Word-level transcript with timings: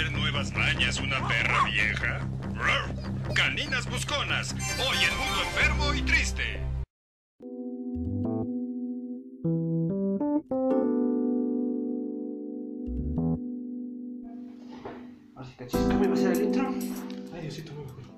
aprender 0.00 0.12
nuevas 0.12 0.52
mañas 0.54 0.98
una 1.00 1.26
perra 1.28 1.64
vieja? 1.64 2.20
Caninas 3.34 3.88
busconas, 3.88 4.54
hoy 4.78 4.96
en 5.04 5.16
Mundo 5.18 5.42
Enfermo 5.42 5.94
y 5.94 6.02
Triste. 6.02 6.60
Ahora 15.34 15.48
sí, 15.48 15.54
cachis, 15.58 15.80
¿cómo 15.80 16.04
iba 16.04 16.14
a 16.14 16.16
ser 16.16 16.32
el 16.32 16.42
intro? 16.44 16.74
Ay, 17.34 17.42
Diosito, 17.42 17.72
me 17.74 17.82
acuerdo. 17.82 18.10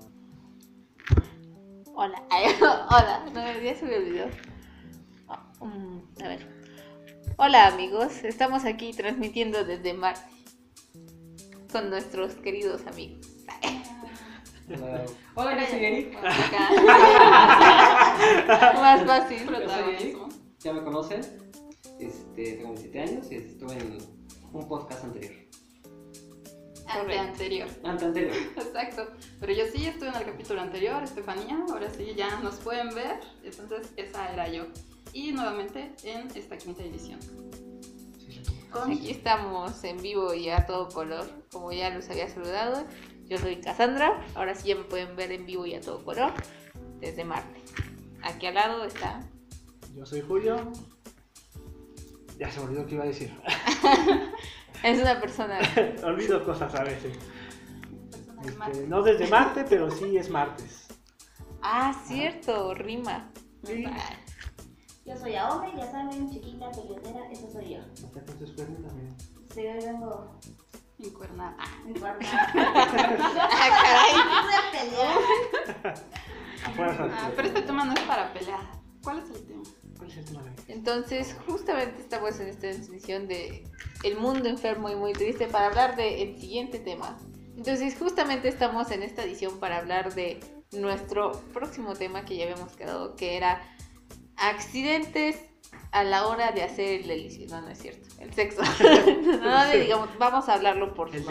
Hola, 1.95 2.23
hola, 2.91 3.25
no, 3.33 3.61
ya 3.61 3.75
se 3.75 3.85
me 3.85 3.97
olvidó. 3.97 4.27
Oh, 5.59 5.69
a 6.23 6.29
ver. 6.29 6.47
Hola 7.39 7.67
amigos, 7.67 8.23
estamos 8.25 8.65
aquí 8.65 8.93
transmitiendo 8.93 9.65
desde 9.65 9.95
Marte 9.95 10.42
con 11.73 11.91
nuestros 11.91 12.35
queridos 12.35 12.87
amigos. 12.87 13.27
Hola, 14.69 15.05
Hola. 15.35 15.57
Más 18.75 19.07
fácil. 19.07 19.47
Protagonismo. 19.47 20.29
Ya 20.61 20.73
me 20.73 20.83
conocen. 20.83 21.21
Este, 21.99 22.53
tengo 22.53 22.75
27 22.75 23.01
años 23.01 23.33
y 23.33 23.37
estuve 23.37 23.75
en 23.75 23.99
un 24.53 24.69
podcast 24.69 25.05
anterior. 25.05 25.33
Ante 26.87 27.19
anterior. 27.19 27.69
Ante 27.85 28.05
anterior. 28.05 28.37
Exacto. 28.57 29.09
Pero 29.41 29.53
yo 29.53 29.65
sí 29.67 29.87
estuve 29.87 30.11
en 30.11 30.17
el 30.17 30.25
capítulo 30.25 30.61
anterior, 30.61 31.03
Estefanía. 31.03 31.65
Ahora 31.69 31.91
sí 31.91 32.15
ya 32.15 32.39
nos 32.41 32.57
pueden 32.57 32.95
ver. 32.95 33.21
Entonces, 33.43 33.93
esa 33.97 34.33
era 34.33 34.49
yo. 34.49 34.67
Y 35.13 35.33
nuevamente 35.33 35.93
en 36.05 36.29
esta 36.37 36.57
quinta 36.59 36.83
edición. 36.83 37.19
Aquí 38.75 39.11
estamos 39.11 39.85
en 39.85 40.01
vivo 40.01 40.33
y 40.35 40.49
a 40.49 40.67
todo 40.67 40.89
color, 40.89 41.29
como 41.53 41.73
ya 41.73 41.91
los 41.91 42.09
había 42.09 42.29
saludado. 42.29 42.85
Yo 43.27 43.39
soy 43.39 43.61
Cassandra, 43.61 44.25
ahora 44.35 44.55
sí 44.55 44.69
ya 44.69 44.77
me 44.77 44.85
pueden 44.85 45.15
ver 45.17 45.33
en 45.33 45.47
vivo 45.47 45.67
y 45.67 45.75
a 45.75 45.81
todo 45.81 46.05
color 46.05 46.33
desde 47.01 47.25
Marte. 47.25 47.61
Aquí 48.23 48.47
al 48.47 48.55
lado 48.55 48.85
está 48.85 49.21
Yo 49.95 50.07
soy 50.07 50.21
Julio. 50.21 50.73
Ya 52.39 52.51
se 52.51 52.61
me 52.61 52.67
olvidó 52.67 52.87
qué 52.87 52.95
iba 52.95 53.05
a 53.05 53.09
decir. 53.09 53.33
Es 54.83 55.01
una 55.01 55.21
persona. 55.21 55.61
Olvido 56.03 56.45
cosas 56.45 56.75
a 56.75 56.83
veces. 56.83 57.17
Este, 58.45 58.87
no 58.89 59.03
desde 59.03 59.29
Marte, 59.29 59.65
pero 59.69 59.89
sí 59.91 60.17
es 60.17 60.29
martes. 60.29 60.89
Ah, 61.63 61.95
cierto, 62.05 62.75
rima. 62.75 63.31
Sí. 63.63 63.85
Ah, 65.03 65.05
Yo 65.05 65.17
soy 65.17 65.35
Aome, 65.37 65.73
ya 65.77 65.91
saben, 65.91 66.31
chiquita, 66.31 66.71
peleonera, 66.71 67.29
eso 67.31 67.51
soy 67.51 67.71
yo. 67.75 67.81
Hasta 67.81 68.25
con 68.25 68.39
tus 68.39 68.53
cuernos 68.53 68.83
también. 68.87 69.15
Sí, 69.53 69.61
hoy 69.67 69.85
vengo 69.85 70.39
Encuernada. 70.99 71.57
en 71.87 71.95
cuarto. 71.99 72.25
Ah, 72.33 73.73
de 74.73 74.79
pelear. 74.79 75.95
A 76.65 76.71
fuerza. 76.71 77.09
Ah, 77.13 77.31
pero 77.35 77.49
este 77.49 77.63
tema 77.63 77.85
no 77.85 77.93
es 77.95 78.01
para 78.01 78.33
pelear. 78.33 78.61
¿Cuál 79.03 79.19
es 79.19 79.31
el 79.31 79.45
tema? 79.47 79.63
¿Cuál 79.99 80.11
es 80.11 80.17
el 80.19 80.25
tema 80.27 80.43
de? 80.43 80.53
Entonces, 80.73 81.37
justamente 81.47 82.01
estamos 82.01 82.39
en 82.39 82.47
esta 82.49 82.61
transmisión 82.71 83.27
de 83.27 83.65
El 84.05 84.17
mundo 84.19 84.49
enfermo 84.49 84.89
y 84.91 84.95
muy 84.95 85.13
triste 85.13 85.49
para 85.49 85.67
hablar 85.67 85.97
del 85.97 86.39
siguiente 86.39 86.79
tema. 86.79 87.19
Entonces, 87.57 87.97
justamente 87.99 88.47
estamos 88.49 88.91
en 88.93 89.03
esta 89.03 89.25
edición 89.25 89.59
para 89.59 89.79
hablar 89.79 90.15
de 90.15 90.39
nuestro 90.71 91.33
próximo 91.53 91.95
tema 91.95 92.25
que 92.25 92.37
ya 92.37 92.45
habíamos 92.45 92.77
quedado, 92.77 93.17
que 93.17 93.37
era 93.37 93.61
accidentes 94.37 95.37
a 95.93 96.05
la 96.05 96.27
hora 96.27 96.53
de 96.53 96.63
hacer 96.63 97.01
el 97.01 97.09
delicioso. 97.09 97.55
No, 97.55 97.63
no 97.63 97.71
es 97.71 97.79
cierto. 97.79 98.09
El 98.19 98.33
sexo. 98.33 98.63
no, 98.83 99.65
le 99.67 99.81
digamos, 99.81 100.09
vamos 100.19 100.49
a 100.49 100.55
hablarlo 100.55 100.95
por 100.95 101.15
El. 101.15 101.25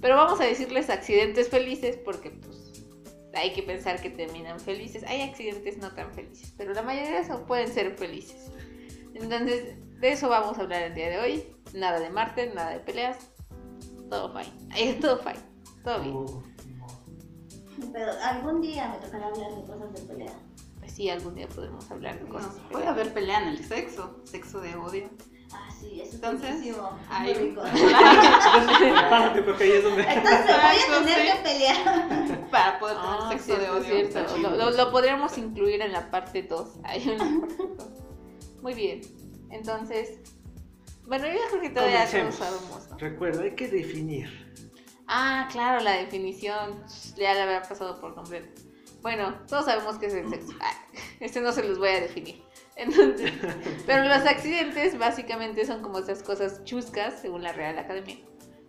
Pero 0.00 0.16
vamos 0.16 0.40
a 0.40 0.44
decirles 0.44 0.88
accidentes 0.88 1.48
felices 1.48 1.98
porque 2.04 2.30
pues 2.30 2.70
hay 3.34 3.52
que 3.52 3.62
pensar 3.62 4.00
que 4.00 4.10
terminan 4.10 4.60
felices. 4.60 5.04
Hay 5.04 5.22
accidentes 5.22 5.78
no 5.78 5.92
tan 5.92 6.12
felices, 6.12 6.54
pero 6.56 6.72
la 6.72 6.82
mayoría 6.82 7.24
son, 7.24 7.46
pueden 7.46 7.68
ser 7.68 7.96
felices. 7.96 8.50
Entonces, 9.14 9.76
de 10.00 10.12
eso 10.12 10.28
vamos 10.28 10.58
a 10.58 10.62
hablar 10.62 10.82
el 10.82 10.94
día 10.94 11.10
de 11.10 11.18
hoy. 11.18 11.44
Nada 11.74 12.00
de 12.00 12.10
Marte, 12.10 12.52
nada 12.54 12.70
de 12.70 12.80
peleas. 12.80 13.18
Todo 14.08 14.32
fine. 14.32 14.94
Todo 15.00 15.18
fine. 15.18 15.40
Todo 15.84 16.00
bien. 16.00 16.14
Oh, 16.16 16.42
Pero 17.92 18.12
algún 18.22 18.60
día 18.60 18.88
me 18.88 19.06
tocará 19.06 19.26
hablar 19.26 19.54
de 19.54 19.62
cosas 19.62 19.92
de 19.94 20.00
pelea. 20.02 20.32
Sí, 21.00 21.08
algún 21.08 21.34
día 21.34 21.48
podremos 21.48 21.90
hablar 21.90 22.18
de 22.18 22.24
No, 22.24 22.34
cosas. 22.34 22.52
puede 22.70 22.86
haber 22.86 23.14
pelea 23.14 23.40
en 23.40 23.48
el 23.48 23.64
sexo. 23.64 24.20
Sexo 24.24 24.60
de 24.60 24.76
odio. 24.76 25.08
Ah, 25.50 25.66
sí, 25.80 25.98
eso 25.98 26.08
es 26.10 26.14
Entonces, 26.16 26.50
buenísimo. 26.56 26.90
ahí- 27.08 27.32
rico. 27.32 27.62
Prepárate 28.78 29.42
porque 29.42 29.64
ahí 29.64 29.72
es 29.72 29.82
donde. 29.84 30.02
Entonces 30.02 30.44
voy 30.44 30.98
a 30.98 31.02
tener 31.02 31.16
sí. 31.16 31.32
que 31.32 31.42
pelear. 31.42 32.50
Para 32.50 32.78
poder 32.78 32.96
tener 32.96 33.16
Ah, 33.18 33.28
sexo 33.30 33.44
cierto, 33.46 33.64
de 33.64 33.70
odio. 33.70 34.10
cierto. 34.10 34.36
Lo, 34.36 34.50
lo- 34.56 34.70
lo 34.72 34.90
podríamos 34.90 35.38
incluir 35.38 35.80
en 35.80 35.92
la 35.92 36.10
parte 36.10 36.42
2. 36.42 36.68
Hay 36.84 37.08
una 37.08 37.40
parte 37.40 37.64
2. 37.78 37.88
Muy 38.60 38.74
bien. 38.74 39.00
Entonces, 39.50 40.18
bueno, 41.06 41.26
yo 41.28 41.32
creo 41.48 41.62
que 41.62 41.70
todavía 41.70 42.06
sabemos, 42.06 42.38
¿no? 42.90 42.98
Recuerda, 42.98 43.42
hay 43.44 43.54
que 43.54 43.68
definir. 43.68 44.52
Ah, 45.06 45.48
claro, 45.50 45.80
la 45.82 45.92
definición 45.92 46.84
ya 47.16 47.32
la 47.32 47.44
había 47.44 47.62
pasado 47.62 47.98
por 48.02 48.14
completo. 48.14 48.60
Bueno, 49.02 49.34
todos 49.48 49.64
sabemos 49.64 49.98
qué 49.98 50.06
es 50.06 50.14
el 50.14 50.28
sexo. 50.28 50.52
Ah, 50.60 50.72
este 51.20 51.40
no 51.40 51.52
se 51.52 51.62
los 51.62 51.78
voy 51.78 51.88
a 51.88 52.00
definir. 52.00 52.42
Entonces, 52.76 53.32
pero 53.86 54.04
los 54.04 54.26
accidentes 54.26 54.98
básicamente 54.98 55.64
son 55.66 55.82
como 55.82 55.98
esas 55.98 56.22
cosas 56.22 56.64
chuscas, 56.64 57.20
según 57.20 57.42
la 57.42 57.52
Real 57.52 57.78
Academia. 57.78 58.16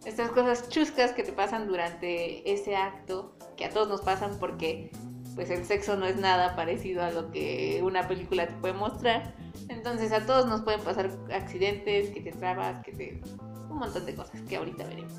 Estas 0.06 0.32
cosas 0.32 0.70
chuscas 0.70 1.12
que 1.12 1.24
te 1.24 1.32
pasan 1.32 1.68
durante 1.68 2.52
ese 2.52 2.76
acto, 2.76 3.36
que 3.56 3.66
a 3.66 3.70
todos 3.70 3.88
nos 3.88 4.02
pasan 4.02 4.38
porque 4.40 4.92
pues 5.36 5.50
el 5.50 5.66
sexo 5.66 5.96
no 5.96 6.06
es 6.06 6.18
nada 6.18 6.56
parecido 6.56 7.04
a 7.04 7.12
lo 7.12 7.32
que 7.32 7.80
una 7.84 8.08
película 8.08 8.48
te 8.48 8.54
puede 8.56 8.74
mostrar. 8.74 9.36
Entonces 9.70 10.12
a 10.12 10.26
todos 10.26 10.48
nos 10.48 10.62
pueden 10.62 10.82
pasar 10.82 11.10
accidentes, 11.32 12.10
que 12.10 12.22
te 12.22 12.32
trabas, 12.32 12.84
que 12.84 12.92
te... 12.92 13.22
un 13.70 13.78
montón 13.78 14.06
de 14.06 14.16
cosas 14.16 14.42
que 14.42 14.58
ahorita 14.58 14.86
veremos. 14.86 15.14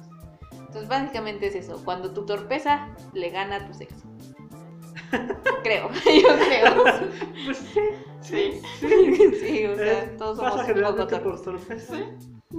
Entonces 0.52 0.88
básicamente 0.88 1.46
es 1.46 1.54
eso, 1.54 1.82
cuando 1.84 2.12
tu 2.12 2.26
torpeza 2.26 2.94
le 3.12 3.30
gana 3.30 3.56
a 3.56 3.66
tu 3.66 3.74
sexo. 3.74 4.11
creo, 5.62 5.90
yo 6.04 6.28
creo. 6.46 6.84
Pues 7.44 7.58
sí. 7.58 7.80
Sí. 8.20 8.62
sí, 9.40 9.66
o 9.66 9.74
sea, 9.76 10.04
Eh, 10.04 10.14
todos 10.16 10.38
pasa 10.38 10.50
somos 10.64 10.68
un 10.68 10.82
poco 10.96 11.22
por. 11.22 11.58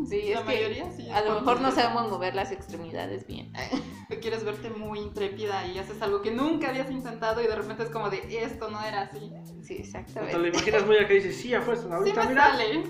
Sí, 0.10 0.32
es 0.32 0.36
La 0.36 0.42
que 0.42 0.46
mayoría 0.56 0.92
sí. 0.92 1.08
a 1.10 1.22
lo 1.22 1.36
mejor 1.36 1.62
no 1.62 1.72
sabemos 1.72 2.10
mover 2.10 2.34
las 2.36 2.52
extremidades 2.52 3.28
bien. 3.28 3.54
que 4.10 4.20
quieres 4.20 4.44
verte 4.44 4.70
muy 4.72 5.00
intrépida 5.00 5.66
y 5.68 5.78
haces 5.78 6.02
algo 6.02 6.22
que 6.22 6.32
nunca 6.32 6.70
habías 6.70 6.90
intentado 6.90 7.42
y 7.42 7.48
de 7.48 7.56
repente 7.56 7.84
es 7.84 7.90
como 7.90 8.10
de 8.10 8.44
esto 8.44 8.70
no 8.72 8.84
era 8.84 9.02
así. 9.04 9.32
Sí, 9.46 9.54
O 9.54 9.64
te 9.64 9.74
lo 9.76 9.80
exactamente. 9.82 10.48
imaginas 10.50 10.86
muy 10.86 10.98
acá 10.98 11.14
y 11.14 11.18
dices, 11.18 11.38
sí, 11.38 11.54
a 11.54 11.62
fuerza, 11.62 11.88
Sí 11.88 11.94
ahorita 11.94 12.24
me 12.24 12.30
mira. 12.30 12.52
sale. 12.52 12.84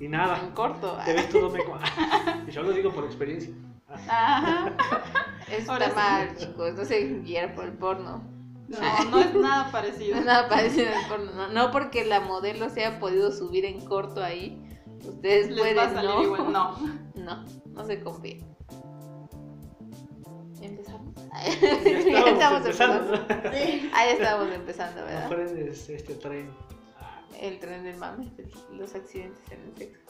Y 0.00 0.08
nada. 0.08 0.38
En 0.40 0.50
corto. 0.50 0.98
Te 1.04 1.12
ves 1.14 1.28
todo 1.30 1.48
meco. 1.48 1.78
Y 2.48 2.50
yo 2.50 2.62
lo 2.64 2.72
digo 2.72 2.92
por 2.92 3.04
experiencia. 3.04 3.54
Ajá. 3.88 4.72
Eso 5.48 5.72
Ahora 5.72 5.86
está 5.86 6.00
sí. 6.00 6.06
mal, 6.26 6.36
chicos. 6.36 6.74
No 6.74 6.84
se 6.84 7.04
guiar 7.22 7.54
por 7.54 7.64
el 7.66 7.72
porno. 7.74 8.22
No, 8.68 9.04
no 9.10 9.20
es 9.20 9.34
nada 9.34 9.64
No 9.66 9.72
parecido. 9.72 10.16
es 10.18 10.24
nada 10.24 10.48
parecido 10.48 10.88
al 10.96 11.08
porno. 11.08 11.32
No, 11.32 11.48
no 11.48 11.70
porque 11.70 12.04
la 12.04 12.20
modelo 12.20 12.70
se 12.70 12.84
haya 12.84 12.98
podido 12.98 13.30
subir 13.32 13.64
en 13.64 13.80
corto 13.84 14.22
ahí. 14.22 14.58
Ustedes 15.04 15.48
Les 15.50 15.58
pueden, 15.58 15.76
va 15.78 15.82
a 15.84 15.92
salir 15.94 16.10
¿no? 16.10 16.22
igual. 16.22 16.52
No. 16.52 16.76
No, 17.14 17.44
no 17.66 17.84
se 17.84 18.00
confíen. 18.02 18.44
¿Empezamos? 20.60 21.14
Ya 22.10 22.20
estábamos 22.30 22.60
empezando. 22.66 23.16
Sí. 23.52 23.90
Ahí 23.94 24.10
estábamos 24.10 24.52
empezando, 24.54 25.00
No 25.00 25.06
¿verdad? 25.06 25.28
frenes 25.28 25.88
este 25.88 26.14
tren. 26.14 26.50
El 27.40 27.58
tren 27.58 27.82
del 27.84 27.96
mame, 27.96 28.30
los 28.72 28.94
accidentes 28.94 29.40
en 29.50 29.60
el 29.68 29.76
sexo. 29.76 30.01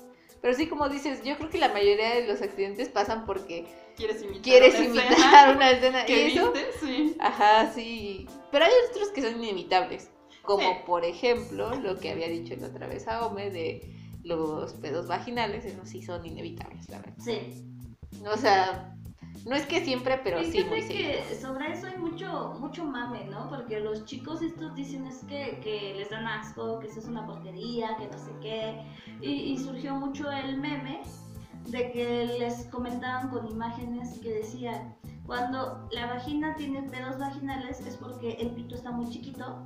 Pero 0.43 0.55
sí, 0.55 0.67
como 0.67 0.89
dices, 0.89 1.23
yo 1.25 1.37
creo 1.39 1.49
que 1.49 1.59
la 1.59 1.69
mayoría 1.69 2.17
de 2.17 2.27
los 2.27 2.43
accidentes 2.43 2.89
pasan 2.89 3.25
porque 3.25 3.65
¿Quieres 3.97 4.23
imitar? 4.23 4.43
quieres 4.43 4.75
una 4.75 4.85
imitar 4.87 5.13
escena 5.13 5.53
una 5.57 5.71
escena. 5.71 6.05
¿Que 6.05 6.29
¿Y 6.29 6.37
eso? 6.37 6.53
viste? 6.53 6.69
Sí. 6.81 7.17
Ajá, 7.21 7.73
sí. 7.73 8.27
Pero 8.51 8.65
hay 8.65 8.73
otros 8.91 9.09
que 9.11 9.23
son 9.23 9.43
inevitables. 9.43 10.11
Como 10.43 10.69
Sí. 10.69 10.77
por 10.85 11.05
ejemplo, 11.05 11.75
lo 11.77 11.99
que 12.01 12.11
había 12.11 12.27
dicho 12.29 12.55
la 12.59 12.67
otra 12.67 12.89
vez 12.89 13.07
a 13.07 13.25
Ome 13.27 13.51
de 13.51 13.95
los 14.25 14.73
pedos 14.75 15.07
vaginales, 15.07 15.65
esos 15.65 15.89
sí 15.89 16.03
son 16.03 16.27
inevitables, 16.27 16.89
la 16.89 16.99
verdad. 16.99 17.15
Sí. 17.19 17.65
O 18.27 18.37
sea, 18.37 18.97
no 19.47 19.57
es 19.57 19.67
que 19.67 19.85
siempre, 19.85 20.21
pero 20.23 20.43
sí 20.45 20.65
muy 20.65 20.83
seguido. 20.83 21.19
sobre 21.41 21.73
eso 21.73 21.87
hay 21.87 21.99
mucho, 21.99 22.55
mucho 22.61 22.85
mame, 22.85 23.25
¿no? 23.25 23.49
Porque 23.49 23.81
los 23.81 24.05
chicos 24.05 24.43
estos 24.43 24.75
dicen 24.75 25.07
es 25.07 25.25
que, 25.25 25.59
que 25.63 25.95
les 25.97 26.11
dan 26.11 26.27
asco, 26.27 26.79
que 26.79 26.87
eso 26.87 27.01
es 27.01 27.07
una 27.07 27.27
porquería, 27.27 27.97
que 27.97 28.07
no 28.07 28.19
sé 28.19 28.31
qué. 28.41 28.83
Y, 29.21 29.53
y 29.53 29.59
surgió 29.59 29.95
mucho 29.95 30.31
el 30.31 30.59
meme 30.59 31.03
de 31.69 31.93
que 31.93 32.37
les 32.39 32.65
comentaban 32.67 33.31
con 33.31 33.49
imágenes 33.49 34.19
que 34.21 34.35
decían, 34.35 34.95
cuando 35.27 35.89
la 35.93 36.07
vagina 36.07 36.55
tiene 36.57 36.83
pedos 36.83 37.19
vaginales 37.19 37.81
es 37.87 37.97
porque 37.97 38.33
el 38.33 38.51
pito 38.51 38.75
está 38.75 38.91
muy 38.91 39.09
chiquito 39.11 39.63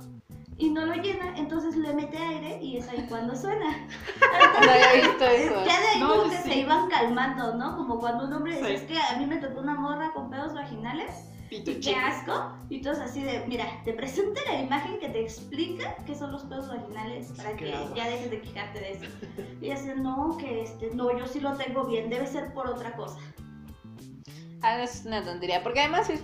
y 0.59 0.69
no 0.69 0.85
lo 0.85 0.93
llena, 0.95 1.37
entonces 1.37 1.75
le 1.75 1.93
mete 1.93 2.17
aire 2.17 2.59
y 2.61 2.77
es 2.77 2.87
ahí 2.89 3.05
cuando 3.09 3.35
suena. 3.35 3.87
No 4.65 4.71
había 4.71 4.93
visto 5.07 5.25
eso. 5.25 5.65
Ya 5.65 5.79
de 5.79 5.87
ahí 5.87 5.99
No, 5.99 6.09
como 6.15 6.29
que 6.31 6.37
sí. 6.37 6.49
se 6.49 6.57
iban 6.59 6.89
calmando, 6.89 7.55
¿no? 7.55 7.77
Como 7.77 7.99
cuando 7.99 8.25
un 8.25 8.33
hombre 8.33 8.55
dice, 8.57 8.67
Sí. 8.67 8.73
es 8.73 8.81
que 8.83 8.97
a 8.99 9.17
mí 9.19 9.25
me 9.25 9.37
tocó 9.37 9.59
una 9.61 9.75
morra 9.75 10.11
con 10.13 10.29
pedos 10.29 10.53
vaginales 10.55 11.11
Pito 11.49 11.71
y 11.71 11.79
qué 11.79 11.95
asco. 11.95 12.51
Y 12.69 12.81
todos 12.81 12.97
así 12.99 13.21
de, 13.23 13.45
mira, 13.47 13.65
te 13.85 13.93
presento 13.93 14.41
la 14.47 14.59
imagen 14.59 14.99
que 14.99 15.07
te 15.09 15.21
explica 15.21 15.95
qué 16.05 16.13
son 16.15 16.31
los 16.31 16.43
pedos 16.43 16.67
vaginales 16.67 17.31
para 17.37 17.51
¿qué 17.55 17.65
que 17.65 17.77
ya 17.95 18.09
dejes 18.09 18.31
de 18.31 18.41
quejarte 18.41 18.79
de 18.79 18.91
eso. 18.91 19.05
Y 19.61 19.71
así, 19.71 19.89
no, 19.95 20.35
que 20.37 20.63
este, 20.63 20.89
no, 20.93 21.17
yo 21.17 21.25
sí 21.27 21.39
lo 21.39 21.53
tengo 21.53 21.85
bien, 21.85 22.09
debe 22.09 22.27
ser 22.27 22.53
por 22.53 22.67
otra 22.67 22.95
cosa. 22.97 23.19
Ah, 24.61 24.81
es 24.81 25.03
una 25.05 25.23
tontería. 25.23 25.61
Porque 25.63 25.81
además 25.81 26.09
es, 26.09 26.21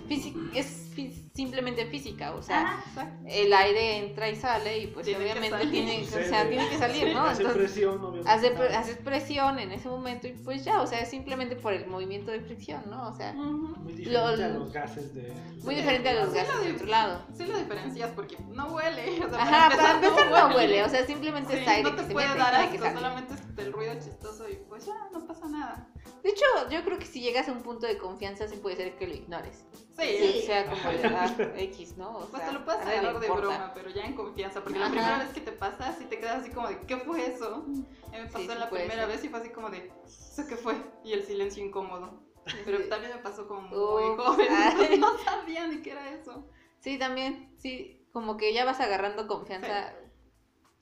es 0.54 0.90
fí- 0.94 1.30
simplemente 1.34 1.86
física. 1.86 2.34
O 2.34 2.42
sea, 2.42 2.78
Ajá. 2.78 3.12
el 3.28 3.52
aire 3.52 3.98
entra 3.98 4.28
y 4.28 4.36
sale 4.36 4.78
y 4.78 4.86
pues 4.88 5.06
Tiene 5.06 5.22
obviamente 5.24 5.66
tiene, 5.68 6.02
o 6.02 6.06
sea, 6.06 6.48
tiene 6.48 6.68
que 6.68 6.78
salir, 6.78 7.14
¿no? 7.14 7.22
Hace 7.24 7.42
Entonces, 7.42 7.70
presión, 7.72 7.98
obviamente. 8.04 8.30
hace, 8.30 8.50
pre- 8.50 8.74
haces 8.74 8.96
presión 8.98 9.58
en 9.60 9.70
ese 9.72 9.88
momento 9.88 10.26
y 10.26 10.32
pues 10.32 10.64
ya, 10.64 10.80
o 10.82 10.86
sea, 10.86 10.98
es 11.00 11.08
simplemente 11.10 11.54
por 11.56 11.72
el 11.72 11.86
movimiento 11.86 12.32
de 12.32 12.40
fricción, 12.40 12.82
¿no? 12.90 13.08
O 13.08 13.12
sea. 13.16 13.32
Muy 13.34 13.92
diferente 13.92 14.10
Lo- 14.12 14.44
a 14.44 14.48
los 14.48 14.72
gases 14.72 15.14
de. 15.14 15.32
muy 15.62 15.74
diferente 15.76 16.08
a 16.08 16.14
los 16.14 16.30
Sí, 16.32 16.36
gases 16.38 16.54
lo 16.56 16.62
de 16.64 16.72
otro 16.72 16.86
lado. 16.86 17.26
Sí 17.36 17.46
lo 17.46 17.58
diferencias 17.58 18.10
porque 18.16 18.36
no 18.52 18.66
huele. 18.74 19.24
O 19.24 19.30
sea, 19.30 19.42
Ajá, 19.42 19.76
para 19.76 19.90
empezar 19.94 20.30
no 20.50 20.56
huele, 20.56 20.82
o 20.82 20.88
sea, 20.88 21.06
simplemente 21.06 21.54
Sí, 21.56 21.62
es 21.62 21.68
aire 21.68 21.82
no 21.84 21.90
que 21.96 22.02
te 22.02 22.08
se 22.08 22.12
puede 22.12 22.26
mete, 22.28 22.38
dar 22.40 22.54
asco, 22.56 22.78
solamente 22.94 23.34
es 23.34 23.40
el 23.64 23.72
ruido 23.72 23.94
chistoso 23.94 24.48
y 24.48 24.56
pues 24.68 24.86
ya, 24.86 24.94
no 25.12 25.24
pasa 25.26 25.46
nada. 25.48 25.88
De 26.22 26.30
hecho, 26.30 26.44
yo 26.70 26.82
creo 26.84 26.98
que 26.98 27.06
si 27.06 27.20
llegas 27.20 27.48
a 27.48 27.52
un 27.52 27.62
punto 27.62 27.86
de 27.86 27.98
confianza 27.98 28.48
sí 28.48 28.56
puede 28.56 28.76
ser 28.76 28.96
que 28.96 29.06
lo 29.06 29.14
ignores. 29.14 29.64
Sí, 29.96 30.16
Sí. 30.18 30.38
O 30.42 30.46
sea, 30.46 30.64
como 30.64 30.90
de 30.90 31.06
ah, 31.06 31.36
X, 31.56 31.96
¿no? 31.96 32.16
O 32.18 32.20
Pues 32.26 32.42
sea, 32.42 32.46
te 32.48 32.52
lo 32.52 32.64
puedes 32.64 32.80
agarrar 32.80 33.20
de 33.20 33.26
importa. 33.26 33.46
broma, 33.48 33.72
pero 33.74 33.90
ya 33.90 34.04
en 34.04 34.14
confianza, 34.14 34.62
porque 34.62 34.78
la 34.78 34.88
primera 34.88 35.18
vez 35.18 35.28
que 35.32 35.40
te 35.40 35.52
pasa, 35.52 35.92
sí 35.98 36.04
te 36.06 36.18
quedas 36.18 36.40
así 36.42 36.50
como 36.50 36.68
de, 36.68 36.80
¿qué 36.80 36.96
fue 36.98 37.26
eso? 37.26 37.64
Mí 37.66 37.84
me 38.12 38.24
pasó 38.26 38.38
Sí, 38.38 38.48
sí 38.48 38.58
la 38.58 38.70
primera 38.70 39.02
ser. 39.02 39.08
vez 39.08 39.24
y 39.24 39.28
fue 39.28 39.38
así 39.40 39.50
como 39.50 39.70
de, 39.70 39.90
¿eso 40.06 40.46
qué 40.48 40.56
fue? 40.56 40.74
Y 41.04 41.12
el 41.12 41.24
silencio 41.24 41.64
incómodo. 41.64 42.22
Pero 42.64 42.78
Sí. 42.78 42.88
también 42.88 43.12
me 43.12 43.18
pasó 43.22 43.46
como 43.46 43.62
muy 43.62 44.16
joven, 44.16 44.48
ay. 44.50 44.98
no 44.98 45.16
sabía 45.18 45.66
ni 45.66 45.80
qué 45.82 45.92
era 45.92 46.10
eso. 46.10 46.46
Sí, 46.80 46.98
también, 46.98 47.54
sí, 47.58 48.06
como 48.12 48.36
que 48.36 48.52
ya 48.52 48.64
vas 48.64 48.80
agarrando 48.80 49.26
confianza 49.26 49.94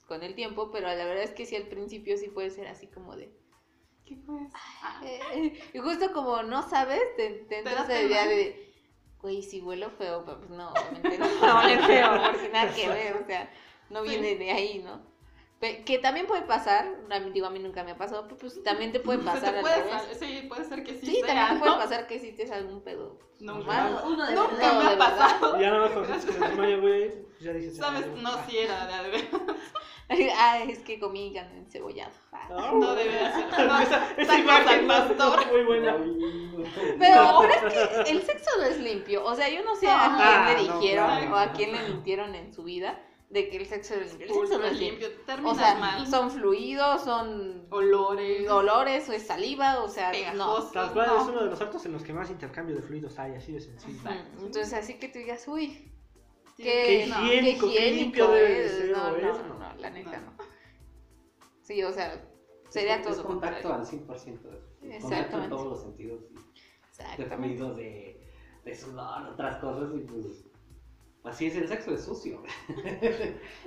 con 0.09 0.23
el 0.23 0.35
tiempo, 0.35 0.71
pero 0.73 0.89
la 0.89 1.05
verdad 1.05 1.23
es 1.23 1.31
que 1.31 1.47
sí 1.47 1.55
al 1.57 1.69
principio 1.69 2.17
sí 2.17 2.29
puede 2.29 2.51
ser 2.51 2.67
así 2.67 2.87
como 2.89 3.15
de... 3.17 3.33
¿Qué? 4.17 4.49
Ah, 4.83 5.01
eh, 5.05 5.71
y 5.73 5.79
justo 5.79 6.13
como 6.13 6.43
no 6.43 6.69
sabes, 6.69 7.01
te, 7.17 7.31
te 7.49 7.59
entras 7.59 7.89
la 7.89 8.03
idea 8.03 8.27
de... 8.27 8.73
Güey, 9.21 9.43
si 9.43 9.61
huelo 9.61 9.91
feo, 9.91 10.25
pues 10.25 10.51
no, 10.51 10.71
obviamente 10.71 11.19
no 11.19 11.27
va 11.43 11.61
a 11.63 11.65
oler 11.65 11.81
feo, 11.85 12.11
porque 12.33 12.49
nada 12.49 12.75
que 12.75 12.89
ver, 12.89 13.17
o 13.17 13.27
sea, 13.27 13.53
no 13.91 14.03
Sí. 14.03 14.09
viene 14.11 14.35
de 14.35 14.51
ahí, 14.51 14.79
¿no? 14.81 15.01
Que 15.87 15.99
también 15.99 16.27
puede 16.27 16.43
pasar, 16.43 16.87
digo, 17.33 17.47
a 17.47 17.51
mí 17.51 17.61
nunca 17.61 17.85
me 17.85 17.93
ha 17.93 17.97
pasado, 17.97 18.25
pero 18.25 18.37
pues 18.37 18.61
también 18.65 18.91
te 18.91 18.99
puede 18.99 19.21
se 19.21 19.25
pasar 19.27 19.51
te 19.53 19.57
al 19.59 19.61
puede 19.61 19.77
revés. 19.77 19.93
sal- 19.93 20.15
sí, 20.19 20.43
puede 20.49 20.65
ser 20.65 20.83
que 20.83 20.95
sí, 20.99 21.07
Sí, 21.07 21.15
sea, 21.17 21.27
también 21.27 21.49
te 21.55 21.59
puede 21.61 21.71
¿no? 21.73 21.79
pasar 21.79 22.07
que 22.09 22.19
si 22.19 22.33
te 22.33 22.47
salga 22.49 22.69
un 22.69 22.83
pedo. 22.83 23.19
Nunca. 23.39 24.01
Uno 24.05 24.27
de 24.27 24.35
nunca 24.35 24.51
verdad. 24.57 24.73
me 24.73 24.79
de 24.81 24.87
ha 24.87 24.91
verdad. 24.91 25.19
pasado. 25.19 25.61
Ya 25.61 25.71
nada 25.71 25.81
más 25.83 25.91
cuando 25.93 26.19
se 26.19 26.33
desmaya, 26.41 26.77
güey, 26.79 27.11
pues 27.11 27.41
ya 27.41 27.53
dije. 27.53 27.71
¿Sabes? 27.71 28.07
No, 28.09 28.31
si 28.49 28.59
era 28.59 28.87
de 28.87 28.95
haber. 28.95 29.29
ah, 30.37 30.59
es 30.69 30.79
que 30.81 30.99
comí 31.01 31.33
gan- 31.33 31.51
encebollado. 31.57 32.11
Ah. 32.33 32.49
Ah, 32.51 32.71
No 32.75 32.95
debe 32.97 33.13
ser. 33.13 33.67
No, 33.69 33.79
esa, 33.83 34.13
esa 34.17 34.39
imagen 34.39 34.69
al 34.69 34.87
no, 34.87 34.95
pastor. 34.95 35.41
es 35.43 35.53
muy 35.53 35.63
buena. 35.65 35.97
Pero, 36.99 37.41
pero 37.41 37.69
es 37.69 38.05
que 38.05 38.11
el 38.11 38.23
sexo 38.23 38.51
no 38.59 38.65
es 38.65 38.79
limpio. 38.81 39.25
O 39.25 39.35
sea, 39.35 39.49
yo 39.49 39.63
no 39.65 39.75
sé 39.77 39.89
a 39.89 40.07
Ah, 40.07 40.45
quién 40.47 40.57
le 40.67 40.69
no, 40.71 40.81
dijeron 40.81 41.07
claro. 41.07 41.33
o 41.35 41.37
a 41.37 41.53
quién 41.53 41.73
le 41.73 41.83
mintieron 41.89 42.35
en 42.35 42.53
su 42.53 42.63
vida 42.65 43.01
de 43.33 43.49
que 43.49 43.57
el 43.57 43.67
sexo 43.67 43.95
es 43.95 44.11
limpio. 44.19 44.27
El 44.27 44.49
sexo 44.49 44.59
no 44.59 44.67
es 44.67 44.79
limpio. 44.79 45.09
limpio. 45.09 45.51
O 45.51 45.55
sea, 45.55 45.75
mal. 45.77 46.07
son 46.07 46.31
fluidos, 46.31 47.03
son 47.03 47.67
olores. 47.71 48.49
olores, 48.51 49.09
o 49.09 49.13
es 49.13 49.27
saliva, 49.27 49.83
o 49.83 49.89
sea, 49.89 50.09
no. 50.09 50.13
Pegajosos. 50.13 50.73
Tal 50.73 50.93
cual 50.93 51.07
No. 51.09 51.23
es 51.23 51.29
uno 51.29 51.45
de 51.45 51.51
los 51.51 51.61
actos 51.61 51.85
en 51.87 51.93
los 51.93 52.03
que 52.03 52.13
más 52.13 52.31
intercambio 52.31 52.77
de 52.77 52.83
fluidos 52.83 53.19
hay, 53.19 53.33
así 53.35 53.53
de 53.53 53.61
sencillo. 53.61 53.97
Exacto. 53.97 54.31
Entonces, 54.47 54.73
así 54.75 54.95
que 54.99 55.09
tú 55.09 55.19
digas, 55.19 55.47
uy, 55.49 55.89
Sí, 56.57 56.65
qué, 56.65 56.73
Qué 56.73 57.07
no, 57.09 57.25
higiénico, 57.25 57.71
qué 57.73 57.91
limpio 57.93 58.29
debe 58.31 58.49
de 58.51 58.65
es. 58.67 58.73
ser, 58.73 58.91
No, 58.91 59.11
no, 59.11 59.17
es, 59.17 59.23
no, 59.25 59.49
no. 59.49 59.59
no, 59.59 59.75
la 59.77 59.91
neta 59.91 60.21
No. 60.21 60.27
no. 60.33 60.37
Sí, 61.63 61.83
o 61.83 61.91
sea, 61.93 62.23
sería 62.69 62.97
es 62.97 63.03
todo 63.03 63.17
lo 63.17 63.25
contacto 63.25 63.69
contrario. 63.71 63.75
al 63.75 63.87
100%. 63.87 64.43
Contacto 64.43 64.83
en 64.83 64.93
Exactamente. 64.93 65.49
todos 65.49 65.67
los 65.69 65.81
sentidos. 65.81 66.21
De 66.31 66.39
Exactamente. 66.91 67.37
fluidos, 67.57 67.77
de, 67.79 68.21
de 68.67 68.75
sudor, 68.77 69.29
otras 69.29 69.57
cosas. 69.63 69.91
Y 69.95 70.01
pues. 70.01 70.45
Así 71.25 71.47
es 71.47 71.57
el 71.57 71.69
sexo, 71.69 71.95
es 71.95 72.05
sucio. 72.05 72.43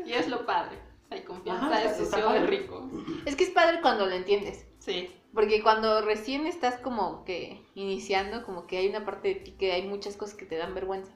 Y 0.05 0.11
es 0.13 0.27
lo 0.27 0.45
padre. 0.45 0.77
Hay 1.09 1.21
confianza, 1.23 1.65
Ajá, 1.67 1.83
es 1.83 1.91
está- 1.91 2.03
está 2.03 2.17
sucio, 2.17 2.35
es 2.43 2.49
rico. 2.49 2.89
Es 3.25 3.35
que 3.35 3.43
es 3.45 3.51
padre 3.51 3.79
cuando 3.81 4.05
lo 4.05 4.13
entiendes. 4.15 4.65
Sí. 4.79 5.09
Porque 5.33 5.61
cuando 5.61 6.01
recién 6.01 6.47
estás 6.47 6.77
como 6.79 7.23
que 7.25 7.61
iniciando, 7.75 8.43
como 8.45 8.67
que 8.67 8.77
hay 8.77 8.87
una 8.89 9.05
parte 9.05 9.29
de 9.29 9.35
ti 9.35 9.51
que 9.51 9.71
hay 9.73 9.87
muchas 9.87 10.17
cosas 10.17 10.35
que 10.35 10.45
te 10.45 10.55
dan 10.57 10.73
vergüenza. 10.73 11.11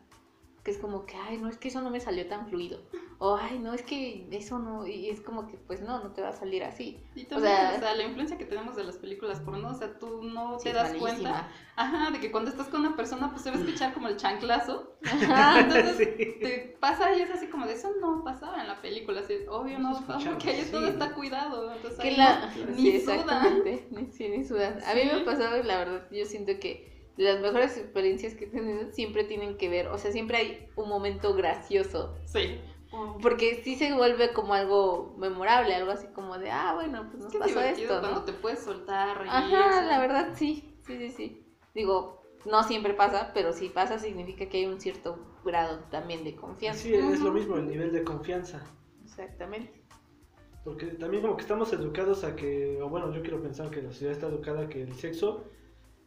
Que 0.63 0.71
es 0.71 0.77
como 0.77 1.05
que, 1.05 1.15
ay, 1.15 1.37
no, 1.37 1.49
es 1.49 1.57
que 1.57 1.69
eso 1.69 1.81
no 1.81 1.89
me 1.89 1.99
salió 1.99 2.27
tan 2.27 2.47
fluido. 2.49 2.81
O, 3.21 3.35
ay, 3.35 3.59
no, 3.59 3.73
es 3.73 3.83
que 3.83 4.27
eso 4.31 4.59
no. 4.59 4.87
Y 4.87 5.09
es 5.09 5.19
como 5.19 5.45
que, 5.45 5.57
pues 5.57 5.81
no, 5.81 6.01
no 6.01 6.13
te 6.13 6.21
va 6.21 6.29
a 6.29 6.33
salir 6.33 6.63
así. 6.63 7.03
Y 7.15 7.25
también, 7.25 7.53
o 7.53 7.57
sea- 7.57 7.79
sea, 7.79 7.93
la 7.95 8.03
influencia 8.03 8.37
que 8.37 8.45
tenemos 8.45 8.77
de 8.77 8.85
las 8.85 8.95
películas 8.95 9.41
porno, 9.41 9.71
o 9.71 9.73
sea, 9.73 9.99
tú 9.99 10.23
no 10.23 10.55
te 10.57 10.71
das 10.71 10.87
malísima. 10.93 10.99
cuenta, 11.11 11.51
ajá, 11.75 12.11
de 12.11 12.21
que 12.21 12.31
cuando 12.31 12.49
estás 12.49 12.67
con 12.69 12.79
una 12.79 12.95
persona, 12.95 13.29
pues 13.31 13.41
se 13.41 13.51
va 13.51 13.57
a 13.57 13.59
escuchar 13.59 13.93
como 13.93 14.07
el 14.07 14.15
chanclazo. 14.15 14.95
Ajá. 15.05 15.59
Entonces, 15.59 15.97
Sí. 15.97 16.15
te 16.39 16.77
pasa 16.79 17.13
y 17.13 17.21
es 17.21 17.29
así 17.29 17.47
como 17.47 17.65
de 17.65 17.73
eso 17.73 17.91
no 17.99 18.23
pasaba 18.23 18.61
en 18.61 18.69
la 18.69 18.81
película, 18.81 19.19
así, 19.19 19.33
obvio 19.49 19.79
no, 19.79 19.99
No 19.99 20.05
porque 20.07 20.49
ahí 20.51 20.67
todo 20.71 20.87
está 20.87 21.13
cuidado. 21.13 21.73
Entonces, 21.73 21.99
Que 21.99 22.09
ahí 22.11 22.15
la... 22.15 22.39
no- 22.55 22.71
ni 22.77 22.99
sudan. 23.01 23.63
Ni, 23.91 24.11
sí, 24.13 24.29
ni 24.29 24.45
sudan. 24.45 24.79
A 24.85 24.93
mí 24.95 25.01
me 25.03 25.11
ha 25.11 25.25
pasado, 25.25 25.61
la 25.63 25.77
verdad, 25.77 26.07
yo 26.09 26.25
siento 26.25 26.53
que 26.61 27.11
las 27.17 27.41
mejores 27.41 27.75
experiencias 27.77 28.33
que 28.33 28.45
he 28.45 28.47
tenido 28.47 28.89
siempre 28.93 29.25
tienen 29.25 29.57
que 29.57 29.67
ver, 29.67 29.87
o 29.89 29.97
sea, 29.97 30.13
siempre 30.13 30.37
hay 30.37 30.69
un 30.77 30.87
momento 30.87 31.33
gracioso. 31.33 32.15
Sí, 32.23 32.61
Porque 33.21 33.61
sí 33.63 33.75
se 33.75 33.93
vuelve 33.93 34.33
como 34.33 34.53
algo 34.53 35.15
memorable, 35.17 35.75
algo 35.75 35.91
así 35.91 36.07
como 36.07 36.37
de, 36.39 36.49
ah, 36.49 36.73
bueno, 36.73 37.07
pues 37.11 37.23
es 37.23 37.33
nos 37.33 37.35
pasó 37.35 37.61
esto, 37.61 37.99
cuando 37.99 38.19
¿no? 38.19 38.23
te 38.23 38.33
puedes 38.33 38.59
soltar, 38.59 39.17
reír. 39.17 39.31
Ajá, 39.31 39.81
la 39.83 39.99
verdad 39.99 40.29
sí, 40.35 40.75
sí, 40.85 40.97
sí, 40.97 41.09
sí. 41.11 41.45
Digo, 41.75 42.23
no 42.45 42.63
siempre 42.63 42.93
pasa, 42.93 43.31
pero 43.33 43.53
si 43.53 43.69
pasa 43.69 43.99
significa 43.99 44.49
que 44.49 44.57
hay 44.57 44.65
un 44.65 44.79
cierto 44.81 45.19
grado 45.45 45.79
también 45.91 46.23
de 46.23 46.35
confianza. 46.35 46.81
Sí, 46.81 46.93
es 46.93 47.19
lo 47.19 47.31
mismo 47.31 47.57
el 47.57 47.67
nivel 47.67 47.91
de 47.91 48.03
confianza. 48.03 48.63
Exactamente. 49.03 49.83
Porque 50.63 50.87
también 50.87 51.21
como 51.21 51.35
que 51.35 51.43
estamos 51.43 51.71
educados 51.73 52.23
a 52.23 52.35
que, 52.35 52.81
o 52.81 52.89
bueno, 52.89 53.13
yo 53.13 53.21
quiero 53.21 53.41
pensar 53.41 53.69
que 53.69 53.81
la 53.81 53.91
sociedad 53.91 54.13
está 54.13 54.27
educada 54.27 54.61
a 54.61 54.69
que 54.69 54.81
el 54.81 54.93
sexo 54.95 55.45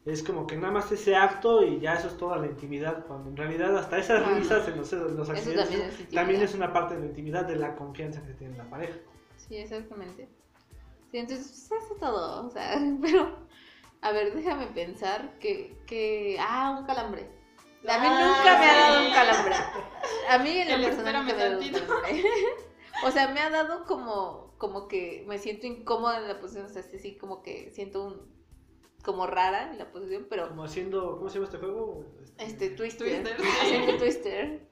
es 0.04 0.23
como 0.23 0.47
que 0.47 0.56
nada 0.56 0.73
más 0.73 0.90
ese 0.92 1.14
acto 1.16 1.62
y 1.64 1.80
ya 1.80 1.94
eso 1.94 2.09
es 2.09 2.16
toda 2.16 2.37
la 2.38 2.47
intimidad, 2.47 3.06
cuando 3.06 3.30
en 3.30 3.37
realidad 3.37 3.76
hasta 3.76 3.99
esas 3.99 4.23
Ah, 4.25 4.35
risas 4.35 4.66
no. 4.66 4.73
en 4.73 4.78
los, 4.78 4.92
en 4.92 5.16
los 5.16 5.28
Eso 5.28 5.32
accidentes 5.32 5.68
también 5.68 5.82
es 5.82 6.00
intimidad. 6.00 6.23
también 6.23 6.42
es 6.42 6.54
una 6.54 6.73
parte 6.73 6.94
de 6.94 7.00
la 7.00 7.06
intimidad, 7.06 7.44
de 7.44 7.56
la 7.56 7.76
confianza 7.76 8.23
que 8.26 8.35
tiene 8.35 8.56
la 8.56 8.68
pareja. 8.68 8.99
Sí, 9.37 9.56
exactamente. 9.56 10.28
Sí, 11.11 11.18
entonces 11.18 11.66
pues, 11.68 11.82
hace 11.85 11.94
todo, 12.00 12.47
o 12.47 12.50
sea, 12.50 12.78
pero, 13.02 13.47
a 14.00 14.12
ver, 14.12 14.35
déjame 14.35 14.66
pensar 14.68 15.38
que, 15.38 15.82
que, 15.87 16.37
ah, 16.40 16.76
un 16.80 16.87
calambre. 16.87 17.30
A 17.88 17.99
mí 17.99 18.06
Ah, 18.09 18.18
nunca 18.18 18.59
me 18.59 18.66
ha 18.71 18.76
dado 18.76 19.06
un 19.06 19.12
calambre. 19.12 19.54
A 20.28 20.38
mí 20.38 20.50
en 20.50 20.68
lo 20.68 20.75
El 20.76 20.82
personal 20.85 21.25
me 21.25 21.32
ha 21.32 21.37
dado 21.37 21.59
un 21.59 21.71
tantito. 21.71 21.87
calambre. 21.87 22.25
O 23.04 23.11
sea, 23.11 23.28
me 23.28 23.40
ha 23.40 23.50
dado 23.50 23.85
como, 23.85 24.54
como 24.59 24.87
que 24.87 25.25
me 25.26 25.38
siento 25.38 25.66
incómoda 25.66 26.18
en 26.18 26.28
la 26.28 26.38
posición, 26.40 26.66
o 26.66 26.68
sea, 26.68 26.82
sí, 26.82 26.99
sí, 27.00 27.16
como 27.16 27.42
que 27.42 27.71
siento 27.71 28.04
un, 28.04 28.42
como 29.02 29.26
rara 29.26 29.71
en 29.71 29.78
la 29.78 29.90
posición, 29.90 30.26
pero, 30.30 30.49
Como 30.49 30.64
haciendo, 30.64 31.16
¿cómo 31.18 31.28
se 31.28 31.35
llama 31.35 31.47
este 31.47 31.59
juego? 31.59 32.04
este, 32.38 32.71
twister, 32.71 33.23
Twister, 33.23 33.37
sí. 33.40 33.49
haciendo 33.62 33.97
twister, 33.99 34.68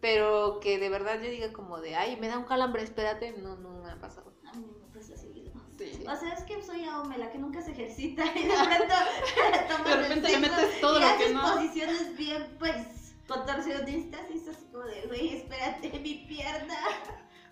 pero 0.00 0.60
que 0.60 0.78
de 0.78 0.88
verdad 0.88 1.20
yo 1.20 1.30
diga 1.30 1.52
como 1.52 1.80
de, 1.80 1.96
ay, 1.96 2.16
me 2.16 2.28
da 2.28 2.38
un 2.38 2.44
calambre, 2.44 2.82
espérate, 2.82 3.32
no, 3.32 3.56
no 3.56 3.82
me 3.82 3.90
ha 3.90 4.00
pasado. 4.00 4.32
A 4.46 4.52
mí 4.54 4.66
me 4.66 4.94
pasa 4.94 5.16
seguido. 5.16 5.52
Sí. 5.78 6.04
O 6.08 6.16
sea, 6.16 6.32
es 6.34 6.42
que 6.44 6.60
soy 6.62 6.84
Aome, 6.84 7.18
la 7.18 7.30
que 7.30 7.38
nunca 7.38 7.62
se 7.62 7.70
ejercita 7.72 8.24
y 8.34 8.44
de 8.44 8.54
pronto 8.54 8.94
tomas 9.68 9.84
De 9.84 9.96
repente 10.08 10.28
le 10.30 10.38
metes 10.38 10.80
todo 10.80 10.98
y 10.98 11.02
lo 11.02 11.18
que 11.18 11.34
no. 11.34 11.54
posiciones 11.54 12.16
bien, 12.16 12.56
pues, 12.58 13.14
contorsionistas 13.28 14.22
y 14.32 14.38
es 14.38 14.48
así 14.48 14.64
como 14.72 14.84
de, 14.84 15.06
güey, 15.06 15.36
espérate, 15.36 15.98
mi 16.00 16.14
pierna. 16.26 16.74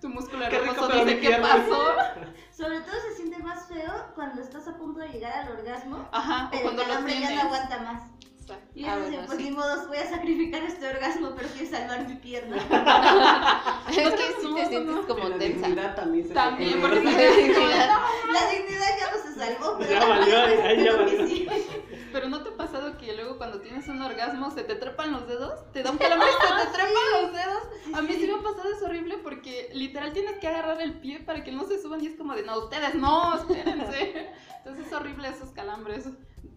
Tu 0.01 0.09
músculo 0.09 0.49
Qué 0.49 0.59
rico, 0.61 0.87
pero 0.89 1.05
dice 1.05 1.15
mi 1.17 1.21
qué 1.21 1.29
pierna". 1.29 1.49
pasó. 1.49 1.95
Sobre 2.57 2.81
todo 2.81 2.95
se 3.09 3.17
siente 3.17 3.39
más 3.43 3.67
feo 3.67 3.93
cuando 4.15 4.43
estás 4.43 4.67
a 4.69 4.77
punto 4.77 5.01
de 5.01 5.09
llegar 5.09 5.33
al 5.33 5.53
orgasmo, 5.59 6.09
Ajá, 6.13 6.47
o 6.47 6.51
pero 6.51 6.57
el 6.57 6.63
cuando 6.77 6.83
lo 6.83 6.89
calambre 6.89 7.21
ya 7.21 7.35
no 7.35 7.41
aguanta 7.43 7.79
más. 7.81 8.03
Y 8.75 8.85
Ah, 8.85 8.95
yo 8.97 9.01
decía, 9.05 9.19
bueno, 9.21 9.27
pues 9.27 9.39
sí. 9.39 9.45
ni 9.45 9.51
modo, 9.51 9.89
voy 9.89 9.97
a 9.97 10.09
sacrificar 10.11 10.63
este 10.63 10.89
orgasmo, 10.89 11.33
pero 11.37 11.49
quiero 11.49 11.71
salvar 11.71 12.07
mi 12.09 12.15
pierna. 12.17 12.57
Es 13.89 13.97
que 13.97 14.05
no, 14.05 14.55
te 14.57 14.67
sientes 14.67 15.07
como 15.07 15.29
la 15.29 15.39
tensa. 15.39 15.67
dignidad 15.67 15.95
también 15.97 16.29
se 16.29 16.35
También, 16.35 16.81
porque 16.81 17.01
de, 17.01 17.49
no. 17.49 18.33
La 18.33 18.51
dignidad 18.51 18.89
ya 18.99 19.11
no 19.13 19.23
se 19.23 19.35
salvó, 19.39 19.77
pero 19.79 19.91
Ya 19.91 20.01
la 20.01 20.07
valió, 20.07 20.33
ya 20.35 20.47
que 20.47 20.91
valió. 20.93 21.27
sí. 21.27 21.47
Pero 22.13 22.29
¿no 22.31 22.43
te 22.43 22.49
ha 22.49 22.57
pasado 22.57 22.97
que 22.97 23.15
luego 23.15 23.37
cuando 23.37 23.61
tienes 23.61 23.87
un 23.89 24.01
orgasmo 24.01 24.51
se 24.51 24.63
te 24.65 24.75
trepan 24.77 25.13
los 25.13 25.27
dedos? 25.29 25.71
¿Te 25.73 25.83
da 25.83 25.91
un 25.91 25.99
calambre 25.99 26.27
y 26.29 26.33
se 26.33 26.65
te 26.67 26.73
trepan 26.73 26.93
los 27.23 27.33
dedos? 27.33 27.63
A 27.95 28.01
mí 28.01 28.15
sí 28.15 28.27
me 28.27 28.35
ha 28.35 28.43
pasado, 28.43 28.71
es 28.75 28.83
horrible 28.83 29.19
porque 29.19 29.69
literal 29.75 30.13
tienes 30.15 30.39
que 30.39 30.49
agarrar 30.49 30.81
el 30.81 30.95
pie 31.01 31.21
para 31.21 31.45
que 31.45 31.53
no 31.53 31.65
se 31.65 31.81
suban 31.83 32.03
y 32.03 32.07
es 32.07 32.15
como 32.17 32.35
de, 32.35 32.43
no, 32.45 32.59
ustedes 32.59 32.95
no, 32.95 33.35
espérense. 33.37 34.29
Entonces 34.59 34.87
es 34.87 34.93
horrible 34.95 35.29
esos 35.29 35.51
calambres. 35.51 36.07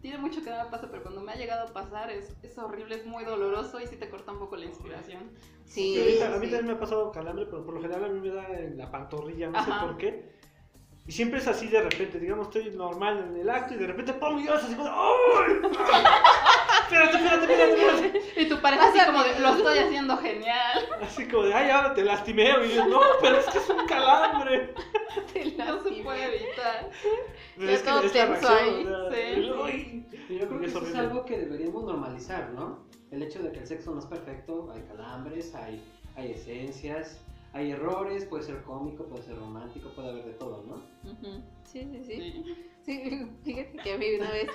Tiene 0.02 0.18
mucho 0.18 0.44
que 0.44 0.50
no 0.50 0.64
me 0.64 0.70
pasa, 0.70 0.88
pero 0.90 1.04
cuando 1.04 1.22
me 1.22 1.32
ha 1.32 1.36
llegado 1.36 1.68
a 1.68 1.74
pasar 1.74 2.10
es, 2.12 2.32
es 2.44 2.58
horrible, 2.58 2.96
es 2.96 3.06
muy 3.06 3.24
doloroso 3.26 3.80
y 3.80 3.88
sí 3.88 3.96
te 3.98 4.10
corta 4.10 4.32
un 4.32 4.40
poco 4.40 4.56
la 4.58 4.66
inspiración. 4.66 5.32
Sí, 5.66 5.96
Sí, 5.96 6.22
a 6.22 6.30
mí 6.30 6.46
sí. 6.48 6.52
también 6.52 6.66
me 6.66 6.72
ha 6.74 6.80
pasado 6.80 7.12
calambre, 7.12 7.46
pero 7.46 7.64
por 7.64 7.76
lo 7.76 7.82
general 7.82 8.06
a 8.06 8.08
mí 8.10 8.20
me 8.20 8.30
da 8.34 8.48
en 8.58 8.78
la 8.78 8.90
pantorrilla, 8.92 9.50
no 9.50 9.64
sé 9.64 9.70
Ajá. 9.72 9.86
por 9.86 9.98
qué. 9.98 10.38
Y 11.08 11.12
siempre 11.12 11.40
es 11.40 11.48
así 11.48 11.68
de 11.68 11.82
repente, 11.82 12.20
digamos, 12.20 12.48
estoy 12.48 12.70
normal 12.72 13.26
en 13.30 13.38
el 13.38 13.50
acto 13.50 13.74
y 13.74 13.78
de 13.78 13.88
repente 13.88 14.14
¡pum! 14.14 14.40
y 14.40 14.46
yo 14.46 14.54
así 14.54 14.74
como 14.76 14.88
¡ay! 14.90 15.54
Espérate, 16.84 17.18
espérate, 17.18 17.54
espérate, 17.54 17.74
espérate. 18.02 18.42
Y 18.42 18.50
tu 18.50 18.62
pareja 18.62 18.90
así 18.90 19.00
como 19.06 19.24
de, 19.24 19.40
lo 19.40 19.50
estoy 19.50 19.78
haciendo 19.78 20.18
genial. 20.18 20.80
Así 21.02 21.28
como 21.28 21.44
de, 21.44 21.54
ay, 21.54 21.70
ahora 21.70 21.94
te 21.94 22.04
lastimé. 22.04 22.50
Y 22.66 22.76
yo, 22.76 22.86
no, 22.88 23.00
pero 23.22 23.38
es 23.38 23.46
que 23.46 23.58
es 23.60 23.70
un 23.70 23.86
calambre. 23.88 24.74
No 25.58 25.84
se 25.84 26.04
puede 26.04 26.36
evitar. 26.36 26.90
Pero 27.58 27.72
es 27.72 27.82
que 27.82 27.90
todo 27.90 28.02
tenso 28.12 28.50
ahí, 28.50 28.88
sí. 29.12 30.06
Yo 30.30 30.48
creo 30.48 30.60
que 30.60 30.66
Es 30.66 30.76
eso 30.76 30.86
es 30.86 30.96
algo 30.96 31.26
que 31.26 31.38
deberíamos 31.40 31.84
normalizar, 31.84 32.52
¿no? 32.52 32.86
El 33.12 33.24
hecho 33.24 33.42
de 33.42 33.52
que 33.52 33.60
el 33.60 33.68
sexo 33.68 33.92
no 33.94 34.00
es 34.00 34.06
perfecto, 34.06 34.72
hay 34.72 34.82
calambres, 34.84 35.56
hay, 35.56 35.84
hay 36.16 36.32
esencias, 36.32 37.20
hay 37.54 37.72
errores, 37.72 38.26
puede 38.26 38.44
ser 38.44 38.62
cómico, 38.62 39.06
puede 39.06 39.24
ser 39.24 39.38
romántico, 39.38 39.90
puede 39.96 40.10
haber 40.10 40.26
de 40.26 40.34
todo, 40.34 40.64
¿no? 40.68 40.84
Sí, 41.64 41.88
sí, 41.92 42.04
sí. 42.04 42.44
Sí. 42.44 42.56
Sí, 42.86 43.32
fíjate 43.44 43.78
que 43.84 43.94
a 43.94 43.98
mí 43.98 44.06
una 44.20 44.32
vez 44.32 44.50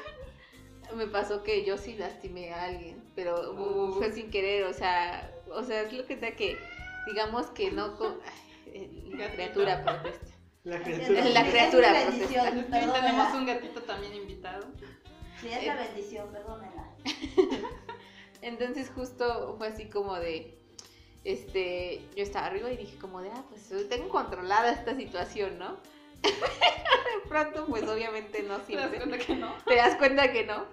me 0.96 1.06
pasó 1.08 1.42
que 1.42 1.64
yo 1.64 1.76
sí 1.76 1.94
lastimé 1.94 2.52
a 2.52 2.64
alguien, 2.64 3.02
pero 3.16 3.52
uh, 3.52 3.88
Uh. 3.88 3.92
fue 3.94 4.12
sin 4.12 4.30
querer, 4.30 4.64
o 4.64 4.73
sea, 4.73 5.30
o 5.50 5.62
sea, 5.62 5.82
es 5.82 5.92
lo 5.92 6.06
que 6.06 6.16
sea 6.16 6.37
que, 6.37 6.56
digamos 7.06 7.46
que 7.49 7.70
no 7.73 7.96
con... 7.96 8.18
ay, 8.73 9.12
La 9.16 9.32
criatura 9.32 9.82
protesta. 9.84 10.33
La 10.64 10.83
criatura. 10.83 11.25
la 11.25 11.47
criatura 11.47 12.00
Es 12.00 12.14
protesta. 12.14 12.92
Tenemos 12.92 13.35
un 13.35 13.47
gatito 13.47 13.83
también 13.83 14.14
invitado. 14.14 14.66
Sí, 15.40 15.49
es 15.49 15.66
la 15.66 15.76
bendición, 15.76 16.33
perdónenla. 16.33 16.88
Entonces 18.42 18.90
justo 18.94 19.56
fue 19.59 19.68
así 19.68 19.90
como 19.90 20.16
de, 20.16 20.59
este, 21.25 22.00
yo 22.16 22.23
estaba 22.23 22.47
arriba 22.47 22.71
y 22.71 22.78
dije 22.78 22.97
como 22.99 23.21
de, 23.21 23.30
ah, 23.30 23.44
pues 23.50 23.88
tengo 23.88 24.09
controlada 24.09 24.73
esta 24.73 24.97
situación, 24.97 25.59
¿no? 25.59 25.76
de 26.23 27.28
pronto, 27.28 27.66
pues 27.66 27.83
obviamente 27.85 28.42
no 28.42 28.59
¿Te 28.61 28.76
das 28.76 28.90
siempre. 28.90 28.99
cuenta 28.99 29.18
que 29.18 29.35
no? 29.37 29.54
te 29.66 29.76
das 29.76 29.97
cuenta 29.97 30.33
que 30.33 30.44
no. 30.47 30.64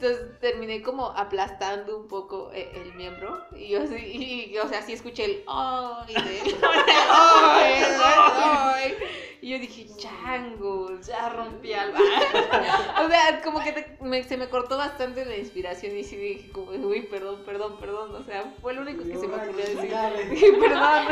Entonces 0.00 0.38
terminé 0.38 0.80
como 0.80 1.06
aplastando 1.06 1.98
un 1.98 2.06
poco 2.06 2.52
eh, 2.54 2.70
el, 2.72 2.94
miembro 2.94 3.44
y 3.56 3.70
yo 3.70 3.82
así, 3.82 3.96
y, 3.96 4.56
o 4.58 4.68
sea, 4.68 4.80
sí 4.80 4.92
escuché 4.92 5.24
el 5.24 5.42
¡ay! 5.48 6.14
de 6.14 6.54
¡ay! 7.10 8.94
Y 9.40 9.50
yo 9.50 9.58
dije, 9.58 9.88
changos, 9.96 11.04
Ya 11.04 11.30
rompí 11.30 11.72
algo. 11.72 11.96
o 13.04 13.08
sea, 13.08 13.40
como 13.42 13.60
que 13.60 13.72
te- 13.72 13.98
me- 14.00 14.22
se 14.22 14.36
me 14.36 14.48
cortó 14.48 14.76
bastante 14.76 15.24
la 15.24 15.36
inspiración 15.36 15.96
y 15.96 16.04
sí 16.04 16.16
dije 16.16 16.52
como, 16.52 16.70
uy, 16.70 17.02
perdón, 17.02 17.42
perdón, 17.44 17.78
perdón. 17.80 18.14
O 18.14 18.22
sea, 18.22 18.54
fue 18.62 18.74
lo 18.74 18.82
único 18.82 19.02
que 19.04 19.16
se 19.16 19.26
me 19.26 19.34
ocurrió 19.34 19.64
decir. 19.64 19.94
Dije, 20.30 20.52
perdón. 20.52 21.06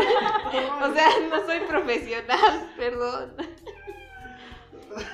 O 0.83 0.95
sea, 0.95 1.09
no 1.29 1.45
soy 1.45 1.61
profesional, 1.61 2.73
perdón. 2.77 3.35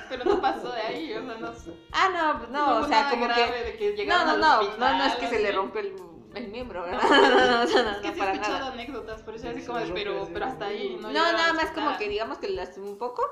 Pero 0.09 0.25
no 0.25 0.41
pasó 0.41 0.71
de 0.71 0.81
ahí, 0.81 1.13
o 1.13 1.23
sea, 1.25 1.35
no. 1.39 1.53
Ah, 1.91 2.09
no, 2.13 2.39
pues 2.39 2.49
no, 2.51 2.65
hubo 2.65 2.85
o 2.85 2.87
sea, 2.87 2.99
nada 3.01 3.09
como 3.11 3.25
grave 3.25 3.75
que... 3.77 3.89
de 3.89 3.95
que 3.95 4.05
No, 4.05 4.25
no, 4.25 4.37
no, 4.37 4.59
hospital, 4.59 4.79
no, 4.79 4.97
no 4.97 5.03
es 5.05 5.15
que 5.15 5.27
se 5.27 5.39
le 5.39 5.51
rompe 5.51 5.79
el, 5.79 5.95
el 6.35 6.47
miembro, 6.49 6.83
¿verdad? 6.83 6.99
No, 7.09 7.19
no, 7.21 7.29
no, 7.29 7.83
no, 7.83 7.91
Es 7.91 7.97
que 7.97 8.07
no, 8.09 8.13
sí 8.13 8.19
he 8.21 8.31
escuchado 8.31 8.59
nada. 8.59 8.71
anécdotas, 8.73 9.21
por 9.23 9.35
eso 9.35 9.43
Sí, 9.47 9.57
así 9.57 9.65
como 9.65 9.79
pero, 9.93 10.27
pero 10.33 10.45
hasta 10.45 10.65
ahí. 10.65 10.97
No, 11.01 11.09
No, 11.09 11.31
nada 11.31 11.53
más 11.53 11.71
como 11.71 11.97
que 11.97 12.09
digamos 12.09 12.37
que 12.39 12.47
le 12.49 12.55
lastimó 12.55 12.87
un 12.89 12.97
poco 12.97 13.23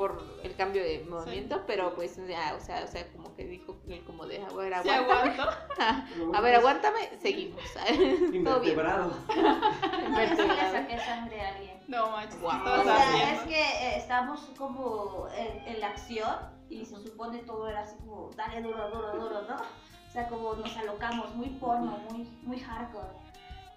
por 0.00 0.16
el 0.42 0.56
cambio 0.56 0.82
de 0.82 1.04
movimiento, 1.04 1.62
pero 1.66 1.94
pues 1.94 2.16
ya, 2.26 2.54
o 2.56 2.60
sea, 2.60 2.84
o 2.84 2.86
sea, 2.86 3.06
como 3.12 3.36
que 3.36 3.44
dijo 3.44 3.76
él 3.86 4.02
como 4.04 4.24
de, 4.24 4.42
a 4.42 4.48
ver, 4.48 4.72
Sí. 4.82 4.88
A 6.34 6.40
ver, 6.40 6.54
aguántame, 6.54 7.18
seguimos. 7.20 7.60
Todo 8.44 8.60
bien. 8.60 8.78
Le 10.16 10.36
saqué 10.36 10.98
sangre 11.00 11.42
a 11.42 11.48
alguien. 11.54 11.80
No 11.86 12.12
manches, 12.12 12.36
¿qué 12.36 12.40
Guau. 12.40 12.56
estabas 12.56 12.80
O 12.80 12.84
sea, 12.84 13.34
es 13.34 13.42
que 13.42 13.60
eh, 13.60 13.96
estábamos 13.98 14.40
como 14.56 15.28
en, 15.36 15.68
en 15.68 15.80
la 15.80 15.88
acción 15.88 16.34
y 16.70 16.86
se 16.86 16.96
supone 16.96 17.40
todo 17.40 17.68
era 17.68 17.80
así 17.80 17.96
como, 17.96 18.30
dale 18.34 18.62
duro, 18.62 18.88
duro, 18.90 19.12
duro, 19.20 19.42
¿no? 19.42 19.56
O 19.56 20.10
sea, 20.10 20.28
como 20.28 20.54
nos 20.54 20.74
alocamos, 20.78 21.34
muy 21.34 21.50
porno, 21.50 21.98
muy, 22.08 22.22
muy 22.42 22.58
hardcore. 22.58 23.18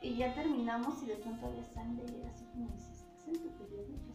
Y 0.02 0.16
ya 0.16 0.34
terminamos 0.34 1.04
y 1.04 1.08
de 1.08 1.16
pronto 1.18 1.48
había 1.48 1.66
sangre 1.66 2.06
y 2.14 2.22
era 2.22 2.30
así 2.30 2.46
como, 2.46 2.70
dices, 2.70 3.06
¿estás 3.12 3.28
en 3.28 3.44
tu 3.44 3.50
periodo? 3.58 4.13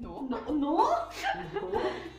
No. 0.00 0.22
no, 0.28 0.40
no. 0.52 0.88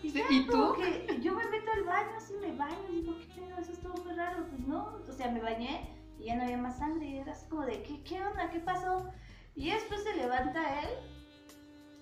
Y, 0.03 0.09
Sí, 0.09 0.19
ya 0.19 0.25
¿y 0.29 0.45
como 0.47 0.73
tú? 0.73 0.81
que 0.81 1.19
yo 1.21 1.33
me 1.33 1.45
meto 1.47 1.71
al 1.71 1.83
baño, 1.83 2.09
así 2.17 2.33
me 2.41 2.51
baño, 2.55 2.75
y 2.89 3.01
digo, 3.01 3.13
¿qué 3.19 3.41
pedo? 3.41 3.57
Eso 3.59 3.71
estuvo 3.71 3.93
muy 4.03 4.13
raro. 4.13 4.45
Pues 4.49 4.67
no, 4.67 4.99
o 5.07 5.11
sea, 5.13 5.29
me 5.31 5.39
bañé 5.41 5.89
y 6.19 6.25
ya 6.25 6.35
no 6.35 6.43
había 6.43 6.57
más 6.57 6.77
sangre. 6.77 7.05
Y 7.07 7.17
era 7.17 7.31
así 7.31 7.47
como 7.49 7.65
de, 7.65 7.81
¿qué, 7.83 8.01
qué 8.03 8.21
onda? 8.23 8.49
¿Qué 8.49 8.59
pasó? 8.59 9.09
Y 9.55 9.69
después 9.71 10.03
se 10.03 10.15
levanta 10.15 10.81
él 10.81 10.89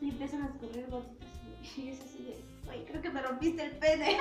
y 0.02 0.10
empiezan 0.10 0.44
a 0.44 0.48
escurrir 0.48 0.88
gotitas. 0.90 1.28
Y 1.78 1.90
es 1.90 2.00
así 2.02 2.24
de, 2.24 2.44
oye, 2.70 2.86
creo 2.86 3.02
que 3.02 3.10
me 3.10 3.22
rompiste 3.22 3.64
el 3.64 3.72
pene. 3.78 4.18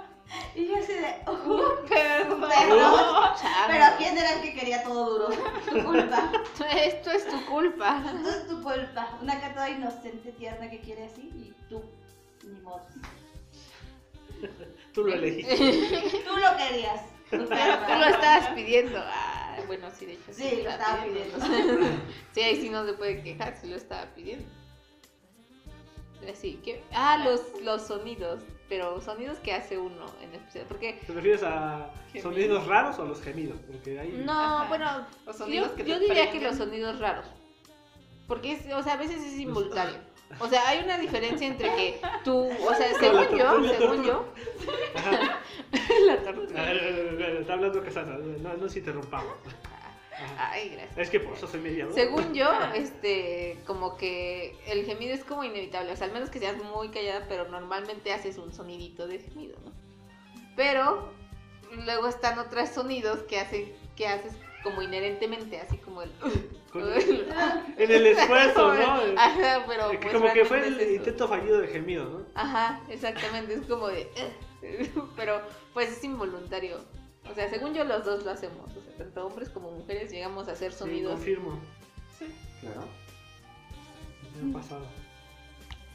y 0.54 0.66
yo 0.68 0.76
así 0.76 0.92
de, 0.92 1.14
"Oh, 1.26 1.70
Perdón. 1.88 2.40
Pero 3.68 3.84
¿quién 3.98 4.16
era 4.18 4.34
el 4.34 4.42
que 4.42 4.54
quería 4.54 4.82
todo 4.84 5.10
duro? 5.18 5.28
Tu 5.70 5.84
culpa. 5.84 6.30
Esto 6.76 7.10
es 7.10 7.26
tu 7.28 7.44
culpa. 7.46 8.02
Culpa. 8.66 9.18
Una 9.22 9.40
cara 9.40 9.54
toda 9.54 9.70
inocente, 9.70 10.32
tierna 10.32 10.68
que 10.68 10.80
quiere 10.80 11.04
así 11.04 11.30
y 11.34 11.54
tú, 11.68 11.82
ni 12.44 12.60
modo. 12.60 12.82
Tú 14.92 15.04
lo 15.04 15.14
elegiste. 15.14 15.56
Tú 16.26 16.36
lo 16.36 16.56
querías. 16.56 17.02
Tú 17.30 17.36
lo 17.38 17.44
estabas 17.44 18.48
pidiendo. 18.54 18.98
Ah, 19.02 19.56
bueno, 19.66 19.88
sí, 19.96 20.06
de 20.06 20.12
hecho. 20.14 20.32
Sí, 20.32 20.62
lo 20.62 20.70
estaba 20.70 21.04
pidiendo. 21.04 21.38
Sí, 22.32 22.40
ahí 22.40 22.60
sí 22.60 22.68
no 22.70 22.84
se 22.84 22.92
puede 22.94 23.22
quejar, 23.22 23.56
se 23.56 23.66
lo 23.68 23.76
estaba 23.76 24.06
pidiendo. 24.14 24.46
Así 26.30 26.54
que. 26.64 26.82
Ah, 26.92 27.22
los, 27.24 27.62
los 27.62 27.82
sonidos. 27.82 28.42
Pero 28.68 29.00
sonidos 29.00 29.38
que 29.38 29.52
hace 29.52 29.78
uno 29.78 30.06
en 30.22 30.34
especial. 30.34 30.66
Porque. 30.66 31.00
¿Te 31.06 31.12
refieres 31.12 31.42
a 31.44 31.92
Gemidos. 32.12 32.32
sonidos 32.32 32.66
raros 32.66 32.98
o 32.98 33.02
a 33.02 33.06
los 33.06 33.22
gemidos? 33.22 33.58
Porque 33.64 34.00
ahí... 34.00 34.22
No, 34.24 34.32
Ajá. 34.32 34.68
bueno. 34.68 35.06
Los 35.24 35.36
sonidos 35.36 35.68
yo 35.70 35.76
que 35.76 35.84
te 35.84 35.90
yo 35.90 36.00
diría 36.00 36.32
que 36.32 36.40
los 36.40 36.56
sonidos 36.56 36.98
raros. 36.98 37.26
Porque, 38.26 38.52
es, 38.52 38.72
o 38.72 38.82
sea, 38.82 38.94
a 38.94 38.96
veces 38.96 39.22
es 39.22 39.32
simultáneo. 39.32 40.00
O 40.40 40.48
sea, 40.48 40.68
hay 40.68 40.82
una 40.82 40.98
diferencia 40.98 41.46
entre 41.46 41.68
que 41.76 42.00
tú. 42.24 42.48
O 42.48 42.74
sea, 42.74 42.92
según 42.98 43.38
yo, 43.38 43.68
según 43.78 44.04
yo. 44.04 44.26
La 46.06 46.16
tortuga. 46.22 46.72
Está 46.72 47.52
hablando 47.52 47.82
Casana, 47.84 48.18
no 48.42 48.56
nos 48.56 48.76
interrumpamos. 48.76 49.36
Ay, 50.38 50.70
gracias. 50.70 50.98
Es 50.98 51.10
que 51.10 51.20
por 51.20 51.34
eso 51.34 51.46
soy 51.46 51.60
mediador. 51.60 51.94
Según 51.94 52.34
yo, 52.34 52.48
este, 52.74 53.58
como 53.66 53.96
que 53.96 54.56
el 54.66 54.84
gemido 54.84 55.14
es 55.14 55.24
como 55.24 55.44
inevitable, 55.44 55.92
o 55.92 55.96
sea, 55.96 56.06
al 56.06 56.12
menos 56.12 56.30
que 56.30 56.38
seas 56.38 56.56
muy 56.56 56.88
callada, 56.88 57.26
pero 57.28 57.48
normalmente 57.48 58.12
haces 58.12 58.38
un 58.38 58.52
sonidito 58.52 59.06
de 59.06 59.18
gemido, 59.18 59.58
¿no? 59.64 59.72
Pero 60.56 61.12
luego 61.84 62.08
están 62.08 62.38
otros 62.38 62.70
sonidos 62.70 63.20
que 63.24 63.38
hacen, 63.38 63.72
que 63.94 64.08
haces 64.08 64.34
como 64.62 64.82
inherentemente, 64.82 65.60
así 65.60 65.78
como 65.78 66.02
el... 66.02 66.10
En 67.78 67.90
el 67.90 68.06
esfuerzo, 68.06 68.74
¿no? 68.74 69.00
Ajá, 69.18 69.64
pero 69.66 69.90
pues 70.00 70.12
como 70.14 70.32
que 70.32 70.44
fue 70.44 70.66
el 70.66 70.78
es 70.80 70.92
intento 70.96 71.26
fallido 71.28 71.58
de 71.60 71.68
gemido, 71.68 72.04
¿no? 72.04 72.26
Ajá, 72.34 72.80
exactamente, 72.88 73.54
es 73.54 73.62
como 73.62 73.88
de... 73.88 74.10
Pero 75.16 75.40
pues 75.72 75.90
es 75.90 76.04
involuntario. 76.04 76.78
O 77.30 77.34
sea, 77.34 77.48
según 77.48 77.74
yo 77.74 77.84
los 77.84 78.04
dos 78.04 78.24
lo 78.24 78.30
hacemos, 78.30 78.70
o 78.76 78.80
sea, 78.82 78.96
tanto 78.98 79.26
hombres 79.26 79.48
como 79.48 79.70
mujeres 79.70 80.10
llegamos 80.12 80.48
a 80.48 80.52
hacer 80.52 80.72
Sí, 80.72 80.78
sonidos. 80.78 81.12
confirmo. 81.14 81.60
Claro. 82.60 82.82
Me 84.42 84.50
ha 84.50 84.54
pasado. 84.60 84.86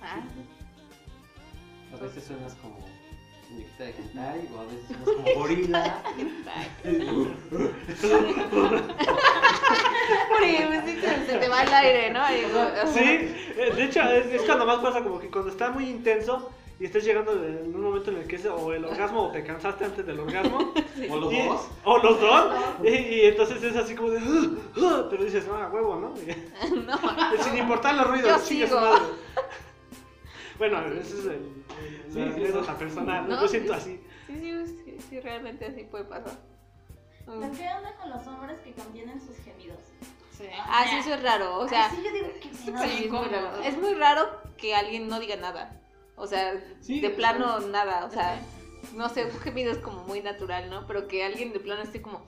Ah, 0.01 0.22
A 1.94 2.01
veces 2.03 2.24
suenas 2.24 2.56
como 2.56 2.80
muñequita 3.51 3.84
de 3.84 3.89
hentai 3.91 4.50
o 4.55 4.60
a 4.60 4.63
veces 4.65 4.98
como 5.03 5.39
gorila. 5.39 6.03
Porque 10.29 10.65
pues, 10.67 10.84
sí, 10.86 11.00
se, 11.27 11.38
te 11.38 11.48
va 11.48 11.63
el 11.63 11.74
aire, 11.74 12.10
¿no? 12.12 12.20
Y, 12.36 12.46
o 12.46 12.50
sea, 12.50 12.88
Sí, 12.88 13.00
eh, 13.03 13.74
de 13.75 13.84
hecho 13.84 14.01
es, 14.01 14.25
es 14.27 14.41
cuando 14.43 14.65
más 14.65 14.79
pasa 14.79 15.01
como 15.03 15.20
que 15.20 15.29
cuando 15.29 15.51
está 15.51 15.70
muy 15.72 15.86
intenso 15.89 16.50
y 16.79 16.86
estés 16.86 17.03
llegando 17.05 17.31
en 17.34 17.74
un 17.75 17.81
momento 17.81 18.10
en 18.12 18.17
el 18.17 18.27
que 18.27 18.38
es 18.38 18.46
o 18.48 18.74
el 18.74 18.84
orgasmo 18.86 19.27
o 19.27 19.31
te 19.31 19.43
cansaste 19.43 19.86
antes 19.86 20.05
del 20.05 20.20
orgasmo. 20.20 20.74
O 21.10 21.15
los 21.17 21.34
y- 21.34 21.48
dos. 21.48 21.62
O 21.84 21.98
los 21.98 22.22
dos. 22.22 22.53
Y, 22.84 22.89
y 22.89 23.22
entonces 23.25 23.62
es 23.63 23.75
así 23.75 23.96
como 23.96 24.12
de. 24.12 24.20
"Uh, 24.20 24.58
uh", 24.77 25.08
pero 25.10 25.24
dices, 25.24 25.48
no, 25.48 25.55
a 25.55 25.67
huevo, 25.70 25.96
¿no? 25.96 26.10
no, 26.75 27.00
Sin 27.43 27.58
importar 27.58 27.96
los 27.96 28.08
ruidos. 28.08 28.29
Yo 28.29 28.38
sigo. 28.39 28.79
Bueno, 30.62 30.80
ese 30.94 31.00
es 31.18 31.25
el, 31.25 31.32
el- 31.32 32.12
Sí, 32.13 32.20
la 32.20 32.25
sí, 32.34 32.39
anécdota 32.41 32.74
sí. 32.74 32.80
personal. 32.80 33.27
¿no? 33.27 33.41
Yo 33.41 33.48
siento 33.48 33.74
sí. 33.74 33.80
así. 33.80 34.01
sí, 34.27 34.39
sí, 34.68 34.84
sí, 34.86 34.98
sí, 35.10 35.20
realmente 35.20 35.65
así 35.65 35.84
puede 35.86 36.03
pasar. 36.03 36.38
Pero 37.25 37.38
Mm. 37.39 37.51
¿Qué 37.56 37.68
onda 37.77 37.96
con 37.96 38.10
los 38.12 38.27
hombres 38.27 38.60
que 38.60 38.74
contienen 38.74 39.20
sus 39.20 39.38
gemidos? 39.38 39.80
Sí. 40.38 40.46
Ah, 40.68 40.86
sí, 40.88 40.98
eso 40.98 41.15
es 41.15 41.24
raro, 41.24 41.60
o 41.60 41.68
sea, 41.68 41.89
Ay, 41.89 41.96
sí, 41.98 42.03
yo 42.03 42.12
digo 42.12 42.27
que 42.39 42.50
es 42.50 42.65
muy 42.65 43.06
incómodo. 43.06 43.30
raro. 43.32 43.63
Es 43.63 43.77
muy 43.77 43.94
raro 43.96 44.41
que 44.58 44.75
alguien 44.75 45.08
no 45.08 45.20
diga 45.20 45.36
nada. 45.38 45.82
O 46.15 46.27
sea, 46.27 46.53
Sí, 46.80 47.00
de 47.00 47.10
plano 47.10 47.60
nada, 47.62 48.06
o 48.06 48.12
sea, 48.12 48.39
no 48.96 49.10
sé, 49.10 49.25
un 49.25 49.39
gemido 49.39 49.72
es 49.72 49.80
como 49.80 50.03
muy 50.03 50.22
natural, 50.22 50.70
¿no? 50.70 50.86
Pero 50.86 51.08
que 51.08 51.24
alguien 51.24 51.53
de 51.53 51.60
plano 51.60 51.82
esté 51.82 52.03
como 52.03 52.24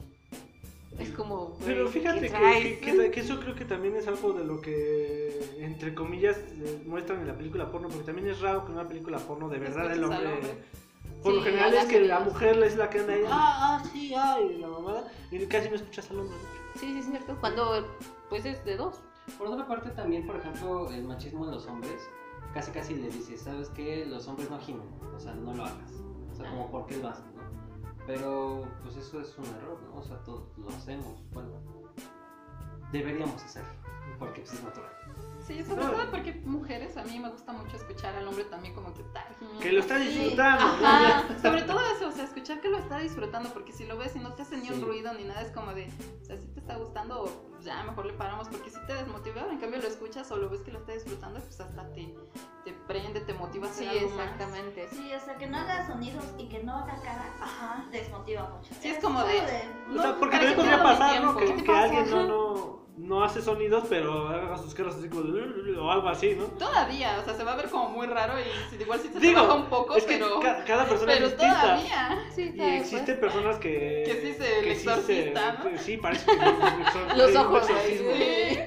es 0.99 1.09
como 1.11 1.47
güey, 1.47 1.65
Pero 1.65 1.87
fíjate 1.89 2.21
¿qué 2.21 2.29
que, 2.29 2.79
que- 2.79 2.97
que- 2.97 3.11
que 3.11 3.19
eso 3.19 3.39
creo 3.39 3.55
que 3.55 3.65
también 3.65 3.95
es 3.95 4.07
algo 4.07 4.33
de 4.33 4.43
lo 4.45 4.61
que, 4.61 5.55
entre 5.59 5.93
comillas, 5.95 6.37
eh, 6.37 6.83
muestran 6.85 7.21
en 7.21 7.27
la 7.27 7.35
película 7.37 7.71
porno, 7.71 7.87
porque 7.89 8.03
también 8.05 8.27
es 8.29 8.39
raro 8.41 8.65
que 8.65 8.71
en 8.71 8.77
una 8.79 8.87
película 8.87 9.17
porno 9.19 9.49
de 9.49 9.59
verdad 9.59 9.91
el 9.91 10.03
hombre... 10.03 10.33
hombre. 10.33 10.83
Por 11.23 11.33
lo 11.35 11.39
Sí, 11.39 11.45
general 11.45 11.69
haga 11.71 11.81
es 11.83 11.87
que 11.87 11.99
la 12.01 12.17
sonidos. 12.17 12.33
mujer 12.33 12.63
es 12.63 12.75
la 12.75 12.89
que 12.89 12.99
anda 12.99 13.13
ahí, 13.13 13.23
ah, 13.27 13.79
ah, 13.81 13.83
sí, 13.93 14.13
ay, 14.13 14.57
la 14.59 14.67
mamada, 14.67 15.11
y 15.31 15.45
casi 15.45 15.69
no 15.69 15.75
escuchas 15.75 16.11
al 16.11 16.19
hombre. 16.19 16.35
Sí, 16.75 16.91
sí, 16.91 16.99
es 16.99 17.05
cierto. 17.05 17.37
Cuando 17.39 17.87
pues 18.29 18.45
es 18.45 18.63
de 18.65 18.75
dos. 18.75 18.99
Por 19.37 19.47
otra 19.47 19.65
parte, 19.65 19.89
también, 19.91 20.27
por 20.27 20.35
ejemplo, 20.35 20.89
el 20.91 21.03
machismo 21.05 21.45
en 21.45 21.51
los 21.51 21.65
hombres, 21.67 22.01
casi 22.53 22.71
casi 22.71 22.95
le 22.95 23.07
dices, 23.09 23.39
¿sabes 23.41 23.69
qué? 23.69 24.05
Los 24.05 24.27
hombres 24.27 24.49
no 24.49 24.59
gimen, 24.59 24.87
o 25.15 25.19
sea, 25.19 25.33
no 25.33 25.53
lo 25.53 25.63
hagas. 25.63 25.91
O 26.29 26.35
sea, 26.35 26.49
como, 26.49 26.69
¿por 26.69 26.87
qué 26.87 26.97
lo 26.97 27.07
hacen? 27.07 27.25
Pero, 28.05 28.65
pues 28.83 28.97
eso 28.97 29.21
es 29.21 29.37
un 29.37 29.45
error, 29.45 29.79
¿no? 29.83 29.99
O 29.99 30.03
sea, 30.03 30.17
todos 30.23 30.57
lo 30.57 30.67
hacemos, 30.69 31.23
bueno, 31.31 31.51
deberíamos 32.91 33.41
hacerlo, 33.41 33.69
porque 34.19 34.41
pues, 34.41 34.53
es 34.53 34.63
natural. 34.63 34.89
Sí, 35.47 35.61
sobre 35.63 35.83
todo 35.85 36.09
porque 36.09 36.33
mujeres, 36.45 36.95
a 36.95 37.03
mí 37.03 37.19
me 37.19 37.29
gusta 37.29 37.51
mucho 37.51 37.75
escuchar 37.75 38.15
al 38.15 38.25
hombre 38.27 38.45
también 38.45 38.73
como 38.73 38.93
que 38.93 39.03
gimiendo. 39.39 39.59
Que 39.61 39.71
lo 39.73 39.79
está 39.81 39.99
Sí. 39.99 40.05
disfrutando. 40.07 40.63
Ajá, 40.85 41.39
sobre 41.41 41.61
todo 41.63 41.79
eso, 41.95 42.07
o 42.07 42.11
sea, 42.11 42.23
escuchar 42.23 42.61
que 42.61 42.69
lo 42.69 42.77
está 42.77 42.99
disfrutando, 42.99 43.49
porque 43.53 43.73
si 43.73 43.85
lo 43.85 43.97
ves 43.97 44.15
y 44.15 44.19
no 44.19 44.33
te 44.33 44.43
hace 44.43 44.57
ni 44.57 44.69
un 44.69 44.75
Sí. 44.75 44.81
ruido 44.81 45.13
ni 45.13 45.23
nada, 45.25 45.41
es 45.41 45.51
como 45.51 45.73
de, 45.73 45.89
o 46.21 46.25
sea, 46.25 46.37
si 46.37 46.47
te 46.47 46.59
está 46.61 46.77
gustando, 46.77 47.52
o 47.63 47.65
ya 47.65 47.83
mejor 47.83 48.05
le 48.05 48.13
paramos, 48.13 48.47
porque 48.49 48.69
si 48.69 48.79
te 48.85 48.93
desmotiva, 48.93 49.41
en 49.49 49.57
cambio 49.59 49.79
lo 49.81 49.87
escuchas 49.87 50.29
o 50.31 50.37
lo 50.37 50.49
ves 50.49 50.61
que 50.61 50.71
lo 50.71 50.79
está 50.79 50.91
disfrutando, 50.93 51.39
pues 51.39 51.59
hasta 51.59 51.91
te, 51.93 52.13
te 52.65 52.73
prende, 52.87 53.21
te 53.21 53.33
motiva 53.33 53.67
a 53.67 53.71
hacer 53.71 53.89
Sí, 53.89 53.97
algo 53.97 54.09
más. 54.11 54.19
exactamente. 54.25 54.87
Sí, 54.89 55.11
o 55.13 55.19
sea, 55.19 55.37
que 55.37 55.47
no 55.47 55.57
haga 55.57 55.87
sonidos 55.87 56.25
y 56.37 56.47
que 56.49 56.63
no 56.63 56.75
haga 56.77 56.95
caras, 57.01 57.31
Ajá. 57.41 57.85
desmotiva 57.91 58.49
mucho. 58.49 58.73
Sí, 58.81 58.89
es 58.89 59.03
como 59.03 59.23
de- 59.23 59.41
O 59.41 60.01
sea, 60.01 60.11
No, 60.11 60.19
porque 60.19 60.37
también 60.37 60.55
podría 60.55 60.83
pasar, 60.83 61.23
¿no? 61.23 61.35
Que, 61.37 61.45
¿Qué 61.45 61.53
te 61.53 61.63
que 61.63 61.67
pasa? 61.71 61.83
alguien 61.83 62.09
no, 62.09 62.23
no, 62.27 62.83
no 62.95 63.23
hace 63.23 63.41
sonidos, 63.41 63.85
pero 63.89 64.27
haga 64.29 64.55
sus 64.57 64.73
caras 64.75 64.95
así 64.95 65.09
como 65.09 65.23
de, 65.23 65.77
o 65.79 65.91
algo 65.91 66.07
así, 66.09 66.35
¿no? 66.35 66.45
Todavía, 66.45 67.17
o 67.19 67.23
sea, 67.25 67.33
se 67.33 67.43
va 67.43 67.53
a 67.53 67.55
ver 67.55 67.67
como 67.69 67.89
muy 67.89 68.05
raro 68.07 68.33
y 68.39 68.81
igual 68.81 68.99
si 68.99 69.07
se 69.07 69.13
te 69.15 69.19
Digo, 69.19 69.41
baja 69.41 69.53
un 69.55 69.65
poco, 69.65 69.95
es 69.95 70.03
que 70.05 70.13
pero, 70.17 70.39
ca- 70.39 70.63
cada 70.63 70.85
persona 70.85 71.11
pero 71.13 71.25
es 71.25 71.31
distinta. 71.31 71.61
todavía. 71.61 72.23
Sí, 72.35 72.51
Y 72.55 72.61
existen 72.61 73.19
personas 73.19 73.57
que... 73.57 74.03
Que 74.05 74.21
sí 74.21 74.33
se- 74.33 74.61
que 74.61 74.75
sí 74.75 74.87
exorcista, 74.87 75.53
¿no? 75.53 75.77
Sí, 75.79 75.97
parece 75.97 76.25
que 76.25 76.37
Los 77.17 77.29
hay 77.29 77.35
un 77.37 77.51
ojos, 77.57 77.69
exorcismo. 77.69 78.07
güey. 78.09 78.55
Sí. 78.55 78.59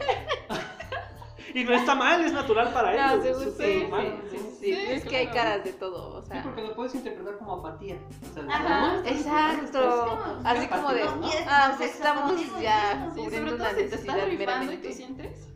Y 1.54 1.64
no 1.64 1.72
está 1.72 1.94
mal, 1.94 2.22
es 2.22 2.32
natural 2.34 2.70
para 2.72 2.92
No, 3.16 3.22
ellos. 3.24 3.38
sí, 3.42 3.48
es 3.48 3.54
sí, 3.56 3.62
sí, 3.62 3.88
sí, 4.30 4.38
sí, 4.60 5.00
Sí, 5.00 5.08
que 5.08 5.16
hay 5.16 5.26
caras 5.28 5.64
de 5.64 5.72
todo, 5.72 6.18
o 6.18 6.22
Sí, 6.22 6.28
sea. 6.28 6.42
porque 6.42 6.60
lo 6.60 6.74
puedes 6.76 6.94
interpretar 6.94 7.38
como 7.38 7.54
apatía. 7.54 7.96
O 8.30 8.34
sea. 8.34 9.02
Exacto. 9.06 10.18
Así 10.44 10.66
como 10.68 10.92
de, 10.92 11.04
¿no? 11.04 11.20
ah, 11.48 11.74
pues 11.78 11.94
estamos 11.94 12.38
Sexo, 12.38 12.60
ya 12.60 13.10
Sí, 13.14 13.20
cubriendo 13.22 13.50
sobre 13.52 13.54
una 13.54 13.64
todo 13.64 13.68
si 13.68 13.74
te 13.76 13.84
estás 13.84 14.04
necesidad 14.04 14.26
rifando 14.26 14.32
y 14.32 14.36
tú 14.36 14.38
meramente. 14.38 14.92
sientes 14.92 15.48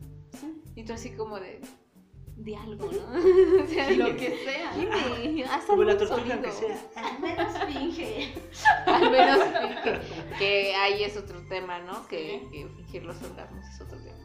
Y 0.75 0.85
tú 0.85 0.93
así 0.95 1.11
como 1.17 1.39
de, 1.39 1.61
de 2.45 2.57
algo, 2.57 2.87
¿no? 2.91 3.63
O 3.65 3.67
sea, 3.67 3.91
lo 3.91 4.17
que 4.17 4.37
sea. 4.45 4.73
dime, 4.75 5.45
haz 5.45 5.65
Como 5.65 5.85
la 5.85 5.97
tortuga 5.97 6.41
que 6.41 6.51
sea. 6.53 6.77
Al 6.97 7.21
menos 7.21 7.53
finge. 7.67 8.35
Al 8.87 9.11
menos 9.11 9.39
finge. 9.45 10.01
Que 10.39 10.75
ahí 10.75 11.05
es 11.05 11.17
otro 11.17 11.41
tema, 11.49 11.79
¿no? 11.81 12.07
Que, 12.09 12.49
que 12.51 12.67
fingir 12.77 13.05
los 13.05 13.21
orgasmos 13.23 13.65
es 13.67 13.81
otro 13.81 13.99
tema. 13.99 14.17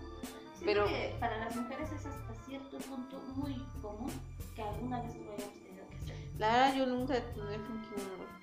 Pero 0.64 0.86
Pero- 0.86 0.88
que 0.88 1.16
para 1.20 1.38
las 1.38 1.56
mujeres 1.56 1.92
es 1.92 2.06
hasta 2.06 2.34
cierto 2.48 2.78
punto 2.80 3.18
muy 3.36 3.56
común 3.82 4.12
que 4.56 4.62
alguna 4.62 5.02
vez 5.02 5.16
lo 5.16 5.32
hayamos 5.34 5.54
tenido 5.64 5.88
que 5.90 5.96
hacer. 5.98 6.16
La 6.38 6.48
verdad, 6.52 6.76
yo 6.76 6.86
nunca 6.88 7.18
he 7.18 7.22
fingido 7.22 7.96
un 7.98 8.22
orgasmo. 8.22 8.36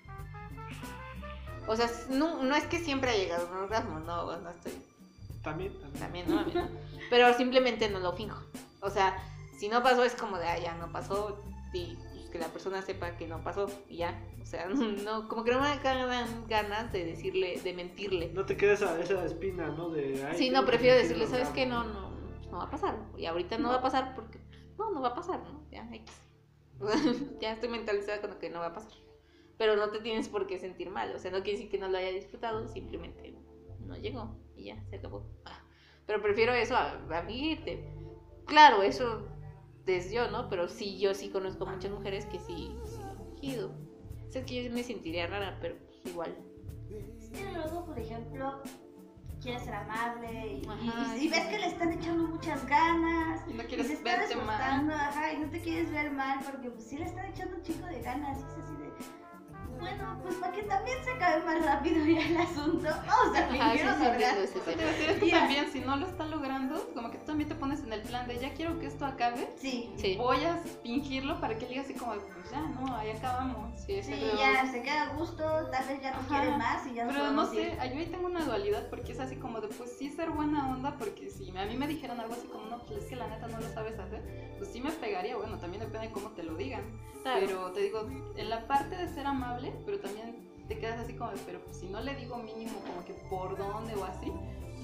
O 1.69 1.77
sea, 1.77 1.89
no, 2.11 2.43
no 2.43 2.55
es 2.57 2.65
que 2.65 2.79
siempre 2.79 3.11
haya 3.11 3.23
llegado 3.23 3.47
a 3.47 3.51
un 3.51 3.57
orgasmo, 3.59 4.01
no, 4.01 4.37
no 4.37 4.51
estoy 4.51 4.73
También, 5.43 5.73
también. 5.81 6.27
también, 6.27 6.29
¿no? 6.31 6.45
Mí 6.45 6.53
no. 6.55 6.69
Pero 7.09 7.33
simplemente 7.35 7.89
no 7.89 8.01
lo 8.01 8.13
finjo. 8.13 8.43
O 8.81 8.91
sea, 8.91 9.17
si 9.63 9.69
no 9.69 9.81
pasó 9.81 10.03
es 10.03 10.17
como 10.17 10.39
de, 10.39 10.47
ah, 10.49 10.59
ya 10.59 10.75
no 10.75 10.91
pasó 10.91 11.39
y 11.73 11.95
pues, 11.95 12.29
que 12.31 12.39
la 12.41 12.49
persona 12.49 12.83
sepa 12.83 13.17
que 13.17 13.29
no 13.29 13.45
pasó 13.45 13.71
y 13.89 13.99
ya. 13.99 14.21
O 14.41 14.45
sea, 14.45 14.67
no, 15.05 15.29
como 15.29 15.45
que 15.45 15.53
no 15.53 15.61
me 15.61 15.69
dan 15.69 16.49
ganas 16.49 16.93
de 16.93 17.05
decirle, 17.05 17.61
de 17.61 17.73
mentirle. 17.73 18.33
No 18.35 18.45
te 18.45 18.57
queda 18.57 18.73
esa, 18.73 18.99
esa 18.99 19.25
espina, 19.25 19.69
¿no? 19.69 19.91
De, 19.91 20.21
ay, 20.25 20.37
Sí, 20.37 20.51
no, 20.51 20.67
prefiero 20.67 20.97
decirle, 20.97 21.29
¿sabes 21.29 21.49
qué? 21.51 21.65
No, 21.65 21.83
orgasmo". 21.83 22.11
no, 22.11 22.51
no 22.51 22.59
va 22.59 22.65
a 22.65 22.71
pasar. 22.71 22.99
Y 23.17 23.27
ahorita 23.27 23.57
no 23.59 23.69
va 23.69 23.77
a 23.77 23.83
pasar 23.83 24.17
porque, 24.17 24.41
no, 24.77 24.91
no 24.91 25.01
va 25.01 25.11
a 25.11 25.15
pasar, 25.15 25.39
¿no? 25.45 25.65
Ya, 25.71 25.89
X. 25.93 26.11
ya 27.41 27.53
estoy 27.53 27.69
mentalizada 27.69 28.21
con 28.21 28.31
lo 28.31 28.41
que 28.41 28.51
no 28.51 28.59
va 28.59 28.67
a 28.67 28.75
pasar. 28.75 28.95
Pero 29.59 29.77
no 29.77 29.91
te 29.91 30.01
tienes 30.01 30.29
por 30.29 30.49
qué 30.49 30.59
sentir 30.59 30.91
mal. 30.91 31.15
O 31.15 31.21
sea, 31.21 31.31
no 31.31 31.45
quiere 31.45 31.53
decir 31.53 31.71
que 31.71 31.79
no 31.79 31.87
lo 31.87 31.99
haya 31.99 32.11
disfrutado, 32.11 32.67
simplemente 32.67 33.33
no 33.79 33.97
llegó 33.97 34.35
y 34.57 34.65
ya, 34.65 34.85
se 34.91 34.97
acabó. 34.97 35.25
Ah, 35.45 35.61
Pero 36.05 36.21
prefiero 36.21 36.53
eso 36.53 36.75
a, 36.75 36.95
a 37.13 37.23
fingirte. 37.23 37.89
Claro, 38.45 38.83
eso 38.83 39.32
es 39.87 40.11
yo, 40.13 40.31
¿no? 40.31 40.49
Pero 40.49 40.69
sí, 40.69 40.99
yo 40.99 41.15
sí 41.15 41.29
conozco 41.31 41.67
muchas 41.67 41.91
mujeres 41.91 42.27
que 42.27 42.39
sí, 42.39 42.77
sí 42.85 43.03
han 43.03 43.17
fingido. 43.27 43.73
O 44.29 44.31
sea, 44.31 44.41
es 44.43 44.47
que 44.47 44.65
yo 44.65 44.71
me 44.73 44.83
sentiría 44.83 45.27
rara, 45.27 45.59
pero 45.61 45.77
pues, 45.77 46.07
igual. 46.07 46.37
Es 47.21 47.31
que 47.31 47.53
luego, 47.53 47.85
por 47.87 47.99
ejemplo, 47.99 48.63
quieres 49.43 49.63
ser 49.65 49.75
amable 49.75 50.47
y, 50.63 50.67
Ajá, 50.69 51.17
y- 51.17 51.27
y 51.27 51.29
ves 51.29 51.47
que 51.47 51.59
le 51.59 51.67
están 51.67 51.93
echando 51.93 52.29
muchas 52.29 52.65
ganas. 52.67 53.41
Y 53.49 53.55
no 53.55 53.63
Y 53.63 53.67
se 53.67 53.67
quieres 53.69 54.03
verte 54.05 54.37
mal. 54.37 54.91
ajá, 54.91 55.33
y 55.33 55.39
no 55.39 55.51
te 55.51 55.61
quieres 55.61 55.91
ver 55.91 56.11
mal 56.13 56.39
porque 56.45 56.71
pues 56.71 56.85
sí 56.85 56.97
le 56.99 57.05
están 57.07 57.27
echando 57.27 57.57
un 57.57 57.63
chico 57.63 57.85
de 57.87 58.01
ganas. 58.03 58.39
Y 58.39 58.43
es 58.43 58.65
así 58.65 58.77
de, 58.77 59.22
bueno, 59.83 60.19
pues 60.23 60.37
para 60.37 60.53
que 60.53 60.63
también 60.63 60.97
se 61.05 61.11
acabe 61.11 61.43
más 61.45 61.65
rápido 61.67 62.05
ya 62.07 62.21
el 62.27 62.37
asunto, 62.37 62.89
vamos 63.07 63.37
a 63.37 63.41
Ajá, 63.41 63.73
sí, 63.73 63.79
fingir 63.79 64.49
sí, 65.21 65.27
Ya. 65.29 65.41
también 65.41 65.71
si 65.73 65.81
no 65.81 65.97
lo 65.97 66.07
está 66.07 66.25
logrando, 66.27 66.89
como 66.95 67.11
que 67.11 67.19
tú 67.19 67.25
también 67.27 67.49
te 67.49 67.55
pones 67.57 67.81
en 67.83 67.93
el 67.93 68.03
plan 68.03 68.27
de 68.29 68.39
ya 68.39 68.55
quiero 68.55 68.79
que 68.79 68.87
esto 68.87 69.05
acabe, 69.05 69.53
Sí, 69.57 69.93
Sí. 69.97 70.17
voy 70.17 70.45
a 70.45 70.57
fingirlo 70.83 71.41
para 71.41 71.59
que 71.59 71.65
él 71.65 71.71
diga 71.71 71.83
así 71.83 71.95
como, 71.95 72.13
pues 72.13 72.51
ya, 72.51 72.61
no, 72.61 72.97
ahí 72.97 73.11
acabamos. 73.11 73.79
Sí, 73.81 74.03
sí, 74.03 74.15
ya 74.39 74.71
se 74.71 74.83
queda 74.83 75.03
a 75.11 75.15
gusto, 75.15 75.43
tal 75.71 75.87
vez 75.89 76.01
ya 76.01 76.13
no 76.13 76.21
quiere 76.29 76.57
más 76.57 76.87
y 76.87 76.95
ya 76.95 77.05
nos 77.05 77.15
Pero 77.15 77.33
no 77.33 77.47
sé, 77.47 77.63
ir. 77.63 77.73
yo 77.75 77.81
ahí 77.81 78.07
tengo 78.07 78.27
una 78.27 78.45
dualidad 78.45 78.89
porque 78.89 79.13
es 79.13 79.21
así 79.21 79.37
como 79.37 79.61
de, 79.61 79.69
pues 79.69 79.97
sí 79.99 80.11
ser 80.11 80.31
buena 80.31 80.71
onda, 80.71 80.97
porque 80.97 81.29
si 81.31 81.51
a 81.57 81.65
mí 81.67 81.77
me 81.77 81.89
dijeran 81.89 82.21
algo 82.21 82.35
así 82.35 82.47
como, 82.47 82.67
no, 82.67 82.79
pues 82.85 83.03
es 83.03 83.09
que 83.09 83.17
la 83.17 83.27
neta 83.27 83.49
no 83.49 83.59
lo 83.59 83.69
sabes 83.75 83.99
hacer, 83.99 84.23
pues 84.63 84.73
sí 84.73 84.81
me 84.81 84.93
pegaría, 84.93 85.37
bueno, 85.37 85.59
también 85.59 85.81
depende 85.83 86.07
de 86.07 86.13
cómo 86.13 86.29
te 86.31 86.45
lo 86.45 86.55
digan. 86.55 86.83
Claro. 87.25 87.41
Pero 87.45 87.73
te 87.73 87.81
digo, 87.81 88.09
en 88.37 88.49
la 88.49 88.65
parte 88.69 88.95
de 88.97 89.09
ser 89.09 89.27
amable, 89.27 89.73
pero 89.85 89.99
también 89.99 90.49
te 90.69 90.79
quedas 90.79 91.01
así 91.01 91.15
como, 91.15 91.33
pero 91.45 91.59
pues, 91.65 91.79
si 91.81 91.89
no 91.89 92.01
le 92.01 92.15
digo 92.15 92.37
mínimo 92.37 92.79
como 92.87 93.05
que 93.05 93.13
por 93.29 93.59
dónde 93.59 93.97
o 93.97 94.05
así, 94.05 94.33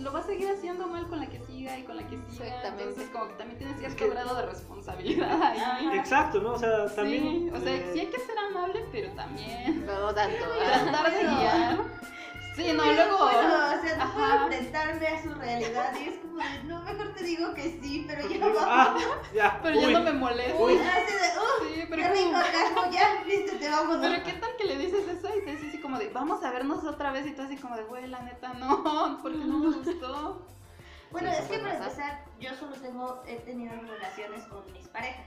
lo 0.00 0.12
va 0.12 0.18
a 0.18 0.22
seguir 0.24 0.48
haciendo 0.50 0.88
mal 0.88 1.06
con 1.08 1.20
la 1.20 1.26
que 1.28 1.38
siga 1.46 1.78
y 1.78 1.84
con 1.84 1.96
la 1.96 2.02
que 2.08 2.16
siga. 2.28 2.46
Exactamente. 2.46 2.82
Entonces 2.82 3.08
como 3.12 3.28
que 3.28 3.34
también 3.34 3.58
tienes 3.58 3.78
cierto 3.78 3.96
que- 3.96 4.10
grado 4.10 4.34
de 4.34 4.46
responsabilidad 4.46 5.42
ahí. 5.42 5.96
Exacto, 5.96 6.40
¿no? 6.40 6.54
O 6.54 6.58
sea, 6.58 6.86
también... 6.96 7.22
Sí, 7.22 7.50
o 7.54 7.60
sea, 7.60 7.74
eh, 7.76 7.90
sí 7.92 8.00
hay 8.00 8.06
que 8.06 8.18
ser 8.18 8.36
amable, 8.50 8.84
pero 8.90 9.10
también 9.12 9.86
No 9.86 10.12
tanto. 10.12 10.36
tratar 10.90 11.12
de 11.12 11.22
guiar. 11.22 11.78
Sí, 12.64 12.72
no, 12.72 12.84
luego... 12.84 13.18
bueno, 13.18 13.54
o 13.54 13.80
sea, 13.82 13.96
no 13.96 14.12
puedo 14.14 14.42
enfrentarme 14.46 15.06
a 15.06 15.22
su 15.22 15.34
realidad 15.34 15.92
y 16.00 16.08
es 16.08 16.18
como 16.18 16.38
de, 16.38 16.64
no, 16.64 16.82
mejor 16.82 17.14
te 17.14 17.24
digo 17.24 17.54
que 17.54 17.62
sí, 17.80 18.04
pero 18.08 18.22
ya 18.22 18.28
digo, 18.28 18.52
vamos. 18.54 19.02
ah, 19.06 19.22
ya. 19.34 19.60
Pero 19.62 19.80
ya 19.80 19.90
no 19.90 20.00
me 20.00 20.12
molesta. 20.12 20.56
Uy, 20.62 20.76
así 20.76 21.12
de, 21.12 21.38
uh, 21.38 21.74
Sí, 21.74 21.84
pero 21.88 22.02
qué 22.02 22.08
rico 22.08 22.30
como- 22.74 22.90
ya, 22.92 23.22
vístete, 23.24 23.68
vámonos. 23.70 24.06
Pero 24.06 24.24
qué 24.24 24.32
tal 24.34 24.50
que 24.56 24.64
le 24.64 24.76
dices 24.78 25.06
eso 25.08 25.28
y 25.36 25.44
te 25.44 25.50
dices 25.52 25.68
así 25.68 25.80
como 25.80 25.98
de, 25.98 26.08
vamos 26.10 26.42
a 26.42 26.50
vernos 26.50 26.84
otra 26.84 27.12
vez 27.12 27.26
y 27.26 27.32
tú 27.32 27.42
así 27.42 27.56
como 27.56 27.76
de, 27.76 27.84
güey, 27.84 28.06
la 28.08 28.20
neta 28.22 28.52
no, 28.54 29.18
porque 29.22 29.38
no 29.38 29.58
me 29.58 29.76
gustó. 29.76 30.46
Bueno, 31.10 31.30
es 31.30 31.46
que 31.46 31.58
para 31.58 31.76
empezar, 31.78 32.24
yo 32.38 32.54
solo 32.54 32.74
tengo, 32.76 33.22
he 33.26 33.36
tenido 33.36 33.72
relaciones 33.80 34.44
con 34.44 34.70
mis 34.72 34.86
parejas. 34.88 35.26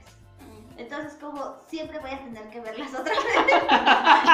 Entonces, 0.76 1.14
como 1.20 1.56
siempre 1.68 1.98
voy 1.98 2.10
a 2.10 2.18
tener 2.18 2.48
que 2.50 2.60
verlas 2.60 2.92
otra 2.98 3.12
vez. 3.12 3.62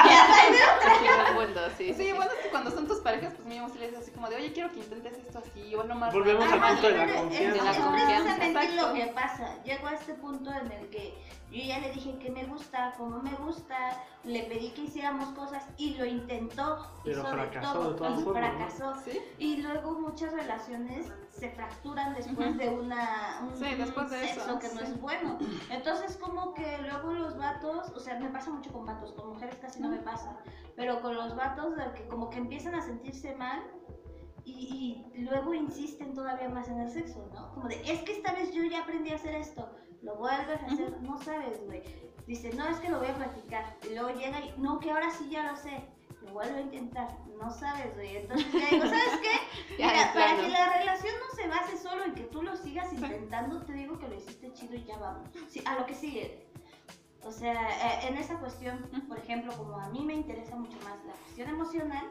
ya 0.05 1.33
otra. 1.37 1.69
Sí, 1.77 1.85
sí, 1.87 1.93
Sí, 1.93 1.93
sí. 1.93 2.13
bueno, 2.13 2.31
es 2.31 2.43
que 2.43 2.49
cuando 2.49 2.71
son 2.71 2.87
tus 2.87 2.99
parejas, 2.99 3.33
pues 3.33 3.47
mínimo 3.47 3.69
si 3.69 3.79
le 3.79 3.87
dices 3.87 4.01
así 4.01 4.11
como 4.11 4.29
de, 4.29 4.35
oye, 4.35 4.51
quiero 4.53 4.69
que 4.71 4.79
intentes 4.79 5.13
esto 5.13 5.39
así, 5.39 5.75
o 5.75 5.83
no 5.83 5.95
más. 5.95 6.13
Volvemos 6.13 6.45
más, 6.45 6.53
al 6.53 6.73
punto 6.73 6.87
de 6.87 6.97
la 6.97 7.15
confianza. 7.15 7.71
Es, 7.71 7.77
precisamente 7.77 8.47
exacto. 8.47 8.87
lo 8.87 8.93
que 8.93 9.07
pasa. 9.07 9.63
Llego 9.63 9.87
a 9.87 9.93
este 9.93 10.13
punto 10.15 10.51
en 10.51 10.71
el 10.71 10.89
que 10.89 11.13
yo 11.51 11.63
ya 11.63 11.79
le 11.79 11.91
dije 11.91 12.17
que 12.19 12.29
me 12.29 12.45
gusta, 12.45 12.93
como 12.97 13.21
me 13.21 13.33
gusta, 13.35 13.75
le 14.23 14.43
pedí 14.43 14.71
que 14.71 14.81
hiciéramos 14.83 15.29
cosas 15.29 15.65
y 15.77 15.95
lo 15.95 16.05
intentó. 16.05 16.85
Pero 17.03 17.21
hizo 17.21 17.31
fracasó 17.31 17.73
todo, 17.73 17.91
de 17.91 17.97
todas 17.97 18.19
y 18.19 18.23
formas, 18.23 18.53
¿no? 18.53 18.57
Fracasó. 18.57 18.93
¿Sí? 19.03 19.19
Y 19.39 19.57
luego 19.61 19.99
muchas 19.99 20.31
relaciones 20.33 21.11
se 21.31 21.49
fracturan 21.51 22.13
después 22.13 22.49
Ujú. 22.49 22.57
de 22.57 22.69
una, 22.69 23.39
un, 23.43 23.55
Sí, 23.57 23.75
después 23.75 24.09
de 24.11 24.27
sexo 24.27 24.41
eso, 24.41 24.59
que 24.59 24.67
no 24.69 24.79
sí. 24.79 24.83
es 24.83 25.01
bueno. 25.01 25.37
Entonces 25.69 26.17
como 26.17 26.53
que 26.53 26.77
luego 26.79 27.13
los 27.13 27.37
vatos, 27.37 27.89
o 27.95 27.99
sea, 27.99 28.19
me 28.19 28.29
pasa 28.29 28.51
mucho 28.51 28.71
con 28.71 28.85
vatos, 28.85 29.13
con 29.13 29.29
mujeres 29.29 29.55
casi 29.57 29.79
no 29.79 29.89
me 29.89 29.99
pasa, 29.99 30.37
pero 30.75 31.01
con 31.01 31.15
los 31.15 31.35
vatos 31.35 31.75
de 31.77 31.91
que 31.93 32.07
como 32.07 32.29
que 32.29 32.37
empiezan 32.37 32.75
a 32.75 32.81
sentirse 32.81 33.33
mal 33.35 33.61
y, 34.45 35.05
y 35.13 35.21
luego 35.21 35.53
insisten 35.53 36.13
todavía 36.13 36.49
más 36.49 36.67
en 36.67 36.79
el 36.79 36.89
sexo, 36.89 37.29
¿no? 37.33 37.53
Como 37.53 37.67
de, 37.69 37.81
es 37.89 38.01
que 38.01 38.11
esta 38.13 38.33
vez 38.33 38.51
yo 38.53 38.63
ya 38.63 38.81
aprendí 38.81 39.11
a 39.11 39.15
hacer 39.15 39.35
esto, 39.35 39.69
lo 40.01 40.15
vuelves 40.15 40.61
a 40.61 40.65
hacer, 40.65 41.01
no 41.01 41.17
sabes, 41.21 41.63
güey. 41.65 41.83
Dice, 42.27 42.53
no, 42.53 42.67
es 42.67 42.79
que 42.79 42.89
lo 42.89 42.99
voy 42.99 43.07
a 43.07 43.15
practicar. 43.15 43.75
Y 43.89 43.95
luego 43.95 44.09
llega 44.09 44.39
y, 44.39 44.53
no, 44.57 44.79
que 44.79 44.91
ahora 44.91 45.09
sí 45.11 45.29
ya 45.29 45.51
lo 45.51 45.57
sé. 45.57 45.81
Lo 46.21 46.33
vuelvo 46.33 46.57
a 46.57 46.61
intentar, 46.61 47.07
no 47.41 47.49
sabes, 47.51 47.93
güey. 47.95 48.17
Entonces 48.17 48.51
ya 48.51 48.69
digo, 48.69 48.85
¿sabes 48.85 49.19
qué? 49.21 49.77
Mira, 49.77 49.91
de 49.91 50.13
para 50.13 50.35
que 50.35 50.49
la 50.49 50.77
relación 50.77 51.13
no 51.27 51.35
se 51.35 51.47
base 51.47 51.77
solo 51.77 52.03
en 52.03 52.13
que 52.13 52.23
tú 52.23 52.43
lo 52.43 52.55
sigas 52.55 52.91
intentando, 52.93 53.61
te 53.61 53.73
digo 53.73 53.97
que 53.97 54.07
lo 54.07 54.15
hiciste 54.15 54.53
chido 54.53 54.75
y 54.75 54.83
ya 54.83 54.97
vamos. 54.97 55.29
Sí, 55.47 55.63
a 55.65 55.75
lo 55.75 55.85
que 55.85 55.95
sigue. 55.95 56.45
O 57.23 57.31
sea, 57.31 57.53
eh, 57.53 58.07
en 58.07 58.17
esa 58.17 58.39
cuestión, 58.39 58.89
por 59.07 59.17
ejemplo, 59.17 59.51
como 59.57 59.77
a 59.77 59.89
mí 59.89 60.05
me 60.05 60.13
interesa 60.13 60.55
mucho 60.55 60.77
más 60.83 61.03
la 61.05 61.13
cuestión 61.13 61.49
emocional, 61.49 62.05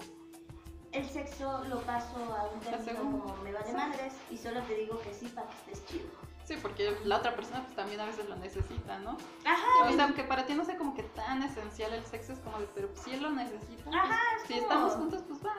el 0.92 1.08
sexo 1.08 1.64
lo 1.64 1.80
paso 1.82 2.16
a 2.34 2.48
un 2.52 2.60
término 2.60 3.00
como 3.00 3.36
me 3.42 3.52
vale 3.52 3.66
Sí. 3.66 3.72
madres 3.72 4.14
y 4.30 4.36
solo 4.36 4.60
te 4.62 4.74
digo 4.74 4.98
que 5.00 5.12
sí 5.14 5.26
para 5.28 5.48
que 5.48 5.72
estés 5.72 5.86
chido. 5.86 6.08
Sí, 6.48 6.56
porque 6.62 6.96
la 7.04 7.18
otra 7.18 7.36
persona 7.36 7.62
pues 7.62 7.76
también 7.76 8.00
a 8.00 8.06
veces 8.06 8.26
lo 8.26 8.34
necesita, 8.36 8.98
¿no? 9.00 9.18
Ajá, 9.44 9.66
O 9.86 9.92
sea, 9.92 10.04
aunque 10.04 10.24
para 10.24 10.46
ti 10.46 10.54
no 10.54 10.64
sea 10.64 10.78
como 10.78 10.94
que 10.94 11.02
tan 11.02 11.42
esencial 11.42 11.92
el 11.92 12.02
sexo, 12.06 12.32
es 12.32 12.38
como 12.38 12.58
de, 12.58 12.66
pero 12.74 12.88
si 12.94 13.12
él 13.12 13.22
lo 13.22 13.30
necesita, 13.32 13.84
pues, 13.84 13.94
es 13.94 14.42
si 14.46 14.54
como- 14.54 14.62
estamos 14.62 14.92
juntos, 14.94 15.22
pues 15.28 15.40
va. 15.44 15.52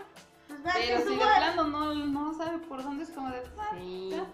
pues 0.48 0.66
va, 0.66 0.72
Pero 0.74 0.98
si 1.02 1.16
de 1.16 1.18
plano 1.18 1.64
no, 1.68 1.94
no 1.94 2.34
sabe 2.34 2.58
por 2.58 2.82
dónde, 2.82 3.04
es 3.04 3.12
como 3.12 3.30
de, 3.30 3.44
ah, 3.60 3.70
Sí. 3.78 4.10
ya. 4.14 4.26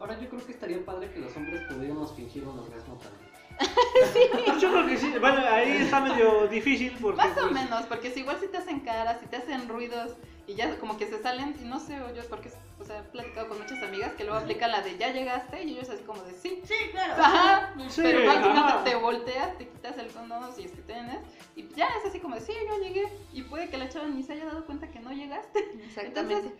Ahora 0.00 0.18
yo 0.18 0.28
creo 0.28 0.44
que 0.44 0.52
estaría 0.52 0.84
padre 0.84 1.12
que 1.12 1.20
los 1.20 1.36
hombres 1.36 1.62
pudiéramos 1.72 2.12
fingir 2.14 2.42
un 2.48 2.58
orgasmo 2.58 2.96
también. 2.96 3.30
Pues 3.94 4.60
yo 4.60 4.72
creo 4.72 4.86
que 4.86 4.96
sí. 4.98 5.14
Bueno, 5.20 5.40
ahí 5.48 5.70
está 5.82 6.00
medio 6.00 6.48
difícil 6.48 6.96
porque. 7.00 7.16
Más 7.16 7.38
o 7.38 7.42
pues, 7.42 7.52
menos, 7.52 7.86
porque 7.86 8.10
si 8.10 8.20
igual 8.20 8.38
si 8.40 8.48
te 8.48 8.58
hacen 8.58 8.80
caras, 8.80 9.20
si 9.20 9.26
te 9.26 9.36
hacen 9.36 9.68
ruidos 9.68 10.16
y 10.46 10.54
ya 10.54 10.78
como 10.78 10.96
que 10.96 11.06
se 11.06 11.20
salen, 11.22 11.56
y 11.60 11.64
no 11.64 11.80
sé, 11.80 11.96
yo 12.14 12.22
porque 12.28 12.50
o 12.78 12.84
sea, 12.84 12.98
he 13.00 13.02
platicado 13.02 13.48
con 13.48 13.58
muchas 13.58 13.82
amigas 13.82 14.12
que 14.12 14.24
luego 14.24 14.38
aplican 14.38 14.70
la 14.70 14.82
de 14.82 14.96
ya 14.98 15.10
llegaste 15.10 15.62
y 15.64 15.70
ellos 15.72 15.88
así 15.88 16.02
como 16.04 16.22
de 16.22 16.34
sí. 16.34 16.60
Sí, 16.64 16.74
claro. 16.92 17.14
Ajá, 17.16 17.72
Sí, 17.88 18.02
pero 18.02 18.22
tú 18.22 18.28
ajá. 18.30 18.84
te, 18.84 18.90
te 18.90 18.96
volteas, 18.96 19.58
te 19.58 19.68
quitas 19.68 19.96
el 19.98 20.08
condón 20.08 20.54
si 20.54 20.64
es 20.64 20.72
que 20.72 20.82
tienes 20.82 21.18
y 21.56 21.66
ya 21.74 21.86
es 21.98 22.06
así 22.08 22.20
como 22.20 22.34
de 22.34 22.42
sí, 22.42 22.52
yo 22.68 22.78
llegué 22.82 23.08
y 23.32 23.42
puede 23.42 23.68
que 23.70 23.78
la 23.78 23.88
chava 23.88 24.06
ni 24.08 24.22
se 24.22 24.34
haya 24.34 24.44
dado 24.44 24.66
cuenta 24.66 24.88
que 24.88 25.00
no 25.00 25.10
llegaste. 25.12 25.58
Exactamente. 25.86 26.52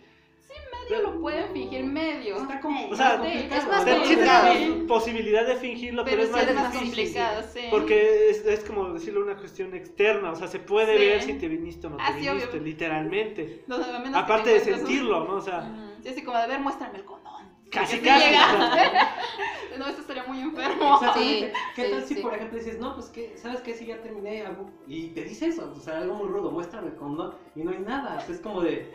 Medio 0.89 1.01
lo 1.03 1.19
pueden 1.19 1.51
fingir 1.51 1.83
medio. 1.83 2.37
Está 2.37 2.59
como- 2.61 2.89
O 2.89 2.95
sea, 2.95 3.21
Sí, 3.21 3.47
es 3.51 3.67
más 3.67 3.83
sí 3.83 3.89
complicado. 3.91 4.87
posibilidad 4.87 5.45
de 5.45 5.55
fingirlo, 5.57 6.05
pero, 6.05 6.17
pero 6.17 6.23
es 6.23 6.29
sí 6.29 6.33
más 6.35 6.47
es 6.47 6.55
más 6.55 6.71
difícil. 6.71 6.95
complicado, 6.95 7.43
sí. 7.53 7.61
Porque 7.69 8.29
es, 8.29 8.45
es 8.45 8.63
como 8.63 8.93
decirlo 8.93 9.21
una 9.23 9.35
cuestión 9.35 9.73
externa, 9.73 10.31
o 10.31 10.35
sea, 10.35 10.47
se 10.47 10.59
puede 10.59 10.97
Sí. 10.97 11.05
ver 11.05 11.21
si 11.23 11.33
te 11.33 11.47
viniste 11.49 11.87
o 11.87 11.89
no 11.89 11.97
te 11.97 12.03
Ah, 12.03 12.13
sí, 12.17 12.21
viniste, 12.21 12.49
obvio. 12.51 12.61
literalmente. 12.61 13.63
No, 13.67 13.77
Aparte 14.15 14.59
te 14.59 14.65
de 14.65 14.71
un- 14.73 14.79
sentirlo, 14.79 15.25
¿no? 15.25 15.33
O 15.35 15.41
sea. 15.41 15.69
Sí, 16.01 16.09
así 16.09 16.23
como 16.23 16.37
de 16.37 16.47
ver, 16.47 16.59
muéstrame 16.61 16.97
el 16.99 17.03
condón. 17.05 17.27
casi 17.69 17.97
sí 17.97 18.01
casi. 18.03 18.25
llega. 18.27 18.37
no, 19.77 19.87
esto 19.87 20.01
estaría 20.01 20.23
muy 20.23 20.39
enfermo. 20.39 20.93
Exactamente. 20.95 21.47
Sí, 21.53 21.53
¿Qué 21.75 21.85
sí, 21.85 21.91
tal 21.91 22.03
si, 22.05 22.15
sí. 22.15 22.21
por 22.21 22.33
ejemplo, 22.33 22.57
dices, 22.59 22.79
no, 22.79 22.95
pues, 22.95 23.07
que 23.07 23.37
¿sabes 23.37 23.59
qué? 23.59 23.73
Si 23.73 23.85
ya 23.87 24.01
terminé 24.01 24.41
algo. 24.45 24.69
Y 24.87 25.09
te 25.09 25.23
dice 25.25 25.47
eso, 25.47 25.73
o 25.75 25.79
sea, 25.81 25.97
algo 25.97 26.13
muy 26.15 26.29
rudo, 26.29 26.49
muéstrame 26.49 26.87
el 26.87 26.95
condón. 26.95 27.35
Y 27.57 27.63
no 27.63 27.71
hay 27.71 27.79
nada. 27.79 28.19
o 28.19 28.21
sea, 28.25 28.33
es 28.35 28.39
como 28.41 28.61
de. 28.61 28.89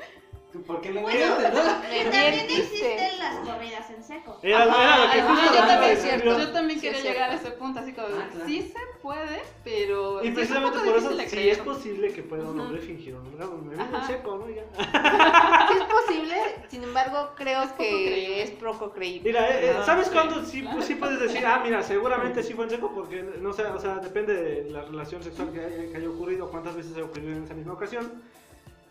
¿Por 0.67 0.81
qué 0.83 0.91
me 0.91 1.01
Bueno, 1.01 1.19
mientes, 1.39 1.53
también 1.65 2.35
existen 2.51 3.19
las 3.19 3.37
corridas 3.39 3.91
en 3.91 4.05
seco. 4.05 4.39
Era, 4.43 4.65
era 4.65 5.07
lo 5.07 5.13
que 5.13 5.21
Ajá, 5.21 5.35
justo 5.35 5.55
yo 5.59 5.67
también, 5.67 5.97
cierto. 5.97 6.39
yo 6.39 6.53
también 6.53 6.79
Sí, 6.81 6.87
quería 6.87 7.03
llegar 7.03 7.31
a 7.31 7.35
ese 7.35 7.51
punto, 7.53 7.81
así 7.81 7.93
como, 7.95 8.09
Ah, 8.09 8.29
claro. 8.31 8.47
sí 8.47 8.63
se 8.63 8.79
puede, 9.01 9.43
pero... 9.65 10.23
Y 10.25 10.31
precisamente 10.31 10.79
por 10.81 10.97
eso, 10.97 11.11
sí 11.27 11.49
es 11.49 11.59
posible 11.59 12.13
que 12.13 12.23
pueda 12.23 12.45
un 12.45 12.61
hombre 12.61 12.81
fingir 12.81 13.15
un 13.15 13.27
orgasmo. 13.29 13.59
Me 13.63 13.75
viene 13.77 13.97
en 13.99 14.07
seco, 14.07 14.37
¿no? 14.37 14.49
Ya. 14.51 14.65
Sí 15.73 15.79
es 15.79 15.85
posible, 15.85 16.37
sin 16.69 16.83
embargo, 16.85 17.31
creo 17.37 17.63
Es 17.63 17.73
que 17.73 17.77
creíble. 17.89 18.43
es 18.43 18.51
poco 18.51 18.91
creíble. 18.93 19.31
Mira, 19.31 19.49
eh, 19.51 19.67
eh, 19.71 19.75
Ah, 19.79 19.83
¿sabes 19.87 20.09
sí, 20.09 20.13
cuándo 20.13 20.45
sí, 20.45 20.61
claro. 20.63 20.83
sí 20.83 20.95
puedes 20.97 21.19
decir, 21.21 21.45
ah, 21.47 21.61
mira, 21.65 21.83
seguramente 21.83 22.43
sí 22.43 22.53
fue 22.53 22.65
en 22.65 22.71
seco? 22.71 22.93
Porque, 22.95 23.23
no 23.41 23.53
sé, 23.53 23.65
o 23.65 23.79
sea, 23.81 23.97
depende 23.97 24.35
de 24.35 24.71
la 24.71 24.83
relación 24.83 25.23
sexual 25.23 25.51
que 25.53 25.61
haya, 25.61 25.91
que 25.91 25.97
haya 25.97 26.11
ocurrido, 26.11 26.51
cuántas 26.51 26.75
veces 26.77 26.95
haya 26.95 27.05
ocurrido 27.05 27.33
en 27.37 27.45
esa 27.45 27.55
misma 27.55 27.73
ocasión. 27.75 28.23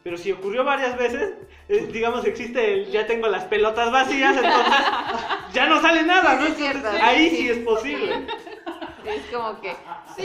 Pero 0.04 0.18
si 0.18 0.32
ocurrió 0.32 0.64
varias 0.64 0.98
veces, 0.98 1.34
eh, 1.70 1.88
digamos, 1.92 2.26
existe 2.26 2.74
el 2.74 2.92
ya 2.92 3.06
tengo 3.06 3.28
las 3.28 3.44
pelotas 3.46 3.92
vacías, 3.92 4.36
entonces 4.36 4.74
ya 5.54 5.68
no 5.68 5.80
sale 5.82 6.04
nada, 6.04 6.36
¿no? 6.36 6.42
Sí, 6.48 6.48
es 6.48 6.60
Entonces, 6.60 6.82
cierto. 6.82 7.06
ahí 7.06 7.30
Sí. 7.30 7.36
sí 7.38 7.50
es 7.50 7.58
posible. 7.60 8.26
Es 9.06 9.24
como 9.36 9.60
que 9.62 9.76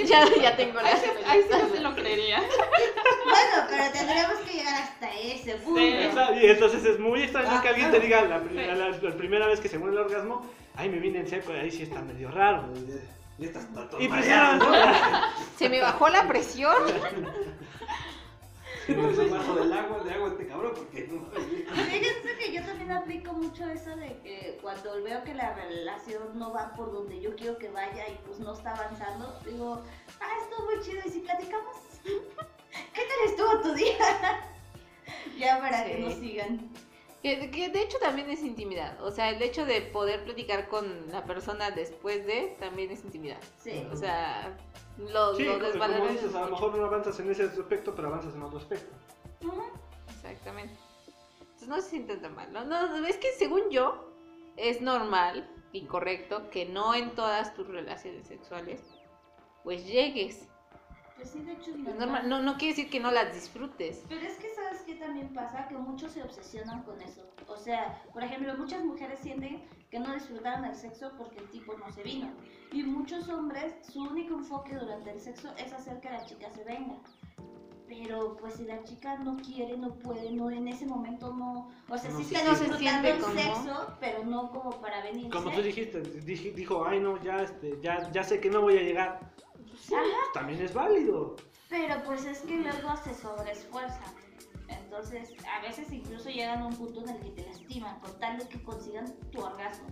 ya, 0.05 0.25
ya 0.41 0.55
tengo 0.57 0.79
Ahí 0.81 0.85
las 0.85 1.01
sí, 1.01 1.09
ahí 1.27 1.43
sí 1.43 1.49
sí 1.77 1.83
lo 1.83 1.95
creería. 1.95 2.39
Bueno, 2.41 3.67
pero 3.71 3.85
tendríamos 3.93 4.37
que 4.41 4.53
llegar 4.59 4.83
hasta 4.83 5.13
ese 5.15 5.55
punto. 5.57 5.81
Y 5.81 6.47
entonces 6.47 6.85
es 6.85 6.99
muy 6.99 7.23
extraño 7.23 7.49
Ah, 7.53 7.61
que 7.63 7.69
alguien 7.69 7.89
claro. 7.89 8.01
te 8.01 8.07
diga 8.07 8.23
la, 8.25 8.41
primera- 8.43 8.75
la- 8.75 8.89
la 8.91 9.17
primera 9.17 9.47
vez 9.47 9.61
que 9.61 9.69
se 9.69 9.79
muere 9.79 9.97
el 9.97 10.03
orgasmo, 10.03 10.47
ay, 10.75 10.91
me 10.91 10.99
vine 10.99 11.21
en 11.21 11.27
seco, 11.29 11.53
y 11.55 11.57
ahí 11.57 11.71
sí 11.71 11.85
está 11.85 12.03
medio 12.03 12.31
raro. 12.31 12.65
Y 13.99 14.09
mareadas, 14.09 14.63
precisamente, 14.63 14.67
Se 15.59 15.69
me 15.71 15.81
bajó 15.81 16.09
la 16.11 16.27
presión. 16.29 16.77
¿no? 18.89 19.11
Es 19.11 19.31
bajo 19.31 19.55
del 19.55 19.73
agua, 19.73 20.03
de 20.05 20.13
agua 20.13 20.29
este 20.29 20.47
cabrón, 20.47 20.73
porque 20.77 21.09
no 21.09 21.27
Fíjense 21.31 22.37
que 22.39 22.53
yo 22.53 22.65
también 22.65 22.93
aplico 22.93 23.33
mucho 23.33 23.65
eso 23.69 23.97
de 23.97 24.19
que 24.23 24.59
cuando 24.63 25.03
veo 25.03 25.23
que 25.25 25.35
la 25.35 25.55
relación 25.55 26.39
no 26.39 26.53
va 26.53 26.73
por 26.75 26.93
donde 26.93 27.21
yo 27.21 27.35
quiero 27.35 27.59
que 27.59 27.69
vaya 27.71 28.09
y 28.09 28.19
pues 28.27 28.39
no 28.39 28.53
está 28.53 28.75
avanzando, 28.75 29.39
digo, 29.45 29.83
ah, 30.21 30.33
estuvo 30.43 30.67
muy 30.67 30.85
chido 30.85 31.01
y 31.05 31.11
si 31.11 31.21
platicamos, 31.21 31.77
¿qué 32.05 33.03
tal 33.03 33.29
estuvo 33.29 33.61
tu 33.63 33.75
día? 33.75 33.97
ya 35.39 35.61
para 35.61 35.85
que 35.85 35.99
nos 35.99 36.15
sigan. 36.15 36.71
Que, 37.23 37.51
que 37.51 37.71
de 37.71 37.83
hecho 37.83 37.99
también 37.99 38.31
es 38.31 38.43
intimidad. 38.43 39.03
O 39.03 39.11
sea, 39.11 39.31
el 39.31 39.43
hecho 39.43 39.67
de 39.67 39.81
poder 39.81 40.23
platicar 40.23 40.69
con 40.69 41.11
la 41.11 41.25
persona 41.25 41.73
después 41.73 42.25
de 42.25 42.57
también 42.61 42.91
es 42.93 43.03
intimidad. 43.03 43.41
Sí. 43.59 43.85
O 43.91 43.97
sea, 43.97 44.57
lo, 44.99 45.35
sí, 45.35 45.45
como 45.47 46.09
dices, 46.09 46.35
a 46.35 46.41
lo 46.41 46.51
mejor 46.51 46.75
no 46.75 46.87
avanzas 46.87 47.21
en 47.21 47.31
ese 47.31 47.45
aspecto, 47.45 47.95
pero 47.95 48.09
avanzas 48.09 48.35
en 48.35 48.43
otro 48.43 48.59
aspecto. 48.59 48.95
Exactamente. 50.09 50.75
Entonces 51.41 51.69
no 51.69 51.77
se 51.77 51.91
sienten 51.91 52.23
tan 52.23 52.35
mal. 52.35 52.53
¿no? 52.53 52.65
No, 52.65 53.07
es 53.07 53.17
que 53.19 53.33
según 53.33 53.69
yo, 53.71 54.11
es 54.57 54.81
normal 54.81 55.49
y 55.73 55.85
correcto 55.85 56.49
que 56.51 56.65
no 56.65 56.95
en 56.95 57.15
todas 57.15 57.55
tus 57.55 57.67
relaciones 57.67 58.27
sexuales, 58.27 58.83
pues 59.65 59.87
llegues. 59.87 60.49
Es 61.21 61.35
Es 61.35 61.77
normal. 61.77 61.99
normal. 61.99 62.29
No, 62.29 62.43
no 62.43 62.57
quiere 62.59 62.75
decir 62.75 62.91
que 62.91 63.01
no 63.01 63.11
las 63.11 63.33
disfrutes. 63.35 64.03
Pero 64.09 64.21
es 64.21 64.37
que 64.39 64.49
sabes 64.55 64.83
qué 64.83 64.97
también 64.97 65.33
pasa, 65.33 65.67
que 65.69 65.77
muchos 65.77 66.13
se 66.13 66.23
obsesionan 66.23 66.83
con 66.83 67.01
eso. 67.01 67.23
O 67.49 67.57
sea, 67.57 68.03
por 68.13 68.23
ejemplo, 68.23 68.57
muchas 68.57 68.85
mujeres 68.85 69.19
sienten 69.21 69.63
que 69.91 69.99
no 69.99 70.13
disfrutaron 70.13 70.65
el 70.65 70.75
sexo 70.75 71.13
porque 71.17 71.39
el 71.39 71.49
tipo 71.51 71.75
no 71.77 71.91
se 71.93 72.03
vino. 72.03 72.31
Y 72.73 72.83
muchos 72.83 73.29
hombres, 73.29 73.75
su 73.83 74.03
único 74.03 74.35
enfoque 74.35 74.75
durante 74.75 75.11
el 75.13 75.21
sexo 75.21 75.53
es 75.57 75.73
hacer 75.73 76.01
que 76.01 76.11
la 76.11 76.25
chica 76.25 76.51
se 76.51 76.65
venga. 76.65 76.97
Pero 77.89 78.37
pues 78.37 78.55
si 78.55 78.65
la 78.65 78.83
chica 78.83 79.17
no 79.19 79.37
quiere, 79.37 79.77
no 79.77 79.95
puede, 79.95 80.33
no 80.33 80.51
en 80.51 80.67
ese 80.67 80.87
momento 80.87 81.33
no, 81.33 81.71
o 81.89 81.97
sea, 81.97 82.11
No 82.11 82.19
sí 82.19 82.35
está 82.35 82.51
disfrutando 82.51 83.09
el 83.09 83.23
siente 83.23 83.43
sexo, 83.45 83.97
pero 84.01 84.25
no 84.25 84.51
como 84.51 84.71
para 84.81 85.05
venirse. 85.05 85.31
Como 85.31 85.53
tú 85.53 85.63
dijiste, 85.63 86.01
dijo, 86.01 86.85
ay 86.85 86.99
no, 86.99 87.23
ya, 87.23 87.43
este, 87.43 87.79
ya, 87.81 88.11
ya 88.11 88.25
sé 88.25 88.41
que 88.41 88.51
no 88.51 88.63
voy 88.63 88.77
a 88.77 88.83
llegar. 88.83 89.33
Ajá. 89.93 90.33
También 90.35 90.63
es 90.63 90.73
válido. 90.75 91.37
Pero 91.69 92.03
pues 92.05 92.25
es 92.25 92.41
que 92.41 92.57
luego 92.59 92.97
se 93.03 93.15
sobreesfuerzan. 93.15 94.15
Entonces, 94.69 95.33
a 95.57 95.61
veces 95.63 95.93
incluso 95.93 96.29
llegan 96.29 96.61
a 96.63 96.67
un 96.67 96.75
punto 96.77 97.01
en 97.03 97.09
el 97.11 97.21
que 97.21 97.31
te 97.31 97.47
lastiman, 97.49 97.99
con 98.01 98.19
tal 98.19 98.39
de 98.39 98.49
que 98.49 98.63
consigan 98.63 99.07
tu 99.31 99.41
orgasmo. 99.41 99.87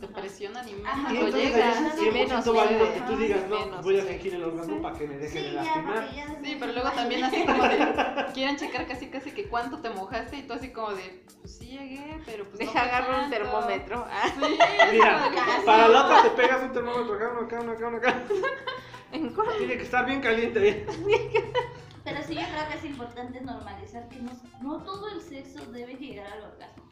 te 0.00 0.08
presionan 0.08 0.66
y 0.68 0.74
más. 0.74 0.96
No 1.02 1.10
Entonces, 1.10 1.52
llega, 1.52 1.78
ahí 1.78 1.86
es 1.86 1.94
sí, 1.98 2.10
menos 2.10 2.44
100% 2.46 2.54
válido 2.54 2.92
que 2.94 3.00
tú 3.02 3.16
digas, 3.16 3.48
no, 3.48 3.58
Menos, 3.60 3.84
voy 3.84 3.98
a 3.98 4.02
sí. 4.02 4.08
fingir 4.08 4.34
el 4.34 4.44
orgasmo 4.44 4.80
para 4.80 4.96
que 4.98 5.06
me 5.06 5.18
dejen 5.18 5.42
de 5.42 5.48
Sí, 5.48 5.54
ya, 5.54 5.62
lastimar. 5.62 6.14
ya 6.14 6.26
desde 6.28 6.44
Sí, 6.44 6.56
pero 6.58 6.72
luego 6.72 6.90
también 6.92 7.24
así 7.24 7.44
como 7.44 7.62
de, 7.68 7.78
quieren 8.34 8.56
checar 8.56 8.86
casi 8.86 9.10
casi 9.10 9.30
que 9.32 9.48
cuánto 9.48 9.78
te 9.80 9.90
mojaste 9.90 10.36
y 10.38 10.42
tú 10.44 10.54
así 10.54 10.72
como 10.72 10.92
de, 10.94 11.24
pues 11.40 11.58
sí 11.58 11.66
llegué, 11.66 12.22
pero 12.24 12.44
pues 12.44 12.54
no 12.54 12.58
Deja 12.60 12.72
fue 12.72 12.80
agarro 12.80 13.08
un 13.16 13.30
tanto". 13.30 13.36
termómetro. 13.36 14.06
Ah, 14.08 14.32
Sí, 14.34 14.58
Mira, 14.92 15.28
de 15.30 15.64
para 15.66 15.88
la 15.88 16.04
otra 16.06 16.22
te 16.22 16.30
pegas 16.30 16.62
un 16.62 16.72
termómetro 16.72 17.14
acá, 17.14 17.30
uno 17.32 17.40
acá, 17.42 17.60
uno 17.60 17.72
acá, 17.72 17.88
uno 17.88 17.96
acá. 17.98 18.22
en. 19.12 19.34
Tiene 19.58 19.76
que 19.76 19.82
estar 19.82 20.06
bien 20.06 20.20
caliente. 20.20 20.86
Pero 22.04 22.22
sí, 22.24 22.34
yo 22.34 22.40
creo 22.40 22.68
que 22.68 22.78
es 22.78 22.84
importante 22.84 23.40
normalizar 23.40 24.08
que 24.08 24.16
no, 24.16 24.32
no 24.60 24.82
todo 24.82 25.08
el 25.08 25.20
sexo 25.20 25.64
debe 25.70 25.94
llegar 25.94 26.32
al 26.32 26.42
orgasmo. 26.42 26.84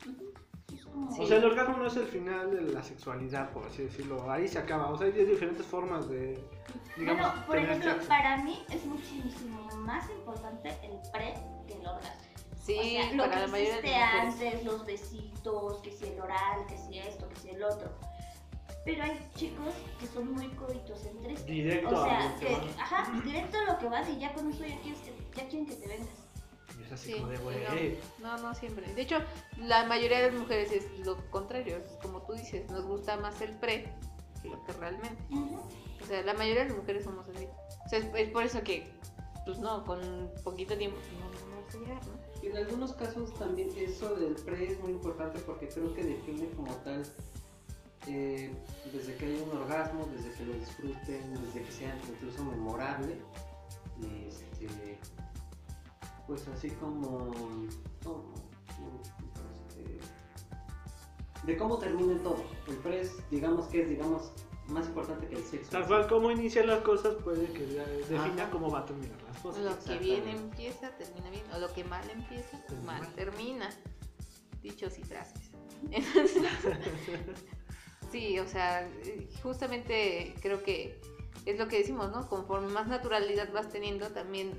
Como... 0.84 1.08
O 1.08 1.26
sea, 1.26 1.36
el 1.36 1.44
orgasmo 1.44 1.76
no 1.76 1.86
es 1.86 1.96
el 1.96 2.06
final 2.06 2.50
de 2.50 2.72
la 2.72 2.82
sexualidad, 2.82 3.50
por 3.50 3.64
así 3.66 3.82
decirlo. 3.82 4.30
Ahí 4.30 4.48
se 4.48 4.58
acaba. 4.58 4.90
O 4.90 4.96
sea, 4.96 5.06
hay 5.06 5.12
diferentes 5.12 5.66
formas 5.66 6.08
de, 6.08 6.42
digamos, 6.96 7.26
bueno, 7.26 7.46
por 7.46 7.54
tener 7.56 7.70
ejemplo, 7.70 7.92
sexo. 7.92 8.08
para 8.08 8.36
mí 8.38 8.64
es 8.70 8.84
muchísimo 8.86 9.68
más 9.78 10.08
importante 10.10 10.70
el 10.82 10.98
pre 11.12 11.34
que 11.66 11.74
el 11.74 11.86
orgasmo. 11.86 12.30
Sí, 12.62 12.78
o 12.78 12.82
sea, 12.82 13.12
lo 13.12 13.22
para 13.24 13.34
que 13.34 13.40
la 13.40 13.46
mayoría 13.48 13.78
hiciste 13.78 13.94
antes, 13.96 14.64
los 14.64 14.86
besitos, 14.86 15.78
que 15.82 15.90
si 15.90 16.06
el 16.06 16.20
oral, 16.20 16.66
que 16.68 16.76
si 16.76 16.98
esto, 16.98 17.28
que 17.28 17.36
si 17.36 17.50
el 17.50 17.62
otro. 17.62 17.90
Pero 18.84 19.02
hay 19.02 19.30
chicos 19.34 19.74
que 19.98 20.06
son 20.06 20.32
muy 20.32 20.48
coitocentristas. 20.50 21.46
Directo 21.46 21.88
O 21.90 22.02
a 22.02 22.08
sea, 22.08 22.32
lo 22.32 22.38
que 22.40 22.46
que, 22.46 22.52
van. 22.54 22.68
ajá, 22.78 23.20
directo 23.24 23.58
a 23.58 23.72
lo 23.72 23.78
que 23.78 23.88
vas 23.88 24.08
y 24.08 24.18
ya 24.18 24.32
con 24.32 24.50
eso 24.50 24.64
ya, 24.64 24.80
quieres 24.80 25.00
que, 25.00 25.12
ya 25.36 25.48
quieren 25.48 25.66
que 25.66 25.74
te 25.76 25.86
vengas. 25.88 26.08
Es 26.86 26.92
así 26.92 27.12
Sí, 27.12 27.18
como 27.18 27.28
de, 27.30 27.36
sí, 27.36 27.42
güey. 27.42 27.98
no, 28.20 28.38
no 28.38 28.54
siempre. 28.54 28.92
De 28.94 29.02
hecho, 29.02 29.18
la 29.58 29.84
mayoría 29.84 30.20
de 30.22 30.30
las 30.32 30.40
mujeres 30.40 30.72
es 30.72 30.98
lo 31.06 31.16
contrario, 31.30 31.76
es 31.76 31.92
como 32.02 32.22
tú 32.22 32.32
dices, 32.32 32.70
nos 32.70 32.86
gusta 32.86 33.16
más 33.18 33.40
el 33.42 33.54
pre 33.58 33.92
que 34.42 34.48
lo 34.48 34.64
que 34.64 34.72
realmente. 34.72 35.22
O 36.02 36.06
sea, 36.06 36.22
la 36.22 36.32
mayoría 36.32 36.62
de 36.62 36.68
las 36.70 36.78
mujeres 36.78 37.04
somos 37.04 37.28
así. 37.28 37.46
O 37.84 37.88
sea, 37.88 37.98
es, 37.98 38.06
es 38.14 38.30
por 38.30 38.44
eso 38.44 38.62
que, 38.62 38.90
pues 39.44 39.58
no, 39.58 39.84
con 39.84 40.00
poquito 40.42 40.76
tiempo 40.78 40.96
pues, 40.96 41.12
no, 41.12 41.50
no 41.50 41.56
vamos 41.56 41.74
a 41.74 41.78
llegar, 41.78 42.06
¿no? 42.06 42.20
En 42.48 42.56
algunos 42.56 42.94
casos 42.94 43.34
también 43.34 43.68
eso 43.76 44.14
del 44.16 44.34
pre 44.36 44.72
es 44.72 44.80
muy 44.80 44.92
importante 44.92 45.38
porque 45.40 45.68
creo 45.68 45.92
que 45.92 46.02
define 46.02 46.48
como 46.56 46.72
tal 46.76 47.04
eh, 48.06 48.50
desde 48.92 49.14
que 49.16 49.26
hay 49.26 49.40
un 49.40 49.56
orgasmo, 49.58 50.08
desde 50.14 50.32
que 50.32 50.44
lo 50.46 50.54
disfruten, 50.54 51.34
desde 51.44 51.62
que 51.62 51.72
sea 51.72 51.98
incluso 52.08 52.44
memorable. 52.44 53.20
Este, 54.26 54.98
pues 56.26 56.46
así 56.48 56.70
como, 56.70 57.30
este, 59.68 59.98
de 61.46 61.56
cómo 61.56 61.78
termina 61.78 62.12
el 62.12 62.20
todo. 62.20 62.42
El 62.68 62.76
pre 62.76 63.00
es, 63.00 63.12
digamos 63.30 63.66
que 63.66 63.82
es 63.82 63.88
digamos 63.88 64.32
más 64.68 64.86
importante 64.86 65.26
que 65.26 65.36
el 65.36 65.44
sexo. 65.44 65.70
Tal 65.70 65.86
cual 65.86 66.06
como 66.08 66.30
inician 66.30 66.66
las 66.68 66.80
cosas 66.82 67.16
puede 67.22 67.46
que 67.52 67.74
ya 67.74 67.84
defina 67.84 68.44
Ajá. 68.44 68.50
cómo 68.50 68.70
va 68.70 68.80
a 68.80 68.86
terminar 68.86 69.20
las 69.22 69.38
cosas. 69.38 69.64
Lo 69.64 69.78
que 69.84 69.98
bien 69.98 70.28
empieza, 70.28 70.90
termina 70.96 71.28
bien. 71.30 71.42
O 71.54 71.58
lo 71.58 71.72
que 71.72 71.84
mal 71.84 72.08
empieza, 72.10 72.62
mal 72.84 73.00
mal. 73.00 73.14
termina. 73.14 73.68
Dichos 74.62 74.98
y 74.98 75.02
frases. 75.02 75.50
Sí, 78.10 78.38
o 78.38 78.46
sea, 78.46 78.82
eh, 79.04 79.28
justamente 79.42 80.34
creo 80.40 80.62
que 80.62 81.00
es 81.46 81.58
lo 81.58 81.68
que 81.68 81.78
decimos, 81.78 82.10
¿no? 82.10 82.28
Conforme 82.28 82.68
más 82.68 82.88
naturalidad 82.88 83.52
vas 83.52 83.70
teniendo, 83.70 84.08
también. 84.08 84.52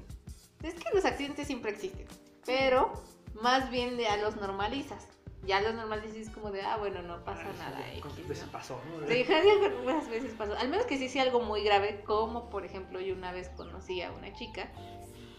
Es 0.64 0.76
que 0.76 0.90
los 0.94 1.06
accidentes 1.06 1.48
siempre 1.48 1.72
existen, 1.72 2.08
pero 2.46 2.94
más 3.42 3.70
bien 3.72 3.98
ya 3.98 4.18
los 4.18 4.36
normalizas. 4.36 5.08
Ya 5.44 5.60
los 5.60 5.74
normalizas 5.74 6.18
es 6.18 6.30
como 6.30 6.52
de, 6.52 6.62
ah, 6.62 6.78
bueno, 6.78 7.02
no 7.02 7.24
pasa 7.24 7.52
nada. 7.58 7.80
¿Cuántas 8.00 8.20
X, 8.20 8.28
veces 8.28 8.46
¿no? 8.46 8.52
pasó? 8.52 8.80
no? 9.02 9.08
Sí, 9.08 9.26
algunas 9.66 10.08
veces 10.08 10.34
pasó. 10.38 10.56
Al 10.56 10.70
menos 10.70 10.86
que 10.86 11.00
sí 11.00 11.10
sea 11.10 11.24
algo 11.24 11.42
muy 11.42 11.64
grave, 11.64 12.04
como 12.06 12.50
por 12.52 12.64
ejemplo 12.64 13.00
yo 13.02 13.16
una 13.16 13.32
vez 13.32 13.50
conocí 13.50 14.04
a 14.04 14.12
una 14.12 14.32
chica. 14.34 14.72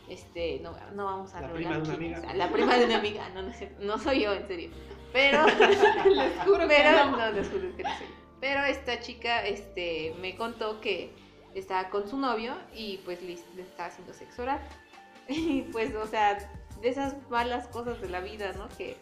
Este, 0.09 0.61
no, 0.61 0.75
no 0.95 1.05
vamos 1.07 1.35
a 1.35 1.41
La 1.41 1.49
revelar 1.49 1.83
prima 1.83 1.85
de 1.85 1.89
una 1.91 1.99
quién 1.99 2.13
es. 2.13 2.19
amiga. 2.19 2.31
A 2.31 2.35
La 2.37 2.53
prima 2.53 2.77
de 2.77 2.85
una 2.85 2.97
amiga, 2.99 3.29
no, 3.31 3.43
no, 3.43 3.53
no 3.81 3.99
soy 3.99 4.23
yo, 4.23 4.33
en 4.33 4.47
serio. 4.47 4.71
Pero, 5.13 5.45
Les 6.07 6.39
juro 6.45 6.59
que 6.61 6.67
pero, 6.69 7.07
no. 7.07 7.17
no, 7.17 7.31
les 7.33 7.49
juro 7.49 7.77
que 7.77 7.83
no 7.83 7.89
soy 7.99 8.07
yo. 8.09 8.15
Pero 8.41 8.65
esta 8.65 9.01
chica, 9.01 9.47
este, 9.47 10.15
me 10.21 10.37
contó 10.37 10.81
que 10.81 11.15
estaba 11.55 11.91
con 11.91 12.09
su 12.09 12.17
novio 12.17 12.55
y 12.75 12.99
pues 13.05 13.21
le, 13.23 13.39
le 13.55 13.63
estaba 13.63 13.89
haciendo 13.89 14.13
sexo 14.13 14.43
oral. 14.43 14.61
Y 15.29 15.63
pues, 15.71 15.95
o 15.95 16.07
sea, 16.09 16.37
de 16.81 16.89
esas 16.89 17.15
malas 17.31 17.69
cosas 17.69 18.01
de 18.01 18.09
la 18.09 18.21
vida, 18.21 18.53
¿no? 18.55 18.69
Que 18.77 18.97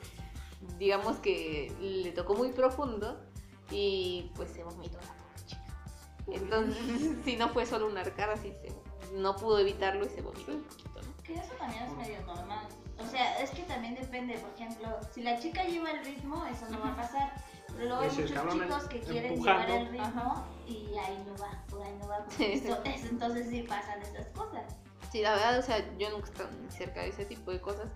digamos 0.79 1.17
que 1.19 1.73
le 1.81 2.13
tocó 2.13 2.35
muy 2.35 2.51
profundo 2.53 3.19
y 3.71 4.31
pues 4.35 4.51
se 4.51 4.63
vomitó 4.63 4.99
la 4.99 5.07
pobre 5.15 5.47
chica. 5.47 5.65
Entonces, 6.27 7.17
si 7.25 7.37
no 7.37 7.49
fue 7.49 7.65
solo 7.65 7.87
una 7.87 8.03
arcada, 8.03 8.37
sí 8.37 8.53
se, 8.61 8.71
no 9.15 9.35
pudo 9.37 9.59
evitarlo 9.61 10.05
y 10.05 10.09
se 10.11 10.21
vomitó 10.21 10.53
eso 11.35 11.55
también 11.59 11.85
es 11.85 11.93
medio 11.97 12.21
normal. 12.27 12.67
O 12.99 13.07
sea, 13.07 13.41
es 13.41 13.51
que 13.51 13.63
también 13.63 13.95
depende, 13.95 14.35
por 14.39 14.51
ejemplo, 14.55 14.89
si 15.13 15.23
la 15.23 15.39
chica 15.39 15.65
lleva 15.65 15.91
el 15.91 16.05
ritmo, 16.05 16.45
eso 16.47 16.67
no 16.71 16.81
va 16.81 16.93
a 16.93 16.97
pasar. 16.97 17.33
Pero 17.69 17.85
luego 17.87 18.03
hay 18.03 18.09
Pues 18.11 18.31
muchos 18.31 18.53
chicos 18.53 18.85
que 18.89 19.01
quieren 19.01 19.33
empujando. 19.33 19.67
llevar 19.67 19.81
el 19.87 19.89
ritmo 19.91 20.45
y 20.67 20.99
ahí 20.99 21.25
no 21.27 21.37
va, 21.43 21.65
por 21.71 21.83
ahí 21.83 21.97
no 22.01 22.09
va. 22.09 22.19
Sí, 22.29 22.37
porque 22.37 22.59
sí. 22.59 22.67
eso- 22.69 22.83
es- 22.85 23.05
entonces 23.05 23.49
sí 23.49 23.63
pasan 23.63 24.03
estas 24.03 24.27
cosas. 24.29 24.65
Sí, 25.11 25.23
la 25.23 25.33
verdad, 25.33 25.59
o 25.59 25.63
sea, 25.63 25.79
yo 25.99 26.11
nunca 26.11 26.27
he 26.27 26.31
estado 26.31 26.51
ni 26.63 26.71
cerca 26.71 27.01
de 27.01 27.09
ese 27.09 27.25
tipo 27.25 27.51
de 27.53 27.61
cosas. 27.61 27.89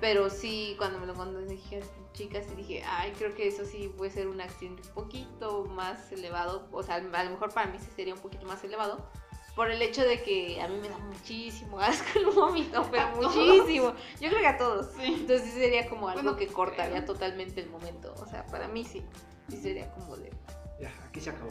Pero 0.00 0.28
sí, 0.28 0.74
cuando 0.78 0.98
me 0.98 1.06
lo 1.06 1.14
contó, 1.14 1.40
dije, 1.40 1.82
chicas, 2.12 2.44
y 2.52 2.56
dije, 2.56 2.84
ay, 2.86 3.12
creo 3.16 3.34
que 3.34 3.48
eso 3.48 3.64
sí 3.64 3.92
puede 3.96 4.10
ser 4.10 4.28
un 4.28 4.40
accidente 4.42 4.82
un 4.88 4.94
poquito 4.94 5.64
más 5.64 6.12
elevado. 6.12 6.68
O 6.70 6.82
sea, 6.82 6.96
a 6.96 7.00
lo 7.00 7.30
mejor 7.30 7.52
para 7.52 7.66
mí 7.70 7.78
sí 7.78 7.88
sería 7.96 8.14
un 8.14 8.20
poquito 8.20 8.46
más 8.46 8.62
elevado. 8.62 9.08
Por 9.56 9.70
el 9.70 9.80
hecho 9.82 10.02
de 10.02 10.22
que 10.22 10.60
a 10.60 10.68
mí 10.68 10.76
me 10.80 10.88
da 10.90 10.98
muchísimo 10.98 11.80
asco 11.80 12.18
el 12.18 12.26
vómito, 12.26 12.86
pero 12.90 13.08
muchísimo. 13.16 13.94
Yo 14.20 14.28
creo 14.28 14.40
que 14.40 14.46
a 14.46 14.58
todos. 14.58 14.86
Sí. 14.96 15.14
Entonces 15.20 15.42
sí 15.50 15.58
sería 15.58 15.88
como 15.88 16.08
algo 16.08 16.22
Bueno, 16.22 16.36
que 16.38 16.46
cortaría 16.46 17.00
pero- 17.00 17.06
totalmente 17.14 17.62
el 17.62 17.70
momento. 17.70 18.14
O 18.20 18.26
sea, 18.26 18.46
para 18.46 18.68
mí 18.68 18.84
sí. 18.84 19.02
Sí 19.48 19.56
sería 19.56 19.90
como 19.94 20.16
de 20.18 20.30
Ya, 20.80 20.92
aquí 21.08 21.20
se 21.20 21.30
acabó. 21.30 21.50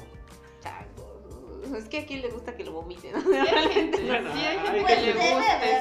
chango. 0.61 1.14
Es 1.73 1.85
que 1.89 1.99
a 1.99 2.05
quien 2.05 2.21
le 2.21 2.29
gusta 2.29 2.55
que 2.55 2.63
lo 2.63 2.71
vomiten. 2.73 3.13
¿no? 3.13 3.21
Sí, 3.31 3.35
hay 3.35 3.69
gente, 3.69 4.01
Bueno, 4.05 4.29
sí, 4.33 4.39
hay 4.45 4.57
gente 4.59 4.81
Pues 4.81 4.95
que 4.95 5.01
le 5.05 5.13
sí. 5.13 5.19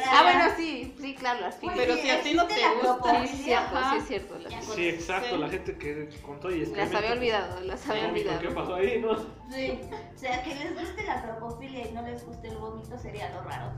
Ah, 0.06 0.22
bueno, 0.22 0.44
sí, 0.56 0.94
sí, 1.00 1.14
claro, 1.14 1.44
al 1.46 1.52
fin. 1.52 1.70
Pues 1.72 1.76
Pero 1.86 1.94
sí, 1.96 2.00
si 2.02 2.10
a 2.10 2.22
ti 2.22 2.34
no 2.34 2.46
te 2.46 2.54
gusta. 2.82 3.26
Sí, 3.26 3.36
cierto, 3.44 3.76
Ajá. 3.76 3.90
sí 3.92 3.96
es 3.98 4.06
cierto. 4.08 4.38
las- 4.38 4.64
Sí, 4.64 4.88
exacto, 4.88 5.34
Sí. 5.34 5.38
la 5.38 5.48
gente 5.48 5.76
que 5.78 6.08
con 6.22 6.40
todo 6.40 6.50
y 6.52 6.60
Las 6.60 6.68
excremento, 6.68 6.96
había 6.98 7.08
pues, 7.10 7.18
olvidado, 7.18 7.60
las 7.60 7.88
había 7.88 8.08
olvidado. 8.08 8.40
¿Qué 8.40 8.48
pasó 8.50 8.74
ahí, 8.74 9.00
no? 9.00 9.16
Sí. 9.50 9.80
O 10.14 10.18
sea, 10.18 10.42
que 10.42 10.54
les 10.54 10.74
guste 10.80 11.04
la 11.04 11.22
propofilia 11.22 11.88
y 11.88 11.92
no 11.92 12.02
les 12.02 12.24
guste 12.26 12.48
el 12.48 12.56
vómito 12.56 12.98
sería 12.98 13.30
lo 13.30 13.42
raro. 13.42 13.72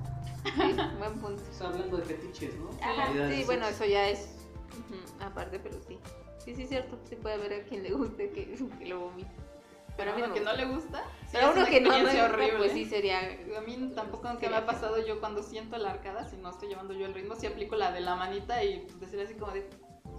Sí, 0.44 0.76
buen 0.98 1.18
punto. 1.20 1.42
Está 1.50 1.66
hablando 1.68 1.96
de 1.96 2.04
fetiches, 2.04 2.54
¿no? 2.54 2.70
Ajá. 2.80 3.08
Sí, 3.30 3.42
bueno, 3.44 3.66
eso 3.66 3.84
ya 3.84 4.08
es 4.08 4.28
ujú, 4.72 5.24
aparte, 5.24 5.58
pero 5.58 5.76
sí. 5.88 5.98
Sí, 6.44 6.54
sí 6.54 6.62
es 6.62 6.68
cierto. 6.68 6.96
Sí 7.08 7.16
puede 7.16 7.34
haber 7.34 7.52
a 7.54 7.62
quien 7.64 7.82
le 7.82 7.90
guste 7.92 8.30
que, 8.30 8.54
que 8.78 8.86
lo 8.86 9.00
vomite. 9.00 9.30
Pero 9.96 10.12
a 10.12 10.16
uno 10.16 10.32
que 10.34 10.40
no 10.40 10.52
le 10.52 10.64
gusta, 10.66 11.02
sí, 11.22 11.28
Pero 11.32 11.46
a 11.46 11.50
uno 11.52 11.66
que 11.66 11.80
no 11.80 11.90
le 11.90 12.02
gusta, 12.04 12.24
horrible. 12.26 12.58
pues 12.58 12.72
sí 12.72 12.84
sería... 12.84 13.18
A 13.56 13.60
mí 13.62 13.92
tampoco 13.94 14.28
aunque 14.28 14.48
me 14.48 14.56
ha 14.56 14.66
pasado 14.66 15.04
yo 15.06 15.20
cuando 15.20 15.42
siento 15.42 15.76
la 15.78 15.90
arcada, 15.90 16.28
si 16.28 16.36
no 16.36 16.50
estoy 16.50 16.68
llevando 16.68 16.92
yo 16.94 17.06
el 17.06 17.14
ritmo, 17.14 17.34
sí 17.34 17.46
aplico 17.46 17.76
la 17.76 17.92
de 17.92 18.00
la 18.00 18.14
manita 18.16 18.62
y 18.62 18.80
pues, 18.80 19.00
decir 19.00 19.20
así 19.20 19.34
como 19.34 19.52
de, 19.52 19.68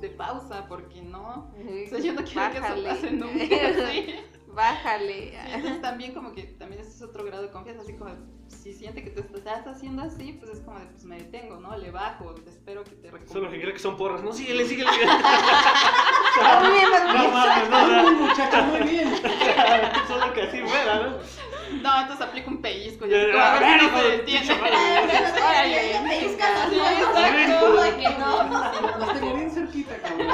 de 0.01 0.09
pausa, 0.09 0.65
porque 0.67 1.01
no. 1.01 1.51
O 1.55 1.89
sea, 1.89 1.99
yo 1.99 2.13
no 2.13 2.23
quiero 2.23 2.51
que 2.51 2.57
eso 2.57 2.67
Bájale. 2.67 2.89
pase 2.89 3.11
nunca. 3.11 3.37
Sí. 3.91 4.15
Bájale. 4.47 5.29
Sí, 5.31 5.37
entonces 5.53 5.81
también 5.81 6.13
como 6.15 6.31
que 6.33 6.41
también 6.43 6.81
ese 6.81 6.89
es 6.89 7.01
otro 7.03 7.23
grado 7.23 7.43
de 7.43 7.51
confianza, 7.51 7.83
así 7.83 7.93
como 7.95 8.15
si 8.47 8.73
siente 8.73 9.03
que 9.03 9.11
te 9.11 9.21
estás 9.37 9.67
haciendo 9.67 10.01
así, 10.01 10.33
pues 10.33 10.49
es 10.49 10.61
como 10.61 10.79
de 10.79 10.85
pues 10.87 11.03
me 11.03 11.17
detengo, 11.19 11.57
¿no? 11.57 11.77
Le 11.77 11.91
bajo, 11.91 12.33
te 12.33 12.49
espero 12.49 12.83
que 12.83 12.95
te 12.95 13.11
recupere. 13.11 13.27
Solo 13.31 13.51
que 13.51 13.61
cree 13.61 13.73
que 13.73 13.77
son 13.79 13.95
porras. 13.97 14.23
No, 14.23 14.33
síguele, 14.33 14.65
síguele. 14.65 14.89
Muy 16.61 16.71
bien, 16.71 16.89
No 16.91 17.31
mames, 17.31 17.69
no, 17.69 17.87
Muy 17.87 18.13
no. 18.13 18.27
muchacha, 18.27 18.61
muy 18.63 18.81
bien. 18.81 19.11
Solo 20.07 20.33
que 20.33 20.41
así 20.41 20.61
fuera, 20.61 20.95
¿no? 21.01 21.17
No, 21.81 22.01
entonces 22.01 22.25
aplico 22.27 22.49
un 22.49 22.61
pellizco 22.61 23.05
y 23.05 23.09
Ya, 23.09 23.17
así 23.17 23.31
a 23.37 23.59
ver 23.59 23.79
si 23.79 23.85
no 23.87 23.97
se 23.97 24.03
de 24.03 24.17
detiene. 24.17 24.55
los 29.21 29.21
bien 29.21 29.51
cerquita, 29.51 29.97
cabrón. 30.01 30.27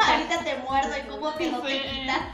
Ahorita 0.00 0.44
te 0.44 0.56
muerdo 0.58 0.90
y 0.98 1.08
como 1.08 1.36
que 1.36 1.50
no 1.50 1.60
te. 1.62 1.82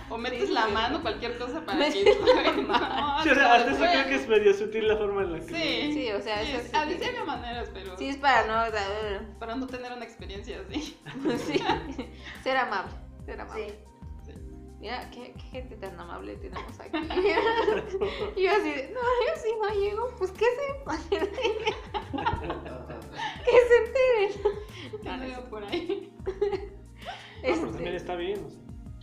O 0.09 0.19
metes 0.19 0.51
la 0.51 0.67
mano, 0.69 1.03
cualquier 1.03 1.39
cosa 1.39 1.65
para 1.65 1.89
que... 1.91 2.05
No, 2.67 3.23
Sí, 3.23 3.29
o 3.31 3.35
sea, 3.35 3.55
hasta 3.55 3.71
eso 3.71 3.79
bueno. 3.79 3.93
creo 3.93 4.07
que 4.07 4.15
es 4.17 4.29
medio 4.29 4.55
sutil 4.55 4.89
la 4.89 4.97
forma 4.97 5.23
en 5.23 5.33
la 5.33 5.41
que. 5.41 5.47
Sí. 5.55 5.93
Sí, 5.93 6.11
o 6.13 6.21
sea, 6.23 6.43
Sí, 6.43 6.51
eso 6.51 6.59
es- 6.61 6.71
sí 6.71 6.77
a 6.77 6.83
que- 6.87 6.95
veces 6.95 7.09
había 7.09 7.25
maneras, 7.25 7.71
pero 7.73 7.99
Sí, 7.99 8.09
es 8.09 8.17
para 8.17 8.47
no... 8.47 8.63
o 8.69 8.71
sea, 8.71 9.23
para 9.39 9.55
no 9.57 9.67
tener 9.67 9.93
una 9.93 10.05
experiencia 10.05 10.61
así. 10.69 10.99
sí. 11.47 11.63
Ser 12.45 12.57
amable. 12.57 12.93
Ser 13.25 13.41
amable. 13.41 13.79
Mira, 14.79 15.11
¿qué, 15.11 15.33
qué 15.33 15.41
gente 15.41 15.77
tan 15.77 15.99
amable 15.99 16.37
tenemos 16.37 16.79
aquí. 16.79 16.99
y 18.37 18.43
yo 18.43 18.51
así 18.53 18.71
de, 18.71 18.91
no, 18.93 19.01
yo 19.01 19.43
sí 19.43 19.49
no 19.61 19.69
llego, 19.81 20.15
pues 20.19 20.31
que 20.33 20.45
se, 20.45 20.85
que 23.45 23.53
se 23.69 23.77
enteren. 23.79 24.33
Que 25.03 25.17
no 25.17 25.27
iba 25.27 25.41
por 25.49 25.65
ahí. 25.65 26.13
No, 27.43 27.53
pero 27.55 27.71
también 27.71 27.95
está 27.95 28.17
bien. 28.17 28.43
o 28.45 28.49
sea. 28.51 28.61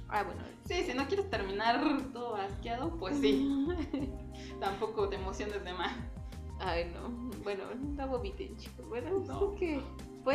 Ah, 0.09 0.23
bueno. 0.23 0.41
Sí, 0.65 0.83
si 0.83 0.93
no 0.93 1.03
no 1.03 1.07
quieres 1.07 1.29
terminar 1.29 1.79
todo 2.11 2.35
asqueado, 2.35 2.97
pues 2.97 3.17
sí. 3.19 3.47
Tampoco 4.59 5.07
te 5.07 5.15
emociones 5.15 5.63
de 5.63 5.73
más. 5.73 5.95
Ay, 6.59 6.91
no. 6.93 7.09
Bueno, 7.43 7.63
no 7.75 8.07
vomiten, 8.07 8.57
chicos. 8.57 8.85
Bueno, 8.89 9.11
No. 9.19 9.53
es 9.53 9.59
que 9.59 9.81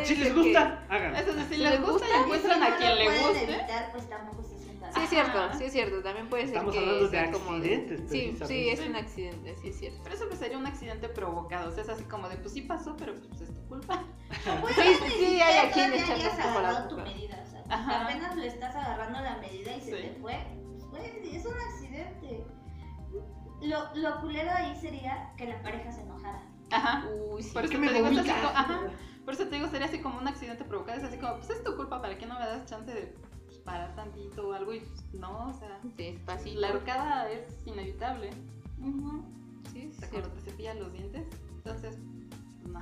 Si 0.05 0.15
les 0.15 0.33
gusta, 0.33 0.85
hagan. 0.89 1.15
Eso 1.15 1.33
si 1.33 1.55
Si 1.55 1.57
les 1.57 1.71
les 1.71 1.81
gusta 1.81 1.91
gusta, 1.91 2.07
y 2.07 2.11
si 2.11 2.23
encuentran 2.23 2.59
no 2.61 2.65
a 2.65 2.77
quien 2.77 2.95
le 2.97 3.03
pueden 3.05 3.27
guste. 3.27 3.43
evitar, 3.43 3.91
pues 3.91 4.09
tampoco 4.09 4.43
se. 4.43 4.58
Sí, 4.93 5.01
es 5.03 5.09
cierto, 5.09 5.53
sí 5.57 5.63
es 5.65 5.71
cierto. 5.73 6.01
También 6.01 6.29
puede 6.29 6.43
ser 6.47 6.55
Estamos 6.55 6.73
que 6.73 6.79
hablando 6.79 7.03
de 7.03 7.09
sea 7.09 7.31
como 7.31 7.51
accidentes, 7.51 8.01
Sí, 8.09 8.37
sí, 8.45 8.69
es 8.69 8.79
un 8.87 8.95
accidente, 8.95 9.55
sí 9.57 9.67
es 9.69 9.79
cierto. 9.79 9.99
Pero 10.03 10.15
eso 10.15 10.25
pues 10.27 10.39
sería 10.39 10.57
un 10.57 10.65
accidente 10.67 11.09
provocado. 11.09 11.69
O 11.69 11.71
sea, 11.73 11.83
es 11.83 11.89
así 11.89 12.03
como 12.03 12.27
de, 12.29 12.37
pues 12.37 12.53
sí 12.53 12.61
pasó, 12.61 12.95
pero 12.97 13.13
pues 13.15 13.41
es 13.41 13.53
tu 13.53 13.61
culpa. 13.67 14.03
Pues, 14.61 14.75
Sí, 14.75 14.81
sí, 15.05 15.11
sí, 15.17 15.41
hay 15.41 15.67
a 15.67 15.71
quien 15.71 15.85
todavía 15.91 16.03
echarle 16.05 16.23
hayas 16.25 16.39
como 16.45 16.59
la 16.61 16.87
tu 16.87 16.97
medida, 16.97 17.43
o 17.45 17.49
sea, 17.49 17.63
Ajá. 17.69 18.05
apenas 18.05 18.35
le 18.37 18.47
estás 18.47 18.75
agarrando 18.75 19.19
la 19.21 19.37
medida 19.37 19.75
y 19.75 19.81
se 19.81 19.95
Sí. 19.95 20.01
te 20.07 20.19
fue, 20.21 20.37
pues 20.91 21.03
es 21.23 21.45
un 21.45 21.53
accidente. 21.53 22.43
Lo, 23.61 23.93
lo 23.95 24.21
culero 24.21 24.51
ahí 24.51 24.75
sería 24.79 25.33
que 25.37 25.47
la 25.47 25.61
pareja 25.61 25.91
se 25.91 26.01
enojara. 26.01 26.41
Ajá. 26.71 27.05
Uy, 27.31 27.43
sí. 27.43 27.49
Por 27.51 27.65
eso 27.65 27.71
¿Qué 27.73 27.79
te 27.79 27.85
me 27.85 27.93
digo, 27.93 28.07
así 28.07 28.29
ajá. 28.29 28.81
Por 29.25 29.33
eso 29.33 29.47
te 29.47 29.55
digo, 29.55 29.67
sería 29.67 29.87
así 29.87 29.99
como 29.99 30.17
un 30.19 30.27
accidente 30.27 30.63
provocado. 30.63 30.97
Es 30.97 31.03
así 31.03 31.17
como, 31.17 31.35
pues 31.37 31.49
es 31.49 31.63
tu 31.63 31.75
culpa, 31.75 32.01
¿para 32.01 32.17
qué 32.17 32.25
no 32.25 32.39
me 32.39 32.45
das 32.45 32.65
chance 32.65 32.91
de 32.93 33.15
parar 33.69 33.95
tantito 33.95 34.49
o 34.49 34.53
algo? 34.53 34.73
Y 34.73 34.81
no, 35.13 35.49
o 35.49 35.53
sea, 35.53 35.79
Despacito. 35.83 36.59
la 36.59 36.69
arcada 36.69 37.29
es 37.31 37.41
inevitable. 37.65 38.31
Ujú. 38.81 39.23
Sí, 39.71 39.87
O 39.87 39.89
es 39.91 39.97
sea, 39.97 40.09
cuando 40.09 40.29
te 40.29 40.41
cepillas 40.41 40.75
los 40.77 40.91
dientes. 40.91 41.23
Entonces, 41.57 41.97
no. 42.65 42.81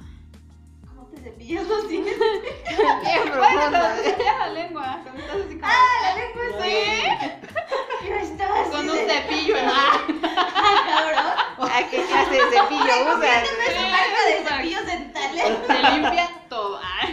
¿Cómo 0.87 1.07
te 1.07 1.17
cepillas 1.21 1.67
los 1.67 1.89
dientes? 1.89 2.15
Bien 2.17 3.37
Bueno, 3.37 3.71
te 3.95 4.03
cepillas 4.09 4.37
la 4.39 4.49
lengua, 4.49 4.99
cuando 5.03 5.21
estás 5.21 5.35
así 5.45 5.59
como... 5.59 5.67
La 6.03 6.15
lengua 6.15 6.43
sí. 6.63 8.07
Yo 8.07 8.15
estaba 8.15 8.61
así 8.61 8.71
Con 8.71 8.89
un 8.89 8.97
cepillo 8.97 9.57
en 9.57 9.65
la... 9.67 9.73
Ah, 10.59 10.83
cabrón. 10.87 11.71
¿A 11.71 11.89
qué 11.89 12.03
clase 12.05 12.31
de 12.31 12.39
cepillo 12.39 13.17
usas? 13.17 13.43
Esa 13.69 13.89
marca 13.89 14.19
de 14.27 14.45
cepillos 14.45 14.85
dentales. 14.85 15.43
Se 15.67 15.91
limpia 15.91 16.29
todo. 16.49 16.79
Ah. 16.81 17.07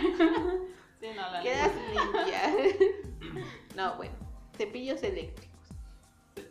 Sí, 1.00 1.06
no, 1.14 1.30
la 1.30 1.40
Quedas 1.42 1.70
limpia. 1.92 3.00
No, 3.74 3.96
bueno, 3.96 4.14
cepillos 4.56 5.02
eléctricos. 5.02 5.50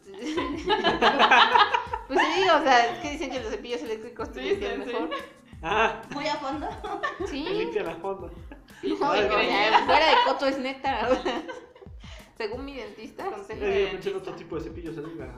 Pues 2.08 2.20
sí, 2.20 2.44
o 2.50 2.62
sea, 2.64 2.92
es 2.92 3.00
que 3.00 3.12
dicen 3.12 3.32
que 3.32 3.40
los 3.40 3.50
cepillos 3.50 3.82
eléctricos 3.82 4.32
te 4.34 4.42
Sí, 4.42 4.50
limpian 4.50 4.76
sí, 4.76 4.82
sí. 4.86 4.94
mejor. 4.94 5.10
Ah, 5.62 6.02
Muy 6.12 6.28
a 6.28 6.36
fondo. 6.36 6.68
Sí. 7.28 7.44
me 7.44 7.52
limpia 7.52 7.84
la 7.84 7.96
fonda. 7.96 8.28
No, 8.84 8.90
no. 9.00 9.06
fuera 9.86 10.08
de 10.10 10.16
coto 10.26 10.46
es 10.46 10.58
neta. 10.60 11.08
o 11.10 11.16
sea, 11.24 11.42
Según 12.38 12.66
mi 12.66 12.76
dentista. 12.76 13.24
Consejo 13.26 13.62
Yo 13.62 13.92
pensé 13.92 14.10
en 14.10 14.18
otro 14.18 14.34
tipo 14.36 14.58
de 14.58 14.64
cepillos 14.64 14.98
arriba. 14.98 15.34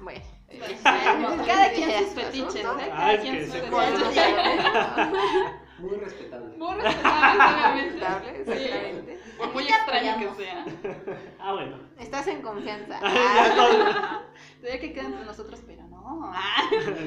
Bueno. 0.00 0.24
Cada 1.46 1.72
quien 1.72 1.90
sus 2.04 2.14
fetiches, 2.14 2.54
¿eh? 2.64 2.66
Ay, 2.78 2.90
Cada 2.90 3.12
es 3.14 3.20
quien 3.20 3.44
sus 3.44 3.52
se 3.54 3.60
fetiches. 3.60 4.14
Muy 5.80 5.96
respetable. 5.96 6.56
Muy. 6.56 6.74
Respetable, 6.74 8.32
Sí. 8.44 8.50
exactamente. 8.52 9.20
Por 9.38 9.52
muy 9.54 9.62
extraño 9.68 10.18
que 10.18 10.44
sea. 10.44 10.64
Ah, 11.40 11.52
bueno. 11.52 11.78
Estás 11.98 12.26
en 12.28 12.42
confianza. 12.42 13.00
Ah. 13.02 14.22
Todavía 14.60 14.80
que 14.80 14.92
queda 14.92 15.04
entre 15.06 15.24
nosotros, 15.24 15.60
pero 15.66 15.82
no. 15.88 16.32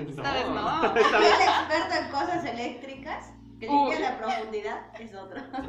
Esta 0.09 0.33
vez 0.33 0.47
no. 0.49 0.95
El 0.95 0.97
experto 0.97 1.95
en 1.99 2.11
cosas 2.11 2.45
eléctricas, 2.45 3.31
que 3.59 3.67
limpia 3.67 3.99
la 3.99 4.17
profundidad, 4.17 4.81
es 4.99 5.13
otro. 5.15 5.39
Uh, 5.41 5.63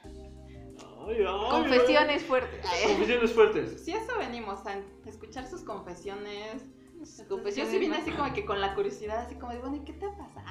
Ay, 1.07 1.17
ay, 1.19 1.51
Confesiones 1.51 2.23
fuertes. 2.25 2.65
ay. 2.67 2.89
Confesiones 2.93 3.33
fuertes. 3.33 3.85
Si 3.85 3.93
eso 3.93 4.17
venimos 4.19 4.67
a 4.67 4.77
escuchar 5.07 5.47
sus 5.47 5.63
confesiones. 5.63 6.65
Yo 7.05 7.29
confesiones 7.29 7.73
sí 7.73 7.79
vine 7.79 7.97
así 7.97 8.11
como 8.11 8.33
que 8.33 8.45
con 8.45 8.61
la 8.61 8.75
curiosidad, 8.75 9.27
así 9.27 9.35
como 9.37 9.53
de, 9.53 9.59
bueno, 9.59 9.77
¿y 9.77 9.81
qué 9.81 9.93
te 9.93 10.09
pasa? 10.09 10.43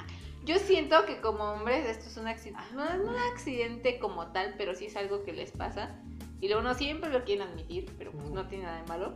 Yo 0.44 0.58
siento 0.58 1.06
que 1.06 1.20
como 1.20 1.44
hombres 1.52 1.86
esto 1.86 2.06
es 2.06 2.16
un 2.16 2.28
accidente, 2.28 2.62
no 2.74 2.84
es 2.84 3.00
un 3.00 3.16
accidente 3.32 3.98
como 3.98 4.26
tal, 4.28 4.54
pero 4.58 4.74
sí 4.74 4.86
es 4.86 4.96
algo 4.96 5.24
que 5.24 5.32
les 5.32 5.52
pasa 5.52 5.98
y 6.40 6.48
luego 6.48 6.62
no 6.62 6.74
siempre 6.74 7.10
lo 7.10 7.24
quieren 7.24 7.48
admitir, 7.48 7.90
pero 7.96 8.12
pues 8.12 8.28
no 8.30 8.46
tiene 8.46 8.64
nada 8.64 8.82
de 8.82 8.88
malo. 8.88 9.14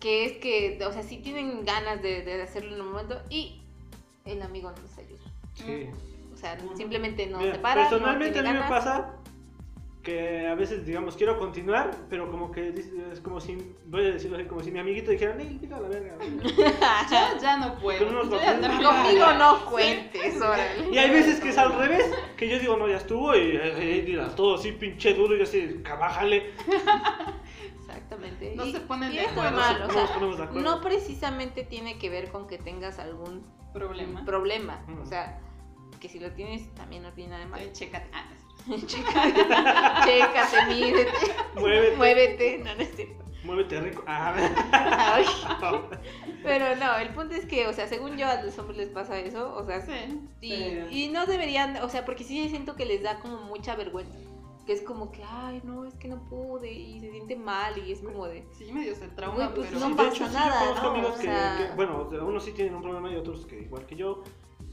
Que 0.00 0.24
es 0.24 0.32
que, 0.38 0.78
o 0.86 0.92
sea, 0.92 1.02
sí 1.02 1.18
tienen 1.18 1.64
ganas 1.64 2.02
de, 2.02 2.22
de 2.22 2.42
hacerlo 2.42 2.74
en 2.74 2.80
un 2.80 2.92
momento 2.92 3.20
y 3.28 3.62
el 4.24 4.40
amigo 4.42 4.70
no 4.70 4.82
les 4.82 4.98
ayuda. 4.98 5.24
Sí. 5.54 5.88
O 6.32 6.36
sea, 6.38 6.58
simplemente 6.76 7.26
no 7.26 7.38
Mira, 7.38 7.54
se 7.54 7.58
para. 7.58 7.88
personalmente 7.88 8.42
no 8.42 8.48
a 8.48 8.52
mí 8.52 8.58
me 8.58 8.68
pasa 8.68 9.16
que 10.06 10.46
a 10.46 10.54
veces, 10.54 10.86
digamos, 10.86 11.16
quiero 11.16 11.36
continuar, 11.36 11.90
pero 12.08 12.30
como 12.30 12.52
que 12.52 12.70
dice- 12.70 12.92
es 13.12 13.18
como 13.20 13.40
si, 13.40 13.58
voy 13.86 14.06
a 14.06 14.10
decirlo 14.12 14.36
así, 14.36 14.46
como 14.46 14.62
si 14.62 14.70
mi 14.70 14.78
amiguito 14.78 15.10
dijera, 15.10 15.34
Nel, 15.34 15.58
quita 15.58 15.80
la 15.80 15.88
verga. 15.88 16.14
Ya 17.42 17.56
no 17.58 17.74
puedo. 17.80 17.98
Yo 18.22 18.30
ya 18.40 18.60
terminé. 18.60 18.84
Conmigo 18.84 19.26
no 19.36 19.64
cuentes, 19.66 20.40
órale. 20.40 20.90
Y 20.92 20.96
hay 20.98 21.10
veces 21.10 21.40
que 21.40 21.48
es 21.48 21.58
al 21.58 21.76
revés, 21.76 22.04
que 22.36 22.48
yo 22.48 22.58
digo, 22.60 22.76
no, 22.76 22.86
ya 22.88 22.98
estuvo, 22.98 23.34
y, 23.34 23.56
eh, 23.56 24.04
y, 24.06 24.12
y 24.12 24.16
todo 24.36 24.54
así 24.54 24.70
pinche 24.72 25.12
duro, 25.14 25.34
y 25.34 25.38
yo 25.38 25.42
así, 25.44 25.82
bájale. 25.82 26.52
Exactamente. 27.80 28.54
No 28.54 28.64
Y- 28.64 28.72
se 28.72 28.80
ponen 28.80 29.12
de 29.12 29.20
acuerdo. 29.22 29.56
o 29.56 29.86
No 29.86 29.90
sea, 29.92 30.02
nos 30.02 30.10
ponemos 30.12 30.38
de 30.38 30.44
acuerdo. 30.44 30.70
no 30.76 30.80
precisamente 30.82 31.64
tiene 31.64 31.98
que 31.98 32.10
ver 32.10 32.30
con 32.30 32.46
que 32.46 32.58
tengas 32.58 32.98
algún 33.00 33.44
Problema. 33.72 34.24
problema. 34.24 34.84
Mm. 34.86 35.00
O 35.02 35.06
sea, 35.06 35.40
que 36.00 36.08
si 36.08 36.20
lo 36.20 36.30
tienes 36.32 36.72
también 36.74 37.02
no 37.02 37.12
tiene 37.12 37.30
nada 37.30 37.44
de 37.44 37.50
malo. 37.50 37.64
Chécate. 37.72 38.08
Ah, 38.12 38.24
Checa- 38.66 40.04
Chécate, 40.04 40.66
mídete, 40.68 41.12
Muévete, 41.54 41.96
muévete. 41.96 42.58
No, 42.58 42.74
no 42.74 42.82
es 42.82 42.96
cierto. 42.96 43.24
muévete 43.44 43.80
rico. 43.80 44.04
Ah, 44.06 44.34
Ay, 45.14 45.24
Pero 46.42 46.76
no, 46.76 46.96
el 46.96 47.10
punto 47.10 47.34
es 47.34 47.46
que, 47.46 47.66
o 47.66 47.72
sea, 47.72 47.86
según 47.86 48.16
yo 48.16 48.26
a 48.26 48.42
los 48.42 48.58
hombres 48.58 48.78
les 48.78 48.88
pasa 48.88 49.18
eso, 49.18 49.54
o 49.54 49.64
sea, 49.64 49.80
sí. 49.80 49.92
y, 50.40 50.50
Sí. 50.50 50.80
y 50.90 51.08
no 51.08 51.26
deberían, 51.26 51.76
o 51.78 51.88
sea, 51.88 52.04
porque 52.04 52.24
sí 52.24 52.48
siento 52.48 52.74
que 52.76 52.84
les 52.86 53.02
da 53.02 53.18
como 53.20 53.38
mucha 53.42 53.76
vergüenza. 53.76 54.18
Que 54.66 54.72
es 54.72 54.82
como 54.82 55.12
que, 55.12 55.22
ay, 55.24 55.60
no, 55.62 55.84
es 55.84 55.94
que 55.94 56.08
no 56.08 56.24
pude 56.28 56.72
y 56.72 56.98
se 56.98 57.12
siente 57.12 57.36
mal 57.36 57.78
y 57.78 57.92
es 57.92 58.00
como 58.00 58.26
de... 58.26 58.44
Sí, 58.58 58.72
medio 58.72 58.96
se 58.96 59.06
trauma, 59.06 59.36
Güey, 59.46 59.54
pues 59.54 59.68
pero... 59.68 59.78
no 59.78 59.86
Sí, 59.90 59.94
pasa 59.94 60.08
hecho, 60.10 60.26
sí, 60.26 60.34
nada, 60.34 60.58
conozco 60.58 60.82
¿no? 60.82 60.90
amigos 60.90 61.10
O 61.14 61.18
que, 61.18 61.22
sea- 61.22 61.56
que, 61.70 61.76
bueno, 61.76 62.00
o 62.04 62.10
sea, 62.10 62.24
unos 62.24 62.44
sí 62.44 62.50
tienen 62.50 62.74
un 62.74 62.82
problema 62.82 63.08
y 63.12 63.14
otros 63.14 63.46
que 63.46 63.60
igual 63.60 63.86
que 63.86 63.94
yo. 63.94 64.24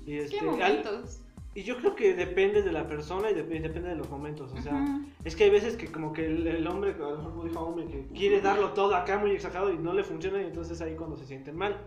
Y, 0.08 0.18
este, 0.18 0.40
¿Qué 0.40 0.46
al- 0.50 0.50
momentos? 0.50 1.20
Y 1.56 1.64
yo 1.64 1.78
creo 1.78 1.96
que 1.96 2.14
depende 2.16 2.62
de 2.64 2.72
la 2.72 2.88
persona 2.88 3.30
y 3.30 3.34
dep- 3.36 3.62
depende 3.62 3.90
de 3.90 3.96
los 3.96 4.10
momentos. 4.10 4.52
O 4.54 4.62
sea, 4.62 4.84
es 5.24 5.36
que 5.36 5.44
hay 5.46 5.50
veces 5.52 5.76
que 5.78 5.88
como 5.92 6.12
que 6.14 6.26
el, 6.26 6.48
el 6.48 6.66
hombre, 6.68 6.94
a 6.94 6.98
lo 6.98 7.18
mejor 7.24 7.48
dijo 7.48 7.60
hombre, 7.62 7.86
que 7.88 8.08
quiere 8.08 8.42
darlo 8.42 8.70
todo 8.72 8.96
acá 8.96 9.18
muy 9.20 9.32
exagerado 9.32 9.72
y 9.72 9.78
no 9.78 9.94
le 9.94 10.04
funciona 10.04 10.42
y 10.42 10.46
entonces 10.46 10.82
ahí 10.82 10.96
cuando 10.96 11.16
se 11.16 11.26
sienten 11.26 11.56
mal. 11.56 11.78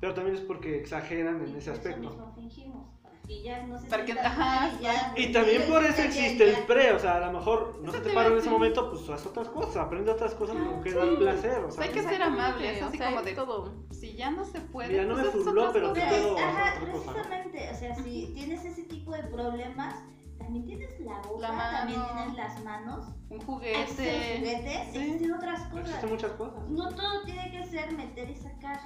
Pero 0.00 0.14
también 0.14 0.36
es 0.36 0.42
porque 0.42 0.76
exageran 0.78 1.36
en 1.42 1.42
Y 1.42 1.44
ese 1.44 1.52
por 1.52 1.60
eso 1.60 1.72
aspecto. 1.72 2.00
mismo 2.10 2.32
fingimos, 2.34 2.86
ya 3.42 3.64
no 3.66 3.78
se 3.78 3.86
Para 3.88 4.04
que- 4.04 4.12
sientan 4.12 4.32
ajá, 4.32 4.60
mal 4.60 4.76
y 4.78 4.82
ya- 4.82 5.14
Y 5.16 5.32
también 5.32 5.62
por 5.68 5.84
eso 5.84 5.96
ya- 5.98 6.04
existe 6.04 6.44
el 6.50 6.56
ya- 6.56 6.66
pre, 6.66 6.92
o 6.92 6.98
sea, 6.98 7.16
a 7.16 7.20
lo 7.20 7.32
mejor 7.38 7.78
no 7.82 7.88
Eso 7.90 7.98
se 8.02 8.08
te 8.08 8.14
paró 8.14 8.32
en 8.32 8.38
ese 8.38 8.50
momento, 8.50 8.90
pues 8.90 9.08
haz 9.10 9.24
otras 9.26 9.48
cosas, 9.48 9.76
aprende 9.76 10.10
otras 10.10 10.34
cosas 10.34 10.56
Ah, 10.58 10.64
con 10.70 10.82
que 10.82 10.90
sí. 10.90 10.96
dar 10.96 11.16
placer, 11.16 11.58
o 11.58 11.62
Pues 11.62 11.74
sea. 11.74 11.84
hay 11.84 11.90
que 11.90 12.02
ser 12.02 12.22
amables, 12.22 12.82
o 12.82 12.86
así 12.86 12.96
sea, 12.98 13.06
como 13.06 13.18
es 13.20 13.24
de... 13.26 13.32
todo. 13.32 13.74
Si 13.90 14.12
ya 14.14 14.30
no 14.30 14.44
se 14.44 14.60
puede, 14.60 14.88
Mira, 14.90 15.04
no 15.04 15.14
pues 15.14 15.24
me 15.34 15.50
otras 15.50 15.70
pero 15.72 15.88
cosas. 15.90 16.04
te 16.04 16.10
puedo 16.10 16.34
Pues, 16.34 16.44
ajá, 16.44 16.74
cosa. 16.80 17.12
precisamente, 17.12 17.70
o 17.70 17.74
sea, 17.76 17.94
si 17.96 18.26
tienes 18.34 18.64
ese 18.64 18.82
tipo 18.84 19.12
de 19.12 19.22
problemas, 19.24 19.94
también 20.38 20.64
tienes 20.66 20.98
la 21.00 21.18
boca, 21.20 21.40
La 21.48 21.52
mano. 21.52 21.78
también 21.78 22.00
tienes 22.14 22.34
las 22.36 22.64
manos, 22.64 23.06
Un 23.28 23.36
existen 23.36 23.46
juguete. 23.46 24.38
juguetes, 24.38 24.88
Sí. 24.92 24.98
existen 24.98 25.32
otras 25.34 25.60
cosas. 25.68 25.86
Existen 25.88 26.10
muchas 26.10 26.32
cosas. 26.32 26.68
No 26.68 26.88
todo 26.88 27.22
tiene 27.24 27.50
que 27.52 27.64
ser 27.66 27.92
meter 27.92 28.30
y 28.30 28.34
sacar. 28.36 28.80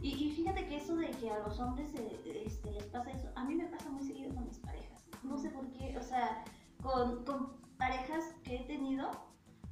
Y, 0.00 0.08
y 0.26 0.30
fíjate 0.32 0.66
que 0.66 0.76
eso 0.76 0.96
de 0.96 1.10
que 1.10 1.30
a 1.30 1.38
los 1.40 1.58
hombres 1.58 1.94
eh, 1.94 2.42
este, 2.44 2.70
les 2.72 2.84
pasa 2.84 3.10
eso, 3.10 3.28
a 3.34 3.44
mí 3.44 3.54
me 3.54 3.66
pasa 3.66 3.88
muy 3.90 4.02
seguido 4.04 4.34
con 4.34 4.46
mis 4.46 4.58
parejas. 4.58 5.04
No 5.22 5.36
sé 5.38 5.50
por 5.50 5.70
qué, 5.72 5.96
o 5.98 6.02
sea, 6.02 6.44
con, 6.82 7.24
con 7.24 7.56
parejas 7.78 8.34
que 8.44 8.56
he 8.56 8.64
tenido, 8.64 9.10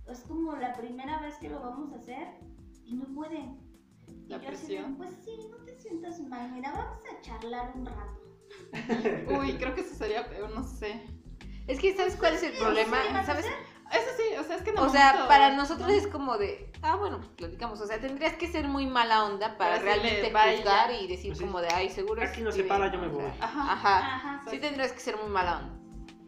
es 0.07 0.21
como 0.23 0.57
la 0.57 0.73
primera 0.75 1.21
vez 1.21 1.37
que 1.37 1.49
lo 1.49 1.61
vamos 1.61 1.93
a 1.93 1.97
hacer 1.97 2.29
y 2.85 2.95
no 2.95 3.07
pueden. 3.15 3.59
Y 4.27 4.29
yo 4.29 4.37
así 4.37 4.47
presión. 4.47 4.97
pues 4.97 5.11
sí, 5.25 5.33
no 5.51 5.57
te 5.65 5.79
sientas 5.79 6.21
mal, 6.21 6.51
mira, 6.53 6.73
vamos 6.73 7.03
a 7.07 7.21
charlar 7.21 7.73
un 7.77 7.87
rato. 7.87 8.21
Uy, 9.41 9.55
creo 9.55 9.75
que 9.75 9.81
eso 9.83 9.95
sería 9.95 10.29
peor, 10.29 10.51
no 10.55 10.65
sé. 10.65 11.01
Es 11.67 11.81
que, 11.81 11.95
¿sabes 11.97 12.17
cuál 12.17 12.35
es 12.35 12.43
el 12.43 12.57
problema? 12.59 12.99
¿Sí 13.03 13.13
vas 13.13 13.23
a 13.23 13.27
¿Sabes? 13.27 13.47
hacer? 13.47 13.74
Eso 13.95 14.11
sí, 14.17 14.37
o 14.39 14.45
sea, 14.45 14.57
es 14.57 14.63
que 14.63 14.73
no 14.73 14.83
O 14.83 14.89
sea, 14.89 15.27
para 15.29 15.51
nosotros 15.55 15.89
es 15.91 16.07
como 16.07 16.37
de, 16.39 16.73
ah, 16.83 16.97
bueno, 16.97 17.19
pues 17.19 17.31
platicamos. 17.31 17.81
O 17.81 17.87
sea, 17.87 18.01
tendrías 18.01 18.35
que 18.35 18.47
ser 18.47 18.69
muy 18.69 18.87
mala 18.87 19.25
onda 19.25 19.57
para 19.57 19.79
realmente 19.79 20.33
juzgar 20.33 20.91
y 20.93 21.07
decir 21.07 21.31
Pues 21.31 21.39
sí. 21.39 21.45
como 21.45 21.61
de, 21.61 21.69
ay, 21.69 21.91
seguro 21.91 22.23
Aquí 22.23 22.37
sí 22.37 22.43
no 22.43 22.51
se 22.53 22.59
vive", 22.59 22.69
para, 22.69 22.93
yo 22.93 22.99
me 22.99 23.07
O 23.09 23.17
sea, 23.17 23.29
voy. 23.29 23.33
Ajá. 23.41 23.73
Ajá. 23.73 24.15
Ajá. 24.17 24.51
Sí 24.51 24.59
tendrías 24.59 24.93
que 24.93 25.01
ser 25.01 25.17
muy 25.17 25.29
mala 25.29 25.59
onda. 25.59 25.75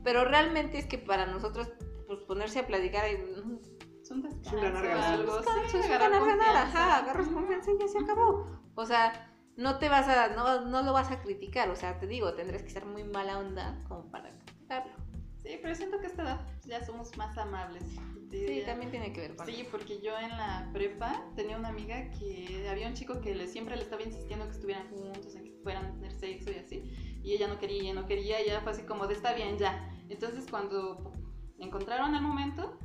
Pero 0.05 0.25
realmente 0.25 0.79
es 0.79 0.87
que 0.87 0.99
para 0.99 1.27
nosotros, 1.27 1.69
pues 2.07 2.21
ponerse 2.21 2.61
a 2.61 2.67
platicar 2.67 3.05
ahí, 3.05 3.17
mm, 3.17 3.59
Es 4.03 4.11
un 4.13 4.23
descanso, 4.23 4.51
Es 4.51 4.55
un 4.55 5.71
sí, 5.71 5.79
es 5.79 5.89
ganar, 5.89 6.13
ganar, 6.13 6.57
ajá, 6.57 6.99
agarras 6.99 7.27
confianza 7.27 7.73
y 7.73 7.79
ya 7.79 7.89
se 7.89 7.99
acabó. 7.99 8.47
O 8.77 8.87
sea, 8.87 9.13
no 9.57 9.79
te 9.79 9.89
vas 9.89 10.07
a, 10.07 10.29
no, 10.29 10.61
no 10.67 10.83
lo 10.83 10.93
vas 10.93 11.11
a 11.11 11.21
criticar, 11.23 11.71
o 11.71 11.77
sea, 11.77 11.99
te 11.99 12.07
digo, 12.07 12.35
tendrás 12.35 12.63
que 12.63 12.71
ser 12.71 12.87
muy 12.87 13.03
mala 13.03 13.39
onda 13.39 13.77
como 13.89 14.09
para 14.13 14.31
criticarlo. 14.45 14.93
Sí, 15.47 15.61
pero 15.63 15.77
siento 15.77 16.01
que 16.01 16.07
a 16.07 16.09
esta 16.09 16.23
edad 16.23 16.41
ya 16.65 16.85
somos 16.85 17.17
más 17.17 17.39
amables. 17.39 17.85
Sí, 18.31 18.39
diría. 18.39 18.67
también 18.67 18.91
tiene 18.91 19.13
que 19.13 19.21
ver 19.21 19.37
con 19.37 19.47
Sí, 19.47 19.65
porque 19.71 20.01
yo 20.01 20.19
en 20.19 20.31
la 20.31 20.69
prepa 20.73 21.25
tenía 21.37 21.57
una 21.57 21.69
amiga 21.69 22.11
que 22.11 22.67
había 22.69 22.89
un 22.89 22.95
chico 22.95 23.21
que 23.21 23.33
le, 23.33 23.47
siempre 23.47 23.77
le 23.77 23.83
estaba 23.83 24.03
insistiendo 24.03 24.45
en 24.45 24.51
que 24.51 24.57
estuvieran 24.57 24.89
juntos, 24.89 25.37
en 25.37 25.45
que 25.45 25.53
fueran 25.63 25.85
a 25.87 25.93
tener 25.93 26.13
sexo 26.13 26.51
y 26.51 26.57
así. 26.57 26.83
Y 27.23 27.35
ella 27.35 27.47
no 27.47 27.61
quería, 27.61 27.95
no 27.95 28.07
quería, 28.07 28.43
y 28.43 28.49
ya 28.49 28.61
fue 28.63 28.73
así 28.73 28.83
como 28.83 29.07
de 29.07 29.15
está 29.15 29.35
bien, 29.35 29.57
ya. 29.57 29.89
Entonces 30.09 30.47
cuando 30.51 31.13
encontraron 31.61 32.17
el 32.17 32.23
momento, 32.23 32.77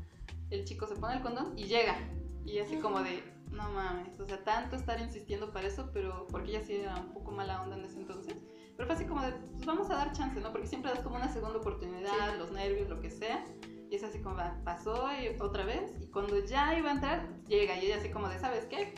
el 0.52 0.64
chico 0.64 0.86
se 0.86 0.96
pone 0.96 1.16
el 1.16 1.22
condón 1.24 1.58
y 1.58 1.64
llega. 1.64 1.98
Y 2.46 2.60
así 2.60 2.76
como 2.78 3.02
de, 3.02 3.24
no 3.52 3.72
mames, 3.72 4.20
o 4.20 4.26
sea, 4.28 4.44
tanto 4.44 4.76
estar 4.76 5.02
insistiendo 5.02 5.52
para 5.52 5.68
eso, 5.68 5.90
pero 5.94 6.28
porque 6.30 6.52
ella 6.52 6.64
sí 6.64 6.76
era 6.76 6.96
un 6.96 7.14
poco 7.14 7.32
mala 7.32 7.64
onda 7.64 7.76
en 7.76 7.86
ese 7.86 7.98
entonces. 7.98 8.36
Pero 8.82 8.96
fue 8.96 8.96
así 8.96 9.06
como 9.06 9.22
de, 9.22 9.32
pues 9.34 9.64
vamos 9.68 9.92
a 9.92 9.96
dar 9.96 10.12
chance, 10.12 10.40
¿no? 10.42 10.52
Porque 10.52 10.66
siempre 10.66 10.90
das 10.90 11.02
como 11.02 11.16
una 11.16 11.32
segunda 11.32 11.60
oportunidad, 11.60 12.36
los 12.40 12.52
nervios, 12.52 12.90
lo 12.90 13.00
que 13.00 13.12
sea. 13.12 13.46
Y 13.92 13.96
es 13.96 14.04
así 14.04 14.18
como, 14.24 14.38
va, 14.38 14.60
pasó 14.66 15.08
y 15.22 15.40
otra 15.40 15.64
vez. 15.66 15.92
Y 16.02 16.08
cuando 16.08 16.44
ya 16.44 16.76
iba 16.76 16.90
a 16.90 16.94
entrar, 16.94 17.30
llega. 17.46 17.78
Y 17.78 17.86
ella 17.86 17.98
así 17.98 18.10
como 18.10 18.28
de, 18.28 18.40
¿sabes 18.40 18.66
qué? 18.66 18.96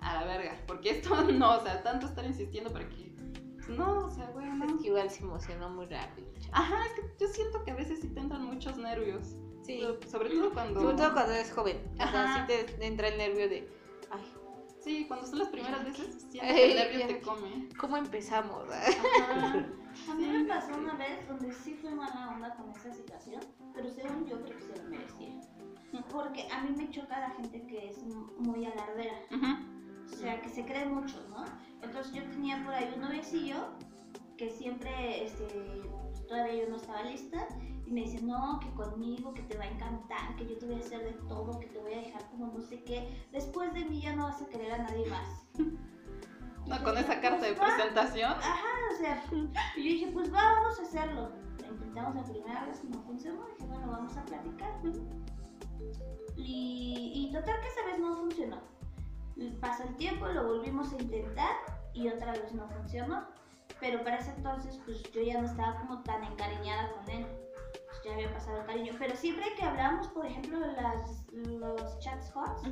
A 0.00 0.14
la 0.14 0.24
verga. 0.24 0.56
Porque 0.66 0.88
esto 0.92 1.20
no, 1.32 1.58
o 1.58 1.60
sea, 1.60 1.82
tanto 1.82 2.06
estar 2.06 2.24
insistiendo 2.24 2.72
para 2.72 2.88
que... 2.88 3.14
pues, 3.56 3.68
no, 3.68 4.06
o 4.06 4.10
sea, 4.10 4.24
güey, 4.30 4.46
no. 4.46 4.64
Es 4.64 4.80
que 4.80 4.86
igual 4.88 5.10
se 5.10 5.22
emocionó 5.22 5.68
muy 5.68 5.84
rápido. 5.84 6.26
Ajá, 6.52 6.86
es 6.86 6.92
que 6.94 7.02
yo 7.20 7.28
siento 7.28 7.62
que 7.62 7.72
a 7.72 7.74
veces 7.74 8.00
sí 8.00 8.08
te 8.08 8.20
entran 8.20 8.42
muchos 8.42 8.78
nervios. 8.78 9.36
Sí. 9.60 9.82
So- 9.82 9.98
Sobre 10.10 10.30
todo 10.30 10.50
cuando... 10.54 10.80
Sobre 10.80 10.96
todo 10.96 11.12
cuando 11.12 11.32
eres 11.34 11.52
joven. 11.52 11.76
O 11.92 11.96
sea, 11.96 12.24
Ajá. 12.24 12.46
sí 12.48 12.54
te 12.78 12.86
entra 12.86 13.08
el 13.08 13.18
nervio 13.18 13.50
de, 13.50 13.68
ay, 14.10 14.32
Sí, 14.82 15.04
cuando 15.06 15.26
son 15.26 15.38
las 15.40 15.48
primeras 15.48 15.84
veces, 15.84 16.24
que 16.32 16.38
el 16.70 16.74
nervio 16.76 16.98
ya. 17.00 17.06
te 17.06 17.20
come. 17.20 17.68
¿cómo 17.78 17.96
empezamos? 17.96 18.64
Ajá. 18.70 19.66
A 20.08 20.14
mí 20.14 20.24
Sí, 20.24 20.30
me 20.30 20.44
pasó 20.44 20.68
sí. 20.68 20.80
una 20.80 20.94
vez 20.94 21.26
donde 21.28 21.52
sí 21.52 21.74
fue 21.74 21.90
mala 21.90 22.30
onda 22.34 22.54
con 22.54 22.70
esa 22.70 22.92
situación, 22.94 23.42
pero 23.74 23.90
según 23.90 24.26
yo 24.26 24.40
creo 24.40 24.56
que 24.56 24.62
se 24.64 24.76
lo 24.82 24.88
merecía. 24.88 25.40
Porque 26.10 26.46
a 26.50 26.62
mí 26.62 26.70
me 26.76 26.88
choca 26.90 27.18
la 27.18 27.30
gente 27.30 27.66
que 27.66 27.90
es 27.90 27.98
muy 28.38 28.64
alardera, 28.64 29.14
Ujú. 29.32 29.46
o 30.12 30.16
sea, 30.16 30.40
que 30.40 30.48
se 30.48 30.64
cree 30.64 30.86
mucho, 30.86 31.16
¿no? 31.28 31.44
Entonces 31.82 32.12
yo 32.14 32.22
tenía 32.30 32.62
por 32.64 32.72
ahí 32.72 32.90
un 32.94 33.00
noviecillo 33.02 33.56
que 34.38 34.48
siempre, 34.50 35.24
este, 35.24 35.82
todavía 36.28 36.64
yo 36.64 36.70
no 36.70 36.76
estaba 36.76 37.02
lista, 37.02 37.48
y 37.90 37.92
me 37.92 38.02
dice, 38.02 38.22
no, 38.22 38.60
que 38.60 38.70
conmigo, 38.70 39.34
que 39.34 39.42
te 39.42 39.58
va 39.58 39.64
a 39.64 39.68
encantar, 39.68 40.36
que 40.36 40.46
yo 40.46 40.56
te 40.58 40.66
voy 40.66 40.76
a 40.76 40.78
hacer 40.78 41.02
de 41.04 41.12
todo, 41.28 41.58
que 41.58 41.66
te 41.66 41.78
voy 41.80 41.92
a 41.94 41.96
dejar 41.96 42.24
como 42.30 42.46
no 42.46 42.60
sé 42.60 42.84
qué, 42.84 43.26
después 43.32 43.74
de 43.74 43.84
mí 43.84 44.00
ya 44.00 44.14
no 44.14 44.24
vas 44.26 44.40
a 44.40 44.46
querer 44.46 44.72
a 44.72 44.78
nadie 44.78 45.06
más. 45.06 45.44
No, 46.66 46.80
con 46.84 46.96
esa 46.96 47.20
carta 47.20 47.46
de 47.46 47.54
Pues 47.54 47.60
va. 47.68 47.74
presentación. 47.74 48.30
Ajá, 48.32 48.68
o 48.92 48.96
sea, 48.96 49.24
y 49.76 49.82
yo 49.82 49.90
dije, 49.90 50.10
pues 50.12 50.32
va, 50.32 50.40
vamos 50.60 50.78
a 50.78 50.82
hacerlo. 50.82 51.30
Lo 51.58 51.66
intentamos 51.72 52.14
la 52.14 52.22
primera 52.22 52.64
vez, 52.66 52.84
no 52.84 53.00
funcionó. 53.00 53.44
Dije, 53.48 53.64
bueno, 53.66 53.88
vamos 53.90 54.16
a 54.16 54.24
platicar. 54.26 54.70
Y, 56.36 57.12
y 57.14 57.32
total 57.32 57.60
que 57.60 57.66
esa 57.66 57.84
vez 57.86 57.98
no 57.98 58.14
funcionó. 58.14 58.58
Pasó 59.60 59.82
el 59.84 59.96
tiempo, 59.96 60.28
lo 60.28 60.46
volvimos 60.46 60.92
a 60.92 60.98
intentar 61.02 61.56
y 61.94 62.08
otra 62.08 62.32
vez 62.32 62.52
no 62.52 62.68
funcionó. 62.68 63.24
Pero 63.80 64.04
para 64.04 64.18
ese 64.18 64.30
entonces, 64.32 64.78
pues 64.84 65.02
yo 65.12 65.22
ya 65.22 65.40
no 65.40 65.46
estaba 65.48 65.80
como 65.80 66.02
tan 66.02 66.22
encariñada 66.22 66.92
con 66.92 67.10
él. 67.10 67.26
Ya 68.04 68.14
había 68.14 68.32
pasado 68.32 68.60
el 68.60 68.66
cariño. 68.66 68.94
Pero 68.98 69.14
siempre 69.16 69.54
que 69.54 69.62
hablábamos, 69.62 70.08
por 70.08 70.26
ejemplo, 70.26 70.58
las, 70.58 71.24
los 71.32 71.98
chats 72.00 72.32
hot, 72.32 72.66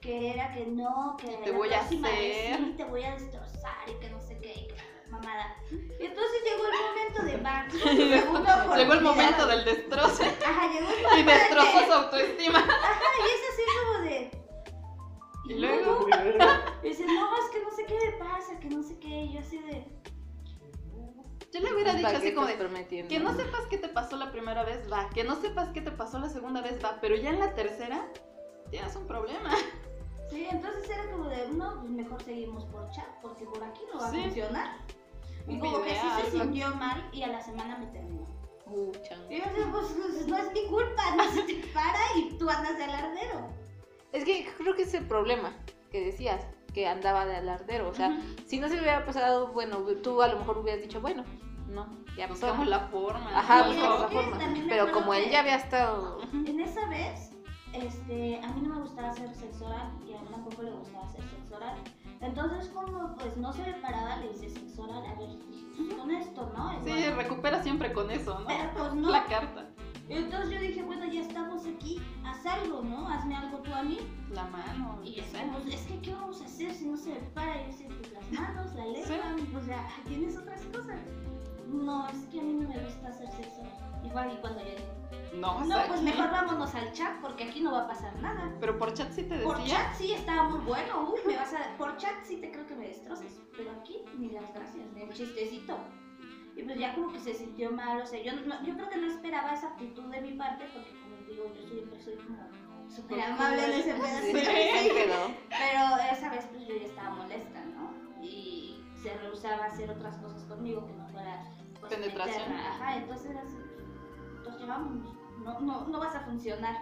que 0.00 0.32
era 0.32 0.52
que 0.52 0.66
no, 0.66 1.16
que 1.18 1.26
Te 1.28 1.50
la 1.50 1.56
voy 1.58 1.68
a 1.72 1.78
vez 1.78 1.86
hacer. 1.86 2.56
sí 2.56 2.74
te 2.76 2.84
voy 2.84 3.02
a 3.02 3.12
destrozar 3.12 3.88
y 3.88 3.94
que 4.00 4.10
no 4.10 4.20
sé 4.20 4.38
qué, 4.38 4.52
y 4.52 4.66
que 4.68 4.74
mamada. 5.10 5.56
Y 5.70 6.04
entonces 6.06 6.40
llegó 6.44 6.66
el 6.66 6.72
momento 6.86 7.22
de 7.22 8.20
segunda 8.20 8.76
Llegó 8.76 8.92
el 8.94 9.00
momento 9.02 9.46
del 9.46 9.64
destroce 9.64 10.24
Ajá, 10.46 10.72
llegó 10.72 10.88
el 10.88 11.00
y 11.00 11.02
momento 11.02 11.32
de 11.32 11.38
destrozó 11.38 11.86
su 11.86 11.92
autoestima. 11.92 12.58
Ajá, 12.60 13.10
y 13.18 13.30
es 13.30 13.42
así 13.50 13.62
como 13.78 14.04
de. 14.04 14.30
Y 15.46 15.54
luego, 15.54 16.06
Y 16.82 16.88
dice, 16.88 17.04
no, 17.06 17.36
es 17.38 17.50
que 17.52 17.60
no 17.60 17.70
sé 17.70 17.84
qué 17.86 17.98
me 18.06 18.12
pasa, 18.24 18.58
que 18.60 18.68
no 18.68 18.82
sé 18.82 18.98
qué. 19.00 19.08
Y 19.08 19.32
yo 19.32 19.40
así 19.40 19.58
de. 19.58 19.84
Yo 21.52 21.60
le 21.60 21.74
hubiera 21.74 21.92
dicho 21.92 22.06
¿Para 22.06 22.18
así 22.18 22.34
como 22.34 22.46
de, 22.46 22.54
prometiendo? 22.54 23.08
que 23.08 23.20
no 23.20 23.34
sepas 23.34 23.62
qué 23.68 23.78
te 23.78 23.88
pasó 23.88 24.16
la 24.16 24.30
primera 24.30 24.64
vez, 24.64 24.90
va. 24.90 25.10
Que 25.10 25.24
no 25.24 25.40
sepas 25.40 25.70
qué 25.70 25.80
te 25.80 25.90
pasó 25.90 26.18
la 26.18 26.28
segunda 26.28 26.60
vez, 26.62 26.82
va. 26.84 26.98
Pero 27.00 27.16
ya 27.16 27.30
en 27.30 27.40
la 27.40 27.54
tercera, 27.54 28.06
tienes 28.70 28.94
un 28.96 29.06
problema. 29.06 29.50
Sí, 30.30 30.46
entonces 30.48 30.88
era 30.88 31.10
como 31.10 31.28
de, 31.28 31.48
no, 31.48 31.80
pues 31.80 31.90
mejor 31.90 32.22
seguimos 32.22 32.64
por 32.66 32.88
chat, 32.92 33.08
porque 33.20 33.44
por 33.46 33.64
aquí 33.64 33.80
no 33.92 33.98
va 33.98 34.06
a 34.06 34.12
funcionar. 34.12 34.76
Y 35.48 35.54
Un 35.54 35.58
como 35.58 35.82
que 35.82 35.90
sí 35.90 36.06
se 36.22 36.30
sintió 36.30 36.72
mal 36.76 37.10
y 37.12 37.24
a 37.24 37.26
la 37.26 37.42
semana 37.42 37.78
me 37.78 37.86
terminó. 37.86 38.22
Uh. 38.66 38.92
Y 39.28 39.38
yo 39.38 39.44
decía, 39.44 39.68
pues, 39.72 39.86
pues, 39.88 40.28
no 40.28 40.38
es 40.38 40.52
mi 40.52 40.66
culpa, 40.68 41.02
no 41.16 41.32
se 41.32 41.42
te 41.42 41.54
para 41.74 41.98
y 42.16 42.38
tú 42.38 42.48
andas 42.48 42.78
de 42.78 42.84
alardero. 42.84 43.48
Es 44.12 44.24
que 44.24 44.48
creo 44.56 44.76
que 44.76 44.82
es 44.82 44.94
el 44.94 45.04
problema 45.08 45.52
que 45.90 46.04
decías, 46.04 46.46
que 46.72 46.86
andaba 46.88 47.26
de 47.26 47.36
alardero. 47.36 47.88
O 47.88 47.94
sea, 47.94 48.18
si 48.46 48.58
no 48.60 48.68
se 48.68 48.74
hubiera 48.74 49.04
pasado, 49.04 49.48
bueno, 49.48 49.78
tú 50.02 50.22
a 50.22 50.28
lo 50.28 50.38
mejor 50.38 50.58
hubieras 50.58 50.82
dicho, 50.82 51.00
bueno, 51.00 51.24
no, 51.68 51.86
ya 52.16 52.28
pasó. 52.28 52.46
Buscamos 52.46 52.68
la 52.68 52.80
forma. 52.88 53.38
Ajá, 53.38 53.64
Sí, 53.64 53.76
buscamos 53.76 54.00
la 54.00 54.08
forma. 54.08 54.38
Pero 54.68 54.92
como 54.92 55.14
él 55.14 55.30
ya 55.30 55.40
había 55.40 55.56
estado. 55.56 56.20
En 56.32 56.60
esa 56.60 56.88
vez, 56.88 57.32
este, 57.72 58.40
a 58.42 58.48
mí 58.48 58.60
no 58.62 58.74
me 58.74 58.80
gustaba 58.82 59.10
hacer 59.10 59.32
sexo 59.34 59.66
oral 59.66 59.92
y 60.06 60.12
a 60.12 60.20
él 60.20 60.28
tampoco 60.30 60.62
le 60.62 60.70
gustaba 60.72 61.04
hacer 61.04 61.22
sexo 61.22 61.56
oral. 61.56 61.76
Entonces, 62.20 62.68
como 62.68 63.16
pues 63.16 63.36
no 63.36 63.52
se 63.52 63.64
le 63.64 63.74
paraba, 63.74 64.16
le 64.16 64.30
hice 64.30 64.50
sexo 64.50 64.82
oral. 64.82 65.04
A 65.06 65.14
ver, 65.14 65.96
con 65.96 66.10
esto, 66.10 66.52
¿no? 66.56 66.84
Sí, 66.84 67.04
recupera 67.10 67.62
siempre 67.62 67.92
con 67.92 68.10
eso, 68.10 68.38
¿no? 68.40 68.46
Pero 68.46 68.70
pues 68.76 68.94
no. 68.94 69.10
La 69.10 69.24
carta, 69.24 69.66
entonces 70.16 70.50
yo 70.50 70.60
dije, 70.60 70.82
bueno, 70.82 71.06
ya 71.06 71.20
estamos 71.20 71.66
aquí, 71.66 72.00
haz 72.24 72.44
algo, 72.46 72.82
¿no? 72.82 73.08
Hazme 73.08 73.36
algo 73.36 73.58
tú 73.58 73.72
a 73.72 73.82
mí. 73.82 73.98
la 74.32 74.44
mano. 74.44 74.98
Y 75.04 75.14
que 75.14 75.20
es 75.20 75.82
que, 75.86 76.00
¿qué 76.00 76.12
vamos 76.14 76.40
a 76.42 76.44
hacer 76.44 76.72
si 76.74 76.86
no 76.86 76.96
se 76.96 77.10
le 77.14 77.20
para? 77.34 77.62
Y 77.62 77.66
decía, 77.66 77.88
pues 77.88 78.12
las 78.12 78.30
manos, 78.32 78.74
la 78.74 78.84
lengua, 78.86 79.60
o 79.60 79.64
sea, 79.64 79.88
tienes 80.06 80.36
otras 80.36 80.60
cosas. 80.66 80.98
No, 81.68 82.08
es 82.08 82.24
que 82.32 82.40
a 82.40 82.42
mí 82.42 82.52
no 82.54 82.68
me 82.68 82.78
gusta 82.78 83.08
hacer 83.08 83.28
sexo. 83.30 83.62
Igual, 84.04 84.32
y 84.32 84.40
cuando 84.40 84.60
yo 84.60 85.38
No, 85.38 85.60
no, 85.64 85.76
pues 85.86 86.00
aquí- 86.00 86.02
mejor 86.04 86.30
vámonos 86.30 86.74
al 86.74 86.92
chat 86.92 87.20
porque 87.20 87.44
aquí 87.44 87.60
no 87.60 87.70
va 87.72 87.82
a 87.82 87.86
pasar 87.86 88.18
nada. 88.20 88.52
Pero 88.58 88.76
por 88.78 88.92
chat 88.92 89.12
sí 89.12 89.22
te 89.22 89.38
Por 89.38 89.58
decía. 89.58 89.76
chat 89.76 89.94
sí 89.96 90.12
estaba 90.12 90.48
muy 90.48 90.58
bueno, 90.60 91.08
uy, 91.12 91.20
me 91.26 91.36
vas 91.36 91.52
a... 91.54 91.76
Por 91.76 91.96
chat 91.98 92.14
sí 92.24 92.38
te 92.38 92.50
creo 92.50 92.66
que 92.66 92.74
me 92.74 92.88
destroces, 92.88 93.38
pero 93.56 93.70
aquí 93.72 93.98
ni 94.18 94.30
las 94.30 94.52
gracias, 94.52 94.84
ni 94.94 95.02
el 95.02 95.12
chistecito. 95.12 95.78
Y 96.60 96.62
pues 96.64 96.78
ya 96.78 96.94
como 96.94 97.10
que 97.10 97.18
se 97.18 97.32
sintió 97.32 97.70
mal, 97.72 98.00
o 98.02 98.06
sea, 98.06 98.22
yo, 98.22 98.32
no- 98.34 98.62
yo 98.62 98.74
creo 98.74 98.88
que 98.90 98.96
no 98.98 99.06
esperaba 99.06 99.54
esa 99.54 99.68
actitud 99.68 100.04
de 100.10 100.20
mi 100.20 100.32
parte 100.32 100.66
porque 100.74 100.90
como 101.00 101.16
digo, 101.26 101.50
yo 101.54 101.66
siempre 101.66 101.98
soy 101.98 102.16
como 102.16 102.46
súper 102.90 103.20
amable 103.22 103.64
en 103.64 103.70
ese 103.80 103.94
pedazo. 103.94 104.26
Sí, 104.26 104.32
Sí. 104.32 104.90
pero 104.94 105.14
Pero 105.48 106.12
esa 106.12 106.30
vez 106.30 106.44
pues 106.46 106.66
yo 106.66 106.76
ya 106.76 106.84
estaba 106.86 107.10
molesta, 107.16 107.64
¿no? 107.64 107.94
Y 108.22 108.84
se 109.02 109.16
rehusaba 109.16 109.64
a 109.64 109.68
hacer 109.68 109.88
otras 109.90 110.18
cosas 110.18 110.44
conmigo 110.44 110.86
que 110.86 110.92
no 110.92 111.08
fuera 111.08 111.42
pues, 111.80 111.94
Penetración. 111.94 112.52
Ajá, 112.52 112.96
entonces 112.98 113.30
era 113.30 113.40
así, 113.40 113.56
nos 114.44 114.60
llevamos, 114.60 115.14
no, 115.42 115.60
no, 115.60 115.86
no 115.88 115.98
vas 115.98 116.14
a 116.14 116.20
funcionar, 116.20 116.76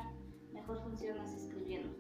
mejor 0.53 0.83
funcionas 0.83 1.33
escribiendo. 1.35 1.97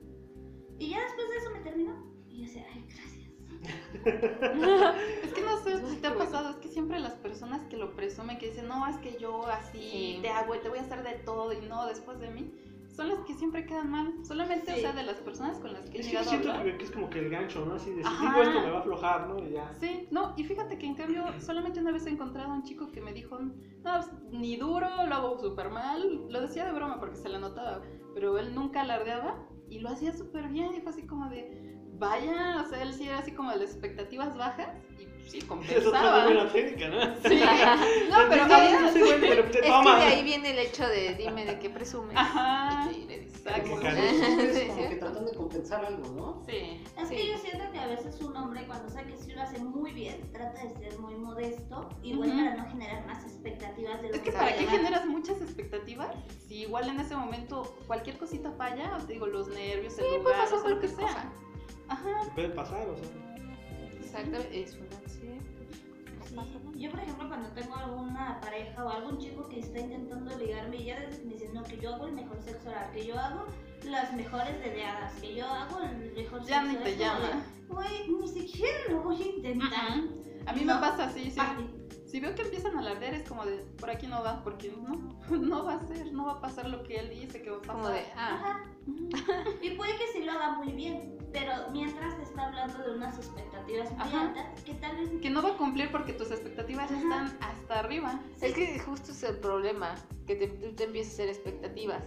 Y 0.80 0.90
ya 0.90 1.00
después 1.02 1.28
de 1.28 1.36
eso 1.36 1.50
me 1.52 1.60
terminó. 1.60 1.94
Y 2.28 2.38
yo 2.38 2.42
decía, 2.46 2.66
ay, 2.74 2.84
gracias. 2.88 3.17
Es 5.22 5.32
que 5.32 5.42
no 5.42 5.56
sé 5.62 5.86
si 5.88 5.96
te 5.96 6.06
ha 6.06 6.14
pasado, 6.16 6.50
es 6.50 6.56
que 6.56 6.68
siempre 6.68 6.98
las 7.00 7.14
personas 7.14 7.62
que 7.68 7.76
lo 7.76 7.94
presumen, 7.94 8.38
que 8.38 8.46
dicen, 8.50 8.68
no, 8.68 8.86
es 8.86 8.96
que 8.98 9.16
yo 9.18 9.46
así 9.46 9.78
Sí. 9.78 10.18
te 10.22 10.28
hago 10.30 10.54
y 10.54 10.58
te 10.58 10.68
voy 10.68 10.78
a 10.78 10.82
hacer 10.82 11.02
de 11.02 11.14
todo 11.24 11.52
y 11.52 11.60
no 11.66 11.86
después 11.86 12.18
de 12.20 12.30
mí, 12.30 12.52
son 12.94 13.08
las 13.08 13.20
que 13.20 13.34
siempre 13.34 13.64
quedan 13.64 13.90
mal. 13.90 14.12
Solamente, 14.24 14.72
Sí. 14.72 14.78
o 14.78 14.80
sea, 14.80 14.92
de 14.92 15.04
las 15.04 15.16
personas 15.20 15.58
con 15.58 15.72
las 15.72 15.88
que 15.88 15.98
he 15.98 16.00
Es 16.00 16.08
que 16.08 16.18
a 16.18 16.24
siento 16.24 16.50
hablar. 16.50 16.76
que 16.78 16.84
es 16.84 16.90
como 16.90 17.08
que 17.10 17.20
el 17.20 17.30
gancho, 17.30 17.64
¿no? 17.64 17.74
Así 17.74 17.90
de 17.92 18.02
si 18.02 18.10
digo 18.16 18.42
esto 18.42 18.60
me 18.60 18.70
va 18.70 18.78
a 18.78 18.80
aflojar, 18.80 19.28
¿no? 19.28 19.38
Y 19.38 19.52
ya. 19.52 19.72
Sí, 19.78 20.08
no, 20.10 20.34
y 20.36 20.44
fíjate 20.44 20.78
que 20.78 20.86
en 20.86 20.94
cambio 20.96 21.24
solamente 21.40 21.80
una 21.80 21.92
vez 21.92 22.06
he 22.06 22.10
encontrado 22.10 22.50
a 22.50 22.54
un 22.54 22.62
chico 22.64 22.90
que 22.90 23.00
me 23.00 23.12
dijo, 23.12 23.38
no, 23.38 23.52
pues, 23.82 24.10
ni 24.32 24.56
duro, 24.56 24.88
lo 25.08 25.14
hago 25.14 25.38
súper 25.38 25.70
mal, 25.70 26.26
lo 26.28 26.40
decía 26.40 26.64
de 26.64 26.72
broma 26.72 26.98
porque 26.98 27.16
se 27.16 27.28
le 27.28 27.38
notaba, 27.38 27.82
pero 28.14 28.36
él 28.38 28.52
nunca 28.54 28.80
alardeaba 28.80 29.46
y 29.68 29.78
lo 29.78 29.90
hacía 29.90 30.12
súper 30.12 30.48
bien 30.48 30.74
y 30.74 30.80
fue 30.80 30.90
así 30.90 31.06
como 31.06 31.28
de, 31.28 31.77
vaya, 31.98 32.62
o 32.64 32.68
sea, 32.68 32.82
él 32.82 32.92
sí 32.94 33.08
era 33.08 33.18
así 33.18 33.32
como 33.32 33.50
de 33.50 33.58
las 33.58 33.70
expectativas 33.70 34.36
bajas 34.36 34.68
y 34.98 35.06
sí 35.28 35.38
Es 35.68 35.86
otra 35.86 36.00
compensaba. 36.00 36.52
técnica, 36.52 36.88
¿no? 36.88 37.00
Sí, 37.28 37.40
no, 38.10 38.16
pero 38.28 38.44
Dices, 38.44 38.52
había- 38.52 38.80
"No, 38.80 38.88
ese 38.88 38.98
güey 39.00 39.20
de 39.20 39.34
repente 39.34 39.58
es 39.58 39.64
que 39.64 39.70
toma". 39.70 39.96
de 39.96 40.02
ahí 40.04 40.22
viene 40.24 40.50
el 40.52 40.58
hecho 40.58 40.86
de 40.88 41.14
dime 41.14 41.44
de 41.44 41.58
qué 41.58 41.70
presumes. 41.70 42.16
Ajá. 42.16 42.90
Y 42.90 43.04
le 43.06 43.18
dices, 43.20 43.38
Exacto. 43.46 43.70
Como 43.70 43.80
que 43.80 43.90
Sí, 43.90 44.66
como 44.68 44.82
sí. 44.82 44.88
que 44.88 44.96
tratando 44.96 45.30
de 45.30 45.36
compensar 45.36 45.84
algo, 45.84 46.08
¿no? 46.14 46.42
Sí. 46.46 46.82
Es 47.00 47.08
Sí. 47.08 47.16
que 47.16 47.26
yo 47.28 47.38
siento 47.38 47.70
que 47.72 47.78
a 47.78 47.86
veces 47.86 48.20
un 48.20 48.36
hombre 48.36 48.66
cuando 48.66 48.88
sabe 48.90 49.12
que 49.12 49.16
sí 49.16 49.32
lo 49.32 49.42
hace 49.42 49.58
muy 49.58 49.92
bien, 49.92 50.20
trata 50.32 50.62
de 50.64 50.70
ser 50.74 50.98
muy 50.98 51.14
modesto, 51.14 51.88
igual 52.02 52.28
Ujú. 52.30 52.38
para 52.38 52.56
no 52.56 52.70
generar 52.70 53.06
más 53.06 53.24
expectativas 53.24 54.02
de 54.02 54.08
lo 54.08 54.14
Es 54.14 54.20
que 54.20 54.26
que 54.26 54.32
para 54.32 54.44
puede 54.50 54.58
qué 54.64 54.66
generas 54.70 55.06
muchas 55.06 55.40
expectativas 55.40 56.08
si 56.46 56.62
igual 56.62 56.88
en 56.88 57.00
ese 57.00 57.16
momento 57.16 57.62
cualquier 57.86 58.18
cosita 58.18 58.50
falla, 58.52 58.96
o 58.96 59.04
te 59.06 59.12
digo, 59.14 59.26
los 59.26 59.48
nervios, 59.48 59.98
el 59.98 60.04
puede 60.06 60.18
lugar, 60.18 60.36
pasar 60.40 60.58
o 60.58 60.60
sea, 60.62 60.70
lo 60.70 60.80
que 60.80 60.88
cualquier 60.88 61.10
sea. 61.12 61.22
cosa. 61.22 61.32
Ajá. 61.88 62.30
Puede 62.34 62.48
pasar, 62.50 62.86
o 62.88 62.96
sea. 62.96 63.08
Exactamente, 64.00 64.62
es 64.62 64.74
un 64.74 64.86
accidente. 65.04 65.68
Sí. 66.28 66.34
pasa 66.34 66.50
nada. 66.64 66.76
Yo, 66.76 66.90
por 66.90 67.00
ejemplo, 67.00 67.28
cuando 67.28 67.48
tengo 67.50 67.74
alguna 67.76 68.38
pareja 68.40 68.84
o 68.84 68.88
algún 68.90 69.18
chico 69.18 69.48
que 69.48 69.60
está 69.60 69.78
intentando 69.80 70.36
ligarme, 70.38 70.76
y 70.76 70.84
ya 70.84 71.00
desde 71.00 71.18
que 71.20 71.24
me 71.26 71.32
dicen, 71.34 71.54
no, 71.54 71.62
que 71.64 71.78
yo 71.78 71.94
hago 71.94 72.06
el 72.06 72.12
mejor 72.12 72.40
sexo 72.42 72.68
oral, 72.68 72.90
que 72.92 73.06
yo 73.06 73.18
hago 73.18 73.46
las 73.84 74.12
mejores 74.12 74.58
dedeadas, 74.60 75.12
que 75.20 75.34
yo 75.34 75.46
hago 75.46 75.80
el 75.80 76.12
mejor 76.14 76.44
Ya 76.44 76.60
sexo 76.62 76.78
ni 76.78 76.84
te 76.84 76.90
es 76.90 76.96
como 76.96 77.20
de, 77.20 77.26
llama. 77.28 77.42
Güey, 77.68 78.08
ni 78.20 78.28
siquiera 78.28 78.78
lo 78.90 79.02
voy 79.02 79.22
a 79.22 79.26
intentar. 79.26 79.92
A 80.46 80.52
mí 80.52 80.60
No. 80.64 80.74
me 80.74 80.80
pasa 80.80 81.04
así, 81.06 81.30
sí. 81.30 81.40
Si 82.08 82.20
veo 82.20 82.34
que 82.34 82.42
empiezan 82.42 82.74
a 82.74 82.80
alardear 82.80 83.12
es 83.12 83.28
como 83.28 83.44
de, 83.44 83.56
por 83.78 83.90
aquí 83.90 84.06
no 84.06 84.22
va, 84.22 84.42
porque 84.42 84.72
no, 84.72 85.18
no 85.36 85.64
va 85.64 85.74
a 85.74 85.86
ser, 85.86 86.10
no 86.12 86.24
va 86.24 86.32
a 86.32 86.40
pasar 86.40 86.68
lo 86.68 86.82
que 86.82 86.96
él 86.96 87.10
dice 87.10 87.42
que 87.42 87.50
va 87.50 87.58
a 87.58 87.60
pasar. 87.60 87.74
Como 87.76 87.88
de, 87.90 88.04
ah, 88.16 88.34
Ajá. 88.34 88.62
Y 89.62 89.70
puede 89.70 89.92
que 89.98 90.06
sí 90.12 90.24
lo 90.24 90.32
haga 90.32 90.52
muy 90.52 90.72
bien, 90.72 91.18
pero 91.32 91.52
mientras 91.70 92.16
te 92.16 92.22
está 92.22 92.46
hablando 92.46 92.82
de 92.82 92.96
unas 92.96 93.18
expectativas 93.18 93.92
muy 93.92 94.00
Ajá. 94.00 94.20
altas, 94.22 94.62
que 94.62 94.74
tal 94.74 94.96
vez 94.96 95.10
Que 95.20 95.28
no 95.28 95.42
va 95.42 95.50
a 95.50 95.56
cumplir 95.58 95.90
porque 95.92 96.14
tus 96.14 96.30
expectativas 96.30 96.88
ya 96.88 96.96
Ajá. 96.96 97.26
están 97.26 97.50
hasta 97.50 97.78
arriba. 97.78 98.18
Es 98.40 98.54
que 98.54 98.78
justo 98.78 99.12
es 99.12 99.22
el 99.24 99.36
problema, 99.36 99.94
que 100.26 100.34
te, 100.34 100.48
tú 100.48 100.74
te 100.74 100.84
empiezas 100.84 101.12
a 101.12 101.14
hacer 101.14 101.28
expectativas 101.28 102.04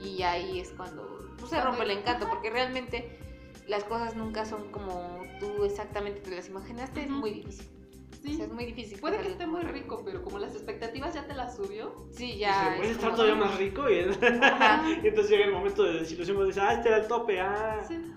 y 0.00 0.22
ahí 0.22 0.58
es 0.58 0.70
cuando 0.70 1.34
pues, 1.38 1.50
se 1.50 1.60
rompe 1.60 1.84
el 1.84 1.90
encanto, 1.92 2.28
porque 2.28 2.50
realmente 2.50 3.16
las 3.68 3.84
cosas 3.84 4.16
nunca 4.16 4.44
son 4.44 4.70
como 4.72 5.22
tú 5.38 5.64
exactamente 5.64 6.20
te 6.20 6.34
las 6.34 6.48
imaginaste, 6.48 7.04
es 7.04 7.10
muy 7.10 7.30
difícil. 7.30 7.75
O 8.26 8.28
Sí. 8.28 8.36
sea, 8.36 8.46
es 8.46 8.52
muy 8.52 8.64
difícil. 8.66 8.98
Puede 8.98 9.18
que 9.18 9.28
esté 9.28 9.46
muy 9.46 9.62
rico, 9.62 10.02
pero 10.04 10.22
como 10.22 10.38
las 10.38 10.52
expectativas 10.54 11.14
ya 11.14 11.26
te 11.26 11.34
las 11.34 11.54
subió. 11.56 11.94
Sí, 12.12 12.36
Ya, 12.38 12.76
es 12.76 12.90
estar 12.90 13.10
como- 13.10 13.16
todavía 13.22 13.36
más 13.44 13.56
rico 13.58 13.88
y, 13.88 14.00
Ajá. 14.00 14.82
y 15.02 15.06
entonces 15.06 15.30
llega 15.30 15.44
el 15.46 15.52
momento 15.52 15.84
de 15.84 16.00
desilusión 16.00 16.36
y 16.42 16.46
dices, 16.46 16.62
ah, 16.62 16.72
este 16.74 16.88
era 16.88 16.98
el 16.98 17.06
tope, 17.08 17.40
ah. 17.40 17.84
Sí. 17.86 18.12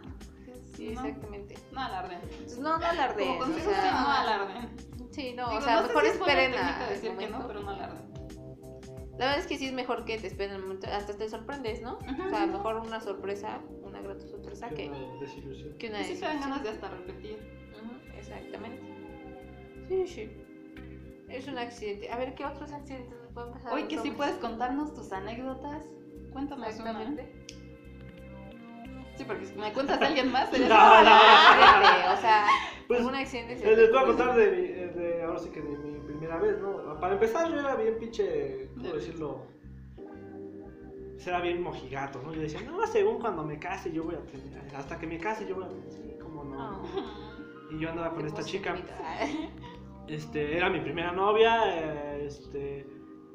Sí, 0.75 0.85
no, 0.95 1.05
exactamente. 1.05 1.55
no 1.73 1.79
alarden. 1.81 2.19
Entonces, 2.23 2.57
no, 2.59 2.77
no 2.77 2.85
alardes. 2.85 3.27
Como 3.27 3.35
o 3.35 3.39
consejo, 3.39 3.69
sea, 3.69 3.81
sí, 3.83 3.89
no 3.91 4.11
alarden. 4.11 4.69
Sí, 5.11 5.33
no, 5.35 5.49
Digo, 5.49 5.59
o 5.59 5.61
sea, 5.61 5.75
no 5.75 5.81
sé 5.81 5.87
mejor 5.89 6.03
si 6.03 6.07
es 6.09 6.15
esperen 6.15 6.51
técnica 6.51 6.85
a 6.85 6.89
decir 6.89 7.11
que 7.17 7.27
no, 7.27 7.47
pero 7.47 7.59
no 7.61 7.69
alarden. 7.71 8.09
La 9.17 9.25
verdad 9.25 9.39
es 9.39 9.47
que 9.47 9.57
sí 9.57 9.65
es 9.67 9.73
mejor 9.73 10.05
que 10.05 10.17
te 10.17 10.27
esperen 10.27 10.55
el 10.55 10.61
momento, 10.61 10.87
hasta 10.87 11.13
te 11.17 11.27
sorprendes, 11.27 11.81
¿no? 11.81 11.97
O 11.97 12.29
sea, 12.29 12.45
mejor 12.47 12.75
una 12.77 13.01
sorpresa, 13.01 13.59
una 13.83 13.99
grata 13.99 14.25
sorpresa 14.25 14.69
que, 14.69 14.87
Una 14.87 15.19
desilusión. 15.19 15.77
que 15.77 15.89
una 15.89 15.99
Y 16.01 16.05
sí 16.05 16.13
te 16.13 16.21
dan 16.21 16.37
desilusión. 16.39 16.41
ganas 16.49 16.63
de 16.63 16.69
hasta 16.69 16.89
repetir. 16.89 17.37
Ujú, 17.83 18.17
exactamente. 18.17 18.81
Sí, 19.89 20.07
sí. 20.07 20.31
Es 21.27 21.47
un 21.47 21.57
accidente. 21.57 22.09
A 22.11 22.17
ver, 22.17 22.33
¿qué 22.35 22.45
otros 22.45 22.71
accidentes 22.71 23.09
nos 23.21 23.31
pueden 23.33 23.51
pasar? 23.53 23.71
a 23.71 23.75
Hoy 23.75 23.83
que 23.87 23.97
sí 23.99 24.11
puedes 24.11 24.35
contarnos 24.37 24.93
tus 24.93 25.11
anécdotas. 25.11 25.83
Cuéntanos 26.31 26.79
una. 26.79 27.15
Sí, 29.17 29.25
porque 29.25 29.45
si 29.45 29.55
me 29.55 29.73
cuentas 29.73 29.99
de 29.99 30.05
alguien 30.05 30.31
más, 30.31 30.49
sería 30.51 30.69
No, 30.69 30.75
no. 30.75 31.09
Accidente, 31.09 32.07
o 32.13 32.21
sea, 32.21 32.45
Pues, 32.87 32.99
algún 33.01 33.15
accidente. 33.15 33.57
se 33.57 33.73
Eh, 33.73 33.75
Les 33.75 33.89
voy 33.91 33.99
a 33.99 34.05
contar 34.05 34.35
de, 34.37 34.51
mi- 34.51 34.67
eh, 34.67 34.87
de, 34.95 35.23
ahora 35.23 35.39
sí 35.39 35.49
que 35.49 35.61
de 35.61 35.69
mi 35.77 35.99
primera 35.99 36.37
vez, 36.37 36.57
¿no? 36.61 36.97
Para 37.01 37.13
empezar, 37.15 37.49
yo 37.51 37.59
era 37.59 37.75
bien 37.75 37.97
pinche, 37.99 38.69
¿cómo 38.75 38.93
decirlo? 38.93 39.41
Era 41.25 41.41
bien 41.41 41.61
mojigato, 41.61 42.21
¿no? 42.23 42.33
Yo 42.33 42.41
decía, 42.41 42.61
no, 42.61 42.87
según 42.87 43.19
cuando 43.19 43.43
me 43.43 43.59
case 43.59 43.91
yo 43.91 44.03
voy 44.05 44.15
a 44.15 44.19
tener, 44.25 44.73
hasta 44.75 44.97
que 44.97 45.05
me 45.05 45.17
case 45.19 45.45
yo 45.47 45.55
voy 45.55 45.65
a 45.65 45.67
tener, 45.67 45.91
sí, 45.91 46.15
cómo 46.21 46.43
no. 46.45 46.81
Oh, 46.81 47.73
Y 47.75 47.79
yo 47.79 47.89
andaba 47.89 48.15
con 48.15 48.25
esta 48.25 48.41
chica. 48.43 48.75
este, 50.09 50.57
era 50.57 50.69
mi 50.69 50.79
primera 50.81 51.11
novia, 51.11 51.61
eh, 51.65 52.25
este, 52.25 52.85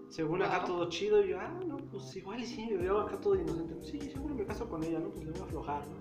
según 0.09 0.43
acá 0.43 0.59
Wow. 0.61 0.67
todo 0.67 0.89
chido, 0.89 1.25
y 1.25 1.31
yo, 1.31 1.41
ah, 1.41 1.53
no, 1.67 1.77
pues 1.77 2.15
igual 2.17 2.41
y 2.41 2.47
sí, 2.47 2.69
yo 2.83 3.01
acá 3.01 3.21
todo 3.21 3.35
inocente, 3.37 3.75
pues 3.75 3.89
sí, 3.89 4.01
seguro 4.01 4.35
me 4.35 4.45
caso 4.45 4.69
con 4.69 4.83
ella, 4.85 4.99
¿no? 4.99 5.09
Pues 5.11 5.25
le 5.25 5.31
voy 5.33 5.41
a 5.41 5.45
aflojar, 5.45 5.83
¿no? 5.89 5.97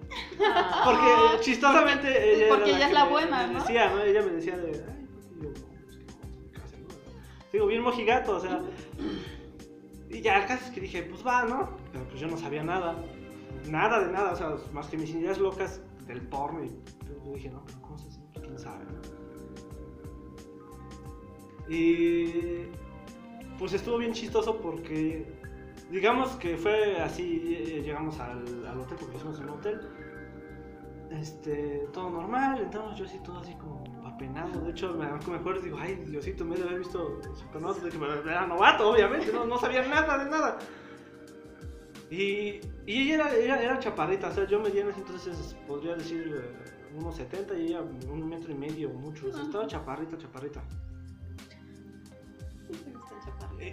Ah. 0.45 0.82
Porque 0.86 1.41
chistosamente 1.43 2.36
ella 2.36 2.45
porque 2.49 2.69
era 2.69 2.78
ella 2.78 2.88
es 2.88 2.93
la 2.93 3.05
me- 3.05 3.11
buena, 3.11 3.47
me 3.47 3.53
¿no? 3.53 3.59
decía, 3.59 3.89
¿no? 3.93 4.01
Ella 4.03 4.21
me 4.21 4.32
decía 4.32 4.57
de, 4.57 4.67
ay, 4.88 5.07
pues, 5.13 5.30
yo, 5.41 5.53
pues 5.84 5.97
que 5.97 6.05
no, 6.05 6.51
que 6.51 6.51
casi 6.59 6.76
no, 6.78 6.88
¿verdad? 6.88 7.13
Digo, 7.51 7.65
bien 7.67 7.82
mojigato, 7.82 8.36
o 8.36 8.39
sea. 8.39 8.61
Y 10.09 10.21
ya, 10.21 10.39
el 10.41 10.45
caso 10.47 10.65
es 10.65 10.71
que 10.71 10.82
dije, 10.82 11.03
pues 11.03 11.26
va, 11.26 11.43
¿no? 11.45 11.69
Pero 11.91 12.05
pues 12.07 12.19
yo 12.19 12.28
no 12.28 12.38
sabía 12.38 12.63
nada. 12.63 12.95
Nada 13.67 14.05
de 14.05 14.11
nada, 14.11 14.34
o 14.34 14.36
sea, 14.36 14.55
más 14.74 14.88
que 14.88 14.97
mis 14.97 15.09
ideas 15.11 15.39
locas 15.39 15.82
del 16.05 16.21
porno. 16.28 16.63
Y 16.63 16.69
yo 16.69 17.34
dije, 17.34 17.49
no, 17.49 17.63
pero 17.65 17.82
¿cómo 17.82 17.97
se 17.97 18.09
hace? 18.09 18.19
Pues, 18.34 18.45
quién 18.45 18.59
sabe, 18.59 18.84
¿no? 18.86 19.22
Y 21.68 22.66
pues 23.57 23.74
estuvo 23.74 23.97
bien 23.97 24.14
chistoso 24.14 24.57
porque, 24.59 25.26
digamos 25.89 26.32
que 26.38 26.57
fue 26.57 26.97
así, 26.99 27.55
eh, 27.57 27.82
llegamos 27.84 28.20
al, 28.20 28.66
al 28.66 28.80
hotel 28.80 28.97
porque 28.99 29.18
hicimos 29.18 29.39
un 29.39 29.49
hotel. 29.49 29.82
Este, 31.11 31.88
todo 31.93 32.09
normal, 32.09 32.59
entramos 32.59 32.97
yo 32.97 33.05
así, 33.05 33.20
todo 33.20 33.39
así 33.39 33.53
como 33.55 33.84
apenado. 34.05 34.61
De 34.61 34.72
hecho, 34.72 34.93
me, 34.93 35.05
me 35.05 35.38
acuerdo 35.38 35.61
digo, 35.61 35.78
ay, 35.80 35.95
Diosito, 36.07 36.43
me 36.43 36.55
debe 36.55 36.70
haber 36.70 36.80
visto 36.80 37.20
de 37.20 37.89
que 37.89 37.97
era 37.97 38.47
novato, 38.47 38.89
obviamente, 38.89 39.32
no, 39.32 39.45
no 39.45 39.57
sabía 39.59 39.88
nada 39.88 40.24
de 40.24 40.30
nada. 40.30 40.57
Y, 42.09 42.59
y 42.86 43.11
ella 43.11 43.16
era, 43.16 43.36
era, 43.36 43.64
era 43.64 43.80
chaparrita, 43.80 44.30
o 44.30 44.34
sea, 44.34 44.47
yo 44.47 44.59
medía 44.59 44.82
en 44.82 44.89
ese 44.89 44.99
entonces, 44.99 45.55
podría 45.68 45.95
decir, 45.95 46.41
eh, 46.43 46.74
unos 46.95 47.16
70 47.16 47.57
y 47.57 47.66
ella 47.68 47.82
un 47.82 48.28
metro 48.28 48.51
y 48.51 48.55
medio 48.55 48.89
mucho. 48.89 49.28
O 49.28 49.32
sea, 49.32 49.43
estaba 49.43 49.68
chaparrita, 49.68 50.18
chaparrita. 50.18 50.64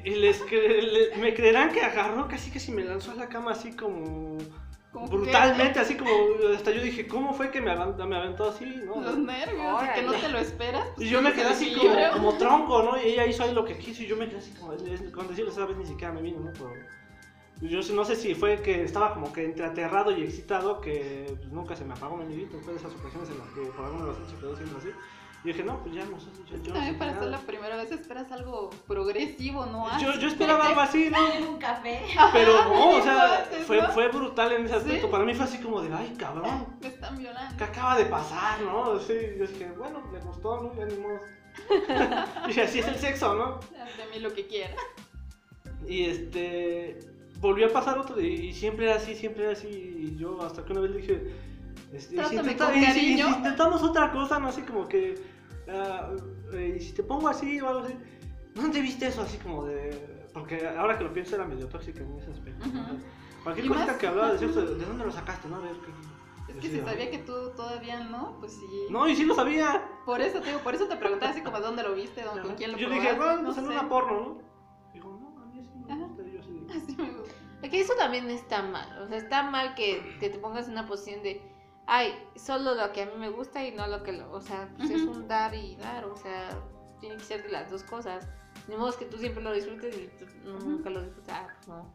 Les 0.05 0.43
cre- 0.47 0.83
le- 0.83 1.17
me 1.17 1.35
creerán 1.35 1.73
que 1.73 1.83
agarró 1.83 2.29
casi 2.29 2.51
casi 2.51 2.71
me 2.73 2.85
lanzó 2.85 3.11
a 3.13 3.15
la 3.17 3.29
cama 3.29 3.53
así 3.53 3.73
como 3.73 4.39
que- 4.39 5.17
brutalmente, 5.17 5.79
así 5.81 5.97
como 5.97 6.11
hasta 6.55 6.71
yo 6.71 6.81
dije, 6.83 7.07
¿cómo 7.07 7.33
fue 7.35 7.51
que 7.51 7.61
me, 7.61 7.75
me 7.75 8.17
aventó 8.17 8.49
así? 8.49 8.67
¿no? 8.85 9.01
Los 9.01 9.19
nervios, 9.19 9.83
y 9.85 9.95
que 9.95 10.03
no 10.03 10.13
te 10.13 10.29
lo 10.29 10.39
esperas. 10.39 10.85
pues, 10.95 11.07
Y 11.07 11.11
yo 11.11 11.23
me 11.23 11.33
quedé 11.33 11.45
así 11.47 11.75
como, 11.75 11.95
como 12.13 12.35
tronco, 12.39 12.83
¿no? 12.83 13.01
Y 13.01 13.07
ella 13.11 13.27
hizo 13.27 13.43
ahí 13.45 13.53
lo 13.55 13.65
que 13.65 13.79
quiso 13.79 14.03
y 14.03 14.07
yo 14.07 14.17
me 14.17 14.29
quedé 14.29 14.39
así 14.39 14.53
como, 14.55 14.73
es- 14.73 15.03
cuando 15.13 15.31
decirlo 15.31 15.51
esa 15.51 15.65
vez 15.67 15.77
ni 15.77 15.87
siquiera 15.87 16.13
me 16.13 16.23
vino, 16.23 16.41
¿no? 16.41 16.51
Pero 16.53 16.73
yo 17.63 17.83
sé- 17.83 17.93
no 17.93 18.05
sé 18.05 18.17
si 18.17 18.35
fue 18.35 18.63
que 18.63 18.83
estaba 18.85 19.13
como 19.15 19.33
que 19.33 19.45
entre 19.45 19.65
aterrado 19.67 20.11
y 20.17 20.23
excitado 20.23 20.81
que 20.81 21.27
pues, 21.37 21.53
nunca 21.53 21.77
se 21.77 21.85
me 21.85 21.93
apagó 21.95 22.17
mi 22.17 22.25
amiguito, 22.25 22.59
fue 22.61 22.73
de 22.75 22.79
esas 22.81 22.93
ocasiones 22.95 23.29
en 23.31 23.39
las 23.39 23.49
que 23.51 23.61
por 23.77 23.85
alguna 23.87 24.07
razón 24.07 24.25
se 24.29 24.37
quedó 24.37 24.57
siempre 24.57 24.79
así. 24.79 24.89
Y 25.43 25.49
dije, 25.49 25.65
no, 25.65 25.83
pues 25.83 25.95
ya 25.95 26.05
no 26.05 26.21
sé, 26.21 26.27
yo, 26.51 26.63
yo 26.63 26.73
También 26.75 26.99
para 26.99 27.13
nada. 27.13 27.23
hacer 27.23 27.31
la 27.33 27.47
primera 27.47 27.77
vez 27.77 27.91
esperas 27.91 28.31
algo 28.31 28.69
progresivo, 28.87 29.65
¿no? 29.65 29.87
Yo, 29.99 30.13
yo 30.19 30.29
esperaba 30.29 30.67
algo 30.67 30.81
así, 30.81 31.09
¿no? 31.09 31.51
un 31.51 31.57
café. 31.59 32.03
Pero 32.33 32.65
no, 32.65 32.97
o 32.97 33.03
sea, 33.03 33.49
fue, 33.67 33.81
fue 33.89 34.09
brutal 34.09 34.53
en 34.53 34.67
ese 34.67 34.75
aspecto. 34.75 35.07
Sí. 35.07 35.11
Para 35.11 35.25
mí 35.25 35.35
fue 35.35 35.47
así 35.47 35.59
como 35.59 35.81
de, 35.81 35.95
ay, 35.95 36.13
cabrón, 36.19 36.67
Me 36.83 36.89
están 36.89 37.17
violando. 37.17 37.57
¿qué 37.57 37.65
acaba 37.65 37.97
de 37.97 38.05
pasar, 38.05 38.61
no? 38.61 38.99
Sí, 38.99 39.15
yo 39.39 39.47
dije, 39.47 39.73
bueno, 39.79 40.03
le 40.13 40.19
gustó, 40.21 40.61
¿no? 40.61 40.75
Ya 40.77 40.85
ni 40.85 40.97
modo. 40.97 41.21
Dije, 42.47 42.63
así 42.63 42.79
es 42.81 42.89
el 42.89 42.97
sexo, 42.97 43.35
¿no? 43.35 43.61
De 43.97 44.07
mí 44.13 44.21
lo 44.21 44.33
que 44.35 44.47
quieras. 44.47 44.77
Y 45.89 46.05
este, 46.05 46.99
volvió 47.39 47.67
a 47.69 47.71
pasar 47.71 47.99
otro, 47.99 48.21
y, 48.21 48.27
y 48.27 48.53
siempre 48.53 48.85
era 48.87 48.97
así, 48.97 49.15
siempre 49.15 49.45
era 49.45 49.53
así. 49.53 49.69
Y 49.69 50.17
yo 50.19 50.41
hasta 50.43 50.65
que 50.65 50.73
una 50.73 50.83
vez 50.83 50.95
dije, 50.95 51.35
este, 51.93 52.15
y 52.17 52.19
si, 52.25 52.37
con 52.37 52.75
y 52.77 52.85
si- 52.87 53.15
y 53.15 53.23
si 53.23 53.29
intentamos 53.29 53.83
otra 53.83 54.11
cosa, 54.13 54.39
¿no? 54.39 54.49
Así 54.49 54.63
como 54.63 54.87
que, 54.89 55.15
ah, 55.69 56.11
eh, 56.53 56.77
y 56.79 56.81
si 56.81 56.93
te 56.93 57.03
pongo 57.03 57.29
así 57.29 57.61
o 57.61 57.69
algo 57.69 57.81
así, 57.81 57.95
¿dónde 58.55 58.81
viste 58.81 59.07
eso? 59.07 59.23
Así 59.23 59.39
como 59.39 59.65
de, 59.65 60.29
porque 60.33 60.67
ahora 60.67 60.97
que 60.99 61.05
lo 61.05 61.13
pienso 61.13 61.35
era 61.37 61.45
medio 61.47 61.67
tóxica 61.69 62.01
en 62.03 62.17
ese 62.19 62.31
aspecto. 62.31 62.67
¿no? 62.67 62.81
Ujú. 62.83 62.99
Cualquier 63.43 63.67
más- 63.71 63.97
que 63.97 64.07
hablaba 64.07 64.33
de 64.33 64.39
sexo, 64.47 64.63
¿de 64.63 64.85
dónde 64.85 65.05
lo 65.05 65.13
sacaste? 65.13 65.49
No, 65.49 65.57
a 65.57 65.61
ver, 65.61 65.73
¿qué? 65.73 66.53
Es 66.53 66.57
que 66.57 66.69
si 66.69 66.81
sabía 66.81 67.11
que 67.13 67.19
tú 67.19 67.51
todavía 67.57 68.01
no, 68.05 68.37
pues 68.41 68.53
sí. 68.55 68.67
No, 68.91 69.07
y 69.09 69.15
sí 69.15 69.25
lo 69.25 69.35
sabía. 69.37 69.89
Por 70.05 70.21
eso 70.21 70.41
te 70.41 70.49
digo, 70.49 70.59
por 70.61 70.75
eso 70.75 70.87
te 70.89 70.97
preguntaba 70.97 71.31
así 71.31 71.43
como 71.43 71.61
dónde 71.61 71.85
lo 71.85 71.95
viste, 71.95 72.23
dónde- 72.25 72.43
con 72.43 72.57
quién 72.57 72.73
lo 72.73 72.79
Yo 72.79 72.89
probaste. 72.89 73.09
dije, 73.11 73.21
bueno, 73.23 73.37
no 73.43 73.45
pues 73.47 73.59
en 73.59 73.65
sé. 73.67 73.71
una 73.71 73.89
porno, 73.89 74.21
¿no? 74.21 74.39
Dijo, 74.93 75.09
no, 75.11 75.41
a 75.43 75.47
mí 75.47 75.63
sí 75.63 75.71
me 75.79 75.97
gusta. 75.97 76.23
Y 76.25 76.33
yo 76.33 76.41
así 76.41 76.67
Así 76.77 76.97
me 77.01 77.11
gusta. 77.13 77.35
Es 77.63 77.71
que 77.71 77.81
eso 77.81 77.93
también 77.97 78.29
está 78.31 78.63
mal. 78.63 79.01
O 79.03 79.07
sea, 79.09 79.17
está 79.19 79.43
mal 79.49 79.75
que, 79.77 80.17
que 80.19 80.29
te 80.29 80.39
pongas 80.41 80.67
en 80.67 80.73
una 80.73 80.89
posición 80.89 81.23
de, 81.23 81.41
ay, 81.91 82.15
solo 82.37 82.77
lo 82.77 82.93
que 82.93 83.03
a 83.03 83.07
mí 83.07 83.13
me 83.19 83.29
gusta 83.29 83.67
y 83.67 83.73
no 83.73 83.87
lo 83.89 84.03
que 84.05 84.13
lo. 84.13 84.31
O 84.31 84.41
sea, 84.41 84.73
pues 84.77 84.91
es 84.91 85.03
un 85.03 85.27
dar 85.27 85.55
y 85.55 85.75
dar. 85.77 86.05
O 86.05 86.17
sea, 86.17 86.49
tiene 87.01 87.17
que 87.17 87.25
ser 87.25 87.43
de 87.43 87.51
las 87.51 87.69
dos 87.69 87.83
cosas. 87.83 88.29
Ni 88.69 88.77
modo 88.77 88.97
que 88.97 89.07
tú 89.07 89.19
siempre 89.19 89.43
lo 89.43 89.53
disfrutes 89.53 89.97
y 89.97 90.07
tú 90.17 90.25
nunca 90.45 90.89
lo 90.89 91.03
disfrutas. 91.03 91.37
Ah, 91.37 91.49
pues 91.57 91.69
no. 91.69 91.93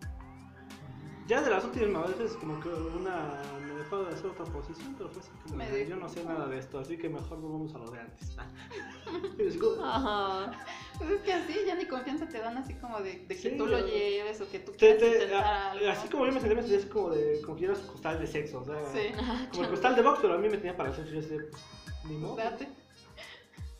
Ya 1.27 1.41
de 1.41 1.49
las 1.49 1.63
últimas 1.65 2.07
veces 2.09 2.33
como 2.37 2.59
que 2.59 2.69
una 2.69 3.41
me 3.65 3.73
dejó 3.73 4.03
de 4.03 4.13
hacer 4.13 4.27
otra 4.27 4.45
posición, 4.45 4.93
pero 4.95 5.09
fue 5.09 5.21
así 5.23 5.31
como, 5.43 5.55
Me 5.55 5.71
de, 5.71 5.87
yo 5.87 5.95
no 5.95 6.07
sé 6.07 6.23
nada 6.23 6.47
de 6.47 6.59
esto, 6.59 6.77
así 6.77 6.97
que 6.97 7.09
mejor 7.09 7.39
volvamos 7.41 7.73
a 7.73 7.79
lo 7.79 7.89
de 7.89 7.99
antes. 7.99 8.35
Ajá. 9.83 10.51
Pues 10.99 11.09
es 11.09 11.21
que 11.21 11.33
así 11.33 11.53
ya 11.65 11.75
ni 11.75 11.85
confianza 11.87 12.27
te 12.27 12.37
dan 12.39 12.57
así 12.57 12.75
como 12.75 12.99
de, 12.99 13.13
de 13.25 13.27
que 13.27 13.35
Sí, 13.35 13.57
tú 13.57 13.65
lo 13.65 13.79
lleves 13.87 14.39
o 14.41 14.49
que 14.49 14.59
tú 14.59 14.71
te- 14.73 14.77
quieras 14.77 14.99
te- 14.99 15.07
intentar 15.13 15.43
a- 15.43 15.71
algo. 15.71 15.89
así 15.89 16.07
como 16.09 16.25
yo 16.27 16.31
me 16.31 16.39
sentía, 16.39 16.55
me 16.55 16.61
sentía 16.61 16.79
así 16.79 16.87
como 16.89 17.09
de, 17.09 17.41
como 17.41 17.57
que 17.57 17.65
era 17.65 17.75
su 17.75 17.87
costal 17.87 18.19
de 18.19 18.27
sexo, 18.27 18.59
o 18.61 18.65
sea, 18.65 18.75
Sí, 18.93 19.11
como 19.51 19.63
el 19.63 19.69
costal 19.71 19.95
de 19.95 20.01
box, 20.03 20.19
pero 20.21 20.33
a 20.35 20.37
mí 20.37 20.47
me 20.47 20.57
tenía 20.57 20.77
para 20.77 20.89
el 20.89 20.95
sexo, 20.95 21.11
yo 21.11 21.21
decía, 21.21 21.37
pues, 21.49 21.63
ni 22.05 22.17
modo. 22.17 22.35
date. 22.35 22.69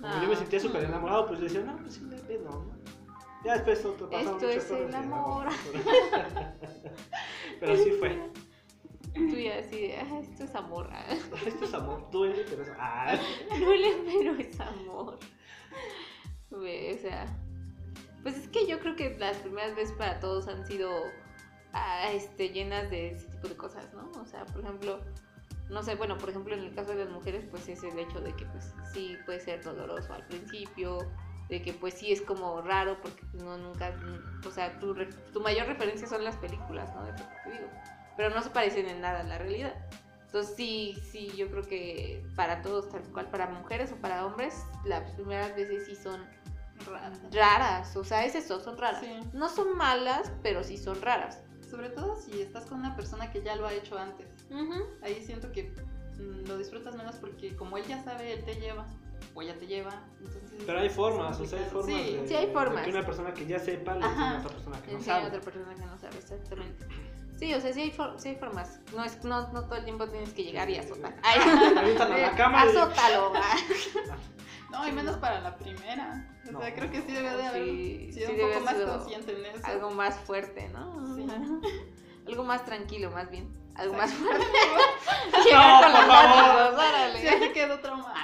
Como 0.01 0.21
yo 0.21 0.27
me 0.29 0.35
sentía 0.35 0.59
súper 0.59 0.81
Ah. 0.83 0.87
enamorado, 0.87 1.27
pues 1.27 1.39
yo 1.39 1.45
decía, 1.45 1.61
no, 1.61 1.77
pues 1.77 1.93
sí, 1.93 2.01
no 2.43 2.49
¿no? 2.49 2.65
Ya 3.45 3.53
después 3.53 3.85
otro 3.85 4.09
pasaron 4.09 4.33
Esto 4.43 4.49
es 4.49 4.71
el 4.89 4.95
amor. 4.95 5.45
Pero 7.65 7.81
así 7.81 7.91
fue. 7.91 8.31
Tú 9.13 9.37
ya 9.37 9.59
así 9.59 9.81
de, 9.87 9.97
ah, 9.97 10.19
esto 10.19 10.43
es 10.43 10.55
amor. 10.55 10.89
ah. 10.91 11.05
Esto 11.45 11.65
es 11.65 11.73
amor, 11.73 12.09
duele, 12.11 12.43
pero 12.49 12.63
es... 12.63 12.69
Ah. 12.77 13.17
Duele, 13.59 13.95
pero 14.05 14.35
es 14.35 14.59
amor. 14.59 15.19
Ve, 16.51 16.95
O 16.97 17.01
sea, 17.01 17.25
pues 18.23 18.37
es 18.37 18.47
que 18.49 18.67
yo 18.67 18.79
creo 18.79 18.95
que 18.95 19.17
las 19.17 19.37
primeras 19.37 19.75
veces 19.75 19.95
para 19.97 20.19
todos 20.19 20.47
han 20.47 20.65
sido 20.65 20.91
ah, 21.73 22.11
este, 22.11 22.49
llenas 22.49 22.89
de 22.89 23.11
ese 23.11 23.27
tipo 23.27 23.47
de 23.47 23.55
cosas, 23.55 23.93
¿no? 23.93 24.11
O 24.19 24.25
sea, 24.25 24.45
por 24.45 24.61
ejemplo, 24.61 24.99
no 25.69 25.81
sé, 25.81 25.95
bueno, 25.95 26.17
por 26.17 26.29
ejemplo, 26.29 26.53
en 26.53 26.61
el 26.61 26.73
caso 26.73 26.91
de 26.91 27.05
las 27.05 27.09
mujeres, 27.09 27.45
pues 27.49 27.67
es 27.69 27.83
el 27.83 27.97
hecho 27.97 28.19
de 28.21 28.33
que 28.35 28.45
pues 28.45 28.73
sí 28.93 29.17
puede 29.25 29.39
ser 29.39 29.63
doloroso 29.63 30.13
al 30.13 30.25
principio, 30.27 30.99
de 31.49 31.61
que 31.61 31.73
pues 31.73 31.93
sí 31.95 32.11
es 32.11 32.21
como 32.21 32.61
raro 32.61 32.97
porque 33.01 33.23
no 33.33 33.57
nunca, 33.57 33.93
o 34.45 34.51
sea, 34.51 34.79
tu, 34.79 34.95
tu 35.31 35.41
mayor 35.41 35.67
referencia 35.67 36.07
son 36.07 36.23
las 36.23 36.35
películas, 36.37 36.93
¿no? 36.95 37.03
De 37.05 37.11
lo 37.11 37.17
que 37.17 37.35
te 37.43 37.51
digo, 37.51 37.69
pero 38.17 38.29
no 38.33 38.41
se 38.41 38.49
parecen 38.49 38.87
en 38.87 39.01
nada 39.01 39.19
a 39.19 39.23
la 39.23 39.37
realidad. 39.37 39.73
Entonces 40.25 40.55
sí, 40.57 40.97
sí, 41.11 41.31
yo 41.37 41.49
creo 41.49 41.63
que 41.63 42.25
para 42.35 42.61
todos, 42.61 42.89
tal 42.89 43.03
cual, 43.13 43.29
para 43.29 43.47
mujeres 43.47 43.91
o 43.91 43.95
para 43.95 44.25
hombres, 44.25 44.65
las 44.83 45.09
primeras 45.11 45.55
veces 45.55 45.85
sí 45.85 45.95
son 45.95 46.25
raras, 47.31 47.95
o 47.95 48.03
sea, 48.03 48.25
es 48.25 48.35
eso, 48.35 48.59
son 48.59 48.77
raras. 48.77 49.01
Sí. 49.01 49.19
No 49.33 49.47
son 49.47 49.77
malas, 49.77 50.31
pero 50.43 50.63
sí 50.63 50.77
son 50.77 51.01
raras. 51.01 51.41
Sobre 51.69 51.89
todo 51.89 52.15
si 52.15 52.41
estás 52.41 52.65
con 52.65 52.79
una 52.79 52.95
persona 52.95 53.31
que 53.31 53.41
ya 53.43 53.55
lo 53.55 53.65
ha 53.65 53.73
hecho 53.73 53.97
antes. 53.97 54.27
Ahí 55.01 55.23
siento 55.25 55.51
que 55.51 55.73
mm, 56.19 56.47
lo 56.47 56.57
disfrutas 56.57 56.95
menos 56.95 57.15
porque 57.15 57.55
como 57.55 57.77
él 57.77 57.85
ya 57.85 58.03
sabe, 58.03 58.33
él 58.33 58.43
te 58.43 58.55
lleva 58.55 58.85
o 59.33 59.41
ella 59.41 59.57
te 59.59 59.67
lleva. 59.67 60.03
Entonces, 60.19 60.63
Pero 60.65 60.79
hay 60.79 60.89
formas, 60.89 61.39
o 61.39 61.45
sea, 61.45 61.59
hay 61.59 61.65
formas 61.65 61.85
Sí, 61.87 62.15
de, 62.15 62.27
Sí, 62.27 62.35
hay 62.35 62.45
de 62.47 62.53
formas. 62.53 62.83
que 62.83 62.89
una 62.91 63.05
persona 63.05 63.33
que 63.33 63.45
ya 63.45 63.59
sepa 63.59 63.95
le 63.95 64.05
enseña 64.05 64.31
a 64.31 64.39
otra 64.39 64.49
persona 64.51 64.81
que 64.81 64.91
no 64.91 64.97
Enseña 64.97 65.15
a 65.15 65.19
sabe. 65.21 65.27
otra 65.37 65.41
persona 65.51 65.75
que 65.75 65.85
no 65.85 65.97
sabe 65.97 66.17
exactamente. 66.17 66.85
Sí, 67.37 67.53
o 67.53 67.59
sea, 67.59 67.73
sí 67.73 67.81
hay, 67.81 67.91
for- 67.91 68.15
sí 68.17 68.29
hay 68.29 68.35
formas. 68.37 68.79
No, 68.95 69.03
es, 69.03 69.21
no, 69.25 69.51
no 69.51 69.65
todo 69.65 69.75
el 69.75 69.83
tiempo 69.83 70.07
tienes 70.07 70.31
que 70.33 70.43
llegar 70.43 70.69
y 70.69 70.77
azotar. 70.77 71.13
Ay, 71.23 71.39
Te 71.73 71.79
avientan 71.79 72.11
a 72.13 72.17
la 72.17 72.31
cama 72.35 72.65
y- 72.65 72.69
Azótalo. 72.69 73.33
No, 74.71 74.85
y 74.87 74.91
menos 74.91 75.15
para 75.17 75.39
la 75.39 75.55
primera. 75.57 76.27
O 76.49 76.51
No. 76.51 76.59
sea, 76.59 76.73
creo 76.73 76.91
que 76.91 77.01
sí 77.01 77.11
debe 77.13 77.29
de 77.37 77.45
haber 77.45 77.63
Sí, 77.63 78.09
sido 78.11 78.25
sí 78.27 78.31
un 78.33 78.37
debe 78.37 78.53
poco 78.55 78.69
haber 78.69 78.83
más 78.83 78.91
consciente 78.97 79.31
en 79.39 79.45
eso. 79.55 79.65
Algo 79.67 79.91
más 79.91 80.15
fuerte, 80.19 80.67
¿no? 80.69 81.15
Sí. 81.15 81.25
Algo 82.27 82.43
más 82.43 82.65
tranquilo, 82.65 83.09
más 83.11 83.29
bien. 83.29 83.55
Algo 83.75 83.93
más 83.93 84.11
fuerte. 84.13 84.45
Llegar 85.45 85.83
con 85.83 85.91
por 85.93 86.01
las 86.01 86.07
favor. 86.07 86.45
manos, 86.45 86.73
órale. 86.73 87.19
Sí, 87.21 87.27
se 87.39 87.51
quedó 87.53 87.79
traumado. 87.79 88.15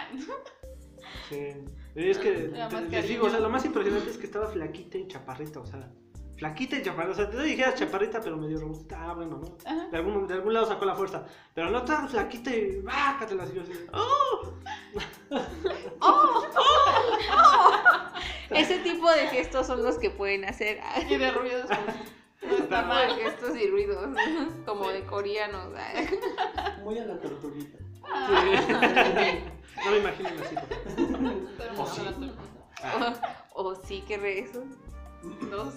Sí. 1.32 1.66
Es 1.96 2.18
que 2.20 2.32
te- 2.32 2.90
les 2.90 3.08
digo, 3.08 3.28
o 3.28 3.30
sea, 3.30 3.40
lo 3.40 3.50
más 3.50 3.66
impresionante 3.66 4.10
es 4.12 4.18
que 4.18 4.26
estaba 4.26 4.48
flaquita 4.48 4.98
y 4.98 5.08
chaparrita, 5.08 5.60
o 5.60 5.66
sea, 5.66 5.90
flaquita 6.38 6.78
y 6.78 6.82
chaparrita, 6.84 7.12
o 7.12 7.16
sea, 7.16 7.30
te 7.30 7.42
dijeras 7.44 7.76
chaparrita 7.76 8.22
pero 8.22 8.38
medio 8.38 8.60
robustita, 8.60 8.98
ah, 9.10 9.14
bueno, 9.14 9.38
¿no? 9.38 9.58
Ajá. 9.66 9.88
De 9.90 9.98
algún, 9.98 10.28
de 10.28 10.34
algún 10.36 10.54
lado 10.54 10.66
sacó 10.68 10.86
la 10.86 10.96
fuerza, 10.96 11.26
pero 11.54 11.70
no 11.70 11.84
tan 11.84 12.08
flaquita 12.10 12.54
y 12.56 12.82
bácatela 12.82 13.44
así, 13.44 13.54
yo 13.56 13.62
así, 13.64 13.72
¡oh! 13.94 14.54
Ese 18.50 18.80
tipo 18.80 19.10
de 19.10 19.28
gestos 19.28 19.68
son 19.68 19.82
los 19.84 19.98
que 19.98 20.10
pueden 20.10 20.44
hacer. 20.46 20.80
Y 21.10 21.16
de 21.18 21.32
ruidos. 21.32 21.70
No 22.42 22.56
está 22.58 22.82
Como 22.82 22.94
mal. 22.94 23.08
de 23.16 23.24
gestos 23.24 23.56
y 23.56 23.68
ruidos, 23.68 24.10
como 24.66 24.88
de 24.90 25.04
coreanos. 25.06 25.74
ay. 25.76 26.10
Muy 26.84 26.98
a 27.00 27.06
la 27.06 27.20
tortuguita. 27.20 27.78
Sí. 27.78 29.44
no 29.86 29.92
me 29.92 29.98
imagino 29.98 30.30
así. 30.44 30.56
¿O 31.78 31.88
sí? 31.88 32.02
O, 33.54 33.62
o 33.64 33.76
sí 33.76 34.04
que 34.08 34.18
re 34.18 34.40
eso. 34.40 34.64
Dos. 35.50 35.76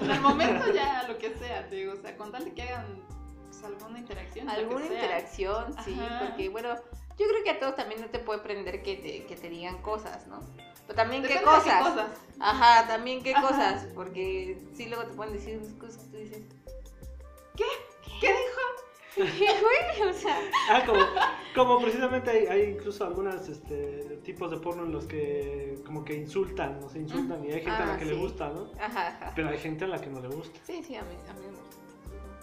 En 0.00 0.10
el 0.10 0.20
momento 0.20 0.72
ya 0.72 1.04
lo 1.08 1.16
que 1.18 1.34
sea, 1.34 1.68
te 1.68 1.76
digo, 1.76 1.92
o 1.92 1.96
sea, 1.96 2.16
con 2.16 2.32
tal 2.32 2.44
de 2.44 2.54
que 2.54 2.62
hagan 2.62 3.02
pues, 3.50 3.62
alguna 3.64 3.98
interacción. 3.98 4.48
Alguna 4.48 4.86
sea. 4.86 4.94
interacción, 4.94 5.74
sí, 5.84 5.96
Ajá. 6.00 6.26
porque 6.26 6.48
bueno, 6.48 6.74
yo 7.18 7.26
creo 7.28 7.44
que 7.44 7.50
a 7.50 7.60
todos 7.60 7.76
también 7.76 8.00
no 8.00 8.08
te 8.08 8.18
puede 8.18 8.40
prender 8.40 8.82
que 8.82 8.96
te, 8.96 9.26
que 9.26 9.36
te 9.36 9.48
digan 9.48 9.80
cosas, 9.82 10.26
¿no? 10.26 10.40
Pero 10.86 10.96
también 10.96 11.22
qué 11.22 11.28
Depende 11.28 11.50
cosas. 11.50 11.64
qué 11.64 11.90
cosas. 11.90 12.10
Ajá, 12.40 12.88
también 12.88 13.22
qué 13.22 13.34
Ajá. 13.34 13.46
cosas, 13.46 13.86
porque 13.94 14.58
sí 14.74 14.86
luego 14.86 15.04
te 15.04 15.12
pueden 15.14 15.34
decir 15.34 15.58
unas 15.58 15.72
cosas 15.74 15.98
que 16.04 16.10
tú 16.10 16.16
dices, 16.16 16.42
¿Qué 18.20 18.26
dijo? 18.26 18.60
¿Qué 19.14 19.22
güey? 19.24 20.08
O 20.08 20.12
sea, 20.12 20.36
Ah, 20.70 20.82
como, 20.86 21.00
como 21.54 21.80
precisamente 21.82 22.30
hay, 22.30 22.46
hay 22.46 22.70
incluso 22.70 23.04
algunos 23.04 23.48
este, 23.48 24.20
tipos 24.24 24.50
de 24.50 24.58
porno 24.58 24.84
en 24.84 24.92
los 24.92 25.06
que 25.06 25.78
como 25.84 26.04
que 26.04 26.14
insultan, 26.14 26.80
no 26.80 26.88
se 26.88 26.98
insultan, 27.00 27.44
y 27.44 27.48
hay 27.52 27.60
gente 27.62 27.70
a 27.82 27.86
la 27.86 27.94
Ah, 27.94 27.98
que 27.98 28.04
sí. 28.04 28.10
le 28.10 28.16
gusta, 28.16 28.48
¿no? 28.50 28.70
ajá, 28.80 29.08
ajá. 29.08 29.32
Pero 29.34 29.48
hay 29.48 29.58
gente 29.58 29.84
a 29.84 29.88
la 29.88 30.00
que 30.00 30.08
no 30.10 30.20
le 30.20 30.28
gusta. 30.28 30.58
Sí, 30.64 30.82
sí, 30.86 30.94
a 30.96 31.02
mí, 31.02 31.14
a 31.28 31.32
mí 31.34 31.40
me 31.46 31.52
gusta. 31.58 31.76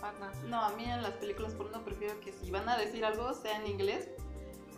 Parna. 0.01 0.31
No, 0.47 0.61
a 0.61 0.69
mí 0.75 0.83
en 0.85 1.01
las 1.01 1.13
películas 1.13 1.53
porno 1.53 1.81
prefiero 1.83 2.19
que 2.19 2.31
si 2.31 2.51
van 2.51 2.67
a 2.69 2.77
decir 2.77 3.03
algo 3.05 3.33
sea 3.33 3.57
en 3.59 3.67
inglés. 3.67 4.09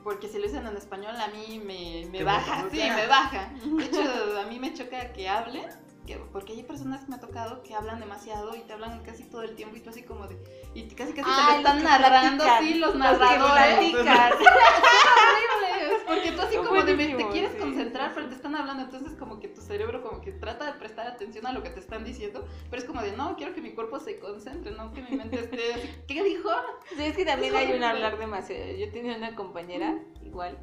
Porque 0.01 0.29
si 0.29 0.37
lo 0.37 0.45
dicen 0.45 0.65
en 0.65 0.77
español 0.77 1.13
a 1.17 1.27
mí 1.27 1.59
me, 1.59 2.07
me 2.09 2.23
baja, 2.23 2.65
sí, 2.71 2.77
me 2.77 3.05
baja. 3.07 3.51
De 3.65 3.83
hecho, 3.83 4.39
a 4.39 4.45
mí 4.45 4.57
me 4.57 4.73
choca 4.73 5.11
que 5.11 5.27
hablen, 5.27 5.65
que, 6.09 6.17
porque 6.31 6.53
hay 6.53 6.63
personas 6.63 7.01
que 7.01 7.07
me 7.09 7.17
ha 7.17 7.19
tocado 7.19 7.61
que 7.61 7.75
hablan 7.75 7.99
demasiado 7.99 8.55
y 8.55 8.61
te 8.61 8.73
hablan 8.73 9.03
casi 9.03 9.23
todo 9.25 9.43
el 9.43 9.53
tiempo 9.55 9.75
y 9.75 9.79
tú 9.81 9.91
así 9.91 10.01
como 10.01 10.25
de... 10.27 10.37
Y 10.73 10.87
casi 10.95 11.13
casi 11.13 11.29
te 11.29 11.51
lo 11.51 11.57
están 11.57 11.83
narrando 11.83 12.43
así 12.43 12.73
los 12.75 12.95
narradores. 12.95 13.93
porque 16.07 16.31
tú 16.31 16.41
así 16.41 16.57
como 16.57 16.81
de 16.83 16.95
me- 16.95 17.15
te 17.15 17.27
quieres 17.29 17.51
sí. 17.53 17.59
concentrar, 17.59 18.13
pero 18.15 18.27
te 18.27 18.33
están 18.35 18.55
hablando, 18.55 18.83
entonces 18.83 19.15
como 19.17 19.39
que 19.39 19.47
tu 19.49 19.61
cerebro 19.61 20.01
como 20.01 20.19
que 20.21 20.31
trata 20.31 20.65
de 20.65 20.73
prestar 20.79 21.05
atención 21.07 21.45
a 21.45 21.53
lo 21.53 21.61
que 21.61 21.69
te 21.69 21.79
están 21.79 22.03
diciendo, 22.03 22.43
pero 22.71 22.81
es 22.81 22.87
como 22.87 23.01
de 23.03 23.11
no, 23.11 23.35
quiero 23.35 23.53
que 23.53 23.61
mi 23.61 23.73
cuerpo 23.73 23.99
se 23.99 24.17
concentre, 24.19 24.71
no 24.71 24.91
que 24.91 25.01
mi 25.03 25.15
mente 25.15 25.39
esté 25.39 25.73
así, 25.75 25.89
¿qué 26.07 26.23
dijo? 26.23 26.49
Sí, 26.95 27.03
es 27.03 27.15
que 27.15 27.25
también 27.25 27.55
hay 27.55 27.71
un 27.73 27.83
hablar 27.83 28.17
demasiado. 28.17 28.71
Yo 28.75 28.91
tenía 28.91 29.15
una 29.15 29.35
compañera, 29.35 29.99
igual, 30.23 30.57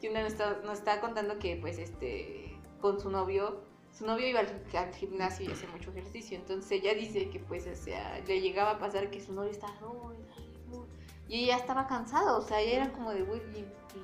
que 0.00 0.08
una 0.08 0.22
vez 0.22 0.32
estaba- 0.32 0.60
nos 0.64 0.78
estaba 0.78 1.00
contando 1.02 1.38
que, 1.38 1.56
pues, 1.56 1.78
este, 1.78 2.56
con 2.80 2.98
su 3.00 3.10
novio, 3.10 3.60
su 3.98 4.06
novio 4.06 4.28
iba 4.28 4.40
al, 4.40 4.62
al 4.76 4.94
gimnasio 4.94 5.48
y 5.48 5.52
hacía 5.52 5.68
mucho 5.70 5.90
ejercicio. 5.90 6.38
Entonces 6.38 6.70
ella 6.70 6.94
dice 6.94 7.30
que, 7.30 7.40
pues, 7.40 7.66
o 7.66 7.74
sea, 7.74 8.20
le 8.26 8.40
llegaba 8.40 8.72
a 8.72 8.78
pasar 8.78 9.10
que 9.10 9.20
su 9.20 9.32
novio 9.32 9.50
estaba, 9.50 9.74
"No, 9.80 10.12
no", 10.70 10.86
y 11.26 11.44
ella 11.44 11.56
estaba 11.56 11.86
cansada, 11.88 12.36
o 12.36 12.42
sea, 12.42 12.60
ella 12.60 12.76
era 12.76 12.92
como 12.92 13.10
de, 13.12 13.22
güey, 13.22 13.40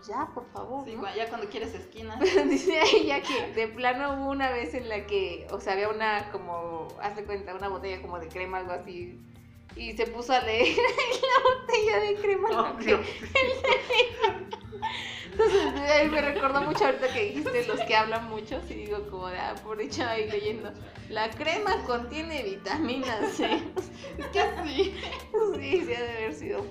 ya, 0.07 0.29
por 0.35 0.45
favor. 0.47 0.85
Sí, 0.85 0.97
ya 1.17 1.29
cuando 1.29 1.49
quieres 1.49 1.73
esquina. 1.75 2.19
Dice 2.49 2.81
ella 2.93 3.23
que 3.23 3.53
de 3.53 3.69
plano 3.69 4.15
hubo 4.15 4.31
una 4.31 4.51
vez 4.51 4.75
en 4.75 4.89
la 4.89 5.07
que, 5.07 5.47
o 5.53 5.61
sea, 5.61 5.75
había 5.75 5.89
una 5.89 6.31
como, 6.33 6.89
hazte 7.01 7.25
cuenta, 7.25 7.55
una 7.55 7.69
botella 7.69 8.03
como 8.03 8.19
de 8.19 8.29
crema, 8.29 8.59
algo 8.59 8.73
así, 8.73 9.19
y 9.77 9.93
se 9.97 10.07
puso 10.07 10.33
a 10.33 10.41
leer 10.41 10.77
la 10.77 11.43
botella 11.43 12.01
de 12.01 12.15
crema. 12.17 12.49
Oh, 12.53 12.77
que-. 12.79 13.01
Entonces 15.33 16.11
me 16.13 16.21
recordó 16.21 16.63
mucho 16.63 16.85
ahorita 16.85 17.13
que 17.13 17.25
dijiste 17.25 17.67
los 17.67 17.81
que 17.81 17.97
hablan 17.97 18.29
mucho, 18.29 18.61
y 18.69 18.75
digo 18.75 19.09
como 19.11 19.29
de, 19.29 19.39
ah, 19.39 19.55
por 19.65 19.79
dicho 19.79 20.05
ahí 20.05 20.31
leyendo, 20.31 20.71
la 21.09 21.29
crema 21.31 21.83
contiene 21.87 22.45
vitamina 22.45 23.17
C. 23.33 23.63
Es 24.17 24.27
que 24.29 24.43
sí. 24.65 24.95
sí, 25.55 25.85
sí 25.85 25.95
ha 25.95 26.01
de 26.01 26.11
haber 26.11 26.35
sido 26.35 26.65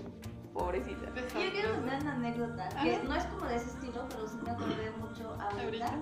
pobrecita. 0.53 1.13
Yo 1.15 1.51
quiero 1.51 1.73
contar 1.73 2.01
una 2.01 2.13
anécdota 2.13 2.69
que 2.81 2.99
no 3.03 3.15
es 3.15 3.25
como 3.25 3.45
de 3.47 3.55
ese 3.55 3.69
estilo, 3.69 4.05
pero 4.09 4.27
sí 4.27 4.37
me 4.43 4.51
acordé 4.51 4.91
mucho. 4.91 5.35
Ahorita. 5.39 5.99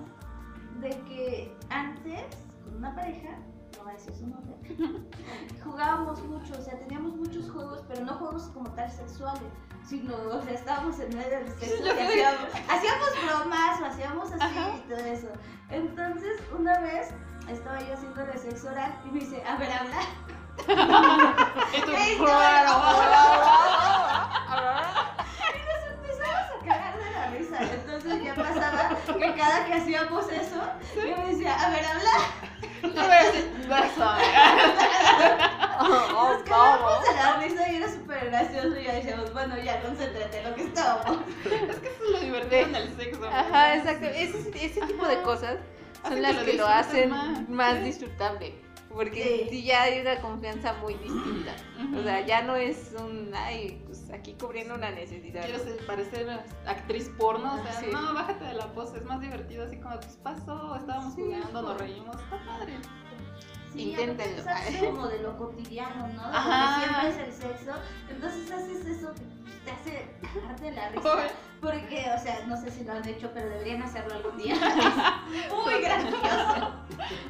De 0.80 0.90
que 1.08 1.54
antes, 1.70 2.22
con 2.64 2.76
una 2.76 2.94
pareja, 2.94 3.38
a 3.88 5.64
jugábamos 5.64 6.22
mucho, 6.22 6.54
o 6.58 6.62
sea, 6.62 6.78
teníamos 6.78 7.16
muchos 7.16 7.50
juegos, 7.50 7.82
pero 7.88 8.04
no 8.04 8.14
juegos 8.14 8.44
como 8.54 8.70
tal 8.70 8.90
sexuales, 8.90 9.42
sino, 9.84 10.14
o 10.14 10.40
sea, 10.42 10.52
estábamos 10.52 10.98
en 11.00 11.16
medio 11.16 11.38
del 11.38 11.48
sexo 11.58 11.84
y 11.84 11.88
hacíamos, 11.88 12.48
hacíamos 12.68 13.10
bromas 13.26 13.80
o 13.80 13.84
hacíamos 13.86 14.32
así 14.32 14.42
Ajá. 14.42 14.76
y 14.76 14.88
todo 14.88 14.98
eso. 14.98 15.28
Entonces, 15.70 16.40
una 16.56 16.78
vez 16.80 17.08
estaba 17.48 17.80
yo 17.80 17.94
haciéndole 17.94 18.38
sexo 18.38 18.68
oral 18.68 18.92
y 19.04 19.10
me 19.10 19.20
dice, 19.20 19.42
a 19.44 19.56
ver, 19.56 19.72
habla. 19.72 20.00
Nos 26.22 26.30
empezamos 26.30 26.62
a 26.62 26.64
cagar 26.66 26.98
de 26.98 27.10
la 27.10 27.26
risa. 27.26 27.74
Entonces 27.74 28.24
ya 28.24 28.34
pasaba 28.34 28.96
que 29.18 29.34
cada 29.34 29.64
que 29.66 29.74
hacíamos 29.74 30.28
eso, 30.30 30.62
yo 30.96 31.16
me 31.16 31.26
decía, 31.32 31.54
a 31.54 31.70
ver, 31.70 31.84
habla. 31.84 32.10
Tú 32.82 32.88
me 32.88 33.22
dices, 33.26 33.68
"Beso". 33.68 34.10
Oh, 35.80 36.34
Nos 36.34 36.42
cagamos 36.44 37.02
de 37.04 37.14
la 37.14 37.36
risa 37.38 37.72
y 37.72 37.76
era 37.76 37.88
súper 37.90 38.26
gracioso. 38.26 38.78
Y 38.78 38.84
ya 38.84 38.92
decíamos, 38.94 39.32
bueno, 39.32 39.56
ya, 39.58 39.80
concéntrate 39.82 40.38
en 40.38 40.50
lo 40.50 40.54
que 40.56 40.62
estábamos. 40.64 41.18
Es 41.44 41.78
que 41.78 41.88
eso 41.88 42.04
es 42.04 42.10
lo 42.10 42.20
divertido 42.20 42.60
en 42.62 42.74
el 42.76 42.96
sexo. 42.96 43.24
Ajá, 43.26 43.76
exacto. 43.76 44.06
Ese, 44.06 44.50
ese 44.66 44.80
tipo 44.86 45.06
de 45.06 45.22
cosas 45.22 45.56
son 46.02 46.14
que 46.14 46.20
las 46.20 46.36
lo 46.36 46.44
que 46.44 46.52
lo 46.54 46.66
hacen 46.66 47.10
más, 47.10 47.48
más, 47.48 47.74
sí. 47.78 47.82
disfrutable. 47.84 48.54
Porque 48.92 49.46
Sí. 49.50 49.64
ya 49.64 49.82
hay 49.84 50.00
una 50.00 50.20
confianza 50.20 50.74
muy 50.74 50.94
distinta. 50.94 51.52
Ujú. 51.82 52.00
O 52.00 52.02
sea, 52.02 52.20
ya 52.26 52.42
no 52.42 52.56
es 52.56 52.92
un, 52.98 53.32
ay, 53.34 53.82
aquí 54.12 54.34
cubriendo 54.34 54.74
una 54.74 54.90
necesidad. 54.90 55.44
Quiero 55.44 55.58
ser- 55.62 55.86
parecer 55.86 56.28
actriz 56.66 57.08
porno, 57.18 57.54
o 57.54 57.62
sea, 57.62 57.72
Sí. 57.80 57.86
no, 57.92 58.14
bájate 58.14 58.44
de 58.44 58.54
la 58.54 58.66
pose, 58.72 58.98
es 58.98 59.04
más 59.04 59.20
divertido 59.20 59.64
así 59.64 59.78
como, 59.80 59.96
pues 59.96 60.16
pasó, 60.22 60.76
estábamos 60.76 61.14
Sí, 61.14 61.22
jugando, 61.22 61.62
nos 61.62 61.74
pues. 61.76 61.78
reímos, 61.90 62.16
está 62.16 62.38
padre. 62.46 62.78
Sí, 63.72 63.90
Inténtenlo. 63.90 64.42
aparte 64.42 64.68
es 64.68 64.82
como 64.84 65.08
de 65.08 65.18
lo 65.22 65.38
cotidiano, 65.38 66.06
¿no? 66.08 66.28
De 66.30 66.36
Ajá. 66.36 66.76
lo 66.76 66.82
que 66.82 66.84
siempre 66.90 67.08
es 67.08 67.28
el 67.28 67.50
sexo. 67.50 67.72
Entonces 68.10 68.50
haces 68.50 68.84
eso 68.86 69.14
que 69.14 69.22
pues, 69.22 69.64
te 69.64 69.70
hace 69.70 70.10
cagarte 70.20 70.64
de 70.64 70.70
la 70.72 70.88
risa. 70.90 71.14
Uy. 71.16 71.22
Porque, 71.62 72.06
o 72.14 72.20
sea, 72.22 72.44
no 72.48 72.56
sé 72.60 72.70
si 72.70 72.84
lo 72.84 72.92
han 72.92 73.08
hecho, 73.08 73.30
pero 73.32 73.48
deberían 73.48 73.82
hacerlo 73.82 74.12
algún 74.14 74.36
día. 74.36 74.54
Muy 75.64 75.80
gracioso. 75.80 76.74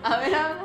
A 0.03 0.16
ver, 0.16 0.35
habla. 0.35 0.64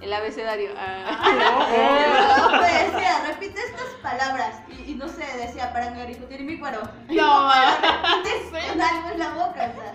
El 0.00 0.12
abecedario. 0.12 0.70
Ah. 0.76 2.48
No, 2.50 2.60
decía, 2.62 3.24
repite 3.28 3.60
estas 3.60 3.86
palabras. 4.02 4.62
Y, 4.90 4.94
no 4.96 5.08
sé, 5.08 5.24
decía 5.38 5.72
para 5.72 5.90
mi 5.90 6.58
cuero. 6.58 6.80
No. 7.08 7.50
Repites 8.24 8.50
con 8.70 8.80
algo 8.80 9.10
en 9.12 9.18
la 9.18 9.30
boca, 9.30 9.72
o 9.72 9.80
sea, 9.80 9.94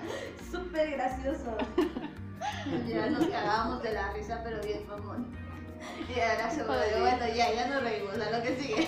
súper 0.52 0.92
gracioso. 0.92 1.58
Ya 2.88 3.08
nos 3.08 3.26
cagábamos 3.28 3.84
de 3.84 3.94
la 3.94 4.14
risa, 4.14 4.42
pero 4.44 4.62
bien 4.62 4.88
mamón. 4.88 5.36
Y 6.16 6.20
ahora 6.20 6.50
se 6.50 6.64
padre. 6.64 7.00
bueno, 7.00 7.28
ya, 7.28 7.54
ya 7.54 7.68
nos 7.68 7.84
reímos, 7.84 8.14
a 8.16 8.38
lo 8.38 8.42
que 8.42 8.56
sigue. 8.56 8.88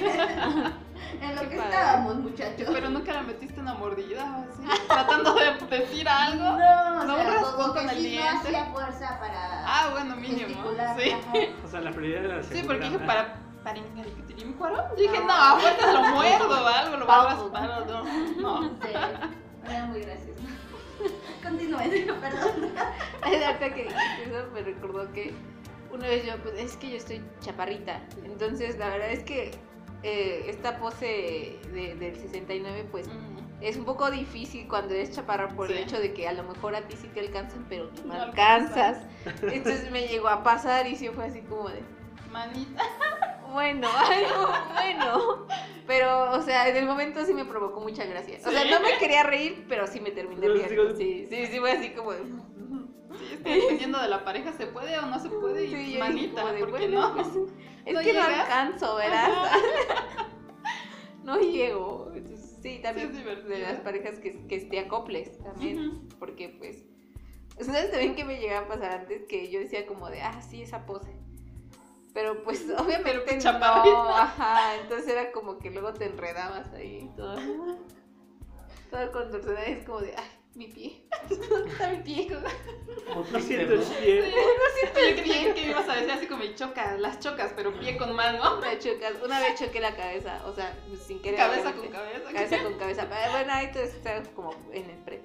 En 1.21 1.35
lo 1.35 1.41
Qué 1.41 1.49
que 1.49 1.57
padre. 1.57 1.69
estábamos, 1.69 2.15
muchachos. 2.15 2.69
Pero 2.71 2.89
nunca 2.89 3.13
la 3.13 3.21
metiste 3.23 3.59
una 3.59 3.73
mordida 3.75 4.23
o 4.37 4.51
así. 4.51 4.85
Tratando 4.87 5.35
de 5.35 5.77
decir 5.77 6.07
algo. 6.09 6.43
No, 6.43 7.01
o 7.01 7.03
No, 7.03 7.15
sea, 7.15 7.25
un 7.27 7.33
raspón 7.33 7.53
como 7.55 7.73
con 7.73 7.87
que 7.89 7.95
el 7.95 8.01
sí 8.01 8.19
no 8.19 8.39
hacía 8.39 8.65
fuerza 8.65 9.19
para 9.19 9.63
Ah, 9.65 9.89
bueno, 9.91 10.15
mínimo. 10.15 10.63
Sí. 10.97 11.11
ajá. 11.11 11.33
O 11.63 11.67
sea, 11.67 11.81
la 11.81 11.91
prioridad 11.91 12.25
era 12.25 12.37
la 12.37 12.43
Sí, 12.43 12.63
porque 12.65 12.85
dije 12.85 12.99
para. 12.99 13.35
Para 13.73 14.05
discutir 14.05 14.45
mi 14.45 14.53
cuero. 14.53 14.83
Dije, 14.97 15.19
no, 15.19 15.27
Ah. 15.29 15.57
aparte 15.57 15.93
lo 15.93 16.01
muerdo 16.15 16.49
o 16.49 16.67
algo, 16.67 16.97
lo 16.97 17.05
va 17.07 17.21
a 17.21 17.35
raspar 17.35 17.85
no. 17.87 18.03
No. 18.37 18.63
Sí, 18.63 18.89
era 19.69 19.85
muy 19.87 20.01
gracioso. 20.01 20.41
Continúen, 21.43 21.91
perdón. 22.21 22.71
Ahorita 23.21 23.59
que 23.59 23.83
dijiste 23.83 24.23
eso 24.25 24.49
me 24.53 24.61
recordó 24.61 25.11
que 25.11 25.33
una 25.91 26.07
vez 26.07 26.25
yo, 26.25 26.37
pues 26.43 26.55
es 26.59 26.77
que 26.77 26.91
yo 26.91 26.97
estoy 26.97 27.21
chaparrita. 27.41 28.01
Entonces, 28.23 28.77
la 28.77 28.89
verdad 28.89 29.11
es 29.11 29.23
que 29.23 29.51
eh, 30.03 30.45
esta 30.47 30.77
pose 30.79 31.59
de- 31.73 31.95
del 31.95 32.15
69, 32.15 32.87
pues 32.91 33.07
Mm. 33.07 33.37
es 33.61 33.75
un 33.77 33.83
poco 33.85 34.09
difícil 34.11 34.67
cuando 34.67 34.93
eres 34.93 35.11
chaparra 35.11 35.49
por 35.49 35.71
el 35.71 35.77
Sí. 35.77 35.83
hecho 35.83 35.99
de 35.99 36.13
que 36.13 36.27
a 36.27 36.33
lo 36.33 36.43
mejor 36.43 36.75
a 36.75 36.81
ti 36.87 36.95
sí 36.95 37.07
te 37.13 37.19
alcanzan, 37.19 37.65
pero 37.67 37.89
tú 37.89 38.05
no, 38.07 38.13
No 38.13 38.21
alcanzas. 38.21 38.99
Entonces 39.41 39.89
me 39.91 40.07
llegó 40.07 40.27
a 40.29 40.43
pasar 40.43 40.85
y 40.87 40.95
sí 40.95 41.09
fue 41.09 41.25
así 41.25 41.41
como 41.41 41.67
de, 41.69 41.81
Manita. 42.31 42.83
Bueno, 43.57 43.87
algo 43.97 44.53
bueno. 44.73 45.47
Pero, 45.87 46.31
o 46.31 46.41
sea, 46.43 46.69
en 46.69 46.75
el 46.75 46.85
momento 46.85 47.25
sí 47.25 47.33
me 47.33 47.43
provocó 47.43 47.79
mucha 47.79 48.05
gracia. 48.05 48.37
O 48.45 48.51
sea, 48.51 48.65
no 48.65 48.81
me 48.81 48.99
quería 48.99 49.23
reír, 49.23 49.65
pero 49.67 49.87
sí 49.87 49.99
me 49.99 50.11
terminé 50.11 50.47
riendo. 50.47 50.95
Sí, 50.95 51.25
sí, 51.27 51.47
sí, 51.47 51.59
fue 51.59 51.71
así 51.71 51.89
como 51.91 52.11
de... 52.11 52.19
Sí, 52.19 53.33
es 53.33 53.39
que 53.39 53.49
dependiendo 53.49 53.99
de 53.99 54.09
la 54.09 54.23
pareja 54.23 54.53
se 54.53 54.67
puede 54.67 54.99
o 54.99 55.07
no 55.07 55.17
se 55.17 55.29
puede 55.29 55.65
y 55.65 55.75
Sí, 55.75 55.93
yo 55.93 55.99
manita, 55.99 56.41
como 56.41 56.53
de, 56.53 56.59
¿por 56.59 56.67
qué 56.67 56.87
bueno, 56.87 57.07
no? 57.07 57.15
pues, 57.15 57.27
es 57.85 57.93
¿No 57.95 58.01
que 58.01 58.13
no 58.13 58.21
alcanzo, 58.21 58.95
¿verdad? 58.95 59.29
no 61.23 61.39
llego. 61.39 62.11
Entonces, 62.13 62.59
sí, 62.61 62.79
también 62.83 63.11
Sí, 63.15 63.23
de 63.23 63.59
las 63.59 63.79
parejas 63.79 64.19
que, 64.19 64.45
que 64.45 64.59
te 64.59 64.79
acoples 64.79 65.39
también. 65.39 66.07
Porque 66.19 66.49
pues. 66.49 66.83
Ustedes 67.59 67.89
también 67.89 68.13
que 68.13 68.23
me 68.23 68.37
llegaba 68.39 68.67
a 68.67 68.69
pasar 68.69 68.91
antes 68.99 69.23
que 69.23 69.49
yo 69.49 69.59
decía 69.59 69.87
como 69.87 70.09
de, 70.09 70.21
ah, 70.21 70.43
sí, 70.43 70.61
esa 70.61 70.85
pose. 70.85 71.17
Pero 72.17 72.41
pues 72.43 72.65
obviamente 72.79 73.23
Pero, 73.27 73.51
no, 73.51 74.09
ajá, 74.09 74.75
entonces 74.81 75.07
era 75.07 75.31
como 75.31 75.59
que 75.59 75.69
luego 75.69 75.93
te 75.93 76.05
enredabas 76.05 76.73
ahí 76.73 77.11
todo. 77.15 77.35
Todo 78.89 79.11
contorsionado 79.11 79.67
es 79.67 79.85
como 79.85 79.99
de, 80.01 80.15
ay, 80.17 80.25
mi 80.55 80.65
pie. 80.65 81.07
Está 81.29 81.91
mi 81.91 81.97
pie. 81.97 82.27
No 83.13 83.39
siento 83.39 83.75
el 83.75 83.81
pie. 83.83 85.15
Yo 85.15 85.21
creía 85.21 85.53
que 85.53 85.69
ibas 85.69 85.87
a 85.87 85.93
decir 85.93 86.09
así 86.09 86.25
como 86.25 86.43
y 86.43 86.55
chocas, 86.55 86.99
las 86.99 87.19
chocas, 87.19 87.53
pero 87.55 87.71
pie 87.79 87.97
con 87.97 88.15
mano. 88.15 88.61
Me 88.61 88.79
chocas. 88.79 89.13
Una 89.23 89.39
vez 89.39 89.59
choqué 89.59 89.79
la 89.79 89.95
cabeza, 89.95 90.41
o 90.47 90.53
sea, 90.55 90.75
sin 91.05 91.21
querer. 91.21 91.37
Cabeza 91.37 91.71
con 91.75 91.87
cabeza. 91.89 92.33
cabeza 92.33 92.63
con 92.63 92.73
cabeza. 92.79 93.07
Pero 93.07 93.31
Bueno, 93.31 93.53
ahí 93.53 93.71
todo 93.71 93.83
está 93.83 94.23
como 94.33 94.55
en 94.71 94.89
el 94.89 94.97
pre. 95.03 95.21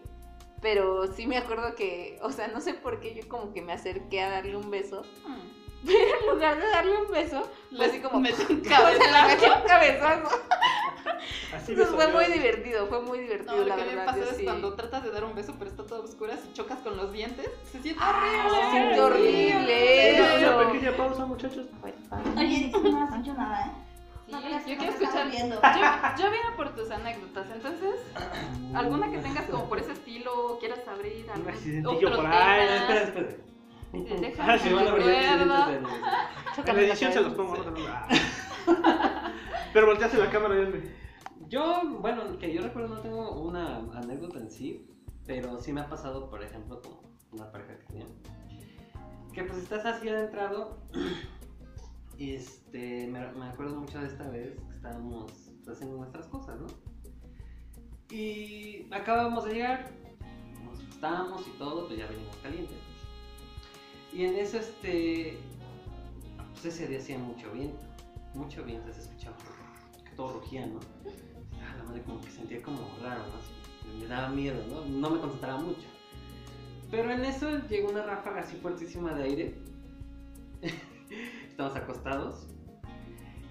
Pero 0.61 1.11
sí 1.11 1.27
me 1.27 1.39
acuerdo 1.39 1.75
que, 1.75 2.19
o 2.21 2.31
sea, 2.31 2.49
no 2.49 2.61
sé 2.61 2.75
por 2.75 3.01
qué 3.01 3.15
yo 3.15 3.27
como 3.31 3.55
que 3.55 3.63
me 3.63 3.73
acerqué 3.73 4.21
a 4.21 4.29
darle 4.29 4.59
un 4.59 4.71
beso. 4.71 5.05
Mm. 5.27 5.62
En 6.23 6.31
lugar 6.35 6.61
de 6.61 6.69
darle 6.69 6.97
un 6.97 7.11
beso, 7.11 7.49
fue 7.77 7.87
así 7.87 8.01
como. 8.01 8.21
Metí 8.21 8.43
un 8.53 8.61
cabezazo. 8.61 9.55
un 9.61 9.67
cabezazo. 9.67 10.29
Así 11.55 11.73
me 11.75 11.83
Entonces 11.83 11.95
fue 11.95 12.07
muy 12.13 12.33
divertido, 12.33 12.87
fue 12.87 13.01
muy 13.03 13.19
divertido, 13.21 13.53
No, 13.57 13.63
lo 13.63 13.69
la 13.69 13.77
que 13.77 13.83
me 13.83 13.89
verdad. 13.89 14.07
pasa 14.07 14.19
yo 14.19 14.25
es 14.31 14.37
sí. 14.37 14.45
cuando 14.45 14.75
tratas 14.75 15.03
de 15.05 15.11
dar 15.11 15.25
un 15.25 15.35
beso, 15.35 15.55
pero 15.59 15.71
está 15.71 15.85
todo 15.85 16.03
oscuro 16.05 16.33
y 16.33 16.53
chocas 16.55 16.79
con 16.81 16.97
los 16.97 17.13
dientes. 17.13 17.49
Se 17.71 17.81
siente 17.83 18.01
Ah, 18.03 18.15
horrible. 18.17 18.61
se 18.65 18.71
siente 18.71 19.01
horrible. 19.01 20.11
Eso. 20.41 20.57
una 20.57 20.73
pequeña 20.73 20.97
pausa, 20.97 21.27
muchachos. 21.27 21.67
Oye, 22.37 22.71
no 22.83 23.03
has 23.05 23.19
dicho 23.23 23.35
nada, 23.35 23.67
¿eh? 23.67 23.71
Sí, 24.27 24.33
No 24.33 24.41
yo 24.41 24.77
quiero 24.79 24.93
escuchar. 24.93 25.31
viendo. 25.31 25.61
Yo, 25.61 26.23
yo 26.25 26.31
vine 26.31 26.57
por 26.57 26.75
tus 26.75 26.91
anécdotas, 26.91 27.47
entonces, 27.55 27.97
alguna 28.75 29.11
que 29.11 29.19
tengas 29.19 29.45
como 29.51 29.69
por 29.69 29.79
ese 29.79 29.93
estilo, 29.93 30.57
quieras 30.59 30.81
abrir 30.89 31.29
algún 31.31 31.49
accidentillo 31.51 32.09
otro 32.09 32.23
por 32.23 32.27
ahí. 32.33 32.67
Espera, 32.77 33.03
espera. 33.03 33.29
Déjame 33.93 34.35
Ah, 34.39 34.59
sí, 34.59 34.69
Se 34.69 34.75
van 34.75 34.87
a 34.87 34.91
abrir 34.91 35.07
recuerdo. 35.07 35.89
accidentes 35.89 36.69
en- 36.69 36.77
la 36.77 36.83
edición 36.83 37.13
se 37.13 37.21
los 37.21 37.33
pongo. 37.35 37.57
no. 37.57 37.73
Pero 39.73 39.87
volteaste 39.87 40.19
la 40.19 40.31
cámara 40.31 40.61
y. 40.61 40.95
Yo, 41.49 41.83
bueno, 42.01 42.39
que 42.39 42.53
yo 42.53 42.63
recuerdo 42.63 42.95
no 42.95 43.01
tengo 43.01 43.41
una 43.43 43.79
anécdota 43.95 44.39
en 44.39 44.51
sí, 44.51 44.87
pero 45.27 45.61
sí 45.61 45.73
me 45.73 45.83
ha 45.83 45.89
pasado, 45.89 46.31
por 46.31 46.43
ejemplo, 46.43 46.81
con 46.81 46.99
una 47.33 47.51
pareja 47.53 47.77
que 47.79 47.85
tenía. 47.85 48.07
Que 49.35 49.45
pues 49.45 49.59
estás 49.59 49.85
así 49.87 50.09
adentrado. 50.09 50.79
Y 52.19 52.35
este, 52.35 53.09
me, 53.09 53.27
me 53.33 53.47
acuerdo 53.47 53.75
mucho 53.75 53.99
de 53.99 54.07
esta 54.07 54.29
vez 54.29 54.55
que 54.69 54.75
estábamos 54.77 55.33
pues, 55.65 55.77
haciendo 55.77 55.97
nuestras 55.97 56.27
cosas, 56.27 56.61
¿no? 56.61 56.67
Y 58.11 58.87
acabamos 58.93 59.45
de 59.47 59.55
llegar, 59.55 59.91
nos 60.63 60.79
acostamos 60.81 61.45
y 61.49 61.51
todo, 61.59 61.87
pues 61.89 61.99
ya 61.99 62.07
venimos 62.07 62.37
calientes. 62.37 62.77
Y 64.13 64.25
en 64.25 64.37
eso, 64.37 64.59
este, 64.59 65.39
pues 66.53 66.67
ese 66.67 66.87
día 66.87 66.99
hacía 66.99 67.19
mucho 67.19 67.51
viento, 67.53 67.83
mucho 68.35 68.63
viento, 68.63 68.93
se 68.93 69.01
escuchaba 69.01 69.37
que 70.05 70.11
todo 70.15 70.35
rugía, 70.35 70.67
¿no? 70.67 70.81
Ah, 71.61 71.77
la 71.79 71.85
madre 71.85 72.03
como 72.03 72.21
que 72.21 72.31
sentía 72.31 72.63
como 72.63 72.79
raro, 73.03 73.23
¿no? 73.23 73.99
Me 73.99 74.07
daba 74.07 74.29
miedo, 74.29 74.63
¿no? 74.69 74.85
No 74.85 75.11
me 75.11 75.21
concentraba 75.21 75.59
mucho. 75.61 75.87
Pero 76.91 77.11
en 77.11 77.25
eso 77.25 77.49
llegó 77.69 77.89
una 77.89 78.03
ráfaga 78.03 78.41
así 78.43 78.57
fuertísima 78.57 79.15
de 79.15 79.25
aire. 79.25 79.55
Estamos 81.49 81.75
acostados. 81.75 82.47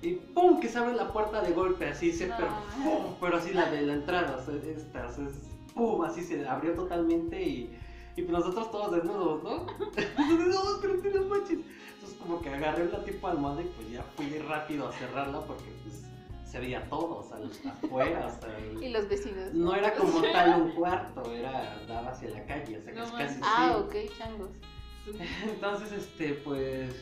Y 0.04 0.14
¡pum! 0.14 0.60
que 0.60 0.68
se 0.68 0.78
abre 0.78 0.96
la 0.96 1.12
puerta 1.12 1.42
de 1.42 1.54
golpe, 1.54 1.88
así 1.88 2.12
se, 2.12 2.28
No. 2.28 2.36
pero 2.38 2.50
¡pum! 2.84 3.14
Pero 3.20 3.38
así 3.38 3.54
la 3.54 3.70
de 3.70 3.82
la 3.82 3.94
entrada, 3.94 4.38
o 4.38 4.46
sea, 4.46 4.56
esta, 4.72 5.08
o 5.08 5.12
sea, 5.12 5.28
es 5.28 5.50
¡pum! 5.74 6.04
Así 6.04 6.24
se 6.24 6.48
abrió 6.48 6.74
totalmente 6.74 7.42
y, 7.42 7.76
y 8.16 8.22
pues 8.24 8.32
nosotros 8.40 8.72
todos 8.72 8.92
desnudos, 8.92 9.44
¿no? 9.44 9.68
Entonces, 9.80 10.48
no, 10.48 11.28
manches. 11.30 11.60
Entonces 11.94 12.18
como 12.20 12.42
que 12.42 12.50
agarré 12.50 12.86
la 12.92 13.04
tipo 13.04 13.28
almohada 13.28 13.62
y 13.62 13.66
pues 13.76 13.90
ya 13.92 14.04
fui 14.16 14.38
rápido 14.40 14.88
a 14.88 14.92
cerrarla 14.94 15.42
porque 15.46 15.72
pues 15.84 16.04
se 16.46 16.60
veía 16.60 16.88
todo, 16.90 17.20
o 17.20 17.24
sea, 17.24 17.38
afuera, 17.72 18.28
o 18.28 18.42
sea, 18.42 18.58
el- 18.58 18.84
Y 18.84 18.90
los 18.90 19.08
vecinos. 19.08 19.54
no 19.54 19.74
era 19.76 19.94
como 19.96 20.22
tal 20.22 20.62
un 20.64 20.72
cuarto, 20.72 21.32
era 21.32 21.80
daba 21.88 22.12
hacia 22.12 22.30
la 22.32 22.46
calle, 22.46 22.78
o 22.78 22.82
sea, 22.84 22.94
No 22.94 23.04
casi, 23.04 23.18
casi. 23.18 23.40
Ah, 23.44 23.76
sí. 23.92 23.98
ok, 24.08 24.18
changos. 24.18 24.50
Entonces, 25.46 25.92
este, 25.94 26.34
pues, 26.36 26.94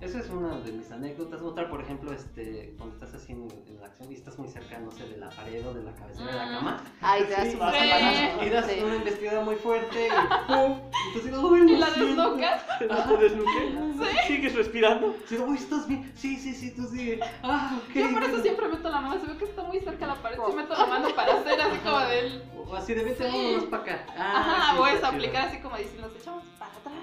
esa 0.00 0.18
es 0.18 0.28
una 0.28 0.58
de 0.60 0.72
mis 0.72 0.90
anécdotas. 0.90 1.40
Otra, 1.42 1.68
por 1.70 1.80
ejemplo, 1.80 2.12
este, 2.12 2.74
cuando 2.76 2.94
estás 2.96 3.14
haciendo 3.14 3.52
en 3.66 3.80
la 3.80 3.86
acción 3.86 4.10
y 4.12 4.14
estás 4.14 4.38
muy 4.38 4.48
cerca, 4.48 4.78
no 4.78 4.90
sé, 4.90 5.08
de 5.08 5.16
la 5.16 5.30
pared 5.30 5.66
o 5.66 5.72
de 5.74 5.82
la 5.82 5.92
cabecera 5.94 6.26
de 6.26 6.36
la 6.36 6.58
cama, 6.58 6.82
Ay, 7.00 7.24
te 7.24 7.30
das 7.32 7.48
Sí, 7.48 7.56
vas 7.56 7.74
a 7.74 7.78
Sí. 7.78 8.46
y 8.46 8.50
das 8.50 8.66
Sí. 8.66 8.80
una 8.84 8.96
investida 8.96 9.40
muy 9.44 9.56
fuerte 9.56 10.06
y 10.08 10.10
¡pum! 10.52 10.80
Entonces, 11.08 11.34
¡ay, 11.34 11.72
Y 11.72 11.76
la 11.78 11.90
desnucas. 11.90 12.62
¿No 12.88 13.04
te 13.04 13.16
desnuqué? 13.24 14.16
¿Sigues 14.26 14.54
respirando? 14.54 15.16
Sí, 15.26 15.36
uy, 15.38 15.56
¿estás 15.56 15.86
bien? 15.88 16.12
Sí, 16.14 16.36
sí, 16.36 16.52
sí, 16.54 16.72
tú 16.74 16.86
sigue. 16.88 17.18
Ah, 17.42 17.78
ok. 17.82 17.94
Yo 17.94 18.10
por 18.12 18.22
eso 18.22 18.30
bueno. 18.32 18.42
siempre 18.42 18.68
meto 18.68 18.90
la 18.90 19.00
mano, 19.00 19.20
si 19.20 19.26
veo 19.26 19.38
que 19.38 19.44
está 19.44 19.62
muy 19.64 19.80
cerca 19.80 20.06
la 20.06 20.14
pared, 20.16 20.38
sí 20.46 20.52
meto 20.54 20.74
la 20.74 20.86
mano 20.86 21.08
para 21.14 21.34
hacer 21.34 21.60
así 21.60 21.78
como 21.78 21.98
del... 22.00 22.42
O 22.68 22.74
así 22.74 22.94
de 22.94 23.04
vete, 23.04 23.24
Sí. 23.30 23.36
vámonos 23.36 23.64
para 23.64 23.82
acá. 23.82 24.06
Ah, 24.18 24.40
Ajá, 24.40 24.72
sí, 24.76 24.82
es 24.90 24.96
chido. 24.96 25.06
aplicar 25.06 25.48
así 25.48 25.58
como 25.58 25.76
diciendo, 25.76 26.08
nos 26.08 26.16
echamos 26.20 26.44
para 26.58 26.72
atrás 26.72 26.94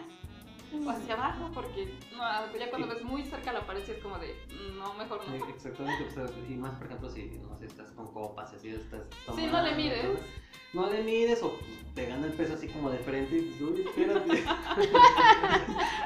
o 0.85 0.89
hacia 0.89 1.13
abajo, 1.13 1.51
porque 1.53 1.93
no, 2.15 2.57
ya 2.57 2.69
cuando 2.69 2.87
ves 2.87 3.03
muy 3.03 3.23
cerca 3.23 3.53
la 3.53 3.65
pared 3.65 3.83
sí 3.85 3.91
es 3.91 3.99
como 3.99 4.17
de, 4.17 4.35
no, 4.77 4.93
mejor 4.95 5.21
Sí, 5.25 5.37
no. 5.37 5.47
exactamente, 5.47 6.05
pues, 6.13 6.31
y 6.49 6.55
más 6.55 6.75
por 6.75 6.87
ejemplo 6.87 7.09
si 7.09 7.25
no 7.41 7.57
sé, 7.57 7.65
estás 7.65 7.91
con 7.91 8.11
copas 8.13 8.51
y 8.53 8.55
así 8.55 8.69
estás 8.69 9.01
Sí, 9.35 9.47
no 9.51 9.61
le 9.61 9.75
mides. 9.75 10.05
No 10.73 10.89
le 10.89 11.03
mides 11.03 11.41
o 11.43 11.51
pues, 11.51 11.71
te 11.93 12.05
gana 12.07 12.25
el 12.25 12.33
peso 12.33 12.55
así 12.55 12.67
como 12.67 12.89
de 12.89 12.97
frente 12.99 13.37
y 13.37 13.41
pues, 13.41 13.61
uy, 13.61 13.81
espérate. 13.81 14.43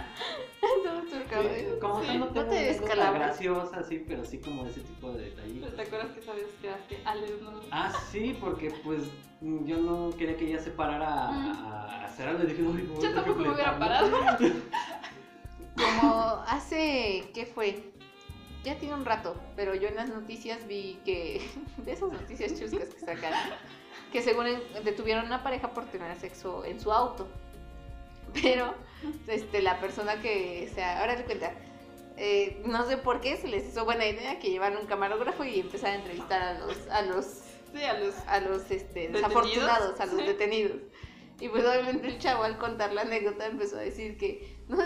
¿eh? 1.41 1.78
como 1.80 2.01
Sí, 2.01 2.07
tal 2.07 2.20
no 2.20 2.26
no 2.26 2.34
te 2.49 2.80
una 2.84 3.11
graciosa 3.11 3.80
así, 3.80 4.03
pero 4.07 4.26
sí 4.26 4.39
como 4.39 4.65
ese 4.65 4.82
tipo 4.82 5.11
de 5.11 5.26
detallitos. 5.26 5.76
¿Te 5.76 5.82
acuerdas 5.82 6.11
que 6.11 6.32
vez 6.34 6.47
quedaste 6.61 6.99
al 7.05 7.22
desnudo? 7.22 7.61
Ah, 7.72 7.91
sí, 8.11 8.38
porque 8.39 8.72
pues 8.84 9.03
yo 9.41 9.78
no 9.78 10.15
quería 10.18 10.38
que 10.38 10.47
ella 10.47 10.59
se 10.59 10.72
parara 10.72 11.07
a, 11.07 12.01
a 12.01 12.05
hacer 12.05 12.28
algo. 12.28 12.43
Le 12.43 12.49
dije, 12.49 12.63
"Uy, 12.63 12.82
voy 12.84 12.97
a 12.97 13.09
Yo 13.09 13.13
tampoco 13.13 13.39
me 13.39 13.53
hubiera 13.53 13.74
fletar", 13.74 14.03
¿no? 14.03 14.18
parado. 14.18 14.38
Como 15.78 16.43
hace, 16.47 17.24
¿qué 17.34 17.45
fue? 17.45 17.78
Ya 18.63 18.78
tiene 18.80 18.95
un 18.95 19.05
rato, 19.05 19.39
pero 19.55 19.76
yo 19.76 19.88
en 19.88 19.95
las 19.95 20.09
noticias 20.09 20.68
vi 20.68 20.99
que, 21.05 21.41
de 21.86 21.91
esas 21.91 22.11
noticias 22.11 22.59
chuscas 22.59 22.89
que 22.89 22.99
sacan, 22.99 23.34
que 24.12 24.22
según 24.22 24.45
detuvieron 24.84 25.26
a 25.26 25.28
una 25.28 25.43
pareja 25.43 25.70
por 25.72 25.86
tener 25.86 26.16
sexo 26.18 26.64
en 26.66 26.80
su 26.80 26.91
auto. 26.91 27.28
Pero 28.41 28.74
este, 29.28 29.62
la 29.62 29.80
persona 29.80 30.22
que, 30.22 30.68
o 30.70 30.74
sea, 30.74 30.99
ahora 31.01 31.16
te 31.16 31.24
cuenta, 31.24 31.53
eh, 32.18 32.62
no 32.66 32.86
sé 32.88 32.97
por 32.97 33.22
qué 33.22 33.38
se 33.38 33.47
les 33.47 33.68
hizo 33.68 33.86
buena 33.86 34.05
idea 34.05 34.39
que 34.39 34.49
llevaran 34.49 34.78
un 34.80 34.88
camarógrafo 34.88 35.43
y 35.43 35.60
empezar 35.60 35.91
a 35.91 35.95
entrevistar 35.95 36.41
a 36.41 36.53
los, 36.60 36.88
a 36.89 37.01
los, 37.03 37.26
Sí, 37.74 37.84
a 37.84 37.93
los... 37.99 38.16
a 38.28 38.39
los 38.39 38.70
este, 38.72 39.10
desafortunados, 39.10 39.99
a 39.99 40.05
los 40.05 40.16
Sí. 40.16 40.24
detenidos. 40.26 40.82
Y 41.39 41.49
pues 41.49 41.64
obviamente 41.66 42.08
el 42.08 42.18
chavo 42.18 42.43
al 42.43 42.58
contar 42.58 42.93
la 42.93 43.01
anécdota 43.01 43.45
empezó 43.45 43.78
a 43.78 43.82
decir 43.82 44.18
que, 44.18 44.58
no, 44.68 44.78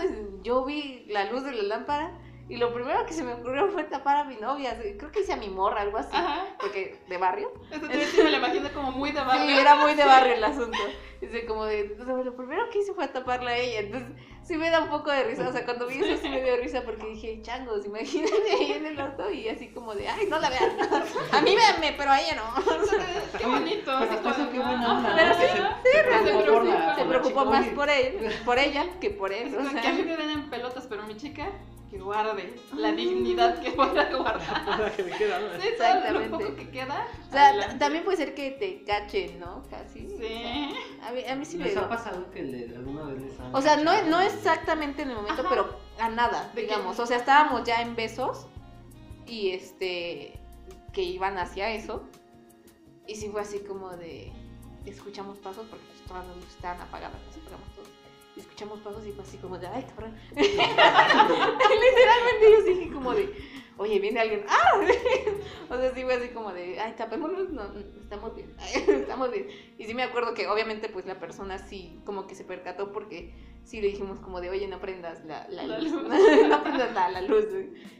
yo 0.42 0.64
vi 0.64 1.06
la 1.08 1.24
luz 1.30 1.44
de 1.44 1.52
la 1.52 1.62
lámpara 1.62 2.18
y 2.48 2.56
lo 2.56 2.72
primero 2.74 3.06
que 3.06 3.12
se 3.12 3.22
me 3.22 3.32
ocurrió 3.34 3.68
fue 3.68 3.84
tapar 3.84 4.16
a 4.18 4.24
mi 4.24 4.36
novia, 4.36 4.76
creo 4.98 5.10
que 5.10 5.20
hice 5.20 5.32
a 5.32 5.36
mi 5.36 5.48
morra, 5.48 5.82
algo 5.82 5.98
así, 5.98 6.14
Ajá. 6.14 6.44
porque 6.60 6.98
de 7.08 7.16
barrio. 7.16 7.52
Eso 7.70 7.86
te 7.88 8.04
sí 8.06 8.22
me 8.22 8.30
lo 8.30 8.36
imagino 8.38 8.68
como 8.74 8.92
muy 8.92 9.12
de 9.12 9.20
barrio. 9.20 9.46
Sí, 9.46 9.58
era 9.58 9.76
muy 9.76 9.94
de 9.94 10.04
barrio 10.04 10.34
el 10.34 10.44
asunto. 10.44 10.78
Dice, 11.20 11.46
como 11.46 11.64
de, 11.66 11.96
o 12.00 12.04
sea, 12.04 12.14
lo 12.16 12.36
primero 12.36 12.68
que 12.70 12.80
hice 12.80 12.92
fue 12.94 13.06
taparla 13.08 13.52
a 13.52 13.56
ella. 13.56 13.78
Entonces, 13.80 14.08
sí 14.42 14.56
me 14.56 14.70
da 14.70 14.80
un 14.80 14.90
poco 14.90 15.10
de 15.12 15.22
risa. 15.22 15.48
O 15.48 15.52
sea, 15.52 15.64
cuando 15.64 15.86
vi 15.86 15.98
eso 15.98 16.20
sí 16.20 16.28
me 16.28 16.42
dio 16.42 16.56
risa 16.56 16.82
porque 16.82 17.06
dije, 17.06 17.40
changos, 17.42 17.86
imagínate 17.86 18.50
ahí 18.50 18.72
en 18.72 18.86
el 18.86 19.00
auto 19.00 19.30
y 19.30 19.48
así 19.48 19.68
como 19.68 19.94
de, 19.94 20.08
ay, 20.08 20.26
no 20.28 20.38
la 20.40 20.50
vean. 20.50 20.72
A 21.32 21.40
mí 21.40 21.54
véanme, 21.54 21.94
pero 21.96 22.10
a 22.10 22.20
ella 22.20 22.34
no. 22.34 22.62
Qué 23.38 23.46
bonito. 23.46 23.84
Pero 23.84 23.98
así 23.98 24.14
hasta 24.16 24.30
eso 24.30 24.38
como- 24.38 24.50
qué 24.50 24.58
buena 24.58 24.98
onda. 24.98 25.12
Pero 25.14 25.28
¿no? 25.28 25.34
sí, 25.36 25.40
Que 25.40 25.48
se- 25.48 25.56
sí, 25.56 25.96
se 26.96 27.04
preocupó 27.04 27.44
la- 27.44 27.50
la 27.50 27.50
más 27.60 27.68
por 27.68 27.88
él, 27.88 28.34
por 28.44 28.58
ella 28.58 28.86
que 29.00 29.10
por 29.10 29.32
él. 29.32 29.56
O 29.56 29.70
sea, 29.70 29.80
que 29.80 29.88
a 29.88 29.92
mí 29.92 30.02
me 30.02 30.16
ven 30.16 30.30
en 30.30 30.50
pelotas, 30.50 30.86
pero 30.88 31.04
mi 31.04 31.16
chica, 31.16 31.46
que 31.92 31.98
guarde 32.00 32.54
la 32.74 32.90
dignidad 32.92 33.60
que 33.60 33.70
voy 33.72 33.98
a 33.98 34.16
guardar. 34.16 34.64
Nada 34.66 34.90
que 34.96 35.02
me 35.04 35.10
queda, 35.10 35.38
¿no? 35.40 35.46
Sí, 35.46 35.52
todo 35.52 35.60
lo 35.60 35.68
Exactamente. 35.68 36.30
poco 36.30 36.56
que 36.56 36.70
queda. 36.70 37.06
o 37.28 37.32
sea, 37.32 37.48
adelante. 37.48 37.76
también 37.78 38.04
puede 38.04 38.16
ser 38.16 38.34
que 38.34 38.50
te 38.52 38.82
cachen, 38.84 39.38
¿no? 39.38 39.62
Casi. 39.68 40.08
Sí. 40.08 40.74
A 41.02 41.12
mí, 41.12 41.22
a 41.28 41.36
mí 41.36 41.44
sí 41.44 41.58
me 41.58 41.64
¿Les 41.66 41.76
ha 41.76 41.86
pasado 41.90 42.30
que 42.30 42.42
le- 42.42 42.74
alguna 42.74 43.04
vez 43.04 43.20
les 43.22 43.38
han 43.38 43.54
O 43.54 43.60
sea, 43.60 43.76
no, 43.76 43.92
no 44.04 44.20
exactamente 44.22 45.02
en 45.02 45.10
el 45.10 45.16
momento, 45.16 45.42
Ajá. 45.42 45.50
pero 45.50 45.76
a 46.00 46.08
nada, 46.08 46.50
digamos. 46.56 46.98
O 46.98 47.04
sea, 47.04 47.18
estábamos 47.18 47.64
ya 47.64 47.82
en 47.82 47.94
besos 47.94 48.46
y 49.26 49.50
este 49.50 50.40
que 50.94 51.02
iban 51.02 51.36
hacia 51.36 51.70
eso. 51.72 52.08
Y 53.06 53.16
sí 53.16 53.28
fue 53.28 53.42
así 53.42 53.58
como 53.60 53.90
de 53.90 54.32
escuchamos 54.86 55.36
pasos 55.38 55.66
porque 55.68 55.84
todas 56.08 56.26
las 56.26 56.36
luces 56.36 56.54
estaban 56.54 56.80
apagadas, 56.80 57.18
las 57.26 57.36
apagamos 57.36 57.68
todos. 57.74 57.88
Y 58.36 58.40
escuchamos 58.40 58.80
pasos 58.80 59.06
y 59.06 59.12
fue 59.12 59.24
así 59.24 59.36
como 59.38 59.58
de 59.58 59.66
ay 59.66 59.84
cabrón. 59.84 60.14
Literalmente 60.34 62.50
yo 62.50 62.62
dije 62.64 62.90
como 62.92 63.14
de 63.14 63.32
oye, 63.78 63.98
viene 63.98 64.20
alguien. 64.20 64.44
¡Ah! 64.48 64.76
o 65.70 65.76
sea, 65.76 65.94
sí 65.94 66.02
fue 66.02 66.14
así 66.14 66.28
como 66.28 66.52
de 66.52 66.78
ay, 66.80 66.94
tapémonos, 66.96 67.50
no, 67.50 67.68
no, 67.68 67.80
estamos 68.00 68.34
bien, 68.34 68.54
estamos 68.88 69.30
bien. 69.30 69.48
Y 69.78 69.84
sí 69.84 69.94
me 69.94 70.02
acuerdo 70.02 70.34
que 70.34 70.48
obviamente 70.48 70.88
pues 70.88 71.06
la 71.06 71.18
persona 71.18 71.58
sí 71.58 72.00
como 72.04 72.26
que 72.26 72.34
se 72.34 72.44
percató 72.44 72.92
porque 72.92 73.34
sí 73.64 73.80
le 73.80 73.88
dijimos 73.88 74.18
como 74.20 74.40
de, 74.40 74.50
oye, 74.50 74.66
no 74.66 74.80
prendas 74.80 75.24
la, 75.24 75.46
la 75.48 75.64
La 75.64 75.78
luz, 75.78 75.92
luz. 75.92 76.02
no 76.48 76.62
prendas 76.62 76.94
la, 76.94 77.10
la 77.10 77.20
luz. 77.22 77.46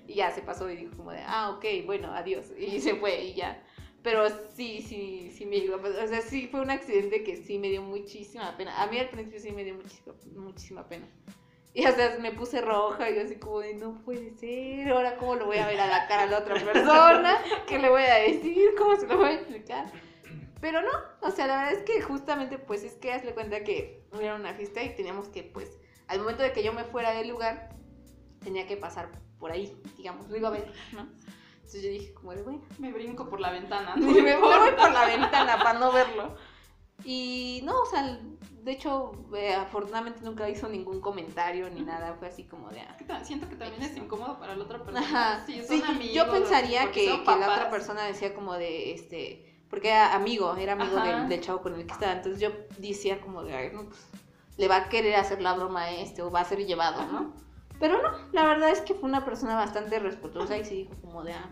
Y 0.06 0.14
ya 0.14 0.30
se 0.30 0.42
pasó 0.42 0.70
y 0.70 0.76
dijo 0.76 0.96
como 0.96 1.12
de, 1.12 1.20
ah, 1.26 1.50
ok, 1.50 1.64
bueno, 1.86 2.12
adiós. 2.12 2.46
Y 2.58 2.80
se 2.80 2.96
fue 2.96 3.24
y 3.24 3.34
ya. 3.34 3.62
Pero 4.02 4.28
sí, 4.54 4.82
sí, 4.82 5.30
sí 5.36 5.46
me 5.46 5.60
llegó 5.60 5.80
pasar. 5.80 6.04
O 6.04 6.08
sea, 6.08 6.22
sí 6.22 6.48
fue 6.48 6.60
un 6.60 6.70
accidente 6.70 7.22
que 7.22 7.36
sí 7.36 7.58
me 7.58 7.68
dio 7.68 7.82
muchísima 7.82 8.56
pena. 8.56 8.82
A 8.82 8.86
mí 8.88 8.98
al 8.98 9.08
principio 9.10 9.40
sí 9.40 9.52
me 9.52 9.64
dio 9.64 9.74
muchísima, 9.74 10.14
muchísima 10.34 10.88
pena. 10.88 11.06
Y 11.74 11.86
o 11.86 11.92
sea, 11.92 12.18
me 12.18 12.32
puse 12.32 12.60
roja 12.60 13.08
y 13.08 13.14
yo 13.14 13.22
así 13.22 13.36
como 13.36 13.60
de, 13.60 13.74
no 13.74 14.02
puede 14.02 14.34
ser, 14.34 14.90
ahora 14.90 15.16
cómo 15.16 15.36
lo 15.36 15.46
voy 15.46 15.56
a 15.56 15.66
ver 15.66 15.80
a 15.80 15.86
la 15.86 16.06
cara 16.06 16.24
a 16.24 16.26
la 16.26 16.38
otra 16.38 16.54
persona, 16.62 17.38
qué 17.66 17.78
le 17.78 17.88
voy 17.88 18.02
a 18.02 18.16
decir, 18.16 18.74
cómo 18.76 18.94
se 18.96 19.06
lo 19.06 19.16
voy 19.16 19.28
a 19.28 19.32
explicar. 19.34 19.86
Pero 20.60 20.82
no, 20.82 20.90
o 21.22 21.30
sea, 21.30 21.46
la 21.46 21.56
verdad 21.56 21.72
es 21.72 21.82
que 21.84 22.02
justamente 22.02 22.58
pues 22.58 22.84
es 22.84 22.94
que 22.94 23.12
hazle 23.12 23.32
cuenta 23.32 23.64
que 23.64 24.04
era 24.20 24.34
una 24.34 24.52
fiesta 24.52 24.82
y 24.82 24.94
teníamos 24.94 25.28
que 25.28 25.44
pues, 25.44 25.78
al 26.08 26.18
momento 26.18 26.42
de 26.42 26.52
que 26.52 26.62
yo 26.62 26.74
me 26.74 26.84
fuera 26.84 27.14
del 27.14 27.28
lugar, 27.28 27.70
tenía 28.44 28.66
que 28.66 28.76
pasar 28.76 29.10
por 29.38 29.50
ahí, 29.50 29.74
digamos, 29.96 30.28
lo 30.28 30.36
iba 30.36 30.48
a 30.48 30.52
ver, 30.52 30.70
¿no? 30.92 31.08
Entonces 31.72 31.82
yo 31.90 31.98
dije 31.98 32.12
como 32.12 32.34
de, 32.34 32.42
bueno, 32.42 32.60
Me 32.78 32.92
brinco 32.92 33.30
por 33.30 33.40
la 33.40 33.50
ventana. 33.50 33.94
¿no? 33.96 34.06
me 34.06 34.36
voy 34.36 34.70
por 34.78 34.92
la 34.92 35.06
ventana 35.06 35.58
para 35.58 35.78
no 35.78 35.90
verlo. 35.90 36.34
Y 37.02 37.62
no, 37.64 37.80
o 37.80 37.86
sea, 37.86 38.20
de 38.62 38.72
hecho, 38.72 39.12
eh, 39.34 39.54
afortunadamente 39.54 40.20
nunca 40.22 40.48
hizo 40.50 40.68
ningún 40.68 41.00
comentario 41.00 41.70
ni 41.70 41.80
nada, 41.80 42.14
fue 42.18 42.28
así 42.28 42.44
como 42.44 42.68
de... 42.68 42.80
ah. 42.80 42.88
Es 42.90 42.96
que 42.98 43.04
ta- 43.04 43.24
Siento 43.24 43.48
que 43.48 43.56
también 43.56 43.82
es 43.82 43.96
incómodo 43.96 44.38
para 44.38 44.54
la 44.54 44.64
otra 44.64 44.84
persona. 44.84 45.00
Ajá. 45.00 45.46
Sí, 45.46 45.62
Sí, 45.66 45.82
amigos, 45.84 46.14
yo 46.14 46.30
pensaría 46.30 46.92
que, 46.92 47.06
la 47.24 47.50
otra 47.50 47.70
persona 47.70 48.04
decía 48.04 48.34
como 48.34 48.52
de, 48.52 48.92
este, 48.92 49.64
porque 49.70 49.88
era 49.88 50.14
amigo, 50.14 50.54
era 50.56 50.74
amigo 50.74 51.00
del 51.28 51.40
chavo 51.40 51.62
con 51.62 51.74
el 51.74 51.86
que 51.86 51.92
estaba, 51.92 52.12
entonces 52.12 52.38
yo 52.38 52.50
decía 52.76 53.18
como 53.22 53.42
de, 53.42 53.56
ay, 53.56 53.70
no, 53.72 53.84
pues, 53.86 54.06
le 54.58 54.68
va 54.68 54.76
a 54.76 54.88
querer 54.90 55.16
hacer 55.16 55.40
la 55.40 55.54
broma 55.54 55.84
a 55.84 55.90
este 55.90 56.20
o 56.20 56.30
va 56.30 56.40
a 56.40 56.44
ser 56.44 56.64
llevado, 56.66 57.06
¿no? 57.10 57.32
Pero 57.82 58.00
no, 58.00 58.10
la 58.32 58.44
verdad 58.44 58.70
es 58.70 58.80
que 58.80 58.94
fue 58.94 59.08
una 59.08 59.24
persona 59.24 59.56
bastante 59.56 59.98
respetuosa 59.98 60.56
y 60.56 60.64
se 60.64 60.74
dijo 60.74 60.94
como 61.02 61.24
de, 61.24 61.32
ah, 61.32 61.50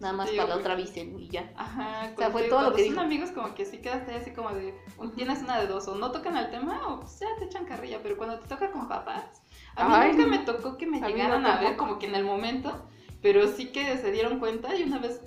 nada 0.00 0.12
más 0.14 0.28
Sí, 0.28 0.36
para 0.36 0.48
la 0.48 0.56
otra 0.56 0.72
avisen 0.72 1.16
y 1.18 1.28
ya. 1.28 1.52
Ajá, 1.56 2.06
sea, 2.06 2.14
cuando 2.16 2.32
fue 2.32 2.48
todo 2.48 2.62
lo 2.70 2.74
que 2.74 2.82
son 2.82 2.90
dijo. 2.94 3.00
amigos 3.00 3.30
como 3.30 3.54
que 3.54 3.64
sí 3.64 3.78
quedaste 3.78 4.14
así 4.16 4.32
como 4.32 4.50
de, 4.50 4.74
o 4.98 5.08
tienes 5.10 5.42
una 5.42 5.60
de 5.60 5.68
dos, 5.68 5.86
o 5.86 5.94
no 5.94 6.10
tocan 6.10 6.36
el 6.36 6.50
tema 6.50 6.88
o 6.88 7.00
pues 7.00 7.20
ya 7.20 7.28
te 7.38 7.44
echan 7.44 7.66
carrilla, 7.66 8.00
pero 8.02 8.16
cuando 8.16 8.40
te 8.40 8.48
toca 8.48 8.72
con 8.72 8.88
papás, 8.88 9.42
a 9.76 9.84
mí 9.84 9.94
Ay, 9.94 10.12
nunca 10.12 10.26
me 10.26 10.38
tocó 10.40 10.76
que 10.76 10.86
me 10.88 11.00
llegaran 11.00 11.46
a 11.46 11.60
ver 11.60 11.76
como 11.76 12.00
que 12.00 12.06
en 12.06 12.16
el 12.16 12.24
momento, 12.24 12.88
pero 13.22 13.46
sí 13.46 13.70
que 13.70 13.96
se 13.98 14.10
dieron 14.10 14.40
cuenta 14.40 14.74
y 14.74 14.82
una 14.82 14.98
vez, 14.98 15.20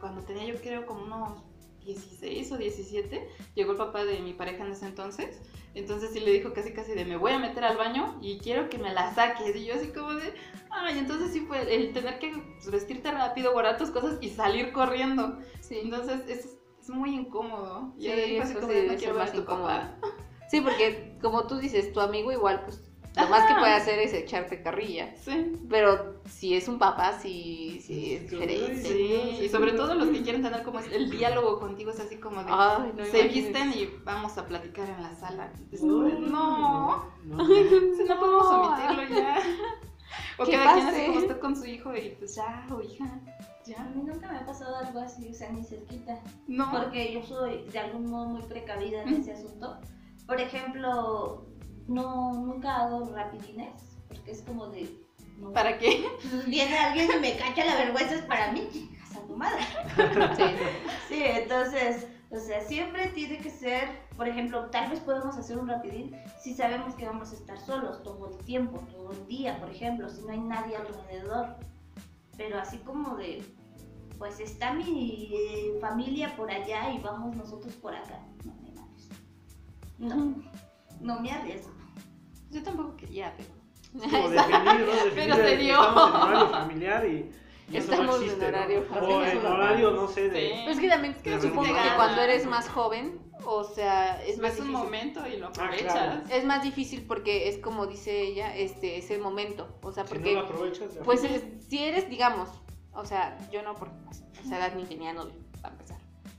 cuando 0.00 0.22
tenía 0.22 0.44
yo 0.46 0.60
creo 0.60 0.86
como 0.86 1.04
unos 1.04 1.43
16 1.84 2.52
o 2.52 2.56
17, 2.56 3.28
llegó 3.54 3.72
el 3.72 3.78
papá 3.78 4.04
de 4.04 4.20
mi 4.20 4.32
pareja 4.32 4.64
en 4.64 4.72
ese 4.72 4.86
entonces, 4.86 5.40
entonces 5.74 6.10
sí 6.12 6.20
le 6.20 6.32
dijo 6.32 6.52
casi 6.52 6.72
casi 6.72 6.92
de 6.92 7.04
me 7.04 7.16
voy 7.16 7.32
a 7.32 7.38
meter 7.38 7.64
al 7.64 7.76
baño 7.76 8.18
y 8.22 8.38
quiero 8.38 8.68
que 8.68 8.78
me 8.78 8.92
la 8.92 9.14
saques, 9.14 9.54
y 9.54 9.64
yo 9.66 9.74
así 9.74 9.88
como 9.88 10.14
de, 10.14 10.34
ay, 10.70 10.98
entonces 10.98 11.32
sí 11.32 11.40
fue 11.40 11.74
el 11.74 11.92
tener 11.92 12.18
que 12.18 12.32
vestirte 12.70 13.10
rápido, 13.10 13.52
guardar 13.52 13.76
tus 13.76 13.90
cosas 13.90 14.18
y 14.20 14.30
salir 14.30 14.72
corriendo. 14.72 15.38
Sí. 15.60 15.78
Entonces 15.82 16.20
es, 16.28 16.58
es 16.80 16.88
muy 16.88 17.14
incómodo. 17.14 17.92
Y 17.98 18.04
Sí, 18.04 18.10
ahí 18.10 18.36
fue 18.36 18.42
así 18.44 18.52
eso 18.52 18.60
como 18.60 18.72
sí 18.72 18.78
de, 18.78 18.82
no 18.82 18.88
debe 18.88 18.96
quiero 18.98 19.14
ser 19.14 19.14
ver 19.14 19.22
a 19.22 19.24
más 19.24 19.32
tu 19.32 19.44
papá. 19.44 19.96
Sí, 20.48 20.60
porque 20.60 21.18
como 21.20 21.46
tú 21.46 21.56
dices, 21.58 21.92
tu 21.92 22.00
amigo 22.00 22.30
igual, 22.30 22.62
pues 22.64 22.82
lo 23.16 23.28
más 23.28 23.46
que 23.46 23.54
puede 23.60 23.72
hacer 23.74 23.98
es 24.00 24.12
echarte 24.12 24.62
carrilla. 24.62 25.14
Sí. 25.16 25.52
Pero 25.70 26.20
si 26.26 26.54
es 26.54 26.66
un 26.68 26.78
papá, 26.78 27.12
sí, 27.18 27.80
sí 27.84 28.14
es 28.14 28.30
diferente. 28.30 28.74
Sí, 28.76 29.44
y 29.44 29.48
sobre 29.48 29.72
todo 29.72 29.94
los 29.94 30.08
que 30.08 30.22
quieren 30.22 30.42
tener 30.42 30.62
como 30.64 30.80
es- 30.80 30.90
el 30.92 31.10
diálogo 31.10 31.60
contigo 31.60 31.90
es 31.90 32.00
así 32.00 32.16
como 32.16 32.42
de 32.42 32.50
Ay, 32.52 32.92
no 32.96 33.04
se 33.04 33.28
visten 33.28 33.72
y 33.72 33.88
vamos 34.04 34.36
a 34.38 34.46
platicar 34.46 34.88
en 34.90 35.02
la 35.02 35.14
sala. 35.14 35.52
Es 35.70 35.80
Uy, 35.82 35.88
como 35.88 36.02
de, 36.04 36.12
no, 36.20 37.06
no, 37.24 37.36
no. 37.36 37.36
no 38.08 38.20
podemos 38.20 38.44
No. 38.50 38.62
omitirlo 38.62 39.16
ya. 39.20 39.38
O 40.38 40.44
¿Qué 40.44 40.52
cada 40.52 40.74
quien 40.74 40.86
así 40.88 41.06
como 41.06 41.20
está 41.20 41.40
con 41.40 41.56
su 41.56 41.64
hijo 41.64 41.94
y 41.96 42.10
pues 42.18 42.34
ya, 42.36 42.66
o 42.70 42.80
hija, 42.80 43.04
A 43.04 43.64
ya. 43.64 43.82
mí 43.94 44.02
nunca 44.04 44.30
me 44.30 44.38
ha 44.38 44.46
pasado 44.46 44.76
algo 44.76 45.00
así, 45.00 45.28
o 45.28 45.34
sea, 45.34 45.50
ni 45.50 45.64
cerquita. 45.64 46.20
No. 46.46 46.70
Porque 46.72 47.12
yo 47.12 47.22
soy 47.22 47.64
de 47.72 47.78
algún 47.78 48.10
modo 48.10 48.26
muy 48.26 48.42
precavida 48.42 49.02
en 49.02 49.08
ese 49.14 49.32
asunto. 49.32 49.76
Por 50.26 50.40
ejemplo, 50.40 51.46
no, 51.88 52.32
nunca 52.34 52.76
hago 52.76 53.10
rapidines, 53.14 53.98
porque 54.08 54.32
es 54.32 54.42
como 54.42 54.66
de... 54.68 54.88
no. 55.38 55.52
¿Para 55.52 55.78
qué? 55.78 56.04
Pues 56.30 56.46
viene 56.46 56.76
alguien 56.78 57.08
y 57.16 57.20
me 57.20 57.36
cacha 57.36 57.64
la 57.64 57.76
vergüenza, 57.76 58.14
es 58.14 58.22
para 58.22 58.52
mí, 58.52 58.68
chicas, 58.72 59.16
a 59.16 59.20
tu 59.26 59.36
madre. 59.36 59.62
Sí. 60.36 60.44
Sí, 61.08 61.22
entonces, 61.22 62.06
o 62.30 62.38
sea, 62.38 62.60
siempre 62.62 63.08
tiene 63.08 63.38
que 63.38 63.50
ser, 63.50 63.88
por 64.16 64.26
ejemplo, 64.26 64.66
tal 64.70 64.90
vez 64.90 65.00
podemos 65.00 65.36
hacer 65.36 65.58
un 65.58 65.68
rapidín 65.68 66.16
si 66.42 66.54
sabemos 66.54 66.94
que 66.94 67.06
vamos 67.06 67.30
a 67.32 67.34
estar 67.34 67.58
solos 67.58 68.02
todo 68.02 68.30
el 68.30 68.44
tiempo, 68.44 68.78
todo 68.90 69.12
el 69.12 69.26
día, 69.26 69.58
por 69.60 69.70
ejemplo, 69.70 70.08
si 70.08 70.22
no 70.22 70.32
hay 70.32 70.40
nadie 70.40 70.76
alrededor. 70.76 71.56
Pero 72.36 72.58
así 72.58 72.78
como 72.78 73.16
de, 73.16 73.44
pues 74.18 74.40
está 74.40 74.72
mi 74.72 75.30
eh, 75.32 75.78
familia 75.80 76.34
por 76.36 76.50
allá 76.50 76.90
y 76.90 76.98
vamos 76.98 77.36
nosotros 77.36 77.74
por 77.74 77.94
acá. 77.94 78.20
No. 78.44 78.54
No, 79.98 80.34
no 81.00 81.20
me 81.20 81.30
arriesgo. 81.30 81.72
Yo 82.50 82.62
tampoco 82.62 82.96
quería, 82.96 83.34
pero. 83.36 83.50
Es 84.04 84.10
como 84.12 84.28
definir, 84.30 84.62
¿no? 84.64 85.04
Definir 85.04 85.12
Pero 85.14 85.36
se 85.36 85.56
dio. 85.56 85.80
Estamos 85.80 86.10
en 86.10 86.14
horario 86.22 86.48
familiar 86.50 87.06
y, 87.06 87.30
y 87.70 87.76
eso 87.76 87.86
no 87.88 87.92
Estamos 87.94 88.16
en 88.16 88.22
existe, 88.24 88.42
¿no? 88.42 88.48
horario 88.58 88.86
O 89.00 89.22
en 89.24 89.46
horario, 89.46 89.90
no 89.92 90.08
sé, 90.08 90.28
de... 90.30 90.40
Sí. 90.40 90.52
Pero 90.60 90.70
es 90.72 90.80
que 90.80 90.88
también 90.88 91.14
Que 91.14 91.40
supongo 91.40 91.62
que 91.62 91.94
cuando 91.96 92.20
eres 92.22 92.46
más 92.46 92.68
joven, 92.68 93.18
o 93.44 93.64
sea, 93.64 94.22
es 94.24 94.38
más 94.38 94.54
Es 94.54 94.60
un 94.60 94.66
difícil. 94.68 94.84
momento 94.84 95.26
y 95.26 95.36
lo 95.38 95.46
Ah, 95.48 95.52
claro. 95.52 95.70
aprovechas. 95.70 96.30
Es 96.30 96.44
más 96.44 96.62
difícil 96.62 97.04
porque 97.06 97.48
es 97.48 97.58
como 97.58 97.86
dice 97.86 98.20
ella, 98.22 98.54
este 98.56 98.98
es 98.98 99.10
el 99.10 99.20
momento. 99.20 99.78
O 99.82 99.92
sea, 99.92 100.04
Si 100.06 100.10
no 100.14 100.16
porque 100.20 100.34
lo 100.34 100.40
aprovechas, 100.40 100.94
ya. 100.94 101.02
Pues 101.02 101.24
es- 101.24 101.42
si 101.68 101.78
eres, 101.78 102.08
digamos, 102.10 102.48
o 102.92 103.04
sea, 103.04 103.36
yo 103.50 103.62
no 103.62 103.74
porque 103.74 103.94
pues, 104.04 104.22
a 104.38 104.40
esa 104.42 104.58
edad 104.58 104.74
ni 104.76 104.84
tenía 104.84 105.12
novio, 105.12 105.34
para 105.62 105.74
empezar. 105.74 105.98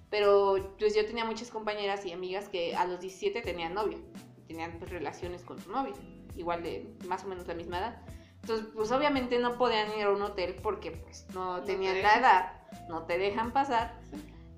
Pero 0.09 0.75
pues 0.79 0.95
yo 0.95 1.05
tenía 1.05 1.25
muchas 1.25 1.49
compañeras 1.51 2.05
y 2.05 2.11
amigas 2.13 2.47
que 2.47 2.75
a 2.75 2.85
los 2.85 2.99
17 3.01 3.41
tenían 3.41 3.73
novio, 3.73 3.97
tenían 4.55 4.71
pues, 4.79 4.89
relaciones 4.89 5.43
con 5.43 5.59
su 5.59 5.69
novio, 5.69 5.93
igual 6.37 6.63
de 6.63 6.89
más 7.07 7.23
o 7.25 7.27
menos 7.27 7.45
la 7.45 7.53
misma 7.55 7.79
edad. 7.79 7.97
Entonces, 8.41 8.67
pues 8.73 8.91
obviamente 8.91 9.37
no 9.39 9.57
podían 9.57 9.87
ir 9.97 10.05
a 10.05 10.11
un 10.11 10.21
hotel 10.21 10.55
porque 10.63 10.91
pues 10.91 11.25
no 11.33 11.57
No 11.57 11.63
tenían 11.63 11.95
te 11.95 12.01
la 12.03 12.07
dejan. 12.09 12.23
edad, 12.23 12.51
no 12.89 13.03
te 13.03 13.17
dejan 13.17 13.51
pasar. 13.51 13.95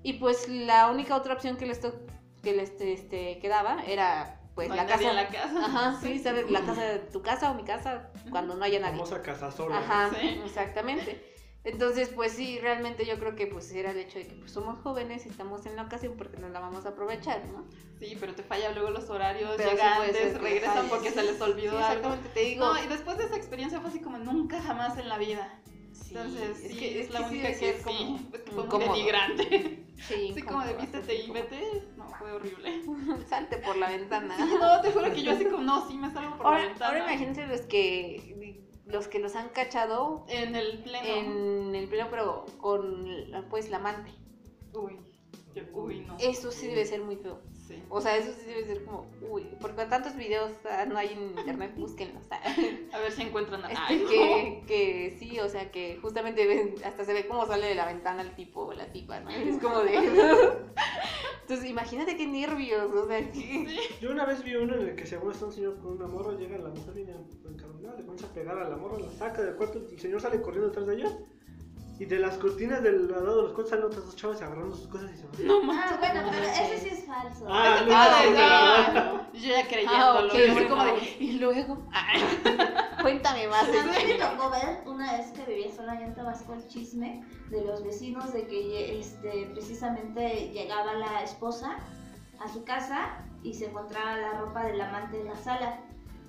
Y 0.04 0.14
pues 0.14 0.48
la 0.48 0.88
única 0.90 1.16
otra 1.16 1.34
opción 1.34 1.56
que 1.56 1.66
les, 1.66 1.80
to- 1.80 1.98
que 2.42 2.52
les 2.52 2.70
este, 2.80 3.38
quedaba 3.40 3.82
era 3.84 4.40
pues 4.54 4.68
No 4.68 4.76
la 4.76 4.86
casa. 4.86 5.12
la 5.12 5.26
casa. 5.28 5.64
Ajá, 5.64 5.98
sí, 6.00 6.18
¿sabes? 6.20 6.48
La 6.50 6.60
casa 6.60 6.82
de 6.82 6.98
tu 7.00 7.22
casa 7.22 7.50
o 7.50 7.54
mi 7.54 7.64
casa 7.64 8.10
cuando 8.30 8.54
no 8.54 8.64
haya 8.64 8.78
nadie. 8.78 8.92
Famosa 8.98 9.22
casa 9.22 9.50
sola. 9.50 9.78
Ajá, 9.78 10.10
Sí. 10.14 10.40
exactamente. 10.44 11.24
Entonces, 11.64 12.08
pues 12.08 12.32
sí, 12.32 12.58
realmente 12.60 13.04
yo 13.04 13.18
creo 13.18 13.34
que 13.34 13.46
pues 13.46 13.70
era 13.72 13.90
el 13.90 13.98
hecho 13.98 14.18
de 14.18 14.26
que 14.26 14.34
pues, 14.36 14.52
somos 14.52 14.78
jóvenes 14.78 15.26
y 15.26 15.28
estamos 15.28 15.66
en 15.66 15.76
la 15.76 15.82
ocasión 15.82 16.14
porque 16.16 16.38
nos 16.38 16.50
la 16.50 16.60
vamos 16.60 16.86
a 16.86 16.90
aprovechar, 16.90 17.44
¿no? 17.46 17.66
Sí, 17.98 18.16
pero 18.18 18.34
te 18.34 18.42
falla 18.42 18.70
luego 18.72 18.90
los 18.90 19.10
horarios, 19.10 19.54
Pero 19.56 19.70
sí 19.70 19.76
llega 19.76 19.96
puede 19.96 20.12
ser 20.12 20.26
antes, 20.28 20.40
regresan 20.40 20.74
falle. 20.76 20.88
porque 20.88 21.10
se 21.10 21.22
les 21.24 21.40
olvidó 21.40 21.72
Sí, 21.72 21.76
algo. 21.78 21.88
exactamente, 22.14 22.28
te 22.30 22.40
digo. 22.40 22.64
No, 22.64 22.82
y 22.82 22.86
después 22.86 23.18
de 23.18 23.24
esa 23.24 23.36
experiencia 23.36 23.80
fue 23.80 23.90
así 23.90 24.00
como 24.00 24.18
nunca 24.18 24.62
jamás 24.62 24.96
en 24.98 25.08
la 25.08 25.18
vida. 25.18 25.60
Sí, 25.92 26.14
Entonces, 26.16 26.58
sí, 26.58 26.66
es 26.66 26.78
que- 26.78 27.00
es, 27.00 27.06
es 27.06 27.10
la 27.12 27.18
sí 27.20 27.24
única 27.34 27.48
que 27.48 27.54
ser 27.54 27.82
como 27.82 27.98
sí, 27.98 28.28
es 28.32 28.40
que 28.40 28.50
fue 28.52 28.64
muy 28.64 28.78
denigrante. 28.78 29.84
Sí, 30.06 30.28
Así 30.32 30.42
como 30.42 30.62
de 30.64 30.74
vístete 30.74 31.14
y 31.16 31.30
vete, 31.30 31.82
no, 31.96 32.08
fue 32.18 32.32
horrible. 32.32 32.80
Salte 33.28 33.58
por 33.58 33.76
la 33.76 33.88
ventana. 33.90 34.36
Sí, 34.36 34.44
no, 34.58 34.80
te 34.80 34.92
juro 34.92 35.12
que 35.12 35.22
yo 35.22 35.32
así 35.32 35.44
como, 35.44 35.62
no, 35.64 35.86
sí 35.88 35.96
me 35.98 36.10
salgo 36.12 36.36
por 36.38 36.46
la 36.46 36.52
Ahora, 36.52 36.68
ventana. 36.68 36.86
ahora 36.86 36.98
imagínense 37.00 37.46
los 37.46 37.62
que 37.62 38.32
los 38.88 39.06
que 39.08 39.18
los 39.18 39.36
han 39.36 39.48
cachado 39.50 40.24
En 40.28 40.54
el 40.56 40.78
pleno. 40.82 41.06
en 41.06 41.74
el 41.74 41.88
pleno 41.88 42.08
pero 42.10 42.44
con 42.58 43.30
la- 43.30 43.42
pues 43.48 43.70
la 43.70 43.76
amante. 43.78 44.10
Uy, 44.72 44.98
uy, 45.72 46.00
no. 46.00 46.16
Eso 46.18 46.50
sí 46.50 46.66
debe 46.66 46.84
ser 46.84 47.02
muy 47.02 47.16
feo. 47.16 47.40
Sí. 47.66 47.82
O 47.90 48.00
sea, 48.00 48.16
eso 48.16 48.32
sí 48.32 48.46
debe 48.46 48.64
ser 48.64 48.84
como, 48.84 49.06
uy, 49.30 49.46
porque 49.60 49.84
tantos 49.84 50.16
videos 50.16 50.52
ah, 50.70 50.86
no 50.86 50.96
hay 50.96 51.08
en 51.12 51.38
internet, 51.38 51.74
búsquenlos. 51.76 52.24
ah. 52.30 52.40
A 52.92 52.98
ver 52.98 53.12
si 53.12 53.22
encuentran 53.22 53.62
a 53.64 53.70
Este, 53.70 53.82
Ay, 53.88 53.98
no. 54.02 54.08
que, 54.08 54.62
que 54.66 55.16
sí, 55.18 55.38
o 55.38 55.48
sea, 55.48 55.70
que 55.70 55.98
justamente 56.00 56.46
ven- 56.46 56.74
hasta 56.84 57.04
se 57.04 57.12
ve 57.12 57.26
cómo 57.26 57.46
sale 57.46 57.66
de 57.66 57.74
la 57.74 57.86
ventana 57.86 58.22
el 58.22 58.34
tipo 58.34 58.62
o 58.62 58.72
la 58.72 58.90
tipa, 58.90 59.20
¿no? 59.20 59.28
Es 59.30 59.58
como 59.58 59.80
de... 59.80 59.94
Entonces, 61.42 61.68
imagínate 61.70 62.16
qué 62.16 62.26
nervios, 62.26 62.90
o 62.94 63.06
sea, 63.06 63.30
que... 63.30 63.66
Yo 64.00 64.10
una 64.10 64.24
vez 64.26 64.42
vi 64.44 64.54
uno 64.54 64.74
en 64.76 64.88
el 64.88 64.96
que 64.96 65.06
según 65.06 65.32
está 65.32 65.46
un 65.46 65.52
señor 65.52 65.78
con 65.78 65.92
una 65.92 66.06
morra, 66.06 66.32
llega 66.38 66.58
la 66.58 66.68
mujer 66.68 66.94
viene 66.94 67.12
encabronada, 67.48 67.96
le 67.96 68.02
comienza 68.04 68.26
a 68.26 68.34
pegar 68.34 68.58
a 68.58 68.68
la 68.68 68.76
morra, 68.76 68.98
la 68.98 69.10
saca 69.12 69.42
del 69.42 69.56
cuarto, 69.56 69.78
el 69.90 69.98
señor 69.98 70.20
sale 70.20 70.40
corriendo 70.42 70.68
detrás 70.68 70.86
de 70.86 70.94
ella. 70.96 71.18
Y 72.00 72.04
de 72.04 72.18
las 72.20 72.38
cortinas 72.38 72.80
del 72.82 73.10
lado 73.10 73.36
de 73.36 73.42
los 73.42 73.52
cuartos 73.52 73.70
salen 73.70 73.86
otras 73.86 74.04
dos 74.06 74.14
chavas 74.14 74.40
agarrando 74.40 74.76
sus 74.76 74.86
cosas 74.86 75.10
y 75.12 75.16
se 75.16 75.26
van. 75.26 75.46
No 75.46 75.58
Ah, 75.62 75.66
manches. 75.66 75.98
bueno, 75.98 76.20
pero 76.30 76.44
ese 76.44 76.78
sí 76.78 76.88
es 76.94 77.04
falso. 77.06 77.46
Ah, 77.48 77.80
no, 77.86 77.92
Ah, 77.92 78.08
no, 78.24 78.30
ok. 78.30 78.94
no, 78.94 78.94
no. 78.94 79.12
no. 79.24 79.32
Yo 79.32 79.48
ya 79.48 79.66
creyéndolo. 79.66 80.02
Ah, 80.04 80.24
ok, 80.24 80.32
yo 80.60 80.68
como 80.68 80.84
de, 80.84 81.16
y 81.18 81.32
luego. 81.40 81.82
Ay, 81.92 82.22
Cuéntame 83.02 83.48
más. 83.48 83.64
A 83.64 83.66
mí 83.66 83.90
me 84.06 84.14
tocó 84.14 84.50
ver 84.50 84.82
una 84.86 85.12
vez 85.16 85.26
que 85.32 85.44
vivía 85.44 85.72
sola 85.74 85.92
allá 85.92 86.06
en 86.06 86.14
Tabasco 86.14 86.52
el 86.54 86.66
chisme 86.68 87.24
de 87.50 87.64
los 87.64 87.82
vecinos 87.82 88.32
de 88.32 88.46
que 88.46 89.00
este, 89.00 89.50
precisamente 89.52 90.50
llegaba 90.52 90.94
la 90.94 91.22
esposa 91.24 91.78
a 92.40 92.48
su 92.48 92.64
casa 92.64 93.24
y 93.42 93.54
se 93.54 93.66
encontraba 93.66 94.16
la 94.16 94.32
ropa 94.40 94.64
del 94.64 94.80
amante 94.80 95.20
en 95.20 95.26
la 95.28 95.36
sala. 95.36 95.80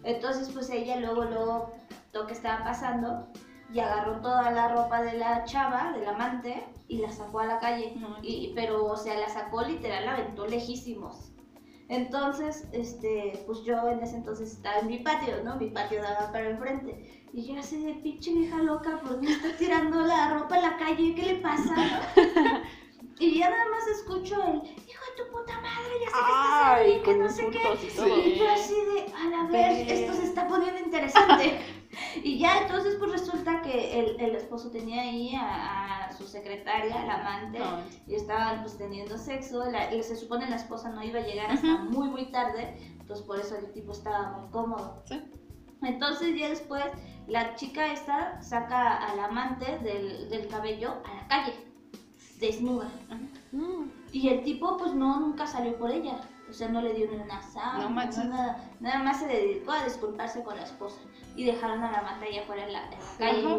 Entonces 0.03 0.49
pues 0.49 0.69
ella 0.69 0.95
luego, 0.97 1.25
luego, 1.25 1.71
lo 2.13 2.25
que 2.25 2.33
estaba 2.33 2.63
pasando 2.63 3.27
y 3.71 3.79
agarró 3.79 4.19
toda 4.21 4.51
la 4.51 4.69
ropa 4.69 5.01
de 5.01 5.13
la 5.13 5.43
chava, 5.45 5.91
del 5.93 6.07
amante, 6.07 6.65
y 6.87 6.97
la 6.97 7.11
sacó 7.11 7.39
a 7.39 7.45
la 7.45 7.59
calle. 7.59 7.93
Y, 8.23 8.51
pero, 8.55 8.85
o 8.85 8.97
sea, 8.97 9.17
la 9.17 9.29
sacó 9.29 9.61
literal, 9.61 10.05
la 10.05 10.13
aventó 10.13 10.47
lejísimos. 10.47 11.31
Entonces, 11.87 12.67
este, 12.71 13.43
pues 13.47 13.63
yo 13.63 13.89
en 13.89 14.01
ese 14.01 14.17
entonces 14.17 14.53
estaba 14.53 14.79
en 14.79 14.87
mi 14.87 14.99
patio, 14.99 15.43
¿no? 15.43 15.55
Mi 15.55 15.69
patio 15.69 16.01
daba 16.01 16.31
para 16.31 16.49
enfrente. 16.49 17.25
Y 17.33 17.45
yo 17.45 17.59
así 17.59 17.83
de 17.83 17.93
pinche 17.95 18.33
vieja 18.33 18.57
loca, 18.57 18.99
¿por 19.01 19.19
qué 19.19 19.31
está 19.31 19.55
tirando 19.57 20.01
la 20.01 20.35
ropa 20.35 20.57
en 20.57 20.63
la 20.63 20.77
calle? 20.77 21.15
¿Qué 21.15 21.21
le 21.23 21.35
pasa? 21.35 21.75
y 23.19 23.39
ya 23.39 23.49
nada 23.49 23.65
más 23.71 23.87
escucho 23.87 24.35
el, 24.35 24.57
hijo 24.57 25.03
de 25.17 25.23
tu 25.23 25.31
puta 25.31 25.59
madre, 25.61 25.93
ya 26.01 26.09
sé 26.09 26.15
que 26.15 26.31
estás 26.31 26.63
ahí, 26.63 27.01
que 27.03 27.15
no 27.15 27.29
sé 27.29 27.49
qué. 27.49 28.29
y 28.29 28.39
yo 28.39 28.49
así 28.49 28.75
de, 28.75 29.13
a 29.13 29.29
la 29.29 29.43
ver, 29.51 29.91
esto 29.91 30.13
se 30.13 30.25
está 30.25 30.47
poniendo 30.47 30.79
interesante. 30.79 31.59
y 32.23 32.37
ya 32.37 32.61
entonces 32.61 32.95
pues 32.99 33.11
resulta 33.11 33.61
que 33.61 33.99
el, 33.99 34.19
el 34.19 34.35
esposo 34.35 34.69
tenía 34.69 35.01
ahí 35.01 35.33
a, 35.35 36.05
a 36.05 36.13
su 36.13 36.27
secretaria, 36.27 37.03
la 37.05 37.15
amante, 37.15 37.59
No. 37.59 37.79
y 38.07 38.15
estaban 38.15 38.61
pues 38.61 38.77
teniendo 38.77 39.17
sexo. 39.17 39.65
La- 39.71 39.93
y 39.93 40.03
se 40.03 40.15
supone 40.15 40.49
la 40.49 40.57
esposa 40.57 40.89
no 40.89 41.03
iba 41.03 41.19
a 41.19 41.23
llegar 41.23 41.51
hasta 41.51 41.77
muy 41.77 42.09
muy 42.09 42.25
tarde, 42.31 42.77
entonces 42.99 43.25
por 43.25 43.39
eso 43.39 43.55
el 43.57 43.71
tipo 43.73 43.91
estaba 43.91 44.37
muy 44.37 44.49
cómodo. 44.51 45.01
Sí. 45.05 45.21
Entonces 45.81 46.37
ya 46.37 46.49
después 46.49 46.83
la 47.27 47.55
chica 47.55 47.91
esta 47.93 48.41
saca 48.41 48.97
al 48.97 49.19
amante 49.19 49.79
del, 49.79 50.29
del 50.29 50.47
cabello 50.47 50.95
a 51.05 51.15
la 51.15 51.27
calle, 51.27 51.53
desnuda. 52.39 52.89
Mm. 53.51 53.85
Y 54.11 54.27
el 54.29 54.43
tipo 54.43 54.77
pues 54.77 54.93
no, 54.93 55.19
nunca 55.19 55.47
salió 55.47 55.77
por 55.77 55.89
ella. 55.91 56.19
O 56.49 56.53
sea, 56.53 56.67
no 56.69 56.81
le 56.81 56.93
dio 56.93 57.07
ni 57.09 57.17
una 57.17 57.41
sábana, 57.41 57.83
No 57.83 57.89
manches. 57.91 58.25
nada, 58.25 58.69
nada 58.79 58.99
más 59.03 59.19
se 59.19 59.27
dedicó 59.27 59.71
a 59.71 59.83
disculparse 59.83 60.43
con 60.43 60.55
la 60.55 60.63
esposa. 60.63 60.99
Y 61.35 61.45
dejaron 61.45 61.83
a 61.83 61.91
la 61.91 61.99
amante 61.99 62.25
allá 62.25 62.41
afuera 62.41 62.65
en 62.65 62.73
la, 62.73 62.83
en 62.85 62.91
la 62.91 63.17
calle. 63.17 63.57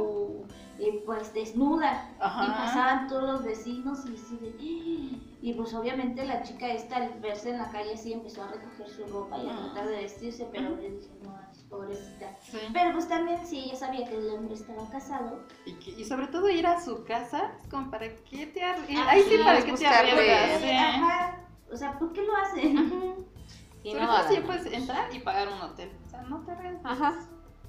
Y 0.78 0.92
pues 1.04 1.32
desnuda. 1.34 2.08
Ajá. 2.18 2.44
Y 2.46 2.50
pasaban 2.50 3.06
todos 3.06 3.22
los 3.24 3.44
vecinos 3.44 4.00
y 4.06 4.14
así 4.14 4.36
de... 4.38 5.20
Y 5.42 5.54
pues 5.54 5.72
obviamente 5.74 6.24
la 6.26 6.42
chica 6.42 6.68
esta 6.68 6.96
al 6.96 7.20
verse 7.20 7.50
en 7.50 7.58
la 7.58 7.70
calle 7.70 7.94
así 7.94 8.12
empezó 8.12 8.42
a 8.42 8.48
recoger 8.48 8.88
su 8.90 9.06
ropa 9.06 9.38
y 9.38 9.48
a 9.48 9.52
Ah. 9.52 9.56
tratar 9.72 9.88
de 9.88 9.96
vestirse, 10.02 10.48
pero 10.50 10.70
le 10.76 10.90
dije, 10.90 11.08
no, 11.22 11.38
pobrecita. 11.70 12.34
Sí. 12.42 12.58
Pero 12.72 12.92
pues 12.92 13.08
también 13.08 13.46
si 13.46 13.58
ella 13.60 13.76
sabía 13.76 14.06
que 14.08 14.16
el 14.16 14.30
hombre 14.30 14.54
estaba 14.54 14.88
casado. 14.90 15.40
Y, 15.66 15.74
que- 15.74 15.92
y 15.92 16.04
sobre 16.04 16.26
todo 16.28 16.48
ir 16.48 16.66
a 16.66 16.80
su 16.80 17.04
casa, 17.04 17.52
como, 17.70 17.90
¿para 17.90 18.08
qué 18.30 18.46
te 18.46 18.62
arriesgas? 18.62 19.06
Ah, 19.06 19.10
Ahí 19.10 19.22
sí, 19.22 19.30
sí, 19.36 19.42
¿para 19.44 19.62
qué 19.64 19.72
te 19.72 19.86
arriesgas? 19.86 20.60
Sí. 20.62 20.70
Ajá. 20.70 21.36
O 21.72 21.76
sea, 21.76 21.98
¿por 21.98 22.12
qué 22.12 22.22
lo 22.22 22.36
hacen? 22.36 22.78
Ujú. 22.78 23.26
Y 23.82 23.92
Sobre 23.92 24.04
no 24.04 24.14
todo 24.14 24.28
si 24.28 24.40
puedes 24.40 24.66
entrar 24.74 25.14
y 25.14 25.20
pagar 25.20 25.48
un 25.48 25.58
hotel. 25.62 25.90
O 26.06 26.10
sea, 26.10 26.20
no 26.20 26.40
te 26.44 26.52
arriesgas. 26.52 26.84
Ajá. 26.84 27.14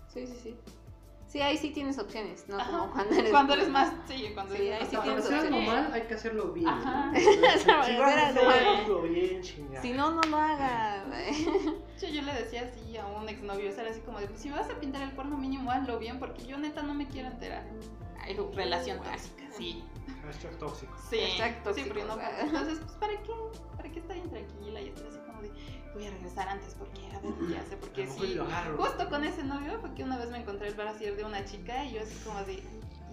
Sí, 0.10 0.28
sí, 0.28 0.36
sí. 0.44 0.56
Sí, 1.26 1.40
ahí 1.40 1.56
sí 1.56 1.70
tienes 1.70 1.98
opciones, 2.00 2.44
¿no? 2.50 2.60
Ajá. 2.60 2.70
Como 2.70 2.92
cuando 2.92 3.16
eres... 3.16 3.32
Cuando 3.32 3.54
eres 3.54 3.70
más, 3.70 3.94
sí, 4.10 4.30
cuando 4.34 4.54
Sí, 4.54 4.68
eres 4.68 4.82
ahí 4.82 4.88
sí 4.90 4.96
más 4.98 5.06
tienes 5.06 5.24
Para 5.24 5.38
hacer 5.38 5.48
algo 5.48 5.58
opciones. 5.60 5.84
mal 5.86 5.94
hay 5.94 6.02
que 6.02 6.14
hacerlo 6.14 6.52
bien. 6.52 6.68
Ajá. 6.68 7.06
¿no? 7.14 7.20
Si 7.86 7.98
vas 7.98 8.36
a 8.36 9.02
bien, 9.08 9.42
chingada. 9.42 9.82
Si 9.82 9.94
no, 9.94 10.12
no 10.12 10.22
lo 10.24 10.36
hagas. 10.36 11.06
Yo, 12.02 12.08
yo 12.10 12.22
le 12.24 12.34
decía 12.34 12.70
así 12.70 12.98
a 12.98 13.08
un 13.08 13.30
exnovio, 13.30 13.70
o 13.70 13.72
sea, 13.72 13.84
era 13.84 13.92
así 13.92 14.02
como 14.02 14.20
de, 14.20 14.28
pues, 14.28 14.42
si 14.42 14.50
vas 14.50 14.70
a 14.70 14.78
pintar 14.82 15.04
el 15.04 15.12
cuerno 15.14 15.38
mínimo, 15.38 15.72
hazlo 15.72 15.98
bien, 15.98 16.20
porque 16.20 16.44
yo 16.46 16.58
neta 16.58 16.82
no 16.84 16.94
me 16.94 17.08
quiero 17.08 17.30
enterar. 17.30 17.64
Ay, 18.20 18.38
relación 18.54 18.98
tóxica, 18.98 19.46
sí. 19.58 19.82
Hashtag 20.24 20.58
tóxico. 20.58 20.94
Sí, 21.10 21.20
Exacto, 21.20 21.74
sí, 21.74 21.82
sí, 21.82 21.88
porque 21.90 22.04
no, 22.04 22.14
o 22.14 22.18
sea. 22.18 22.42
entonces, 22.42 22.80
pues, 22.80 22.92
¿para 22.94 23.14
qué? 23.22 23.32
¿Para 23.78 23.92
qué 23.92 24.00
estar 24.00 24.18
intranquila 24.18 24.82
y 24.82 24.88
estar 24.90 25.08
así 25.08 25.20
como 25.26 25.42
de, 25.42 25.52
voy 25.94 26.06
a 26.06 26.12
regresar 26.12 26.48
antes 26.50 26.76
porque 26.76 27.02
a 27.16 27.20
ver 27.20 27.34
qué 27.50 27.58
hace? 27.58 27.78
Porque 27.78 28.08
sí, 28.08 28.40
justo 28.78 29.10
con 29.10 29.24
ese 29.24 29.44
novio 29.44 29.80
fue 29.80 29.94
que 29.94 30.04
una 30.04 30.18
vez 30.18 30.30
me 30.30 30.38
encontré 30.40 30.68
el 30.68 30.76
brasier 30.76 31.16
de 31.16 31.24
una 31.24 31.44
chica 31.46 31.84
y 31.86 31.94
yo 31.94 32.02
así 32.02 32.16
como 32.24 32.44
de, 32.44 32.64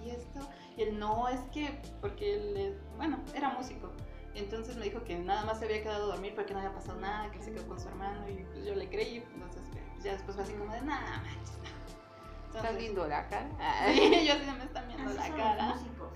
¿y 0.05 0.11
esto? 0.11 0.41
Y 0.77 0.83
él, 0.83 0.99
no, 0.99 1.29
es 1.29 1.41
que, 1.53 1.81
porque 2.01 2.35
él, 2.37 2.79
bueno, 2.97 3.19
era 3.35 3.51
músico. 3.51 3.91
Entonces 4.35 4.77
me 4.77 4.85
dijo 4.85 5.03
que 5.03 5.19
nada 5.19 5.45
más 5.45 5.59
se 5.59 5.65
había 5.65 5.83
quedado 5.83 6.05
a 6.05 6.15
dormir 6.15 6.33
porque 6.35 6.53
no 6.53 6.61
había 6.61 6.73
pasado 6.73 7.01
nada, 7.01 7.31
que 7.33 7.43
se 7.43 7.53
quedó 7.53 7.67
con 7.67 7.81
su 7.81 7.89
hermano 7.89 8.29
y 8.29 8.45
pues 8.53 8.65
yo 8.65 8.75
le 8.75 8.89
creí. 8.89 9.25
Entonces 9.35 9.63
pues, 9.73 10.05
ya 10.05 10.13
después 10.13 10.37
fue 10.37 10.45
así 10.45 10.53
como 10.53 10.73
de, 10.73 10.83
nada, 10.83 11.23
manches, 11.23 11.59
no". 11.59 12.57
Estás 12.59 12.77
viendo 12.77 13.07
la 13.07 13.27
cara. 13.29 13.49
Sí, 13.95 14.27
yo 14.27 14.35
así 14.35 14.45
me 14.57 14.65
están 14.65 14.87
viendo 14.89 15.11
Así 15.11 15.31
la 15.31 15.37
cara. 15.37 15.67
los 15.67 15.77
músicos. 15.77 16.13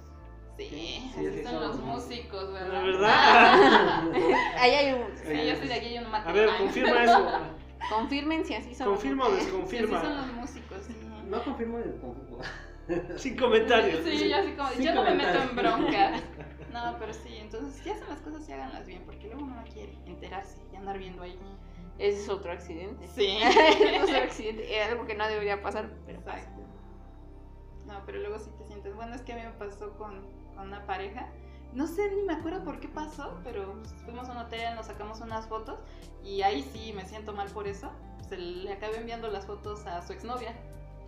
Sí, 0.57 1.11
Sí, 1.15 1.43
son 1.43 1.53
son. 1.53 1.63
los 1.63 1.81
músicos, 1.81 2.53
¿verdad? 2.53 2.73
La 2.73 2.83
verdad. 2.83 4.13
Ahí 4.59 4.71
hay 4.71 4.93
un... 4.95 5.17
Sí, 5.17 5.47
yo 5.49 5.57
soy 5.57 5.69
de 5.69 5.75
aquí 5.75 5.87
y 5.95 5.99
un 5.99 6.07
A 6.07 6.09
matrimonio. 6.09 6.47
ver, 6.51 6.59
confirma 6.59 7.05
eso. 7.05 7.31
Confirmen 7.91 8.45
si 8.45 8.55
así 8.55 8.75
son. 8.75 8.87
Confirma 8.91 9.25
o 9.27 9.31
Sí, 9.31 9.35
así 9.37 9.45
son 9.51 9.61
desconfirma. 9.63 10.03
los 10.03 10.33
músicos, 10.35 10.79
sí. 10.87 10.97
No 11.29 11.43
confirmo 11.43 11.79
el 11.79 11.97
confirmo. 12.01 12.39
Sin 13.19 13.37
comentarios. 13.37 14.05
Sí, 14.05 14.29
yo 14.29 14.37
así 14.37 14.53
como, 14.53 14.69
Sin 14.71 14.83
yo 14.83 14.95
no 14.95 15.03
me 15.05 15.15
meto 15.15 15.43
en 15.43 15.57
broncas. 15.57 16.23
No, 16.73 16.97
pero 16.99 17.13
sí, 17.13 17.37
entonces 17.39 17.85
ya 17.85 17.93
hacen 17.95 18.09
las 18.09 18.21
cosas 18.21 18.49
y 18.49 18.53
háganlas 18.53 18.87
bien, 18.87 19.03
porque 19.05 19.27
luego 19.27 19.43
uno 19.43 19.55
no 19.57 19.65
quiere 19.65 19.99
enterarse 20.07 20.59
y 20.73 20.77
andar 20.77 20.99
viendo 20.99 21.23
ahí. 21.23 21.39
Ese 21.99 22.21
es 22.23 22.29
otro 22.29 22.53
accidente. 22.53 23.07
Sí. 23.09 23.39
es 23.43 24.03
otro 24.03 24.17
accidente. 24.19 24.81
Es 24.81 24.89
algo 24.91 25.05
que 25.07 25.15
no 25.15 25.27
debería 25.29 25.61
pasar, 25.63 25.91
pero 26.07 26.21
pasa. 26.21 26.39
Exacto. 26.39 26.63
No, 27.87 28.01
pero 28.07 28.21
luego 28.21 28.39
sí 28.39 28.51
te 28.59 28.65
sientes. 28.65 28.95
Bueno, 28.95 29.15
es 29.15 29.23
que 29.23 29.33
a 29.33 29.37
mí 29.37 29.43
me 29.43 29.51
pasó 29.53 29.93
con, 29.99 30.23
con 30.55 30.69
una 30.69 30.87
pareja. 30.87 31.29
No 31.73 31.87
sé 31.87 32.11
ni 32.15 32.23
me 32.23 32.35
acuerdo 32.35 32.65
por 32.65 32.81
qué 32.81 32.89
pasó, 32.89 33.41
pero 33.45 33.75
fuimos 34.05 34.29
a 34.29 34.33
un 34.33 34.39
hotel, 34.39 34.75
nos 34.75 34.87
sacamos 34.87 35.21
unas 35.21 35.47
fotos 35.47 35.79
y 36.23 36.43
ahí 36.43 36.63
sí 36.63 36.93
me 36.93 37.07
siento 37.07 37.33
mal 37.33 37.49
por 37.49 37.67
eso. 37.67 37.91
Se 38.29 38.37
le 38.37 38.73
acabé 38.73 38.99
enviando 38.99 39.29
las 39.29 39.47
fotos 39.47 39.87
a 39.87 40.03
su 40.03 40.13
exnovia. 40.13 40.55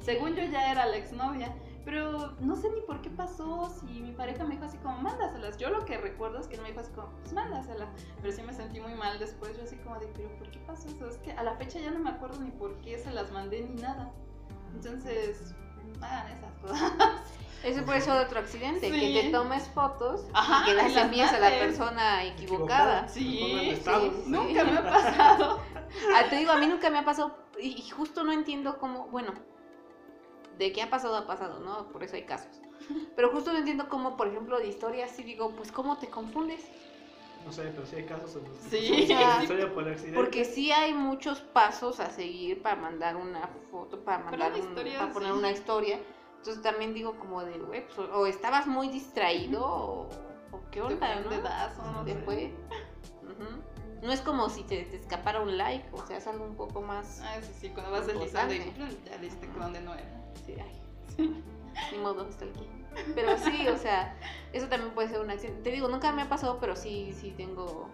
Según 0.01 0.35
yo 0.35 0.45
ya 0.45 0.71
era 0.71 0.87
la 0.87 0.97
exnovia, 0.97 1.55
pero 1.85 2.33
no 2.41 2.57
sé 2.57 2.71
ni 2.71 2.81
por 2.83 3.01
qué 3.03 3.11
pasó. 3.11 3.71
Si 3.81 3.87
mi 4.01 4.13
pareja 4.13 4.45
me 4.45 4.55
dijo 4.55 4.65
así 4.65 4.79
como, 4.79 4.99
mándaselas. 4.99 5.59
Yo 5.59 5.71
lo 5.71 5.85
que 5.85 5.99
recuerdo 5.99 6.39
es 6.39 6.47
que 6.47 6.57
él 6.57 6.63
me 6.63 6.69
dijo 6.69 6.81
así 6.81 6.93
como, 6.93 7.11
pues 7.21 7.33
mándaselas. 7.33 7.89
Pero 8.21 8.33
sí 8.33 8.43
me 8.43 8.53
sentí 8.53 8.81
muy 8.81 8.95
mal 8.95 9.19
después. 9.19 9.57
Yo 9.57 9.65
así 9.65 9.77
como 9.77 9.99
de, 9.99 10.07
pero 10.09 10.29
¿por 10.37 10.51
qué 10.51 10.59
pasó 10.61 10.89
eso? 10.89 11.09
Es 11.09 11.19
que 11.19 11.33
a 11.33 11.43
la 11.43 11.57
fecha 11.57 11.79
ya 11.79 11.91
no 11.91 12.01
me 12.01 12.11
acuerdo 12.11 12.41
ni 12.41 12.51
por 12.51 12.75
qué 12.81 12.99
se 12.99 13.13
las 13.13 13.31
mandé 13.33 13.63
ni 13.63 13.81
nada. 13.81 14.13
Entonces, 14.75 15.55
no 15.99 16.07
hagan 16.07 16.27
esas 16.33 16.53
cosas. 16.61 16.93
Ese 17.65 17.83
puede 17.83 18.03
ser 18.03 18.13
otro 18.13 18.41
accidente, 18.41 18.91
Sí. 18.91 19.15
que 19.15 19.23
te 19.23 19.31
tomes 19.31 19.67
fotos 19.71 20.27
Ajá, 20.35 20.63
y 20.63 20.65
que 20.67 20.75
las 20.75 20.91
y 20.91 20.95
las 20.95 21.05
envíes 21.07 21.33
a 21.33 21.39
la 21.39 21.49
persona 21.49 22.25
equivocada. 22.25 23.09
Sí. 23.09 23.81
Nunca 24.27 24.65
me 24.65 24.77
ha 24.79 24.83
pasado. 24.83 25.61
Ah, 26.15 26.25
te 26.29 26.37
digo, 26.37 26.53
a 26.53 26.59
mí 26.59 26.67
nunca 26.67 26.91
me 26.91 26.99
ha 26.99 27.05
pasado 27.05 27.39
y 27.59 27.69
y 27.79 27.89
justo 27.89 28.23
no 28.23 28.33
entiendo 28.33 28.79
cómo, 28.79 29.07
bueno, 29.07 29.33
de 30.59 30.73
qué 30.73 30.83
ha 30.83 30.91
pasado 30.91 31.17
ha 31.17 31.27
pasado, 31.27 31.61
¿no? 31.61 31.89
Por 31.89 32.05
eso 32.05 32.17
hay 32.17 32.25
casos. 32.25 32.61
Pero 33.17 33.31
justo 33.31 33.51
no 33.53 33.59
entiendo 33.59 33.89
cómo, 33.89 34.15
por 34.17 34.29
ejemplo, 34.29 34.59
de 34.59 34.67
historias, 34.69 35.11
sí 35.13 35.23
digo, 35.23 35.51
pues 35.57 35.73
cómo 35.73 35.97
te 35.97 36.09
confundes. 36.09 36.61
No 37.45 37.53
sé, 37.53 37.63
pero 37.75 37.87
sí 37.87 37.97
hay 37.97 38.05
casos 38.07 38.37
en 38.37 38.45
los 38.45 38.59
que 38.59 38.71
Sí. 38.71 39.67
por 39.75 39.89
accidente. 39.89 40.19
Porque 40.19 40.45
sí 40.45 40.73
hay 40.73 40.95
muchos 40.95 41.41
pasos 41.41 42.01
a 42.01 42.11
seguir 42.11 42.63
para 42.63 42.77
mandar 42.77 43.17
una 43.17 43.49
foto, 43.71 44.03
para 44.03 44.19
mandar 44.25 44.53
una 44.53 44.63
un- 44.63 44.69
historia, 44.69 44.99
para 44.99 45.13
poner 45.13 45.33
sí. 45.33 45.39
una 45.39 45.51
historia. 45.51 46.01
Entonces 46.39 46.63
también 46.63 46.95
digo 46.95 47.19
como 47.19 47.43
de, 47.45 47.59
güey, 47.59 47.87
pues, 47.87 48.09
o, 48.11 48.27
estabas 48.27 48.67
muy 48.67 48.89
distraído 48.89 49.65
o, 49.65 50.09
o 50.53 50.61
qué 50.71 50.83
onda, 50.83 51.21
¿no? 51.21 51.31
dedazo, 51.31 51.83
no. 51.91 52.05
No 54.03 54.13
es 54.13 54.21
como 54.21 54.51
si 54.51 54.63
te, 54.65 54.85
te 54.85 54.97
escapara 54.97 55.41
un 55.41 55.57
like, 55.57 55.87
o 55.93 56.07
sea, 56.07 56.19
es 56.19 56.27
algo 56.27 56.45
un 56.45 56.57
poco 56.57 56.83
más... 56.83 57.21
Ah, 57.25 57.39
sí, 57.41 57.53
sí, 57.59 57.69
cuando 57.71 57.91
vas 57.93 58.07
deslizando 58.07 58.53
y 58.55 58.59
ya 59.07 59.17
diste 59.17 59.47
con 59.49 59.61
donde 59.61 59.81
no 59.81 59.95
era. 59.95 60.05
Sí, 60.45 60.55
ay. 60.61 61.43
Ni 61.91 61.99
modo, 61.99 62.29
está 62.29 62.45
aquí. 62.45 62.69
Pero 63.15 63.37
sí, 63.39 63.67
o 63.69 63.77
sea, 63.77 64.15
eso 64.53 64.67
también 64.69 64.93
puede 64.95 65.09
ser 65.09 65.21
un 65.21 65.31
accidente. 65.31 65.63
Te 65.63 65.71
digo, 65.71 65.89
nunca 65.89 66.13
me 66.13 66.23
ha 66.23 66.29
pasado, 66.29 66.59
pero 66.61 66.77
sí, 66.77 67.13
sí 67.19 67.33
tengo 67.37 67.89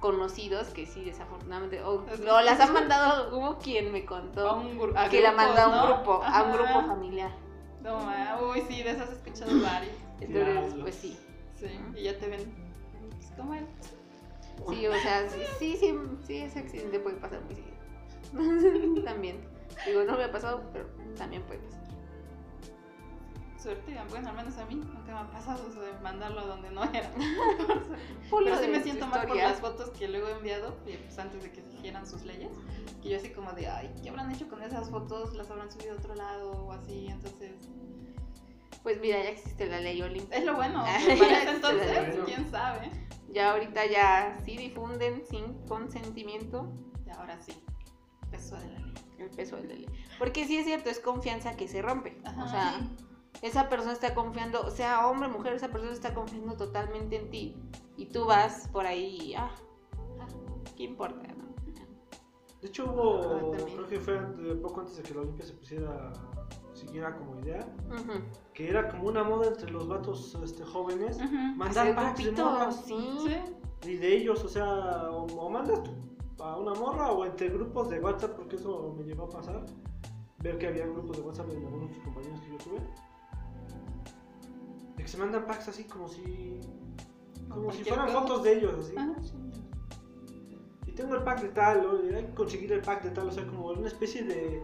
conocidos 0.00 0.68
que 0.68 0.86
sí, 0.86 1.04
desafortunadamente, 1.04 1.82
o, 1.82 2.04
o 2.04 2.40
las 2.40 2.60
han 2.60 2.72
mandado, 2.72 3.36
hubo 3.36 3.58
quien 3.58 3.90
me 3.90 4.00
A 4.02 4.06
contó 4.06 4.56
un 4.56 4.78
gru- 4.78 4.92
a 4.96 5.08
que 5.08 5.20
la 5.20 5.32
mandó 5.32 5.60
a 5.60 5.66
un 5.68 5.74
¿no? 5.74 5.86
grupo, 5.86 6.22
a 6.24 6.42
un 6.44 6.52
grupo 6.52 6.82
familiar. 6.86 7.32
No, 7.82 7.98
ma, 7.98 8.38
uy, 8.40 8.62
sí, 8.68 8.82
de 8.82 8.90
esas 8.90 9.10
he 9.10 9.14
escuchado 9.14 9.60
varios. 9.60 9.94
Entonces, 10.20 10.74
pues 10.80 10.94
sí. 10.94 11.16
Sí, 11.58 11.66
y 11.96 12.02
ya 12.04 12.16
te 12.18 12.28
ven. 12.28 12.54
Pues, 13.10 13.32
¿Cómo 13.36 13.54
eres? 13.54 13.68
Sí, 14.70 14.86
o 14.86 14.98
sea, 15.00 15.28
sí, 15.28 15.40
sí, 15.58 15.76
sí, 15.76 15.94
sí, 16.26 16.36
ese 16.38 16.58
accidente 16.60 17.00
puede 17.00 17.16
pasar 17.16 17.40
muy 17.42 17.54
seguido. 17.54 19.04
también. 19.04 19.40
Digo, 19.86 20.02
no 20.04 20.16
me 20.16 20.24
ha 20.24 20.32
pasado, 20.32 20.62
pero 20.72 20.86
también 21.16 21.42
puede 21.42 21.60
pasar. 21.60 21.80
Suerte, 23.58 23.98
bueno, 24.10 24.28
al 24.30 24.36
menos 24.36 24.56
a 24.58 24.64
mí 24.66 24.76
nunca 24.76 25.12
me 25.12 25.18
ha 25.18 25.30
pasado 25.32 25.68
eso 25.68 25.80
de 25.80 25.92
mandarlo 26.00 26.46
donde 26.46 26.70
no 26.70 26.84
era. 26.84 27.10
Pero 28.30 28.58
sí 28.58 28.68
me 28.68 28.80
siento 28.82 29.06
mal 29.08 29.26
por 29.26 29.36
las 29.36 29.60
fotos 29.60 29.90
que 29.90 30.06
luego 30.06 30.28
he 30.28 30.32
enviado, 30.32 30.76
pues 30.84 31.18
antes 31.18 31.42
de 31.42 31.50
que 31.50 31.62
se 31.62 31.72
hicieran 31.76 32.06
sus 32.06 32.22
leyes. 32.24 32.52
Que 33.02 33.08
yo 33.10 33.16
así 33.16 33.30
como 33.30 33.52
de, 33.52 33.66
ay, 33.68 33.92
¿qué 34.02 34.10
habrán 34.10 34.30
hecho 34.30 34.48
con 34.48 34.62
esas 34.62 34.90
fotos? 34.90 35.34
¿Las 35.34 35.50
habrán 35.50 35.72
subido 35.72 35.94
a 35.94 35.96
otro 35.96 36.14
lado 36.14 36.50
o 36.52 36.72
así? 36.72 37.08
Entonces, 37.08 37.52
Pues 38.84 39.00
mira, 39.00 39.22
ya 39.24 39.30
existe 39.30 39.66
la 39.66 39.80
ley 39.80 40.00
Olimpia. 40.02 40.38
es 40.38 40.44
lo 40.44 40.54
bueno. 40.54 40.84
Para 41.18 41.50
entonces, 41.50 42.16
quién 42.26 42.48
sabe. 42.50 42.90
Ya 43.30 43.52
ahorita 43.52 43.86
ya 43.86 44.38
sí 44.44 44.56
difunden 44.56 45.22
sin 45.28 45.52
consentimiento 45.66 46.72
Y 47.06 47.10
ahora 47.10 47.38
sí, 47.40 47.52
peso 48.30 48.56
de 48.56 48.68
la 48.68 48.78
ley. 48.78 48.94
el 49.18 49.30
peso 49.30 49.56
de 49.56 49.64
la 49.64 49.74
ley. 49.74 49.86
Porque 50.18 50.46
sí 50.46 50.56
es 50.58 50.64
cierto, 50.64 50.90
es 50.90 51.00
confianza 51.00 51.56
que 51.56 51.66
se 51.66 51.82
rompe. 51.82 52.16
Ajá. 52.24 52.44
O 52.44 52.48
sea, 52.48 52.80
esa 53.42 53.68
persona 53.68 53.92
está 53.92 54.14
confiando, 54.14 54.70
sea 54.70 55.06
hombre, 55.06 55.28
mujer, 55.28 55.52
esa 55.54 55.68
persona 55.68 55.92
está 55.92 56.14
confiando 56.14 56.56
totalmente 56.56 57.16
en 57.16 57.30
ti. 57.30 57.56
Y 57.96 58.06
tú 58.06 58.24
vas 58.26 58.68
por 58.72 58.86
ahí 58.86 59.18
y, 59.20 59.34
ah, 59.34 59.50
ah, 60.20 60.26
¿qué 60.76 60.84
importa? 60.84 61.26
no? 61.36 61.48
De 62.60 62.66
hecho 62.68 62.86
hubo, 62.86 63.54
Ah, 63.54 63.56
creo 63.74 63.86
que 63.88 64.00
fue 64.00 64.18
poco 64.62 64.80
antes 64.80 64.96
de 64.96 65.02
que 65.04 65.14
la 65.14 65.20
Olimpia 65.20 65.46
se 65.46 65.52
pusiera, 65.52 66.12
siguiera 66.74 67.16
como 67.16 67.38
idea, 67.40 67.66
que 68.52 68.68
era 68.68 68.88
como 68.88 69.08
una 69.08 69.22
moda 69.22 69.48
entre 69.48 69.70
los 69.70 69.86
vatos 69.86 70.36
este, 70.42 70.64
jóvenes, 70.64 71.18
mandar 71.56 71.94
packs 71.94 72.24
de 72.24 72.32
morras. 72.32 72.84
sí. 72.84 73.18
Sí. 73.22 73.88
Y 73.88 73.94
de 73.94 74.16
ellos, 74.16 74.42
o 74.42 74.48
sea, 74.48 75.08
o, 75.10 75.26
o 75.26 75.48
mandas 75.50 75.80
tú 75.84 75.92
a 76.40 76.56
una 76.56 76.74
morra 76.74 77.12
o 77.12 77.24
entre 77.24 77.48
grupos 77.48 77.88
de 77.90 78.00
WhatsApp, 78.00 78.34
porque 78.36 78.56
eso 78.56 78.92
me 78.96 79.04
llegó 79.04 79.24
a 79.24 79.28
pasar. 79.28 79.64
Ver 80.40 80.58
que 80.58 80.66
había 80.68 80.86
grupos 80.86 81.16
de 81.16 81.22
WhatsApp 81.22 81.50
en 81.50 81.64
algunos 81.64 81.90
de 81.90 81.96
los 81.96 82.04
compañeros 82.04 82.40
que 82.40 82.48
yo 82.50 82.58
tuve. 82.58 82.78
Que 85.08 85.12
se 85.12 85.18
mandan 85.20 85.46
packs 85.46 85.68
así 85.68 85.84
como 85.84 86.06
si. 86.06 86.60
Como 87.48 87.72
si 87.72 87.82
fueran 87.82 88.10
fotos 88.10 88.42
de 88.42 88.58
ellos, 88.58 88.74
así. 88.84 88.94
Y 90.86 90.92
tengo 90.92 91.14
el 91.14 91.22
pack 91.22 91.40
de 91.40 91.48
tal, 91.48 91.86
o 91.86 92.14
hay 92.14 92.26
que 92.26 92.34
conseguir 92.34 92.70
el 92.74 92.82
pack 92.82 93.04
de 93.04 93.10
tal, 93.12 93.28
o 93.28 93.32
sea, 93.32 93.46
como 93.46 93.68
una 93.68 93.88
especie 93.88 94.22
de, 94.22 94.62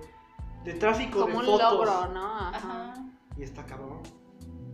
de 0.64 0.74
tráfico 0.74 1.20
Como 1.20 1.32
de 1.32 1.38
un 1.38 1.44
fotos. 1.46 1.72
logro, 1.72 2.08
¿no? 2.12 2.26
Ajá. 2.26 2.92
Ajá. 2.92 3.06
Y 3.38 3.42
está 3.42 3.64
cabrón. 3.64 4.02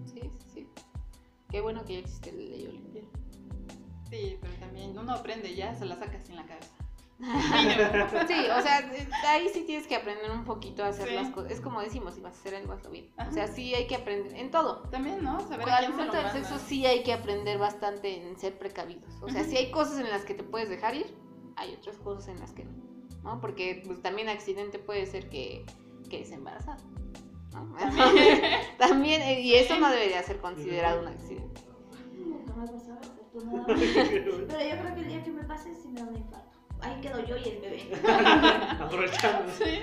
Sí, 0.06 0.22
sí, 0.22 0.48
sí. 0.52 0.68
Qué 1.48 1.60
bueno 1.60 1.84
que 1.84 1.92
ya 1.92 1.98
existe 2.00 2.32
la 2.32 2.38
ley 2.38 2.66
Olimpia. 2.66 3.04
Sí, 4.10 4.38
pero 4.40 4.52
también 4.54 4.98
uno 4.98 5.12
aprende 5.12 5.54
ya, 5.54 5.72
se 5.76 5.86
la 5.86 5.94
saca 5.94 6.20
sin 6.20 6.34
la 6.34 6.46
cabeza. 6.46 6.74
Sí, 7.20 8.34
o 8.56 8.62
sea, 8.62 8.90
ahí 9.28 9.48
sí 9.52 9.64
tienes 9.64 9.86
que 9.86 9.94
aprender 9.96 10.30
un 10.30 10.44
poquito 10.44 10.82
a 10.84 10.88
hacer 10.88 11.08
Sí. 11.08 11.14
las 11.14 11.28
cosas. 11.30 11.50
Es 11.52 11.60
como 11.60 11.80
decimos, 11.80 12.14
si 12.14 12.20
vas 12.20 12.34
a 12.36 12.40
hacer 12.40 12.54
algo, 12.54 12.72
hazlo 12.72 12.90
bien. 12.90 13.10
O 13.28 13.32
sea, 13.32 13.46
sí 13.46 13.74
hay 13.74 13.86
que 13.86 13.96
aprender 13.96 14.34
en 14.36 14.50
todo. 14.50 14.82
También, 14.90 15.22
¿no? 15.22 15.38
Saber 15.40 15.60
Con 15.66 15.72
a 15.74 15.78
el 15.80 15.84
quién 15.86 15.90
se 15.92 15.98
lo 15.98 16.06
momento 16.06 16.16
del 16.16 16.26
manda. 16.26 16.48
sexo 16.48 16.58
sí 16.66 16.86
hay 16.86 17.02
que 17.02 17.12
aprender 17.12 17.58
bastante 17.58 18.22
en 18.26 18.38
ser 18.38 18.58
precavidos. 18.58 19.12
O 19.22 19.28
sea, 19.28 19.44
si 19.44 19.56
hay 19.56 19.70
cosas 19.70 19.98
en 20.00 20.08
las 20.10 20.24
que 20.24 20.34
te 20.34 20.42
puedes 20.42 20.68
dejar 20.70 20.94
ir, 20.94 21.14
hay 21.56 21.74
otras 21.74 21.96
cosas 21.98 22.28
en 22.28 22.40
las 22.40 22.52
que 22.52 22.64
no. 22.64 22.72
¿no? 23.22 23.40
Porque 23.40 23.82
pues, 23.86 24.00
también 24.00 24.28
accidente 24.30 24.78
puede 24.78 25.04
ser 25.06 25.28
que, 25.28 25.66
que 26.08 26.22
es 26.22 26.32
embarazada. 26.32 26.78
¿no? 27.52 27.74
También, 28.78 29.20
eh, 29.22 29.40
y 29.42 29.54
eso 29.54 29.78
no 29.78 29.90
debería 29.90 30.22
ser 30.22 30.38
considerado 30.40 31.00
un 31.02 31.08
accidente. 31.08 31.60
Nunca 32.16 32.54
me 32.54 32.62
ha 32.62 32.72
pasado, 32.72 32.98
afortunadamente. 32.98 34.46
Pero 34.48 34.60
yo 34.64 34.80
creo 34.80 34.94
que 34.94 35.00
el 35.00 35.08
día 35.08 35.22
que 35.22 35.30
me 35.32 35.44
pase 35.44 35.74
sí 35.74 35.88
me 35.88 36.00
da 36.00 36.06
un 36.06 36.16
infarto. 36.16 36.49
Ahí 36.82 37.00
quedo 37.00 37.24
yo 37.24 37.36
y 37.36 37.44
el 37.48 37.60
bebé. 37.60 37.90
Aprovechando. 38.80 39.52
Sí. 39.52 39.82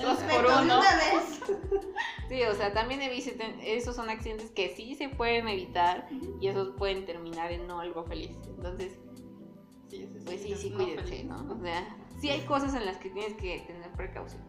Dos 0.00 0.18
por 0.20 0.46
uno. 0.46 0.60
una 0.78 0.80
vez. 0.80 1.40
Sí, 2.28 2.42
o 2.44 2.54
sea, 2.54 2.72
también 2.72 3.02
eviten, 3.02 3.58
esos 3.60 3.96
son 3.96 4.08
accidentes 4.08 4.50
que 4.52 4.74
sí 4.74 4.94
se 4.94 5.08
pueden 5.08 5.48
evitar 5.48 6.08
y 6.40 6.46
esos 6.48 6.74
pueden 6.76 7.04
terminar 7.04 7.50
en 7.52 7.66
no 7.66 7.80
algo 7.80 8.04
feliz. 8.04 8.30
Entonces, 8.46 8.98
Sí, 9.88 10.06
sí, 10.06 10.20
pues 10.24 10.40
sí, 10.40 10.54
sí, 10.54 10.70
no 10.70 10.76
cuídense, 10.76 11.04
feliz. 11.04 11.24
¿no? 11.24 11.52
O 11.52 11.60
sea, 11.60 11.96
sí 12.20 12.30
hay 12.30 12.40
cosas 12.42 12.74
en 12.74 12.86
las 12.86 12.96
que 12.98 13.10
tienes 13.10 13.34
que 13.34 13.58
tener 13.66 13.90
precaución. 13.92 14.40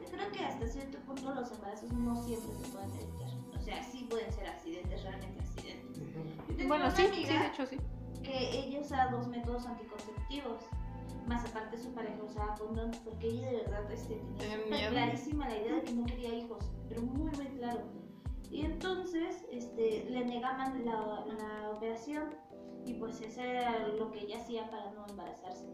Yo 0.00 0.06
creo 0.10 0.30
que 0.30 0.44
hasta 0.44 0.66
cierto 0.68 0.98
punto 1.06 1.32
los 1.34 1.50
embarazos 1.50 1.90
no 1.94 2.14
siempre 2.22 2.54
se 2.62 2.68
pueden 2.70 2.92
evitar. 2.92 3.58
O 3.58 3.60
sea, 3.64 3.82
sí 3.82 4.06
pueden 4.10 4.30
ser 4.30 4.46
accidentes, 4.48 5.02
realmente 5.02 5.40
accidentes. 5.40 5.98
Yo 6.48 6.56
tengo 6.56 6.68
Bueno, 6.68 6.84
una 6.84 6.94
sí, 6.94 7.06
sí, 7.14 7.24
de 7.24 7.46
hecho 7.46 7.64
sí. 7.66 7.78
que 8.22 8.50
ella 8.50 8.80
usa 8.80 9.08
dos 9.10 9.26
métodos 9.28 9.64
anticonceptivos. 9.66 10.64
Más 11.26 11.44
aparte 11.48 11.78
su 11.78 11.92
pareja 11.92 12.22
usaba 12.22 12.54
condón, 12.54 12.90
porque 13.04 13.28
ella 13.28 13.50
de 13.50 13.56
verdad 13.58 13.90
este, 13.92 14.20
Tenía 14.38 14.90
clarísima 14.90 15.48
la 15.48 15.58
idea 15.58 15.74
de 15.76 15.82
que 15.82 15.92
no 15.92 16.04
quería 16.04 16.34
hijos, 16.34 16.70
pero 16.88 17.02
muy 17.02 17.30
muy 17.30 17.46
claro. 17.58 17.80
Y 18.50 18.66
entonces 18.66 19.44
este, 19.50 20.04
le 20.10 20.24
negaban 20.24 20.84
la, 20.84 21.24
la 21.26 21.70
operación 21.70 22.34
y 22.84 22.94
pues 22.94 23.20
eso 23.20 23.40
era 23.40 23.88
lo 23.88 24.10
que 24.10 24.20
ella 24.20 24.38
hacía 24.38 24.70
para 24.70 24.90
no 24.92 25.06
embarazarse. 25.08 25.68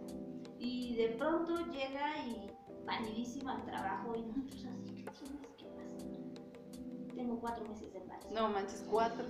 Y 0.58 0.96
de 0.96 1.08
pronto 1.10 1.56
llega 1.72 2.26
y 2.26 2.50
validísima 2.84 3.56
al 3.56 3.64
trabajo 3.64 4.14
y 4.16 4.22
nosotros 4.22 4.66
así, 4.66 4.94
¿qué 4.94 5.10
tienes? 5.10 5.46
¿Qué 5.56 5.64
pasa? 5.66 7.14
Tengo 7.14 7.40
cuatro 7.40 7.66
meses 7.66 7.92
de 7.92 7.98
embarazo. 7.98 8.30
No 8.32 8.48
manches, 8.48 8.84
cuatro. 8.88 9.24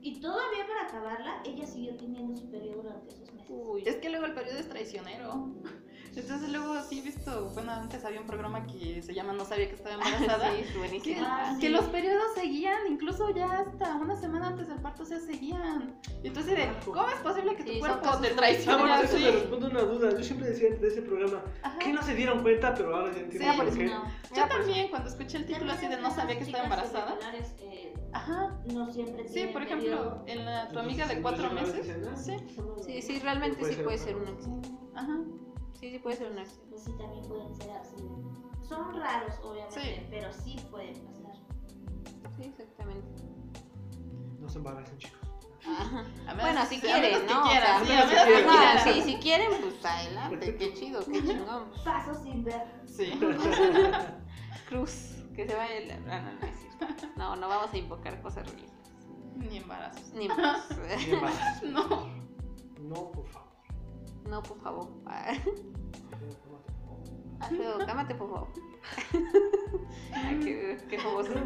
Y 0.00 0.20
todavía 0.20 0.66
para 0.66 0.88
acabarla, 0.88 1.42
ella 1.44 1.66
siguió 1.66 1.96
teniendo 1.96 2.34
su 2.34 2.50
periodo 2.50 2.82
durante 2.82 3.14
esos 3.14 3.32
meses. 3.34 3.39
Uy, 3.50 3.82
Es 3.84 3.96
que 3.96 4.08
luego 4.10 4.26
el 4.26 4.32
periodo 4.32 4.58
es 4.58 4.68
traicionero. 4.68 5.48
Entonces 6.16 6.48
luego 6.48 6.74
sí 6.82 6.98
he 6.98 7.02
visto, 7.02 7.50
bueno, 7.54 7.70
antes 7.70 8.04
había 8.04 8.20
un 8.20 8.26
programa 8.26 8.66
que 8.66 9.00
se 9.00 9.14
llama 9.14 9.32
No 9.32 9.44
sabía 9.44 9.68
que 9.68 9.76
estaba 9.76 9.94
embarazada. 9.94 10.50
sí, 10.52 10.62
es 10.62 10.70
Que, 10.72 10.78
buenísimo. 10.78 11.20
Ah, 11.24 11.54
que 11.60 11.66
sí. 11.68 11.72
los 11.72 11.84
periodos 11.84 12.34
seguían, 12.34 12.78
incluso 12.88 13.30
ya 13.32 13.60
hasta 13.60 13.94
una 13.94 14.16
semana 14.20 14.48
antes 14.48 14.66
del 14.66 14.80
parto, 14.80 15.04
o 15.04 15.06
sea, 15.06 15.20
seguían. 15.20 15.94
Y 16.24 16.26
entonces, 16.28 16.56
de, 16.56 16.68
¿cómo 16.84 17.08
es 17.08 17.20
posible 17.20 17.54
que 17.54 17.62
tu 17.62 17.70
Sí, 17.72 17.78
cuerpo 17.78 18.10
te 18.10 18.18
muy- 18.18 18.26
Ah, 18.28 18.36
traicione 18.36 18.78
bueno, 18.78 18.94
eso 19.02 19.14
así? 19.16 19.24
me 19.24 19.30
responde 19.30 19.66
una 19.68 19.80
duda. 19.82 20.10
Yo 20.10 20.22
siempre 20.24 20.48
decía 20.50 20.70
de 20.70 20.88
ese 20.88 21.02
programa 21.02 21.42
Ajá. 21.62 21.78
que 21.78 21.92
no 21.92 22.02
se 22.02 22.14
dieron 22.16 22.42
cuenta, 22.42 22.74
pero 22.74 22.96
ahora 22.96 23.12
ya 23.12 23.20
entiendo 23.20 23.52
Sí, 23.52 23.56
por 23.58 23.78
qué. 23.78 23.84
No. 23.84 24.04
Yo 24.34 24.48
también, 24.48 24.88
cuando 24.90 25.08
escuché 25.10 25.36
el 25.38 25.46
título 25.46 25.72
así 25.72 25.86
de 25.86 25.96
No 25.96 26.10
sabía 26.12 26.36
que 26.38 26.44
estaba 26.44 26.64
embarazada. 26.64 27.16
Que 27.56 27.89
Ajá. 28.12 28.58
no 28.72 28.90
siempre 28.92 29.28
Sí, 29.28 29.46
por 29.52 29.62
periodo. 29.66 29.86
ejemplo, 29.86 30.24
en 30.26 30.44
la, 30.44 30.62
tu 30.62 30.78
Entonces, 30.78 30.84
amiga 30.84 31.06
de 31.06 31.22
cuatro 31.22 31.50
meses. 31.52 31.86
Sí, 32.16 32.36
Sí, 32.84 33.02
sí, 33.02 33.18
realmente 33.20 33.58
Puede 33.58 33.70
sí 33.72 33.76
ser 33.76 33.84
puede 33.84 33.98
un 33.98 34.04
ser 34.04 34.16
un 34.16 34.22
accidente. 34.28 34.68
accidente. 34.68 34.98
ajá. 34.98 35.18
Sí, 35.78 35.90
sí 35.90 35.98
puede 35.98 36.16
ser 36.16 36.32
un 36.32 36.38
accidente. 36.38 36.68
Pues 36.70 36.82
sí, 36.84 36.92
también 36.98 37.24
pueden 37.28 37.54
ser 37.56 37.70
accidentes. 37.70 38.68
Son 38.68 39.00
raros, 39.00 39.34
obviamente, 39.42 39.80
Sí. 39.80 40.06
pero 40.10 40.32
sí 40.32 40.56
pueden 40.70 40.94
pasar. 41.06 41.36
Sí, 42.36 42.42
exactamente. 42.44 43.22
No 44.40 44.48
se 44.48 44.58
embaracen, 44.58 44.98
chicos. 44.98 45.20
Ajá. 45.66 46.00
A 46.00 46.34
menos- 46.34 46.36
Bueno, 46.40 46.66
si 46.66 46.76
a 46.76 46.80
quieren, 46.80 47.26
¿no? 47.26 47.44
Sí, 48.84 49.02
si 49.02 49.16
quieren, 49.16 49.50
pues 49.60 49.84
adelante, 49.84 50.56
qué 50.56 50.72
chido, 50.74 51.00
qué 51.04 51.22
chingón. 51.22 51.70
Paso 51.84 52.14
sin 52.22 52.42
ver. 52.44 52.62
Sí. 52.86 53.12
Cruz. 54.68 55.16
Que 55.34 55.46
se 55.48 55.54
vaya 55.54 55.76
el... 55.76 55.90
Ah, 56.10 56.20
no, 56.20 56.30
no. 57.16 57.36
No, 57.36 57.48
vamos 57.48 57.72
a 57.72 57.76
invocar 57.78 58.20
cosas 58.22 58.46
religiosas. 58.50 58.78
Ni 59.36 59.56
embarazos. 59.58 60.12
Ni 60.14 60.28
más. 60.28 60.68
Bien 61.06 61.20
más. 61.20 61.62
No. 61.62 62.08
No, 62.80 63.10
por 63.12 63.26
favor. 63.28 63.50
No, 64.28 64.42
por 64.42 64.60
favor. 64.60 64.88
Ah, 65.06 65.32
Alfredo, 67.40 67.78
cámate, 67.86 68.14
por 68.14 68.28
favor. 68.30 68.48
Ay, 70.12 70.38
qué, 70.40 70.76
qué 70.88 70.98
famoso. 70.98 71.32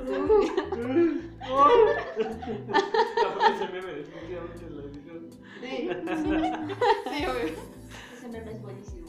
Ese 3.55 3.69
meme 3.69 3.93
definitivamente 3.93 4.65
es 4.65 4.71
la 4.73 4.83
edición. 4.83 5.31
Sí, 5.61 5.89
Sí, 7.11 7.27
obvio. 7.27 7.55
ese 8.17 8.29
meme 8.29 8.51
es 8.53 8.63
buenísimo. 8.63 9.09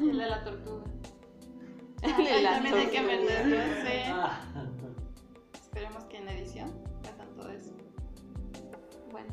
El 0.00 0.18
de 0.18 0.26
la 0.28 0.44
tortuga. 0.44 0.84
El 2.02 2.16
de 2.16 2.42
la 2.42 2.52
también 2.54 2.74
hay 2.74 2.86
que 2.86 2.98
tortuga. 3.00 3.16
meterlo, 3.16 3.56
sí. 3.82 3.96
Bueno, 9.14 9.32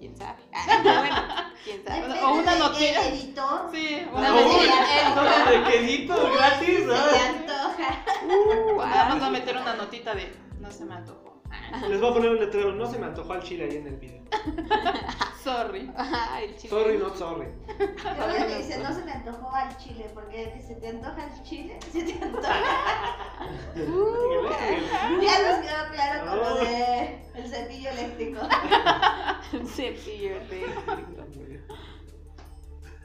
quién 0.00 0.16
sabe. 0.16 0.42
Ah, 0.52 0.80
bueno, 0.82 1.16
quién 1.62 1.84
sabe. 1.84 2.00
Depende 2.00 2.20
O 2.24 2.34
una 2.34 2.56
noticia. 2.56 3.00
del 3.02 3.12
editor. 3.14 3.70
Sí, 3.72 4.02
No, 4.06 4.10
bueno, 4.10 4.28
no, 4.34 4.38
sí, 4.50 4.58
sí. 4.58 5.50
de 5.50 5.70
quedito 5.70 6.32
gratis, 6.32 6.78
Se 6.80 6.86
¿sabes? 6.96 7.22
antoja. 7.28 8.04
Uh, 8.26 8.76
Nada 8.78 9.04
más 9.04 9.16
ah. 9.16 9.18
va 9.20 9.26
a 9.26 9.30
meter 9.30 9.56
una 9.56 9.74
notita 9.74 10.14
de 10.16 10.34
no 10.58 10.68
se 10.72 10.84
me 10.84 10.94
antojó. 10.96 11.29
Les 11.88 12.00
voy 12.00 12.10
a 12.10 12.14
poner 12.14 12.30
un 12.30 12.38
letrero. 12.38 12.72
No 12.72 12.90
se 12.90 12.98
me 12.98 13.06
antojó 13.06 13.32
al 13.32 13.42
chile 13.42 13.64
ahí 13.64 13.76
en 13.76 13.86
el 13.86 13.96
video. 13.96 14.22
Sorry. 15.42 15.90
Ay, 15.96 16.44
el 16.44 16.56
chile. 16.56 16.68
Sorry, 16.68 16.98
not 16.98 17.16
sorry. 17.16 17.46
Yo 17.78 18.46
le 18.46 18.58
dice, 18.58 18.78
no 18.78 18.92
se 18.92 19.04
me 19.04 19.12
antojó 19.12 19.54
al 19.54 19.76
chile, 19.78 20.10
porque 20.12 20.52
dice, 20.54 20.74
¿te 20.76 20.88
antoja 20.88 21.24
el 21.24 21.42
chile? 21.42 21.78
Se 21.92 22.02
te 22.02 22.22
antoja. 22.22 22.54
Ya 25.22 25.50
nos 25.50 25.60
quedó 25.60 25.92
claro 25.92 26.26
con 26.26 26.38
lo 26.38 26.54
de 26.56 27.22
el 27.34 27.48
cepillo 27.48 27.90
eléctrico. 27.90 28.40
Un 29.52 29.66
cepillo 29.66 30.36
eléctrico. 30.36 30.82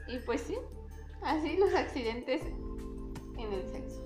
Y 0.08 0.18
pues 0.18 0.42
sí, 0.42 0.58
así 1.22 1.56
los 1.56 1.74
accidentes 1.74 2.42
en 3.38 3.52
el 3.52 3.66
sexo. 3.66 4.02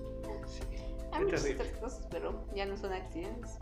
Hay 1.11 1.19
Qué 1.19 1.25
muchas 1.25 1.45
otras 1.45 1.77
cosas, 1.79 2.07
pero 2.09 2.45
ya 2.55 2.65
no 2.65 2.77
son 2.77 2.93
accidentes. 2.93 3.57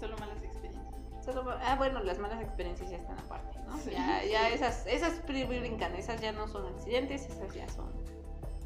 Solo 0.00 0.16
malas 0.18 0.42
experiencias. 0.42 0.84
Solo, 1.24 1.44
ah, 1.50 1.74
bueno, 1.76 2.02
las 2.02 2.18
malas 2.18 2.40
experiencias 2.40 2.90
ya 2.90 2.96
están 2.98 3.18
aparte, 3.18 3.58
¿no? 3.66 3.76
Sí. 3.78 3.90
Ya, 3.90 4.24
ya 4.24 4.48
esas, 4.50 4.86
esas 4.86 5.24
brin- 5.26 5.46
brincan, 5.48 5.94
esas 5.96 6.20
ya 6.20 6.32
no 6.32 6.48
son 6.48 6.66
accidentes, 6.74 7.26
esas 7.28 7.52
ya 7.54 7.68
son 7.68 7.90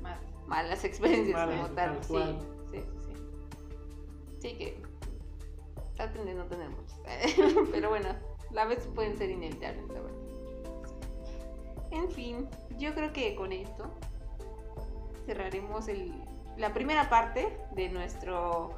Malas. 0.01 0.21
malas 0.47 0.85
experiencias 0.85 1.35
Malas, 1.37 1.61
como 1.61 1.75
tal. 1.75 2.01
tal 2.01 2.05
Sí, 2.05 2.39
sí, 2.71 2.81
sí, 2.81 2.89
sí. 3.07 4.39
Sí 4.41 4.55
que 4.59 4.83
traten 5.97 6.25
de 6.25 6.35
no 6.35 6.45
tener 6.47 6.69
muchas. 6.71 6.99
Pero 7.73 7.89
bueno, 7.89 8.09
la 8.51 8.65
vez 8.67 8.87
pueden 8.95 9.17
ser 9.19 9.31
inevitables, 9.31 9.89
la 9.89 10.01
verdad. 10.01 10.19
En 11.91 12.11
fin, 12.11 12.49
yo 12.79 12.95
creo 12.95 13.13
que 13.13 13.35
con 13.35 13.53
esto 13.53 13.91
cerraremos 15.27 15.89
el, 15.89 16.13
la 16.57 16.73
primera 16.73 17.09
parte 17.09 17.57
de 17.73 17.89
nuestro 17.89 18.71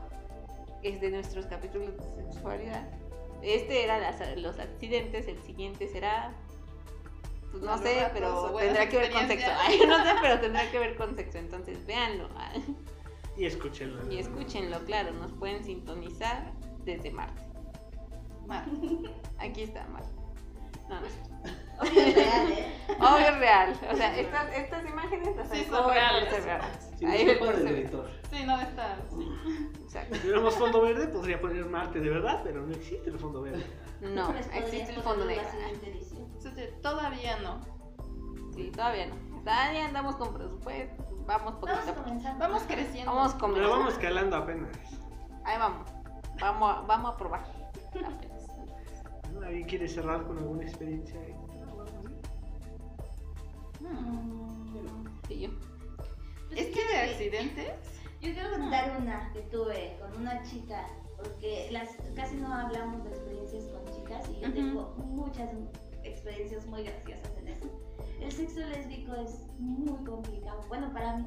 es 0.84 1.00
de 1.00 1.10
nuestros 1.10 1.46
capítulos 1.46 1.96
de 1.96 2.22
sexualidad. 2.24 2.88
Este 3.42 3.82
era 3.84 3.98
las- 3.98 4.36
los 4.38 4.58
accidentes, 4.58 5.26
el 5.28 5.40
siguiente 5.42 5.88
será 5.88 6.32
pues 7.50 7.62
no 7.62 7.78
sé, 7.78 8.00
ratos 8.00 8.10
pero 8.14 8.50
tendrá 8.56 8.88
que 8.88 8.96
ver 8.98 9.12
con 9.12 9.26
sexo. 9.28 9.46
Ay, 9.60 9.78
no 9.86 9.96
sé, 10.04 10.10
pero 10.20 10.40
tendrá 10.40 10.70
que 10.70 10.78
ver 10.78 10.96
con 10.96 11.14
sexo, 11.14 11.38
entonces 11.38 11.86
véanlo 11.86 12.28
Y 13.36 13.44
escúchenlo. 13.46 14.12
y 14.12 14.18
escúchenlo, 14.18 14.78
claro, 14.84 15.12
nos 15.12 15.32
pueden 15.32 15.62
sintonizar 15.64 16.52
desde 16.84 17.10
Marte. 17.12 17.42
Malas. 18.46 18.68
Aquí 19.38 19.62
está 19.62 19.86
Marte. 19.86 20.13
Obvio 21.80 22.00
es 22.00 22.14
real, 22.14 22.52
¿eh? 22.52 22.72
Obvio 23.00 23.38
real. 23.38 23.80
O 23.90 23.96
sea, 23.96 24.16
estas, 24.16 24.56
estas 24.56 24.86
imágenes 24.86 25.36
las 25.36 25.48
Sí, 25.50 25.64
sacó 25.64 25.76
son 25.76 25.88
el 25.88 25.94
reales. 25.94 26.90
Si 26.98 27.04
Ahí 27.04 27.24
no 27.24 27.50
el 27.50 27.66
editor. 27.68 28.10
Sí, 28.30 28.44
no 28.44 28.60
está. 28.60 28.96
Sí. 29.10 29.28
Exacto. 29.82 30.14
Si 30.14 30.20
tuviéramos 30.20 30.54
fondo 30.54 30.82
verde, 30.82 31.08
podría 31.08 31.40
poner 31.40 31.64
Marte 31.66 32.00
de 32.00 32.10
verdad, 32.10 32.40
pero 32.44 32.62
no 32.62 32.72
existe 32.72 33.10
el 33.10 33.18
fondo 33.18 33.42
verde. 33.42 33.64
No, 34.00 34.32
Pues 34.32 34.48
existe 34.54 34.94
el 34.94 35.02
fondo 35.02 35.24
negro. 35.24 35.44
Todavía 36.82 37.38
no. 37.40 37.60
Sí, 38.54 38.70
todavía 38.70 39.06
no. 39.06 39.14
Todavía 39.42 39.86
andamos 39.86 40.16
con 40.16 40.32
presupuesto. 40.32 41.04
Vamos 41.26 41.54
poquito 41.54 41.72
a 41.72 41.84
Vamos 41.84 42.02
comenzando. 42.04 42.38
Vamos 42.38 42.62
creciendo. 42.64 43.14
Vamos 43.14 43.32
Pero 43.32 43.40
comenzando. 43.40 43.70
vamos 43.70 43.92
escalando 43.94 44.36
apenas. 44.36 44.70
Ahí 45.44 45.58
vamos. 45.58 45.90
Vamos 46.40 46.76
a, 46.76 46.80
vamos 46.82 47.14
a 47.14 47.16
probar. 47.16 47.44
Apenas. 47.88 48.14
¿Alguien 49.42 49.66
quiere 49.66 49.88
cerrar 49.88 50.26
con 50.26 50.38
alguna 50.38 50.62
experiencia? 50.62 51.20
Mm. 53.80 55.06
Sí, 55.28 55.40
yo. 55.40 55.50
Pues 56.48 56.60
Es 56.60 56.66
que 56.74 56.86
de 56.86 56.96
accidentes. 56.98 57.72
Yo 58.20 58.32
quiero 58.32 58.50
contar 58.52 58.96
una 59.00 59.30
que 59.32 59.40
tuve 59.42 59.98
con 60.00 60.22
una 60.22 60.42
chica, 60.44 60.86
porque 61.18 61.68
las, 61.70 61.90
casi 62.14 62.36
no 62.36 62.52
hablamos 62.52 63.04
de 63.04 63.10
experiencias 63.10 63.64
con 63.64 63.84
chicas 63.94 64.30
y 64.30 64.40
yo 64.40 64.52
tengo 64.52 64.94
muchas 64.96 65.50
experiencias 66.04 66.66
muy 66.66 66.84
graciosas 66.84 67.36
en 67.38 67.48
eso. 67.48 67.66
El 68.20 68.32
sexo 68.32 68.60
lésbico 68.60 69.14
es 69.14 69.46
muy 69.58 70.02
complicado, 70.04 70.62
bueno 70.68 70.90
para 70.94 71.18
mí, 71.18 71.26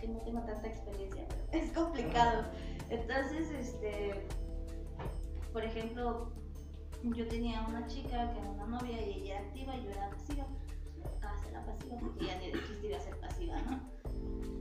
que 0.00 0.06
no 0.06 0.20
tengo 0.20 0.40
tanta 0.42 0.68
experiencia, 0.68 1.26
pero 1.50 1.64
es 1.64 1.72
complicado. 1.72 2.44
Entonces, 2.90 3.50
este, 3.50 4.26
por 5.52 5.64
ejemplo, 5.64 6.32
yo 7.02 7.26
tenía 7.28 7.62
una 7.68 7.86
chica 7.86 8.32
que 8.32 8.38
era 8.38 8.50
una 8.50 8.66
novia 8.66 9.00
y 9.00 9.22
ella 9.22 9.38
era 9.38 9.46
activa 9.46 9.76
y 9.76 9.84
yo 9.84 9.90
era 9.90 10.10
pasiva. 10.10 10.46
Acá 11.16 11.34
la 11.52 11.64
pasiva 11.64 11.96
porque 11.98 12.26
ya 12.26 12.38
ni 12.38 12.50
de 12.50 12.58
chiste 12.66 12.86
iba 12.86 12.96
a 12.96 13.00
ser 13.00 13.16
pasiva, 13.20 13.60
¿no? 13.62 13.80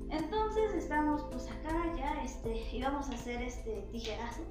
Entonces 0.09 0.73
estamos 0.73 1.23
pues 1.31 1.47
acá 1.51 1.93
ya, 1.95 2.23
este, 2.23 2.75
íbamos 2.75 3.09
a 3.09 3.13
hacer 3.13 3.41
este 3.41 3.87
tijerazos 3.91 4.47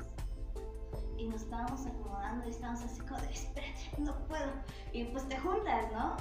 y 1.17 1.27
nos 1.27 1.43
estábamos 1.43 1.85
acomodando 1.87 2.47
y 2.47 2.51
estábamos 2.51 2.83
así 2.83 3.01
como 3.01 3.21
de, 3.21 3.31
espérate, 3.31 3.91
no 3.99 4.17
puedo. 4.29 4.53
Y 4.93 5.05
pues 5.05 5.29
te 5.29 5.39
juntas, 5.39 5.93
¿no? 5.93 6.17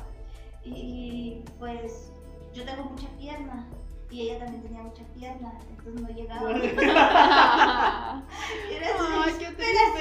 Y 0.63 1.43
pues 1.59 2.11
yo 2.53 2.65
tengo 2.65 2.85
mucha 2.85 3.07
pierna 3.17 3.67
y 4.09 4.21
ella 4.21 4.39
también 4.39 4.63
tenía 4.63 4.81
mucha 4.83 5.03
pierna, 5.13 5.53
entonces 5.69 6.01
no 6.01 6.09
llegaba. 6.09 6.51
Y 8.69 8.73
era 8.73 8.87
así, 8.87 9.03
Ay, 9.25 9.33
qué 9.39 9.45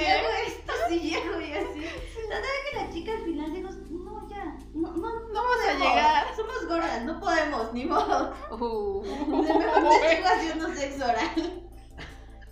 hago 0.07 0.27
esto, 0.47 0.73
si 0.87 0.99
llego 0.99 1.41
y 1.41 1.53
así. 1.53 1.81
Total 2.23 2.41
que 2.69 2.77
la 2.77 2.89
chica 2.91 3.11
al 3.13 3.23
final 3.23 3.53
dijo, 3.53 3.69
no, 3.89 4.29
ya, 4.29 4.57
no, 4.73 4.91
no, 4.93 5.19
no 5.27 5.33
Vamos 5.33 5.57
a 5.67 5.73
llegar. 5.73 6.35
Somos 6.35 6.67
gordas, 6.67 7.03
no 7.05 7.19
podemos, 7.19 7.73
ni 7.73 7.85
modo. 7.85 8.33
Uh, 8.51 9.03
De 9.03 9.53
mejor 9.53 9.89
te 10.01 10.15
sigo 10.15 10.27
haciendo 10.27 10.73
sexo 10.73 11.05
oral. 11.05 11.69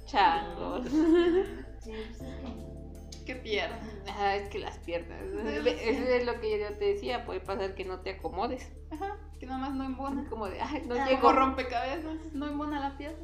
changos. 0.05 0.85
Sí, 1.79 1.91
pues 1.91 2.21
es 2.21 2.35
que... 2.35 2.65
Qué 3.25 3.35
pierna. 3.35 3.79
Ah, 4.17 4.35
es 4.35 4.49
que 4.49 4.59
las 4.59 4.77
piernas. 4.79 5.19
Eso 5.23 6.03
es 6.09 6.25
lo 6.25 6.39
que 6.39 6.59
yo 6.59 6.67
te 6.77 6.85
decía. 6.93 7.25
Puede 7.25 7.39
pasar 7.39 7.73
que 7.73 7.83
no 7.83 8.01
te 8.01 8.11
acomodes. 8.11 8.71
Ajá. 8.91 9.17
Que 9.39 9.45
nada 9.45 9.59
más 9.59 9.73
no 9.73 9.83
embona. 9.83 10.25
Como 10.29 10.47
de, 10.47 10.61
ay, 10.61 10.83
no 10.87 10.95
Ah, 10.95 11.05
llego. 11.07 11.21
Como 11.21 11.33
rompecabezas. 11.33 12.33
No 12.33 12.47
embona 12.47 12.79
la 12.79 12.97
pieza. 12.97 13.17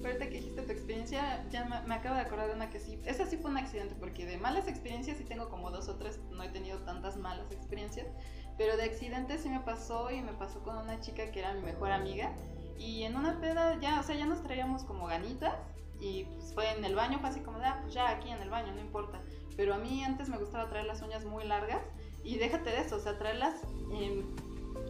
Pero 0.00 0.14
ahorita 0.14 0.26
que 0.28 0.36
dijiste 0.36 0.62
tu 0.62 0.70
experiencia, 0.72 1.44
ya 1.50 1.64
me, 1.64 1.80
me 1.82 1.94
acabo 1.96 2.14
de 2.14 2.20
acordar 2.20 2.48
de 2.48 2.54
una 2.54 2.70
que 2.70 2.78
sí. 2.78 3.00
Esa 3.04 3.26
sí 3.26 3.36
fue 3.36 3.50
un 3.50 3.56
accidente, 3.56 3.94
porque 3.98 4.24
de 4.26 4.38
malas 4.38 4.68
experiencias 4.68 5.18
sí 5.18 5.24
tengo 5.24 5.48
como 5.48 5.70
dos 5.70 5.88
o 5.88 5.96
tres. 5.96 6.20
No 6.30 6.42
he 6.44 6.48
tenido 6.48 6.78
tantas 6.80 7.16
malas 7.16 7.50
experiencias. 7.50 8.06
Pero 8.56 8.76
de 8.76 8.84
accidentes 8.84 9.42
sí 9.42 9.48
me 9.48 9.60
pasó 9.60 10.10
y 10.10 10.20
me 10.22 10.32
pasó 10.32 10.62
con 10.62 10.76
una 10.76 11.00
chica 11.00 11.30
que 11.32 11.40
era 11.40 11.52
mi 11.54 11.62
mejor 11.62 11.90
amiga. 11.92 12.32
Y 12.78 13.02
en 13.02 13.16
una 13.16 13.40
peda 13.40 13.78
ya, 13.80 13.98
o 14.00 14.02
sea, 14.04 14.14
ya 14.14 14.26
nos 14.26 14.42
traíamos 14.42 14.84
como 14.84 15.06
ganitas. 15.06 15.54
Y 16.00 16.24
pues 16.24 16.54
fue 16.54 16.70
en 16.70 16.84
el 16.84 16.94
baño, 16.94 17.18
fue 17.18 17.28
así 17.30 17.40
como 17.40 17.58
de, 17.58 17.66
ah, 17.66 17.78
pues 17.82 17.92
ya 17.92 18.08
aquí 18.10 18.30
en 18.30 18.40
el 18.40 18.50
baño, 18.50 18.72
no 18.72 18.80
importa. 18.80 19.20
Pero 19.56 19.74
a 19.74 19.78
mí 19.78 20.04
antes 20.04 20.28
me 20.28 20.38
gustaba 20.38 20.68
traer 20.68 20.86
las 20.86 21.02
uñas 21.02 21.24
muy 21.24 21.42
largas. 21.44 21.82
Y 22.22 22.36
déjate 22.38 22.70
de 22.70 22.78
eso, 22.80 22.96
o 22.96 23.00
sea, 23.00 23.18
traerlas 23.18 23.54
en- 23.92 24.24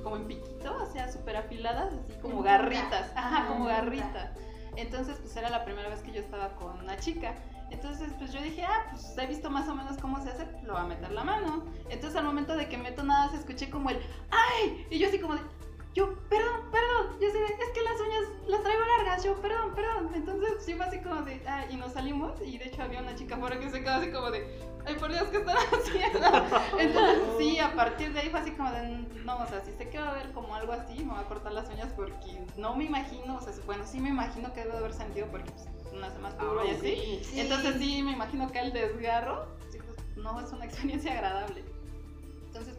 como 0.03 0.17
en 0.17 0.27
piquito, 0.27 0.77
o 0.83 0.87
sea, 0.87 1.11
súper 1.11 1.37
afiladas, 1.37 1.93
así 1.93 2.19
como 2.21 2.43
garritas. 2.43 3.13
Ajá, 3.15 3.47
como 3.49 3.67
garritas. 3.67 4.31
Entonces, 4.77 5.19
pues 5.21 5.37
era 5.37 5.51
la 5.51 5.65
primera 5.65 5.89
vez 5.89 6.01
que 6.03 6.13
yo 6.13 6.21
estaba 6.21 6.55
con 6.57 6.79
una 6.79 6.97
chica. 6.99 7.35
Entonces, 7.71 8.11
pues 8.19 8.33
yo 8.33 8.41
dije, 8.41 8.65
ah, 8.65 8.87
pues 8.91 9.19
he 9.19 9.27
visto 9.27 9.51
más 9.51 9.69
o 9.69 9.75
menos 9.75 9.99
cómo 9.99 10.23
se 10.23 10.31
hace, 10.31 10.47
lo 10.63 10.75
voy 10.75 10.83
a 10.83 10.87
meter 10.87 11.11
la 11.11 11.25
mano. 11.25 11.65
Entonces, 11.91 12.17
al 12.17 12.25
momento 12.25 12.57
de 12.57 12.69
que 12.69 12.79
meto 12.79 13.03
nada, 13.03 13.29
se 13.31 13.37
escuché 13.37 13.69
como 13.71 13.91
el, 13.91 13.99
¡ay! 14.31 14.87
Y 14.91 14.99
yo 14.99 15.09
así 15.09 15.19
como 15.19 15.35
de, 15.35 15.41
yo, 15.95 16.15
perdón, 16.29 16.71
perdón. 16.71 17.19
Yo 17.21 17.33
de, 17.33 17.45
es 17.45 17.71
que 17.75 17.83
las 17.83 18.01
uñas 18.01 18.23
las 18.47 18.63
traigo 18.63 18.83
largas, 18.97 19.25
yo, 19.25 19.35
perdón, 19.41 19.75
perdón. 19.75 20.11
Entonces 20.15 20.51
sí 20.61 20.75
fue 20.75 20.87
así 20.87 21.01
como 21.01 21.23
de, 21.23 21.43
ah, 21.47 21.65
y 21.69 21.77
nos 21.77 21.93
salimos 21.93 22.41
y 22.41 22.57
de 22.57 22.67
hecho 22.67 22.83
había 22.83 23.01
una 23.01 23.15
chica 23.17 23.35
afuera 23.35 23.59
que 23.59 23.69
se 23.69 23.83
quedó 23.83 23.95
así 23.95 24.11
como 24.13 24.31
de, 24.31 24.61
ay 24.89 24.95
por 24.97 25.13
Dios, 25.13 25.25
¿qué 25.31 25.37
están 25.39 25.57
haciendo? 25.57 26.27
Entonces 26.79 27.19
sí, 27.39 27.59
a 27.59 27.75
partir 27.75 28.13
de 28.13 28.21
ahí 28.21 28.31
fue 28.31 28.41
así 28.41 28.51
como 28.53 28.71
de, 28.73 28.89
no, 29.25 29.39
o 29.39 29.47
sea, 29.47 29.63
si 29.65 29.73
sé 29.73 29.89
que 29.89 29.99
va 29.99 30.09
a 30.09 30.11
haber 30.13 30.33
como 30.33 30.55
algo 30.55 30.73
así, 30.73 31.05
me 31.05 31.13
voy 31.13 31.21
a 31.21 31.25
cortar 31.25 31.53
las 31.53 31.69
uñas 31.69 31.93
porque 31.95 32.45
no 32.57 32.75
me 32.75 32.85
imagino, 32.85 33.37
o 33.37 33.41
sea, 33.41 33.53
bueno, 33.67 33.85
sí 33.87 34.01
me 34.01 34.09
imagino 34.09 34.53
que 34.53 34.61
debe 34.61 34.73
de 34.73 34.79
haber 34.79 34.95
sentido 34.95 35.27
porque 35.31 35.51
pues, 35.51 35.93
no 35.93 36.07
hace 36.07 36.19
más 36.19 36.35
puro 36.35 36.65
y 36.65 36.71
así. 36.71 37.21
Sí. 37.23 37.41
Entonces 37.41 37.77
sí, 37.79 38.03
me 38.03 38.13
imagino 38.13 38.51
que 38.51 38.61
el 38.61 38.73
desgarro, 38.73 39.47
pues, 39.71 40.17
no 40.17 40.41
es 40.41 40.53
una 40.53 40.65
experiencia 40.67 41.13
agradable. 41.13 41.65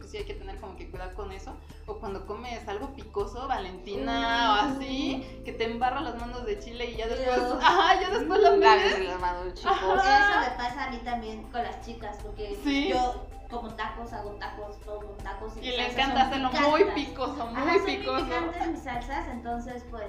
Sí 0.09 0.17
hay 0.17 0.23
que 0.25 0.33
tener 0.33 0.57
como 0.59 0.75
que 0.75 0.89
cuidado 0.89 1.13
con 1.13 1.31
eso. 1.31 1.55
O 1.85 1.95
cuando 1.99 2.25
comes 2.25 2.67
algo 2.67 2.87
picoso, 2.95 3.47
Valentina, 3.47 4.51
o 4.51 4.53
así, 4.71 5.41
que 5.45 5.51
te 5.53 5.65
embarra 5.65 6.01
las 6.01 6.19
manos 6.19 6.45
de 6.45 6.59
chile 6.59 6.85
y 6.91 6.95
ya 6.97 7.07
después, 7.07 7.35
Dios. 7.35 7.57
ajá, 7.61 8.01
ya 8.01 8.09
después 8.09 8.39
lo 8.41 8.55
Lávense 8.57 8.89
metes. 8.97 9.07
las 9.07 9.19
manos, 9.21 9.53
chicos. 9.53 9.75
Eso 9.77 10.39
me 10.49 10.57
pasa 10.57 10.85
a 10.85 10.89
mí 10.89 10.97
también 11.03 11.43
con 11.51 11.61
las 11.61 11.81
chicas, 11.85 12.17
porque 12.23 12.57
Sí. 12.63 12.89
yo 12.89 13.27
como 13.51 13.69
tacos, 13.75 14.11
hago 14.13 14.31
tacos, 14.31 14.77
con 14.85 15.17
tacos. 15.17 15.53
Y 15.57 15.59
mis 15.61 15.77
le 15.77 15.91
encanta 15.91 16.21
hacerlo 16.23 16.51
muy 16.51 16.83
picoso, 16.95 17.43
Ajá, 17.43 17.65
muy 17.65 17.73
son 17.77 17.81
muy 17.83 17.97
picoso. 17.97 18.25
picantes 18.25 18.67
mis 18.67 18.79
salsas, 18.83 19.27
entonces 19.29 19.83
pues 19.91 20.05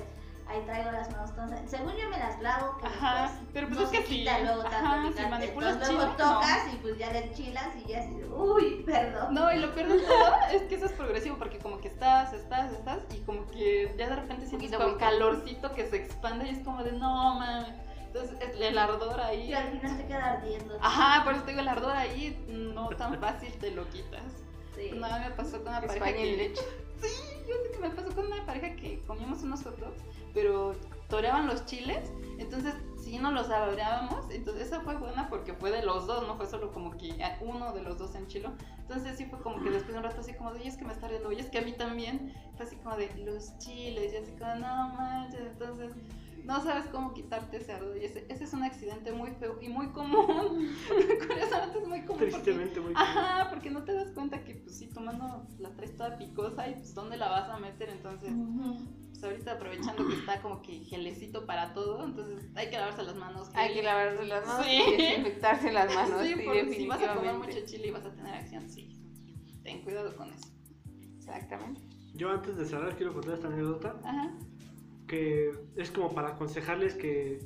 ahí 0.51 0.61
traigo 0.67 0.91
las 0.91 1.11
manos 1.11 1.31
sal- 1.31 1.63
Según 1.69 1.93
yo 1.97 2.09
me 2.11 2.19
las 2.19 2.41
lavo, 2.41 2.77
que 2.79 2.87
Ajá, 2.87 3.23
después 3.23 3.49
pero 3.53 3.67
pues 3.69 3.79
no 3.81 3.85
es 3.87 3.91
que 3.93 4.03
sí. 4.07 4.25
luego 4.25 4.63
tanto 4.63 4.77
Ajá, 4.77 5.03
si 5.03 5.09
picante. 5.11 5.31
manipulas 5.31 5.73
Entonces 5.75 5.95
luego 5.97 6.13
chile, 6.13 6.25
no. 6.25 6.35
tocas 6.35 6.73
y 6.73 6.77
pues 6.77 6.99
ya 6.99 7.13
le 7.13 7.19
enchilas 7.27 7.69
y 7.77 7.89
ya 7.89 7.99
así, 8.01 8.23
uy, 8.25 8.83
perdón. 8.87 9.35
No, 9.35 9.53
y 9.53 9.59
lo 9.59 9.75
peor 9.75 9.89
de 9.89 10.01
todo 10.01 10.35
es 10.53 10.63
que 10.63 10.75
eso 10.75 10.87
es 10.87 10.93
progresivo 10.93 11.37
porque 11.39 11.59
como 11.59 11.81
que 11.81 11.89
estás, 11.89 12.33
estás, 12.33 12.73
estás 12.73 12.99
y 13.15 13.19
como 13.21 13.47
que 13.49 13.95
ya 13.97 14.09
de 14.09 14.17
repente 14.17 14.47
sientes 14.47 14.73
como 14.73 14.97
calorcito 14.99 15.73
que 15.73 15.87
se 15.89 15.97
expande 15.97 16.47
y 16.47 16.51
es 16.51 16.65
como 16.65 16.83
de 16.85 16.93
no 16.93 17.35
mames. 17.37 17.69
Entonces 18.13 18.37
es 18.41 18.61
el 18.61 18.77
ardor 18.77 19.21
ahí. 19.21 19.51
Y 19.51 19.55
al 19.55 19.69
final 19.71 19.97
te 19.97 20.07
queda 20.07 20.33
ardiendo. 20.33 20.77
Ajá, 20.83 21.23
por 21.23 21.35
eso 21.35 21.45
te 21.45 21.51
digo 21.53 21.61
el 21.61 21.69
ardor 21.69 21.97
ahí 21.97 22.45
no 22.49 22.89
tan 22.89 23.17
fácil 23.21 23.53
te 23.61 23.71
lo 23.71 23.89
quitas. 23.91 24.23
Sí. 24.75 24.91
No, 24.95 25.07
me 25.21 25.31
pasó 25.31 25.59
con 25.63 25.69
una 25.69 25.81
pareja 25.81 26.07
que 26.13 26.37
leche. 26.37 26.63
yo 27.49 27.55
sé 27.55 27.71
que 27.73 27.79
me 27.79 27.91
pasó 27.91 28.13
con 28.15 28.27
una 28.27 28.45
pareja 28.45 28.75
que 28.75 29.01
comíamos 29.07 29.43
unos 29.43 29.63
hot 29.63 29.79
dogs, 29.79 30.03
pero 30.35 30.75
toreaban 31.09 31.47
los 31.47 31.67
chiles, 31.67 32.13
entonces 32.39 32.75
si 32.97 33.19
no 33.19 33.33
los 33.33 33.47
saboreábamos, 33.49 34.31
entonces 34.31 34.69
esa 34.69 34.81
fue 34.83 34.97
buena 34.97 35.29
porque 35.29 35.55
fue 35.55 35.71
de 35.71 35.83
los 35.83 36.07
dos, 36.07 36.27
no 36.29 36.37
fue 36.37 36.47
solo 36.47 36.71
como 36.71 36.97
que 36.97 37.13
uno 37.41 37.73
de 37.73 37.83
los 37.83 37.99
dos 37.99 38.15
en 38.15 38.27
chilo. 38.29 38.53
Entonces 38.79 39.17
sí 39.17 39.25
fue 39.25 39.41
como 39.41 39.63
que 39.63 39.71
después 39.71 39.93
de 39.93 39.99
un 39.99 40.05
rato 40.05 40.21
así 40.21 40.35
como 40.35 40.53
de, 40.53 40.61
oye, 40.61 40.69
es 40.69 40.77
que 40.77 40.85
me 40.85 40.93
está 40.93 41.07
ardiendo, 41.07 41.29
oye, 41.31 41.41
es 41.41 41.51
que 41.51 41.59
a 41.59 41.63
mí 41.63 41.73
también, 41.73 42.33
fue 42.57 42.67
así 42.67 42.77
como 42.77 42.97
de 42.97 43.09
los 43.25 43.57
chiles, 43.59 44.13
y 44.13 44.17
así 44.17 44.33
como, 44.39 44.55
no 44.57 44.89
manches, 44.95 45.41
entonces 45.41 45.93
no 46.45 46.61
sabes 46.63 46.87
cómo 46.87 47.13
quitarte 47.15 47.57
ese 47.59 47.73
ardor. 47.73 47.97
Y 47.97 48.05
ese, 48.05 48.27
ese 48.29 48.45
es 48.45 48.53
un 48.53 48.63
accidente 48.65 49.13
muy 49.13 49.31
feo 49.33 49.59
y 49.61 49.69
muy 49.69 49.89
común. 49.89 50.69
Curiosamente 51.27 51.79
es 51.81 51.89
muy 51.89 52.01
común. 52.03 52.19
porque- 52.21 52.27
Tristemente 52.31 52.81
muy 52.81 52.93
Ajá, 52.97 53.49
porque 53.51 53.71
no 53.71 53.83
te 53.85 53.93
das 53.95 54.11
cuenta 54.13 54.43
que 54.45 54.55
pues 54.57 54.77
sí, 54.79 54.89
tu 54.89 55.01
mano 55.01 55.47
la 55.59 55.71
traes 55.71 55.97
toda 55.97 56.17
picosa 56.17 56.69
y 56.69 56.75
pues 56.75 56.95
dónde 56.95 57.17
la 57.17 57.29
vas 57.29 57.49
a 57.51 57.59
meter, 57.59 57.89
entonces 57.91 58.33
Ujú. 58.33 58.79
Pues 59.21 59.33
ahorita 59.33 59.53
aprovechando 59.53 60.07
que 60.09 60.15
está 60.15 60.41
como 60.41 60.63
que 60.63 60.81
gelecito 60.85 61.45
para 61.47 61.73
todo, 61.75 62.05
entonces 62.05 62.51
hay 62.55 62.71
que 62.71 62.77
lavarse 62.77 63.03
las 63.03 63.17
manos. 63.17 63.51
Hay 63.55 63.75
que 63.75 63.83
lavarse 63.83 64.25
las 64.25 64.47
manos 64.47 64.67
Sí. 64.67 64.73
y 64.89 64.97
desinfectarse 64.97 65.73
las 65.73 65.95
manos. 65.95 66.23
Sí, 66.23 66.35
Sí, 66.35 66.43
porque 66.45 66.75
si 66.75 66.87
vas 66.87 67.03
a 67.03 67.15
comer 67.15 67.35
mucho 67.35 67.59
chile 67.67 67.89
y 67.89 67.91
vas 67.91 68.05
a 68.05 68.13
tener 68.15 68.35
acción, 68.35 68.69
sí. 68.71 68.89
Ten 69.63 69.83
cuidado 69.83 70.15
con 70.17 70.33
eso. 70.33 70.49
Exactamente. 71.17 71.81
Yo 72.15 72.31
antes 72.31 72.57
de 72.57 72.65
cerrar 72.65 72.97
quiero 72.97 73.13
contar 73.13 73.35
esta 73.35 73.49
anécdota 73.49 74.01
Ajá. 74.05 74.33
que 75.07 75.53
es 75.77 75.91
como 75.91 76.13
para 76.15 76.31
aconsejarles 76.31 76.95
que 76.95 77.39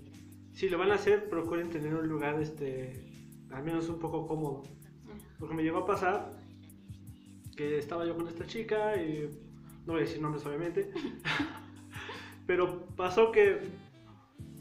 si 0.53 0.69
lo 0.69 0.79
van 0.79 0.91
a 0.93 0.95
hacer 0.95 1.29
procuren 1.29 1.69
tener 1.71 1.95
un 1.95 2.09
lugar 2.09 2.41
este 2.41 3.05
al 3.51 3.63
menos 3.65 3.89
un 3.89 3.99
poco 3.99 4.27
cómodo. 4.27 4.63
Porque 5.39 5.55
me 5.55 5.63
llegó 5.63 5.79
a 5.79 5.87
pasar 5.87 6.31
que 7.57 7.79
estaba 7.79 8.05
yo 8.07 8.17
con 8.17 8.27
esta 8.29 8.47
chica 8.47 8.97
y 8.97 9.29
no 9.87 9.93
voy 9.93 10.03
a 10.03 10.05
decir 10.05 10.21
nombres 10.23 10.45
obviamente, 10.47 10.91
pero 12.47 12.87
pasó 12.97 13.33
que 13.33 13.61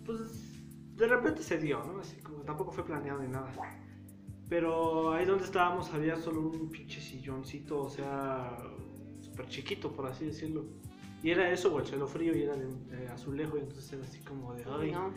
pues 0.05 0.53
de 0.95 1.07
repente 1.07 1.41
se 1.43 1.57
dio, 1.57 1.83
¿no? 1.83 1.99
Así 1.99 2.17
como 2.21 2.43
tampoco 2.43 2.71
fue 2.71 2.85
planeado 2.85 3.21
ni 3.21 3.27
nada. 3.27 3.51
Pero 4.49 5.13
ahí 5.13 5.25
donde 5.25 5.45
estábamos 5.45 5.91
había 5.93 6.15
solo 6.15 6.41
un 6.41 6.69
pinche 6.69 7.01
silloncito, 7.01 7.81
o 7.81 7.89
sea, 7.89 8.57
súper 9.21 9.47
chiquito, 9.47 9.91
por 9.91 10.05
así 10.05 10.25
decirlo. 10.25 10.65
Y 11.23 11.31
era 11.31 11.49
eso, 11.49 11.73
o 11.73 11.79
el 11.79 11.85
suelo 11.85 12.05
frío, 12.05 12.35
y 12.35 12.43
era 12.43 12.55
de, 12.55 12.67
de 12.67 13.07
azulejo, 13.07 13.57
y 13.57 13.61
entonces 13.61 13.93
era 13.93 14.03
así 14.03 14.19
como 14.19 14.53
de, 14.53 14.65
ay. 14.69 14.91
No. 14.91 15.13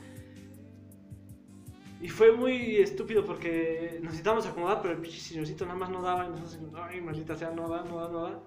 Y 2.00 2.08
fue 2.08 2.30
muy 2.32 2.76
estúpido 2.76 3.24
porque 3.24 3.94
nos 3.94 4.04
necesitábamos 4.04 4.46
acomodar, 4.46 4.80
pero 4.82 4.94
el 4.94 5.00
pinche 5.00 5.18
silloncito 5.18 5.64
nada 5.64 5.78
más 5.78 5.90
no 5.90 6.02
daba, 6.02 6.26
y 6.26 6.30
nosotros, 6.30 6.58
ay, 6.74 7.00
maldita 7.00 7.34
sea, 7.34 7.50
no 7.50 7.68
da, 7.68 7.84
no 7.84 7.96
da, 7.96 8.08
no 8.08 8.22
da. 8.22 8.42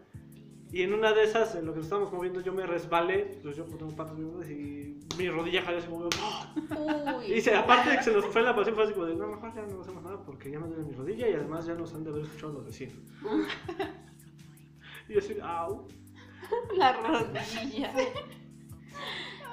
Y 0.71 0.83
en 0.83 0.93
una 0.93 1.13
de 1.13 1.23
esas, 1.23 1.55
en 1.55 1.65
lo 1.65 1.71
que 1.73 1.77
nos 1.77 1.85
estábamos 1.87 2.13
moviendo, 2.13 2.41
yo 2.41 2.53
me 2.53 2.65
resbalé, 2.65 3.39
pues 3.41 3.55
yo 3.57 3.63
tengo 3.65 3.95
patas 3.95 4.15
muy 4.17 4.45
y 4.45 4.99
mi 5.17 5.27
rodilla 5.29 5.63
jaló 5.63 5.77
así 5.79 5.87
como... 5.87 6.05
Uy. 7.17 7.25
Y 7.33 7.41
se- 7.41 7.55
aparte 7.55 7.89
de 7.89 7.97
que 7.97 8.03
se 8.03 8.11
nos 8.13 8.25
fue 8.27 8.43
la 8.43 8.55
pasión, 8.55 8.75
fue 8.75 8.83
así 8.83 8.93
como 8.93 9.07
de, 9.07 9.15
no, 9.15 9.27
mejor 9.27 9.53
ya 9.55 9.63
no 9.65 9.81
hacemos 9.81 10.03
nada 10.03 10.23
porque 10.23 10.51
ya 10.51 10.59
me 10.59 10.67
duele 10.67 10.83
mi 10.83 10.93
rodilla 10.93 11.27
y 11.27 11.33
además 11.33 11.65
ya 11.65 11.73
nos 11.73 11.91
han 11.95 12.03
de 12.03 12.11
haber 12.11 12.23
escuchado 12.23 12.53
los 12.53 12.65
vecinos. 12.65 12.95
y 15.09 15.13
yo 15.13 15.19
así, 15.19 15.37
au. 15.41 15.87
La 16.77 16.93
rodilla. 16.93 17.91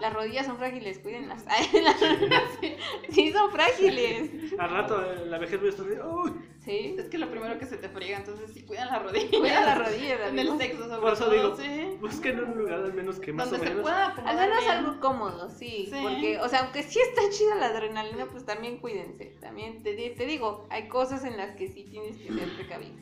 Las 0.01 0.13
rodillas 0.13 0.45
son 0.47 0.59
frágiles, 0.59 0.99
cuídenlas. 0.99 1.45
Las 1.73 2.01
rodillas 2.01 2.43
sí, 2.61 2.77
sí 3.11 3.33
son 3.33 3.51
frágiles. 3.51 4.31
Al 4.59 4.71
rato 4.71 5.01
eh, 5.03 5.27
la 5.27 5.39
vejez 5.39 5.59
voy 5.59 5.69
a 5.69 5.71
estar 5.71 5.87
de, 5.87 6.03
uy. 6.03 6.33
Sí. 6.59 6.97
Es 6.99 7.09
que 7.09 7.17
lo 7.19 7.31
primero 7.31 7.59
que 7.61 7.65
se 7.65 7.77
te 7.77 7.89
friega, 7.89 8.19
entonces 8.19 8.51
sí 8.53 8.63
cuidan 8.65 8.89
la 8.89 8.99
rodilla. 8.99 9.39
Cuida 9.39 9.61
las 9.65 9.79
rodillas, 9.87 10.21
En 10.29 10.39
el 10.39 10.59
sexo, 10.59 10.83
sobre 10.89 11.01
Por 11.01 11.13
eso 11.13 11.25
todo, 11.25 11.33
digo, 11.35 11.57
sí. 11.57 11.97
busquen 12.01 12.41
un 12.45 12.59
lugar 12.59 12.81
al 12.81 12.93
menos 12.93 13.21
que 13.21 13.33
más 13.33 13.49
Donde 13.51 13.65
o 13.65 13.69
se 13.69 13.71
menos... 13.75 13.83
pueda 13.83 14.07
acomodar 14.09 14.35
Al 14.41 14.49
menos 14.49 14.65
bien. 14.65 14.71
algo 14.77 15.01
cómodo, 15.01 15.49
sí, 15.51 15.89
Sí. 15.91 15.99
Porque, 16.03 16.39
o 16.41 16.49
sea, 16.49 16.61
aunque 16.65 16.83
sí 16.83 16.99
está 17.01 17.23
chida 17.31 17.55
la 17.55 17.67
adrenalina, 17.67 18.27
pues 18.27 18.45
también 18.45 18.79
cuídense. 18.79 19.37
También 19.41 19.83
te, 19.85 19.95
di- 19.95 20.11
te 20.11 20.27
digo, 20.27 20.67
hay 20.71 20.89
cosas 20.89 21.25
en 21.25 21.37
las 21.37 21.55
que 21.57 21.69
sí 21.69 21.85
tienes 21.85 22.17
que 22.19 22.33
ser 22.33 22.53
precavido. 22.57 22.97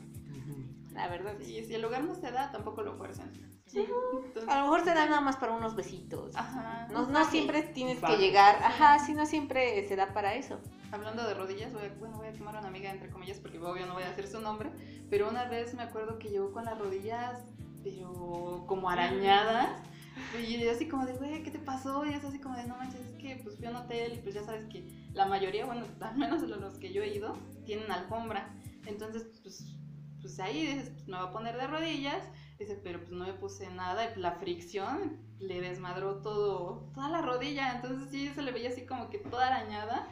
La 0.92 1.08
verdad. 1.08 1.34
Sí, 1.40 1.64
si 1.64 1.74
el 1.74 1.82
lugar 1.82 2.04
no 2.04 2.14
se 2.14 2.30
da, 2.30 2.52
tampoco 2.52 2.82
lo 2.82 2.96
Entonces, 3.80 4.48
A 4.48 4.58
lo 4.58 4.62
mejor 4.64 4.84
se 4.84 4.94
da 4.94 5.06
nada 5.06 5.20
más 5.20 5.36
para 5.36 5.52
unos 5.52 5.74
besitos. 5.74 6.34
Ajá. 6.36 6.88
No, 6.92 7.06
no 7.06 7.24
siempre 7.24 7.62
tienes 7.62 7.96
que 7.96 8.02
Vale. 8.02 8.18
llegar, 8.18 8.56
ajá, 8.62 8.98
sí, 8.98 9.14
no 9.14 9.26
siempre 9.26 9.86
se 9.88 9.96
da 9.96 10.12
para 10.12 10.34
eso. 10.34 10.60
Hablando 10.92 11.26
de 11.26 11.34
rodillas, 11.34 11.72
voy 11.72 11.86
a, 11.86 11.94
bueno, 11.98 12.16
voy 12.18 12.28
a 12.28 12.32
quemar 12.32 12.56
a 12.56 12.60
una 12.60 12.68
amiga 12.68 12.90
entre 12.90 13.10
comillas 13.10 13.40
porque 13.40 13.58
obvio 13.58 13.86
no 13.86 13.94
voy 13.94 14.04
a 14.04 14.10
decir 14.10 14.28
su 14.28 14.40
nombre, 14.40 14.70
pero 15.10 15.28
una 15.28 15.46
vez 15.46 15.74
me 15.74 15.82
acuerdo 15.82 16.18
que 16.18 16.30
llegó 16.30 16.52
con 16.52 16.64
las 16.64 16.78
rodillas, 16.78 17.40
pero 17.82 18.64
como 18.66 18.88
arañadas. 18.88 19.70
Y 20.38 20.58
yo 20.58 20.70
así 20.70 20.86
como 20.88 21.06
de, 21.06 21.14
güey, 21.14 21.42
¿qué 21.42 21.50
te 21.50 21.58
pasó? 21.58 22.04
Y 22.04 22.14
es 22.14 22.24
así 22.24 22.38
como 22.38 22.56
de, 22.56 22.64
no 22.64 22.76
manches, 22.76 23.00
es 23.00 23.16
que 23.16 23.40
pues 23.42 23.56
fui 23.56 23.66
a 23.66 23.70
un 23.70 23.76
hotel 23.76 24.14
y 24.14 24.18
pues 24.18 24.34
ya 24.34 24.44
sabes 24.44 24.64
que 24.66 24.86
la 25.12 25.26
mayoría, 25.26 25.66
bueno, 25.66 25.84
al 26.00 26.16
menos 26.16 26.42
de 26.42 26.48
los 26.48 26.78
que 26.78 26.92
yo 26.92 27.02
he 27.02 27.14
ido, 27.14 27.36
tienen 27.66 27.90
alfombra. 27.90 28.54
Entonces, 28.86 29.26
pues, 29.42 29.64
pues 30.20 30.38
ahí 30.38 30.66
dices, 30.66 30.90
pues, 30.90 31.08
me 31.08 31.16
voy 31.16 31.26
a 31.26 31.32
poner 31.32 31.56
de 31.56 31.66
rodillas. 31.66 32.22
Dice, 32.64 32.80
pero 32.82 33.00
pues 33.00 33.10
no 33.10 33.26
me 33.26 33.34
puse 33.34 33.68
nada, 33.70 34.10
y 34.10 34.18
la 34.18 34.32
fricción 34.32 35.18
le 35.38 35.60
desmadró 35.60 36.22
todo, 36.22 36.90
toda 36.94 37.10
la 37.10 37.20
rodilla. 37.20 37.74
Entonces 37.74 38.10
sí, 38.10 38.28
se 38.34 38.40
le 38.40 38.52
veía 38.52 38.70
así 38.70 38.86
como 38.86 39.10
que 39.10 39.18
toda 39.18 39.48
arañada. 39.48 40.08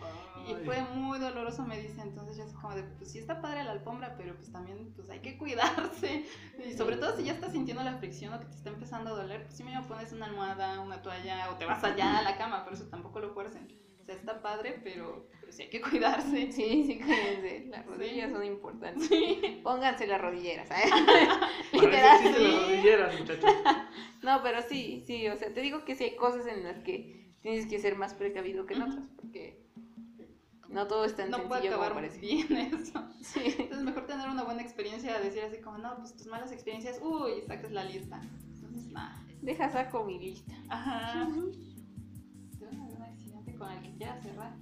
Y 0.47 0.55
fue 0.67 0.83
muy 0.95 1.19
doloroso, 1.19 1.65
me 1.65 1.81
dice. 1.81 2.03
Entonces 2.03 2.37
yo 2.37 2.45
así 2.45 2.55
como 2.55 2.75
de, 2.75 2.83
pues 2.83 3.11
sí 3.11 3.19
está 3.19 3.41
padre 3.41 3.65
la 3.65 3.71
alfombra, 3.71 4.17
pero 4.19 4.35
pues 4.35 4.53
también 4.53 4.93
pues 4.95 5.09
hay 5.09 5.21
que 5.21 5.39
cuidarse. 5.39 6.27
Y 6.63 6.75
sobre 6.75 6.97
todo 6.99 7.17
si 7.17 7.25
ya 7.25 7.33
estás 7.33 7.53
sintiendo 7.53 7.83
la 7.83 7.97
fricción 7.97 8.35
o 8.35 8.41
que 8.41 8.47
te 8.47 8.57
está 8.57 8.69
empezando 8.69 9.15
a 9.15 9.23
doler, 9.23 9.45
pues 9.45 9.57
sí 9.57 9.65
me 9.65 9.81
pones 9.85 10.13
una 10.13 10.27
almohada, 10.27 10.81
una 10.81 11.01
toalla 11.01 11.51
o 11.51 11.55
te 11.55 11.65
vas 11.65 11.83
allá 11.83 12.19
a 12.19 12.23
la 12.23 12.37
cama, 12.37 12.65
pero 12.65 12.77
eso 12.77 12.87
tampoco 12.89 13.21
lo 13.21 13.33
fuercen. 13.33 13.67
O 14.03 14.05
sea, 14.05 14.15
está 14.17 14.43
padre, 14.43 14.81
pero, 14.83 15.29
pero 15.41 15.53
sí 15.53 15.63
hay 15.63 15.71
que 15.71 15.81
cuidarse. 15.81 16.51
Sí, 16.53 16.85
sí, 16.87 16.99
cuídense. 17.05 17.67
Las 17.69 17.87
rodillas 17.87 18.33
son 18.33 18.45
importantes. 18.45 19.07
Sí. 19.09 19.61
Pónganse 19.63 20.07
las 20.09 20.21
rodilleras, 20.21 20.69
¿sabes? 20.69 20.91
Para 20.91 21.49
Literal. 21.73 22.17
existen 22.17 22.43
las 22.45 22.53
sí. 22.55 22.61
rodilleras, 22.73 23.21
muchachos. 23.21 23.51
No, 24.23 24.41
pero 24.41 24.63
sí, 24.63 25.03
sí, 25.05 25.27
o 25.29 25.37
sea, 25.37 25.53
te 25.53 25.61
digo 25.63 25.85
que 25.85 25.97
sí 25.97 26.05
hay 26.05 26.15
cosas 26.15 26.47
en 26.47 26.63
las 26.63 26.79
que 26.79 27.33
tienes 27.43 27.67
que 27.67 27.81
ser 27.81 27.97
más 27.97 28.15
precavido 28.15 28.67
que 28.67 28.75
en 28.75 28.83
Ujú. 28.83 28.93
otras, 28.93 29.09
porque 29.17 29.67
no 30.69 30.87
todo 30.87 31.05
es 31.05 31.17
tan 31.17 31.29
No 31.31 31.39
puede 31.49 31.63
sencillo 31.63 31.73
como 31.73 31.85
acabar 31.87 32.03
parece. 32.05 32.21
bien 32.21 32.53
eso. 32.73 33.05
Sí. 33.21 33.41
Entonces 33.59 33.83
mejor 33.83 34.07
tener 34.07 34.29
una 34.29 34.45
buena 34.45 34.63
experiencia, 34.63 35.19
decir 35.19 35.43
así 35.43 35.59
como, 35.61 35.79
no, 35.79 35.97
pues 35.97 36.17
tus 36.17 36.27
malas 36.29 36.53
experiencias, 36.53 37.01
uy, 37.03 37.43
sacas 37.49 37.73
la 37.73 37.83
lista. 37.85 38.21
Entonces, 38.55 38.93
nada. 38.93 39.21
Deja 39.43 39.69
saco 39.71 40.05
mi 40.05 40.21
lista. 40.21 40.53
Ajá. 40.69 41.03
¿Tuvieron 41.25 41.33
algún 41.35 41.49
accidente 41.49 41.72
con 43.63 43.73
el 43.73 43.83
que 43.83 43.93
quieras 43.97 44.21
cerrar? 44.23 44.53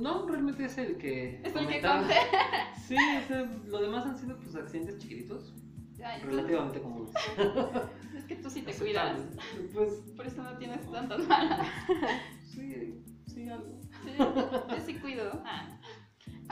No, 0.00 0.26
realmente 0.26 0.64
es 0.64 0.78
el 0.78 0.96
que. 0.98 1.40
Es 1.44 1.54
el 1.54 1.66
que 1.68 1.80
conté. 1.80 2.14
Sí, 2.88 2.96
o 2.96 3.26
sea, 3.28 3.42
lo 3.68 3.80
demás 3.80 4.04
han 4.04 4.18
sido 4.18 4.36
pues 4.38 4.54
accidentes 4.56 4.98
chiquititos, 4.98 5.54
Ay, 6.04 6.20
tú- 6.20 6.26
relativamente 6.26 6.80
comunes. 6.82 7.14
Es 8.16 8.24
que 8.24 8.36
tú 8.36 8.50
sí 8.50 8.62
te 8.62 8.74
cuidas. 8.74 9.18
Pues, 9.72 9.94
Por 10.16 10.26
eso 10.26 10.42
no 10.42 10.56
tienes 10.58 10.80
tantas 10.90 11.26
malas. 11.26 11.66
sí, 12.44 13.02
sí, 13.26 13.48
algo. 13.48 13.80
Sí, 14.04 14.10
yo 14.18 14.80
sí 14.84 14.94
cuido. 14.98 15.42
Ah, 15.46 15.68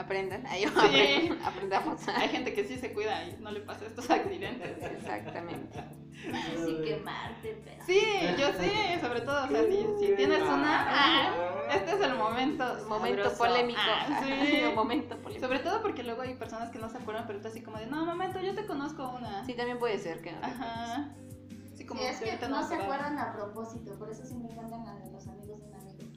Aprendan, 0.00 0.46
ahí 0.46 0.64
Sí. 0.90 1.30
aprendamos. 1.44 2.08
hay 2.08 2.28
gente 2.28 2.54
que 2.54 2.64
sí 2.64 2.76
se 2.78 2.92
cuida 2.94 3.22
y 3.24 3.36
no 3.40 3.50
le 3.50 3.60
pasa 3.60 3.84
estos 3.86 4.08
accidentes. 4.10 4.82
Exactamente. 4.82 5.78
Sin 6.64 6.82
quemarte, 6.82 7.62
pero. 7.64 7.84
Sí, 7.84 8.00
yo 8.38 8.46
sí, 8.58 9.00
sobre 9.00 9.20
todo, 9.22 9.44
o 9.44 9.48
sea, 9.48 9.62
si, 9.64 9.86
si 9.98 10.14
tienes 10.16 10.42
una, 10.42 10.86
ah, 10.88 11.32
este 11.72 11.92
es 11.92 12.00
el 12.00 12.14
momento. 12.14 12.64
Momento 12.88 13.30
sabroso. 13.30 13.38
polémico. 13.38 13.80
Ah, 13.86 14.22
sí. 14.22 14.62
Momento 14.74 15.16
polémico. 15.18 15.46
Sobre 15.46 15.58
todo 15.60 15.82
porque 15.82 16.02
luego 16.02 16.22
hay 16.22 16.34
personas 16.34 16.70
que 16.70 16.78
no 16.78 16.88
se 16.90 16.98
acuerdan, 16.98 17.26
pero 17.26 17.40
tú 17.40 17.48
así 17.48 17.62
como 17.62 17.78
de, 17.78 17.86
no, 17.86 18.04
momento, 18.04 18.40
yo 18.40 18.54
te 18.54 18.66
conozco 18.66 19.08
una. 19.10 19.44
Sí, 19.46 19.54
también 19.54 19.78
puede 19.78 19.98
ser 19.98 20.20
que 20.22 20.32
no. 20.32 20.40
te. 20.40 20.46
Ajá. 20.46 21.14
Sí, 21.74 21.86
como 21.86 22.00
Sí, 22.00 22.06
es 22.06 22.18
que 22.20 22.30
ahorita 22.30 22.48
no 22.48 22.66
se 22.66 22.74
acuerdan 22.74 23.18
a 23.18 23.32
propósito, 23.32 23.98
por 23.98 24.10
eso 24.10 24.24
siempre 24.26 24.54
cantan 24.54 24.86
a 24.86 24.98
los 25.10 25.26
amigos 25.26 25.39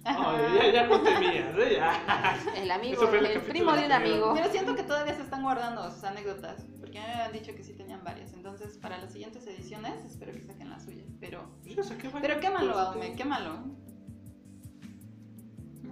ya, 0.06 0.72
ya 0.74 0.88
conté 0.90 1.18
mías, 1.20 1.56
¿eh? 1.58 1.78
Ya. 1.78 2.38
El 2.56 2.70
amigo, 2.72 2.94
Eso 3.02 3.08
fue 3.08 3.20
el 3.20 3.42
primo 3.42 3.72
de 3.74 3.86
un 3.86 3.92
amigo. 3.92 4.34
Pero 4.36 4.50
siento 4.52 4.76
que 4.76 4.84
todavía 4.84 5.16
se 5.16 5.22
están 5.22 5.44
guardando 5.44 5.90
sus 5.92 6.04
anécdotas, 6.04 6.66
porque 6.80 7.00
me 7.00 7.06
habían 7.06 7.32
dicho 7.32 7.56
que 7.56 7.64
sí 7.64 7.74
tenían 7.74 8.04
varias. 8.04 8.34
Entonces, 8.34 8.78
para 8.78 8.98
las 8.98 9.12
siguientes 9.14 9.46
ediciones, 9.48 10.04
espero 10.06 10.32
que 10.34 10.42
saquen 10.42 10.70
las 10.70 10.84
suyas. 10.84 11.08
Pero, 11.20 11.48
Yo 11.64 11.84
saqué 11.84 12.10
varias, 12.10 12.22
pero 12.22 12.40
quémalo, 12.42 12.78
Aume, 12.78 13.16
quémalo. 13.16 13.64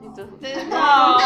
Entonces, 0.03 0.39
De- 0.41 0.65
No. 0.65 1.17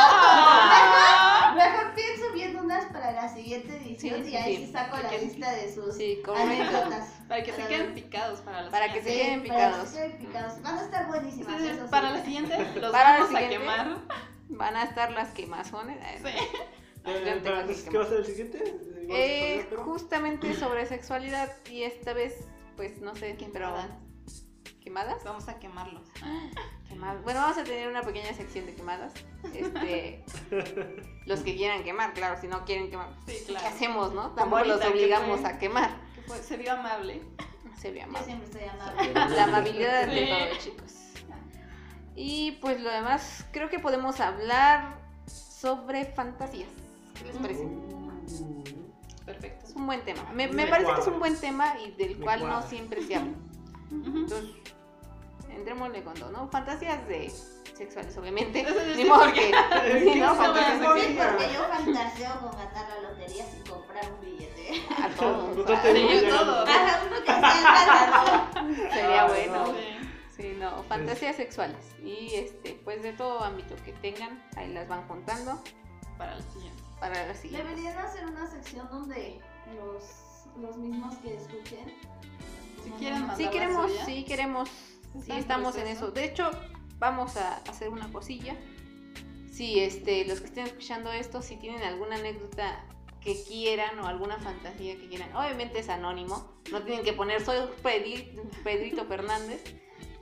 Mejor 1.55 1.93
pienso 1.95 2.33
viendo 2.33 2.61
unas 2.61 2.85
para 2.85 3.11
la 3.11 3.27
siguiente 3.33 3.77
edición 3.77 4.23
Sí, 4.23 4.31
y 4.31 4.35
ahí 4.35 4.55
sí. 4.57 4.65
sí 4.67 4.71
saco 4.71 4.97
la 4.97 5.11
lista 5.17 5.51
de 5.51 5.73
sus 5.73 5.95
sí, 5.95 6.21
anécdotas. 6.35 7.09
Para 7.27 7.43
que 7.43 7.51
se 7.53 7.67
queden 7.67 7.93
picados 7.95 8.39
para 8.41 8.61
las 8.63 8.71
Para 8.71 8.93
que 8.93 9.01
se 9.01 9.09
queden 9.09 9.43
para 9.47 9.55
picados. 9.71 9.89
que 9.89 9.95
se 9.95 9.97
queden 10.05 10.17
picados. 10.19 10.61
Van 10.61 10.77
a 10.77 10.81
estar 10.83 11.07
buenísimas. 11.07 11.59
Entonces, 11.61 11.89
para 11.89 12.11
las 12.11 12.23
siguientes 12.23 12.75
los 12.75 12.91
Para 12.91 13.11
la 13.13 13.19
vamos 13.23 13.35
a 13.35 13.39
siguiente. 13.39 13.57
quemar. 13.57 13.97
Van 14.49 14.75
a 14.75 14.83
estar 14.83 15.11
las 15.11 15.29
quemazones. 15.29 15.97
Sí. 16.21 16.27
Eh, 16.27 16.61
para- 17.03 17.31
entonces, 17.61 17.83
¿Qué 17.89 17.97
va 17.97 18.03
a 18.03 18.07
ser 18.07 18.17
el 18.19 18.25
siguiente? 18.25 18.63
Eh, 19.09 19.67
justamente 19.77 20.53
sobre 20.55 20.85
sexualidad 20.85 21.51
y 21.71 21.83
esta 21.83 22.13
vez, 22.13 22.47
pues 22.75 22.99
no 23.01 23.15
sé, 23.15 23.35
pero 23.53 23.75
Quemadas. 24.85 25.23
Vamos 25.25 25.47
a 25.49 25.59
quemarlos. 25.59 26.03
Bueno, 27.25 27.41
vamos 27.41 27.57
a 27.57 27.63
tener 27.65 27.89
una 27.89 28.03
pequeña 28.03 28.33
sección 28.33 28.65
de 28.67 28.73
quemadas. 28.73 29.11
Este, 29.53 30.23
los 31.25 31.41
que 31.41 31.55
quieran 31.57 31.83
quemar, 31.83 32.13
claro, 32.13 32.39
si 32.39 32.47
no 32.47 32.63
quieren 32.63 32.89
quemar, 32.89 33.09
Sí, 33.27 33.33
¿qué 33.39 33.43
claro. 33.47 33.67
hacemos, 33.67 34.13
no? 34.13 34.31
Tampoco 34.31 34.63
los 34.63 34.79
que 34.79 34.87
obligamos 34.87 35.41
fue- 35.41 35.49
a 35.49 35.59
quemar. 35.59 35.89
Que 36.15 36.21
fue- 36.21 36.37
se 36.37 36.55
vio 36.55 36.71
amable. 36.71 37.21
Se 37.81 37.91
ve 37.91 37.97
Yo 37.99 38.03
amable. 38.05 38.25
siempre 38.25 38.45
estoy 38.47 38.63
amable. 38.69 39.13
La 39.35 39.43
amabilidad 39.43 40.07
de 40.07 40.25
Sí. 40.25 40.29
todos, 40.31 40.59
chicos. 40.63 40.93
Y 42.15 42.51
pues 42.61 42.79
lo 42.79 42.89
demás, 42.89 43.45
creo 43.51 43.69
que 43.69 43.79
podemos 43.79 44.21
hablar 44.21 44.97
sobre 45.27 46.05
fantasías. 46.05 46.69
¿Qué 47.19 47.25
les 47.25 47.35
parece? 47.37 47.67
Perfecto. 49.25 49.65
Es 49.65 49.73
un 49.75 49.85
buen 49.85 50.01
tema. 50.05 50.23
Me, 50.33 50.47
me 50.47 50.53
Me 50.63 50.67
parece 50.67 50.93
que 50.93 51.01
es 51.01 51.07
un 51.07 51.19
buen 51.19 51.37
tema 51.37 51.75
y 51.85 51.91
del 51.91 52.17
Me 52.17 52.23
cual 52.23 52.47
no 52.47 52.61
siempre 52.61 53.03
se 53.03 53.15
habla. 53.17 53.33
Entonces, 53.91 54.49
entrémosle 55.55 56.03
con 56.03 56.13
todo, 56.13 56.31
¿no? 56.31 56.47
Fantasías 56.49 57.07
de 57.07 57.31
sexuales, 57.75 58.15
obviamente. 58.17 58.61
Eso 58.61 58.73
sí, 58.79 59.03
Ni 59.03 59.05
modo 59.09 59.21
porque- 59.25 59.51
que. 59.83 59.99
sí, 60.13 60.19
¿no? 60.19 60.27
no, 60.27 60.35
Fantasías 60.35 60.81
no, 60.81 60.95
Sí, 60.97 61.17
porque 61.17 61.53
yo 61.53 61.63
fantaseo 61.67 62.39
con 62.41 62.51
ganar 62.51 62.87
la 63.01 63.09
lotería 63.09 63.45
sin 63.45 63.63
comprar 63.63 64.11
un 64.13 64.21
billete. 64.21 64.81
a 65.03 65.09
todos. 65.19 65.57
Uno 65.57 65.65
yo 65.65 66.21
ya- 66.21 66.29
todo. 66.29 66.65
Ajá, 66.65 67.01
uno 67.07 67.17
que 67.19 67.25
sea 67.25 68.55
el. 68.67 68.75
Sería 68.91 69.21
Ah, 69.23 69.27
bueno. 69.27 69.53
no. 69.67 69.73
Sí. 69.73 69.81
Sí, 70.35 70.53
no, 70.59 70.83
fantasías 70.83 71.37
sexuales. 71.37 71.77
Y 72.03 72.35
este, 72.35 72.73
pues 72.83 73.01
de 73.01 73.13
todo 73.13 73.41
ámbito 73.41 73.73
que 73.85 73.93
tengan, 73.93 74.43
ahí 74.57 74.73
las 74.73 74.85
van 74.89 75.07
contando 75.07 75.61
Para 76.17 76.35
la 76.35 76.41
siguiente. 76.51 76.83
para 76.99 77.25
la 77.27 77.33
siguiente. 77.33 77.65
Deberían 77.69 77.97
hacer 77.97 78.25
una 78.25 78.45
sección 78.45 78.85
donde 78.91 79.39
los, 79.77 80.03
los 80.61 80.75
mismos 80.75 81.15
que 81.19 81.35
escuchen. 81.35 81.93
Si 82.83 82.89
quieren 82.99 83.21
no- 83.27 83.37
la 83.37 83.49
queremos, 83.49 83.91
sí 84.05 84.25
queremos, 84.25 84.69
sí 85.23 85.31
estamos 85.33 85.75
en 85.77 85.87
eso. 85.87 86.11
De 86.11 86.25
hecho, 86.25 86.49
vamos 86.99 87.37
a 87.37 87.57
hacer 87.69 87.89
una 87.89 88.11
cosilla. 88.11 88.55
Si 89.51 89.79
este, 89.79 90.25
los 90.25 90.39
que 90.41 90.47
estén 90.47 90.65
escuchando 90.65 91.11
esto, 91.11 91.41
si 91.41 91.55
tienen 91.57 91.81
alguna 91.83 92.15
anécdota 92.15 92.83
que 93.21 93.41
quieran 93.43 93.97
o 93.99 94.07
alguna 94.07 94.37
fantasía 94.37 94.95
que 94.97 95.07
quieran, 95.07 95.33
obviamente 95.35 95.79
es 95.79 95.89
anónimo. 95.89 96.53
No 96.71 96.81
tienen 96.83 97.03
que 97.05 97.13
poner 97.13 97.43
soy 97.43 97.57
Pedri- 97.83 98.39
Pedrito 98.63 99.05
Fernández. 99.05 99.63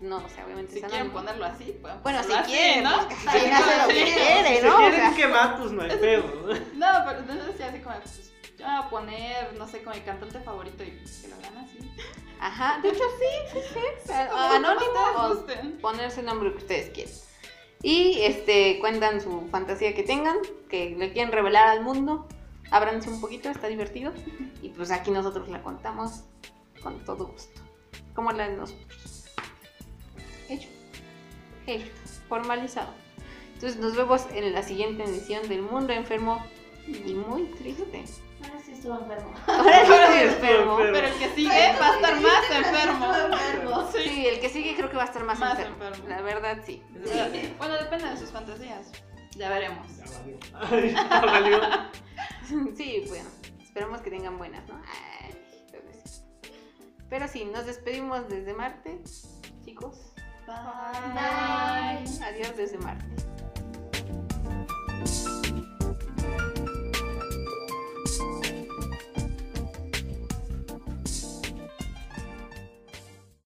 No, 0.02 0.18
o 0.18 0.30
sea, 0.30 0.46
obviamente 0.46 0.74
Si 0.74 0.78
es 0.80 0.84
quieren 0.86 1.08
anónimo. 1.08 1.20
ponerlo 1.22 1.46
así, 1.46 1.78
Bueno, 1.82 1.98
si 1.98 2.04
ponerlo 2.04 2.36
así, 2.36 2.52
quieren, 2.52 2.84
¿no? 2.84 2.90
cada 2.92 3.40
quien 3.40 3.54
hace 3.54 3.78
lo 3.82 3.88
que 3.88 3.94
Sí. 4.06 4.14
quiere, 4.14 4.60
Si 4.60 4.66
¿no? 4.68 4.74
O 4.74 4.78
quieren 4.78 5.00
sea, 5.00 5.16
quemar, 5.16 5.58
pues 5.60 5.72
no 5.72 5.82
hay 5.82 5.90
pedo. 5.98 6.24
No, 6.76 6.88
pero 7.08 7.20
entonces 7.20 7.48
decía 7.48 7.68
así 7.70 7.80
como, 7.80 7.96
pues, 8.00 8.33
a 8.66 8.90
poner, 8.90 9.54
no 9.58 9.68
sé, 9.68 9.84
como 9.84 9.96
mi 9.96 10.02
cantante 10.02 10.40
favorito 10.40 10.84
y 10.84 10.92
que 10.92 11.28
lo 11.28 11.36
hagan 11.36 11.58
así. 11.58 11.80
Ajá, 12.40 12.80
de 12.82 12.90
hecho 12.90 13.04
sí, 13.20 13.60
sí, 13.60 13.80
sí. 14.06 14.12
Anónimo 14.14 15.00
o 15.18 15.80
ponerse 15.82 16.20
el 16.22 16.26
nombre 16.26 16.52
que 16.52 16.58
ustedes 16.58 16.90
quieran. 16.90 17.14
Y 17.82 18.22
este 18.22 18.80
cuentan 18.80 19.22
su 19.22 19.48
fantasía 19.50 19.94
que 19.94 20.04
tengan, 20.04 20.38
que 20.70 20.92
le 20.92 21.12
quieren 21.12 21.32
revelar 21.32 21.68
al 21.68 21.84
mundo. 21.84 22.28
Ábranse 22.72 23.10
un 23.10 23.20
poquito, 23.20 23.50
está 23.50 23.68
divertido. 23.68 24.14
Y 24.62 24.70
pues 24.70 24.90
aquí 24.92 25.12
nosotros 25.12 25.50
la 25.50 25.62
contamos 25.62 26.24
con 26.82 27.04
todo 27.04 27.28
gusto. 27.28 27.62
Como 28.16 28.32
la 28.32 28.48
de 28.48 28.56
nosotros. 28.56 29.26
Hecho. 30.50 30.70
Hecho. 31.68 31.92
Formalizado. 32.30 32.94
Entonces 33.54 33.80
nos 33.80 33.96
vemos 33.96 34.26
en 34.34 34.54
la 34.54 34.64
siguiente 34.64 35.04
edición 35.04 35.48
del 35.48 35.62
Mundo 35.62 35.94
Enfermo 35.94 36.44
y 36.88 37.14
muy 37.14 37.44
triste. 37.58 38.06
Ahora 38.44 38.60
sí 38.66 38.72
estuvo 38.74 39.00
enfermo. 39.00 39.34
Ahora 39.48 39.86
sí. 39.86 40.38
Pero 40.42 41.08
el 41.08 41.14
que 41.18 41.30
sigue 41.36 41.74
va 41.80 41.88
a 41.90 41.96
estar 41.96 42.22
más 42.22 42.52
enfermo. 42.52 43.14
Estuvo 43.14 43.34
enfermo. 43.38 43.92
Sí, 43.92 44.28
el 44.28 44.40
que 44.40 44.50
sigue 44.50 44.76
creo 44.76 44.90
que 44.90 44.98
va 44.98 45.04
a 45.04 45.06
estar 45.06 45.24
más, 45.24 45.40
Más 45.40 45.58
enfermo. 45.58 45.84
enfermo. 45.86 46.10
La 46.10 46.22
verdad, 46.22 46.58
sí. 46.66 46.84
Bueno, 47.58 47.76
depende 47.76 48.10
de 48.10 48.18
sus 48.18 48.32
fantasías. 48.32 48.92
Ya 49.36 49.50
veremos. 49.50 49.88
Ya 49.98 50.06
valió. 50.20 50.38
Ay, 50.54 50.94
ya 50.94 51.22
valió. 51.22 51.62
Sí, 52.76 53.06
bueno, 53.08 53.30
esperamos 53.62 54.02
que 54.02 54.10
tengan 54.12 54.38
buenas, 54.38 54.68
¿no? 54.68 54.76
Ay, 54.86 55.34
pero 55.72 55.84
sí. 56.06 56.22
Pero 57.10 57.28
sí, 57.28 57.46
nos 57.46 57.66
despedimos 57.66 58.28
desde 58.28 58.54
Marte, 58.54 59.02
chicos. 59.64 60.14
Bye. 60.46 62.04
Adiós 62.22 62.56
desde 62.58 62.78
Marte. 62.80 63.06